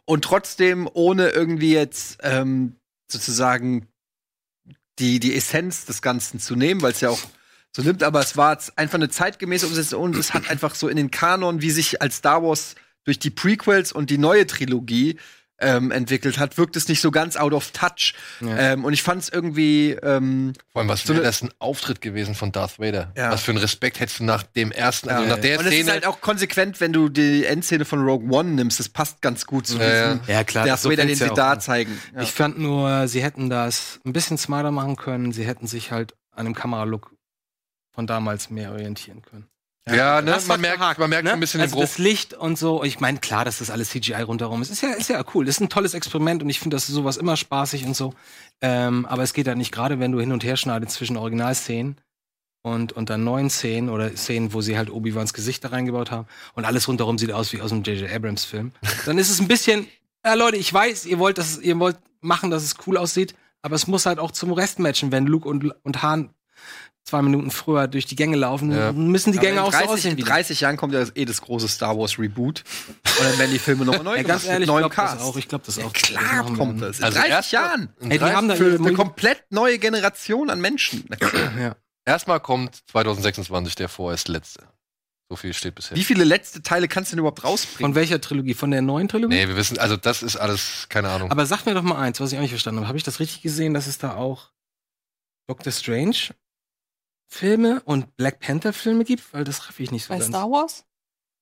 und 0.06 0.24
trotzdem 0.24 0.88
ohne 0.92 1.28
irgendwie 1.28 1.74
jetzt 1.74 2.18
ähm, 2.22 2.76
sozusagen 3.12 3.86
die, 4.98 5.20
die 5.20 5.34
Essenz 5.34 5.86
des 5.86 6.02
Ganzen 6.02 6.40
zu 6.40 6.56
nehmen, 6.56 6.82
weil 6.82 6.92
es 6.92 7.00
ja 7.00 7.10
auch 7.10 7.20
so 7.74 7.82
nimmt, 7.82 8.02
aber 8.02 8.20
es 8.20 8.36
war 8.36 8.58
einfach 8.76 8.96
eine 8.96 9.08
zeitgemäße 9.08 9.66
Umsetzung 9.66 10.02
und 10.02 10.16
es 10.16 10.34
hat 10.34 10.50
einfach 10.50 10.74
so 10.74 10.88
in 10.88 10.96
den 10.96 11.10
Kanon, 11.10 11.62
wie 11.62 11.70
sich 11.70 12.02
als 12.02 12.16
Star 12.16 12.42
Wars 12.42 12.74
durch 13.04 13.18
die 13.18 13.30
Prequels 13.30 13.92
und 13.92 14.10
die 14.10 14.18
neue 14.18 14.46
Trilogie 14.46 15.18
ähm, 15.60 15.90
entwickelt 15.90 16.38
hat, 16.38 16.56
wirkt 16.58 16.74
es 16.76 16.88
nicht 16.88 17.00
so 17.00 17.10
ganz 17.10 17.36
out 17.36 17.52
of 17.52 17.70
touch. 17.72 18.14
Ja. 18.40 18.56
Ähm, 18.72 18.84
und 18.84 18.92
ich 18.92 19.02
fand 19.02 19.22
es 19.22 19.28
irgendwie 19.28 19.92
ähm, 20.02 20.54
Vor 20.72 20.80
allem, 20.80 20.88
was 20.88 21.02
so 21.02 21.08
wäre 21.08 21.18
eine- 21.20 21.28
das 21.28 21.42
ein 21.42 21.50
Auftritt 21.58 22.00
gewesen 22.00 22.34
von 22.34 22.50
Darth 22.52 22.78
Vader? 22.78 23.12
Ja. 23.16 23.30
Was 23.30 23.42
für 23.42 23.50
einen 23.52 23.58
Respekt 23.60 24.00
hättest 24.00 24.20
du 24.20 24.24
nach 24.24 24.42
dem 24.42 24.72
ersten, 24.72 25.08
also 25.10 25.22
Ja, 25.24 25.28
nach 25.30 25.38
der 25.38 25.58
und 25.58 25.66
es 25.66 25.72
ist 25.72 25.78
Szene? 25.80 25.92
halt 25.92 26.06
auch 26.06 26.20
konsequent, 26.20 26.80
wenn 26.80 26.92
du 26.92 27.08
die 27.08 27.44
Endszene 27.44 27.84
von 27.84 28.02
Rogue 28.02 28.28
One 28.30 28.50
nimmst. 28.50 28.80
Das 28.80 28.88
passt 28.88 29.20
ganz 29.22 29.46
gut 29.46 29.66
zu 29.66 29.78
Ja, 29.78 30.14
diesem 30.14 30.20
Ja, 30.28 30.44
klar. 30.44 30.66
Darth 30.66 30.80
so 30.80 30.90
Vader, 30.90 31.04
den 31.06 31.14
sie 31.16 31.28
da 31.28 31.52
an. 31.52 31.60
zeigen. 31.60 32.00
Ja. 32.14 32.22
Ich 32.22 32.32
fand 32.32 32.58
nur, 32.58 33.06
sie 33.08 33.22
hätten 33.22 33.50
das 33.50 34.00
ein 34.06 34.12
bisschen 34.12 34.38
smarter 34.38 34.70
machen 34.70 34.96
können. 34.96 35.32
Sie 35.32 35.44
hätten 35.46 35.66
sich 35.66 35.92
halt 35.92 36.14
an 36.34 36.46
dem 36.46 36.54
Kameralook 36.54 37.12
von 37.92 38.06
damals 38.06 38.50
mehr 38.50 38.70
orientieren 38.72 39.20
können. 39.22 39.46
Ja, 39.94 40.22
ne? 40.22 40.32
Das 40.32 40.46
Man 40.46 40.60
merkt, 40.60 40.78
gehakt, 40.78 40.98
man 41.00 41.10
merkt 41.10 41.24
ne? 41.24 41.30
so 41.30 41.34
ein 41.34 41.40
bisschen 41.40 41.60
also 41.60 41.74
den 41.74 41.76
Bruch. 41.76 41.82
das 41.82 41.98
Licht 41.98 42.34
und 42.34 42.58
so. 42.58 42.84
Ich 42.84 43.00
meine, 43.00 43.18
klar, 43.18 43.44
dass 43.44 43.58
das 43.58 43.70
alles 43.70 43.90
CGI 43.90 44.22
rundherum 44.22 44.62
ist. 44.62 44.70
Ist 44.70 44.82
ja, 44.82 44.90
ist 44.90 45.08
ja 45.08 45.22
cool. 45.34 45.44
Das 45.44 45.56
ist 45.56 45.60
ein 45.60 45.68
tolles 45.68 45.94
Experiment 45.94 46.42
und 46.42 46.48
ich 46.50 46.60
finde 46.60 46.76
das 46.76 46.86
sowas 46.86 47.16
immer 47.16 47.36
spaßig 47.36 47.84
und 47.86 47.96
so. 47.96 48.14
Ähm, 48.60 49.06
aber 49.06 49.22
es 49.22 49.32
geht 49.32 49.48
halt 49.48 49.58
nicht 49.58 49.72
gerade, 49.72 50.00
wenn 50.00 50.12
du 50.12 50.20
hin 50.20 50.32
und 50.32 50.44
her 50.44 50.56
schneidest 50.56 50.94
zwischen 50.94 51.16
Originalszenen 51.16 51.96
und, 52.62 52.92
und 52.92 53.10
dann 53.10 53.24
neuen 53.24 53.50
Szenen 53.50 53.88
oder 53.88 54.14
Szenen, 54.16 54.52
wo 54.52 54.60
sie 54.60 54.76
halt 54.76 54.90
Obi-Wans 54.90 55.32
Gesicht 55.32 55.64
da 55.64 55.68
reingebaut 55.68 56.10
haben 56.10 56.26
und 56.54 56.64
alles 56.64 56.88
rundherum 56.88 57.18
sieht 57.18 57.32
aus 57.32 57.52
wie 57.52 57.60
aus 57.60 57.72
einem 57.72 57.82
J.J. 57.82 58.10
Abrams 58.10 58.44
Film. 58.44 58.72
dann 59.06 59.18
ist 59.18 59.30
es 59.30 59.40
ein 59.40 59.48
bisschen, 59.48 59.86
ja 60.24 60.34
Leute, 60.34 60.56
ich 60.56 60.72
weiß, 60.72 61.06
ihr 61.06 61.18
wollt, 61.18 61.38
dass 61.38 61.52
es, 61.52 61.58
ihr 61.60 61.78
wollt 61.78 61.96
machen, 62.20 62.50
dass 62.50 62.62
es 62.62 62.74
cool 62.86 62.96
aussieht, 62.96 63.34
aber 63.62 63.76
es 63.76 63.86
muss 63.86 64.06
halt 64.06 64.18
auch 64.18 64.30
zum 64.30 64.52
Rest 64.52 64.78
matchen, 64.78 65.12
wenn 65.12 65.26
Luke 65.26 65.48
und, 65.48 65.74
und 65.84 66.02
Han 66.02 66.30
zwei 67.04 67.22
Minuten 67.22 67.50
früher 67.50 67.88
durch 67.88 68.06
die 68.06 68.14
Gänge 68.14 68.36
laufen, 68.36 68.70
Ja. 68.70 68.92
müssen 68.92 69.32
die 69.32 69.38
Gänge 69.38 69.54
in 69.54 69.58
auch 69.60 69.66
so 69.72 69.78
30, 69.78 69.88
aussehen. 69.90 70.10
in 70.12 70.16
wie 70.18 70.22
30 70.22 70.60
Jahren 70.60 70.76
kommt 70.76 70.92
ja 70.94 71.04
eh 71.14 71.24
das 71.24 71.40
große 71.40 71.66
Star 71.66 71.98
Wars 71.98 72.18
Reboot. 72.18 72.62
Und 73.18 73.24
dann 73.26 73.38
werden 73.38 73.50
die 73.50 73.58
Filme 73.58 73.84
nochmal 73.84 74.04
neu 74.04 74.16
Ja, 74.16 74.22
ganz 74.22 74.42
gemacht 74.42 74.52
ehrlich, 74.52 74.68
mit 74.68 74.76
ich 74.76 74.80
glaube 74.82 74.94
das 74.94 75.10
Cast. 75.12 75.20
auch. 75.24 75.36
Ich 75.36 75.48
glaube 75.48 75.64
das 75.66 75.78
auch. 75.78 75.92
Klar 75.92 76.44
Das 76.48 76.56
kommt 76.58 76.82
das. 76.82 76.98
In 76.98 77.04
Also 77.04 77.18
30 77.18 77.32
erst 77.32 77.52
mal- 77.52 77.58
Jahren. 77.60 77.88
in 78.00 78.10
Ey, 78.12 78.18
die 78.18 78.24
haben 78.24 78.48
da 78.48 78.54
eine 78.54 78.92
komplett 78.92 79.42
neue 79.50 79.78
Generation 79.78 80.50
an 80.50 80.60
Menschen. 80.60 81.04
ja. 81.58 81.74
Erstmal 82.04 82.38
kommt 82.40 82.76
2026 82.90 83.74
der 83.74 83.88
vorerst 83.88 84.28
letzte. 84.28 84.64
So 85.28 85.36
viel 85.36 85.54
steht 85.54 85.76
bisher. 85.76 85.96
Wie 85.96 86.02
viele 86.04 86.24
letzte 86.24 86.60
Teile 86.62 86.88
kannst 86.88 87.10
du 87.12 87.16
denn 87.16 87.20
überhaupt 87.20 87.44
rausbringen? 87.44 87.92
Von 87.92 87.94
welcher 87.94 88.20
Trilogie? 88.20 88.54
Von 88.54 88.70
der 88.72 88.82
neuen 88.82 89.06
Trilogie? 89.08 89.36
Nee, 89.36 89.48
wir 89.48 89.56
wissen, 89.56 89.78
also 89.78 89.96
das 89.96 90.22
ist 90.24 90.36
alles, 90.36 90.86
keine 90.88 91.08
Ahnung. 91.08 91.30
Aber 91.30 91.46
sag 91.46 91.66
mir 91.66 91.74
doch 91.74 91.82
mal 91.82 91.98
eins, 92.00 92.18
was 92.20 92.32
ich 92.32 92.38
auch 92.38 92.42
nicht 92.42 92.50
verstanden 92.50 92.80
habe. 92.80 92.88
Habe 92.88 92.98
ich 92.98 93.04
das 93.04 93.20
richtig 93.20 93.40
gesehen, 93.42 93.72
dass 93.74 93.86
es 93.86 93.98
da 93.98 94.14
auch 94.14 94.50
Doctor 95.48 95.72
Strange 95.72 96.16
Filme 97.30 97.80
und 97.84 98.16
Black 98.16 98.40
Panther 98.40 98.72
Filme 98.72 99.04
gibt? 99.04 99.32
Weil 99.32 99.44
das 99.44 99.68
raff 99.68 99.78
ich 99.80 99.90
nicht 99.92 100.04
so 100.04 100.12
Bei 100.12 100.18
ganz. 100.18 100.28
Star 100.28 100.50
Wars? 100.50 100.84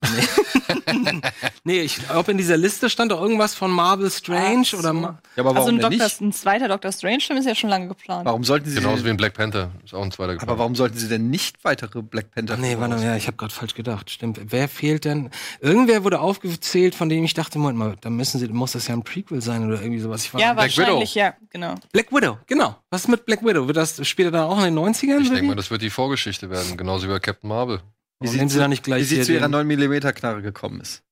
nee, 1.64 1.80
ich 1.80 1.96
glaube, 1.96 2.30
in 2.30 2.38
dieser 2.38 2.56
Liste 2.56 2.88
stand 2.88 3.10
doch 3.10 3.20
irgendwas 3.20 3.54
von 3.54 3.70
Marvel 3.70 4.10
Strange 4.10 4.64
so. 4.64 4.78
oder 4.78 4.92
Ma 4.92 5.18
Ja, 5.36 5.42
aber 5.42 5.50
Also 5.50 5.60
warum 5.60 5.68
ein, 5.68 5.74
denn 5.80 5.90
Doctor, 5.90 6.04
nicht? 6.04 6.20
ein 6.20 6.32
zweiter 6.32 6.68
Doctor 6.68 6.92
Strange-Film 6.92 7.38
ist 7.38 7.46
ja 7.46 7.54
schon 7.54 7.70
lange 7.70 7.88
geplant. 7.88 8.24
Warum 8.26 8.44
sollten 8.44 8.70
sie 8.70 8.76
Genauso 8.76 9.04
wie 9.04 9.08
in 9.08 9.16
Black 9.16 9.34
Panther. 9.34 9.72
Ist 9.84 9.94
auch 9.94 10.02
ein 10.02 10.12
zweiter 10.12 10.32
aber 10.32 10.40
gekommen. 10.40 10.58
warum 10.58 10.74
sollten 10.76 10.96
sie 10.98 11.08
denn 11.08 11.30
nicht 11.30 11.64
weitere 11.64 12.02
Black 12.02 12.30
Panther 12.30 12.54
Ach 12.54 12.58
nee, 12.58 12.76
Filme 12.76 12.90
warte, 12.90 13.04
ja, 13.04 13.16
ich 13.16 13.26
habe 13.26 13.36
gerade 13.36 13.52
falsch 13.52 13.74
gedacht. 13.74 14.10
Stimmt. 14.10 14.40
Wer 14.46 14.68
fehlt 14.68 15.04
denn? 15.04 15.30
Irgendwer 15.60 16.04
wurde 16.04 16.20
aufgezählt, 16.20 16.94
von 16.94 17.08
dem 17.08 17.24
ich 17.24 17.34
dachte, 17.34 17.58
Moment 17.58 17.78
mal, 17.78 17.96
da 18.00 18.10
müssen 18.10 18.38
sie, 18.38 18.48
muss 18.48 18.72
das 18.72 18.86
ja 18.86 18.94
ein 18.94 19.02
Prequel 19.02 19.42
sein 19.42 19.66
oder 19.66 19.80
irgendwie 19.80 20.00
sowas. 20.00 20.24
Ich 20.24 20.32
war 20.32 20.40
ja, 20.40 20.52
Black 20.54 20.76
wahrscheinlich, 20.76 21.14
ja, 21.14 21.34
genau. 21.50 21.74
Black 21.92 22.12
Widow, 22.12 22.38
genau. 22.46 22.76
Was 22.90 23.02
ist 23.02 23.08
mit 23.08 23.26
Black 23.26 23.44
Widow? 23.44 23.66
Wird 23.66 23.76
das 23.76 24.06
später 24.06 24.30
dann 24.30 24.44
auch 24.44 24.58
in 24.58 24.74
den 24.74 24.78
90ern? 24.78 25.20
Ich 25.20 25.28
denke 25.28 25.42
mal, 25.44 25.56
das 25.56 25.70
wird 25.70 25.82
die 25.82 25.90
Vorgeschichte 25.90 26.50
werden. 26.50 26.76
Genauso 26.76 27.08
wie 27.08 27.12
bei 27.12 27.18
Captain 27.18 27.48
Marvel. 27.48 27.80
Warum 28.20 28.36
nehmen 28.36 28.48
sie 28.48 28.58
da 28.58 28.68
nicht 28.68 28.82
gleich 28.82 29.02
wie 29.02 29.04
sie 29.16 29.22
zu 29.22 29.32
ihrer 29.32 29.48
den- 29.48 29.54
9mm 29.54 30.12
Knarre 30.12 30.42
gekommen 30.42 30.80
ist. 30.80 31.02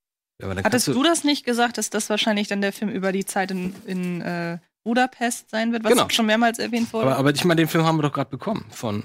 Ja, 0.41 0.47
aber 0.47 0.55
dann 0.55 0.65
Hattest 0.65 0.87
kannst 0.87 0.99
du 0.99 1.03
das 1.03 1.25
nicht 1.25 1.45
gesagt, 1.45 1.79
dass 1.79 1.89
das 1.91 2.11
wahrscheinlich 2.11 2.49
dann 2.49 2.61
der 2.61 2.73
Film 2.73 2.91
über 2.91 3.13
die 3.13 3.25
Zeit 3.25 3.51
in, 3.51 3.75
in 3.87 4.21
äh, 4.21 4.59
Budapest 4.85 5.51
sein 5.51 5.73
wird, 5.73 5.83
was 5.85 5.93
Genau. 5.93 6.09
schon 6.11 6.27
mehrmals 6.27 6.59
erwähnt 6.59 6.93
wurde? 6.93 7.07
Aber, 7.07 7.17
aber 7.17 7.31
ich 7.35 7.45
meine, 7.45 7.63
den 7.63 7.69
Film 7.69 7.85
haben 7.85 7.97
wir 7.99 8.03
doch 8.03 8.13
gerade 8.13 8.31
bekommen 8.31 8.67
von 8.71 9.05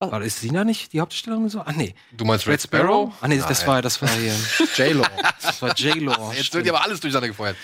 Oh. 0.00 0.12
War 0.12 0.22
ist 0.22 0.38
sie 0.38 0.50
da 0.50 0.62
nicht 0.62 0.92
die 0.92 1.00
Hauptdarstellerin 1.00 1.48
so? 1.48 1.60
Ah 1.62 1.72
nee. 1.72 1.92
Du 2.12 2.24
meinst 2.24 2.46
Red 2.46 2.62
Sparrow? 2.62 3.12
Ah 3.20 3.26
nee, 3.26 3.36
das 3.38 3.58
Nein. 3.58 3.66
war 3.66 3.82
das 3.82 4.00
war 4.00 4.08
hier 4.08 4.32
J-Lo. 4.76 5.02
das 5.42 5.60
war 5.60 5.74
J-Lo. 5.74 6.32
Jetzt 6.36 6.54
wird 6.54 6.66
ja 6.66 6.72
aber 6.72 6.84
alles 6.84 7.00
durcheinander 7.00 7.26
gefeuert. 7.26 7.56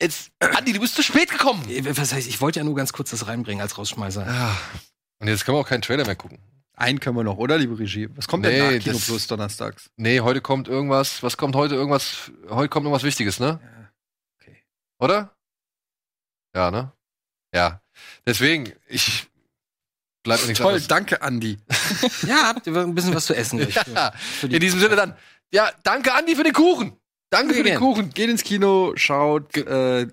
Jetzt, 0.00 0.30
Andi, 0.40 0.72
du 0.72 0.80
bist 0.80 0.94
zu 0.94 1.02
spät 1.02 1.30
gekommen. 1.30 1.62
Was 1.90 2.14
heißt, 2.14 2.26
ich 2.26 2.40
wollte 2.40 2.60
ja 2.60 2.64
nur 2.64 2.74
ganz 2.74 2.94
kurz 2.94 3.10
das 3.10 3.26
reinbringen 3.26 3.60
als 3.60 3.76
Rausschmeißer. 3.76 4.26
Ah. 4.26 4.56
Und 5.20 5.28
jetzt 5.28 5.44
können 5.44 5.58
wir 5.58 5.60
auch 5.60 5.68
keinen 5.68 5.82
Trailer 5.82 6.06
mehr 6.06 6.16
gucken. 6.16 6.38
Einen 6.78 7.00
können 7.00 7.16
wir 7.16 7.24
noch, 7.24 7.38
oder, 7.38 7.58
liebe 7.58 7.76
Regie? 7.78 8.08
Was 8.14 8.28
kommt 8.28 8.44
Nee, 8.44 8.50
denn 8.52 8.74
nach 8.76 8.82
Kino 8.82 8.94
das- 8.94 9.06
Plus 9.06 9.26
donnerstags? 9.26 9.90
Nee, 9.96 10.20
heute 10.20 10.40
kommt 10.40 10.68
irgendwas. 10.68 11.22
Was 11.22 11.36
kommt 11.36 11.56
heute? 11.56 11.74
Irgendwas. 11.74 12.30
Heute 12.48 12.68
kommt 12.68 12.84
irgendwas 12.84 13.02
Wichtiges, 13.02 13.40
ne? 13.40 13.58
okay. 14.40 14.62
Oder? 15.00 15.34
Ja, 16.54 16.70
ne? 16.70 16.92
Ja. 17.54 17.80
Deswegen, 18.26 18.72
ich. 18.86 19.26
Bleibt 20.24 20.42
mir 20.42 20.48
nichts 20.48 20.58
Toll, 20.60 20.68
anderes. 20.72 20.88
danke, 20.88 21.20
Andi. 21.22 21.58
Ja, 22.26 22.48
habt 22.48 22.66
ihr 22.66 22.76
ein 22.76 22.94
bisschen 22.94 23.14
was 23.14 23.26
zu 23.26 23.34
essen? 23.34 23.58
für- 23.60 23.90
Ja, 23.90 24.12
für 24.12 24.48
die- 24.48 24.54
in 24.56 24.60
diesem 24.60 24.78
Sinne 24.80 24.94
dann. 24.96 25.16
Ja, 25.52 25.70
danke, 25.82 26.12
Andi, 26.14 26.36
für 26.36 26.44
den 26.44 26.52
Kuchen. 26.52 26.96
Danke 27.30 27.54
für 27.54 27.62
den. 27.62 27.78
Kuchen. 27.78 28.10
Geht 28.10 28.30
ins 28.30 28.42
Kino, 28.44 28.92
schaut. 28.96 29.56
Äh, 29.56 30.06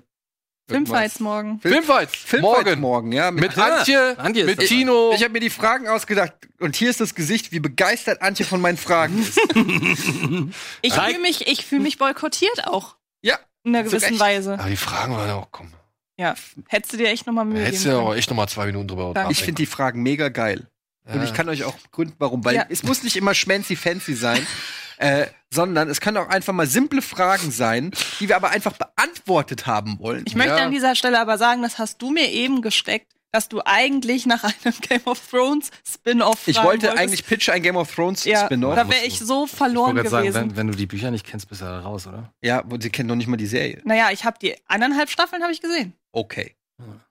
Filmfights 0.68 1.20
morgen. 1.20 1.60
Filmfights. 1.60 2.16
Filmfights 2.16 2.42
Morgen. 2.66 2.82
morgen, 2.82 3.12
ja. 3.12 3.30
Mit 3.30 3.56
Ah, 3.58 3.80
Antje, 3.80 4.18
Antje 4.18 4.46
mit. 4.46 4.60
Tino. 4.62 5.12
Ich 5.14 5.22
habe 5.22 5.34
mir 5.34 5.40
die 5.40 5.52
Fragen 5.52 5.88
ausgedacht 5.88 6.34
und 6.60 6.76
hier 6.76 6.90
ist 6.90 7.00
das 7.02 7.14
Gesicht, 7.14 7.52
wie 7.52 7.60
begeistert 7.60 8.22
Antje 8.24 8.46
von 8.46 8.62
meinen 8.62 8.78
Fragen 8.78 9.20
ist. 9.22 9.40
Ich 10.82 10.94
fühle 10.94 11.20
mich, 11.20 11.48
ich 11.48 11.66
fühl 11.66 11.80
mich 11.80 11.98
boykottiert 11.98 12.68
auch. 12.68 12.96
Ja, 13.22 13.38
In 13.64 13.76
einer 13.76 13.84
gewissen. 13.84 14.20
Weise. 14.20 14.54
Aber 14.60 14.70
die 14.70 14.76
Fragen 14.78 15.16
waren 15.16 15.30
auch, 15.32 15.48
komm. 15.52 15.72
Ja. 16.18 16.34
Hättest 16.68 16.94
du 16.94 16.98
dir 16.98 17.10
echt 17.10 17.28
nochmal 17.28 17.46
Mühe 17.46 17.64
Hättest 17.64 17.86
du 17.86 17.90
ja 17.90 17.98
auch 17.98 18.16
echt 18.16 18.30
noch 18.30 18.38
mal 18.38 18.48
zwei 18.48 18.66
Minuten 18.68 18.88
drüber 18.88 19.12
Danke. 19.14 19.32
Ich 19.34 19.40
finde 19.40 19.56
die 19.62 19.66
Fragen 19.66 20.02
mega 20.02 20.30
geil. 20.30 20.68
Und 21.08 21.18
Ja. 21.18 21.24
ich 21.24 21.34
kann 21.34 21.48
euch 21.50 21.64
auch 21.64 21.76
begründen, 21.78 22.16
warum. 22.18 22.44
Weil 22.46 22.56
Ja. 22.56 22.66
es 22.70 22.82
muss 22.84 23.04
nicht 23.04 23.16
immer 23.18 23.36
schmancy 23.36 23.76
fancy 23.76 24.16
sein, 24.16 24.46
äh, 24.98 25.28
sondern 25.56 25.90
es 25.90 26.00
können 26.02 26.18
auch 26.18 26.28
einfach 26.30 26.54
mal 26.54 26.68
simple 26.68 27.02
Fragen 27.02 27.50
sein, 27.50 27.92
die 28.20 28.30
wir 28.30 28.36
aber 28.36 28.50
einfach 28.50 28.74
beantwortet 28.74 29.66
haben 29.66 29.98
wollen. 30.00 30.24
Ich 30.28 30.36
möchte 30.36 30.58
Ja. 30.58 30.66
an 30.66 30.72
dieser 30.72 30.94
Stelle 30.96 31.20
aber 31.20 31.38
sagen, 31.40 31.64
das 31.64 31.80
hast 31.80 32.02
du 32.02 32.12
mir 32.12 32.30
eben 32.30 32.62
gesteckt, 32.62 33.12
dass 33.32 33.50
du 33.50 33.62
eigentlich 33.66 34.26
nach 34.26 34.44
einem 34.44 34.76
Game 34.88 35.02
of 35.06 35.20
Thrones 35.30 35.70
Spin-off 35.86 36.48
Ich 36.48 36.58
wollte 36.58 36.88
wolltest. 36.88 36.98
eigentlich 36.98 37.26
pitchen 37.26 37.54
ein 37.56 37.62
Game 37.64 37.76
of 37.76 37.94
Thrones 37.94 38.24
ja, 38.24 38.46
Spin-off. 38.46 38.76
da 38.76 38.88
wäre 38.90 39.06
ich 39.06 39.20
so 39.20 39.46
Ich 39.46 39.52
verloren 39.52 39.96
gerade 39.96 40.10
gewesen. 40.10 40.34
sagen, 40.34 40.50
wenn, 40.52 40.58
wenn 40.58 40.68
du 40.68 40.76
die 40.76 40.86
Bücher 40.86 41.12
nicht 41.12 41.26
kennst, 41.26 41.50
bist 41.50 41.60
du 41.62 41.66
da 41.66 41.80
raus, 41.82 42.06
oder? 42.08 42.32
Ja, 42.42 42.64
sie 42.80 42.90
kennen 42.92 43.08
noch 43.10 43.16
nicht 43.16 43.28
mal 43.28 43.36
die 43.38 43.48
Serie. 43.48 43.82
naja, 43.84 44.10
ich 44.12 44.24
habe 44.26 44.38
die 44.42 44.56
eineinhalb 44.68 45.10
Staffeln 45.10 45.42
habe 45.44 45.52
ich 45.52 45.62
gesehen. 45.62 45.94
Okay. 46.12 46.56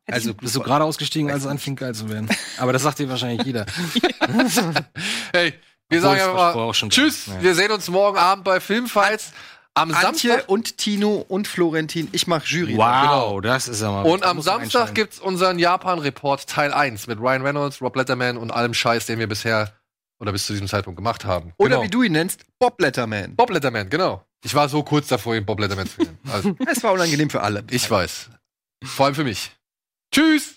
Hätte 0.05 0.17
Also 0.17 0.31
ich, 0.31 0.37
Bist 0.37 0.55
du 0.57 0.61
gerade 0.61 0.85
ausgestiegen, 0.85 1.31
als 1.31 1.41
es 1.45 1.47
anfing 1.47 1.75
geil 1.77 1.95
zu 1.95 2.09
werden? 2.11 2.29
Aber 2.59 2.73
das 2.75 2.83
sagt 2.83 2.99
dir 2.99 3.09
wahrscheinlich 3.09 3.47
jeder. 3.47 3.65
Hey, 5.33 5.55
wir 5.95 6.01
sagen 6.03 6.21
einfach 6.21 6.55
mal 6.55 6.73
Tschüss. 6.73 7.27
Ja. 7.27 7.43
Wir 7.43 7.55
sehen 7.55 7.73
uns 7.73 7.89
morgen 7.89 8.19
Abend 8.19 8.45
bei 8.45 8.61
Filmfights 8.61 9.33
am 9.75 9.93
Antje 9.93 10.31
Samstag. 10.31 10.49
und 10.49 10.79
Tino 10.79 11.25
und 11.29 11.49
Florentin. 11.49 12.09
Ich 12.13 12.27
mache 12.27 12.47
Jury. 12.47 12.77
Wow, 12.77 13.41
das 13.41 13.69
ist 13.69 13.83
ja 13.83 13.91
mal. 13.91 14.03
Und 14.05 14.25
am 14.25 14.41
Samstag 14.41 14.95
gibt's 14.95 15.19
unseren 15.19 15.59
Japan-Report 15.59 16.47
Teil 16.47 16.73
1 16.73 17.07
mit 17.07 17.19
Ryan 17.19 17.43
Reynolds, 17.43 17.81
Rob 17.83 17.97
Letterman 17.97 18.37
und 18.37 18.51
allem 18.51 18.75
Scheiß, 18.75 19.07
den 19.07 19.19
wir 19.19 19.27
bisher 19.27 19.73
oder 20.21 20.33
bis 20.33 20.47
zu 20.47 20.53
diesem 20.53 20.69
Zeitpunkt 20.69 20.97
gemacht 20.97 21.25
haben. 21.25 21.53
Oder 21.59 21.71
genau. 21.71 21.83
wie 21.83 21.91
du 21.91 22.03
ihn 22.03 22.13
nennst, 22.13 22.45
Bob 22.59 22.81
Letterman. 22.81 23.35
Bob 23.35 23.51
Letterman, 23.51 23.91
genau. 23.91 24.25
Ich 24.45 24.55
war 24.55 24.69
so 24.69 24.83
kurz 24.83 25.09
davor, 25.09 25.35
ihn 25.35 25.45
Bob 25.45 25.59
Letterman 25.59 25.89
zu 25.89 26.03
nennen. 26.03 26.19
Also, 26.31 26.55
Es 26.71 26.83
war 26.83 26.93
unangenehm 26.93 27.31
für 27.31 27.43
alle. 27.43 27.65
ich 27.71 27.91
weiß. 27.91 28.31
Vor 28.85 29.07
allem 29.07 29.15
für 29.15 29.25
mich. 29.25 29.53
Tschüss! 30.13 30.57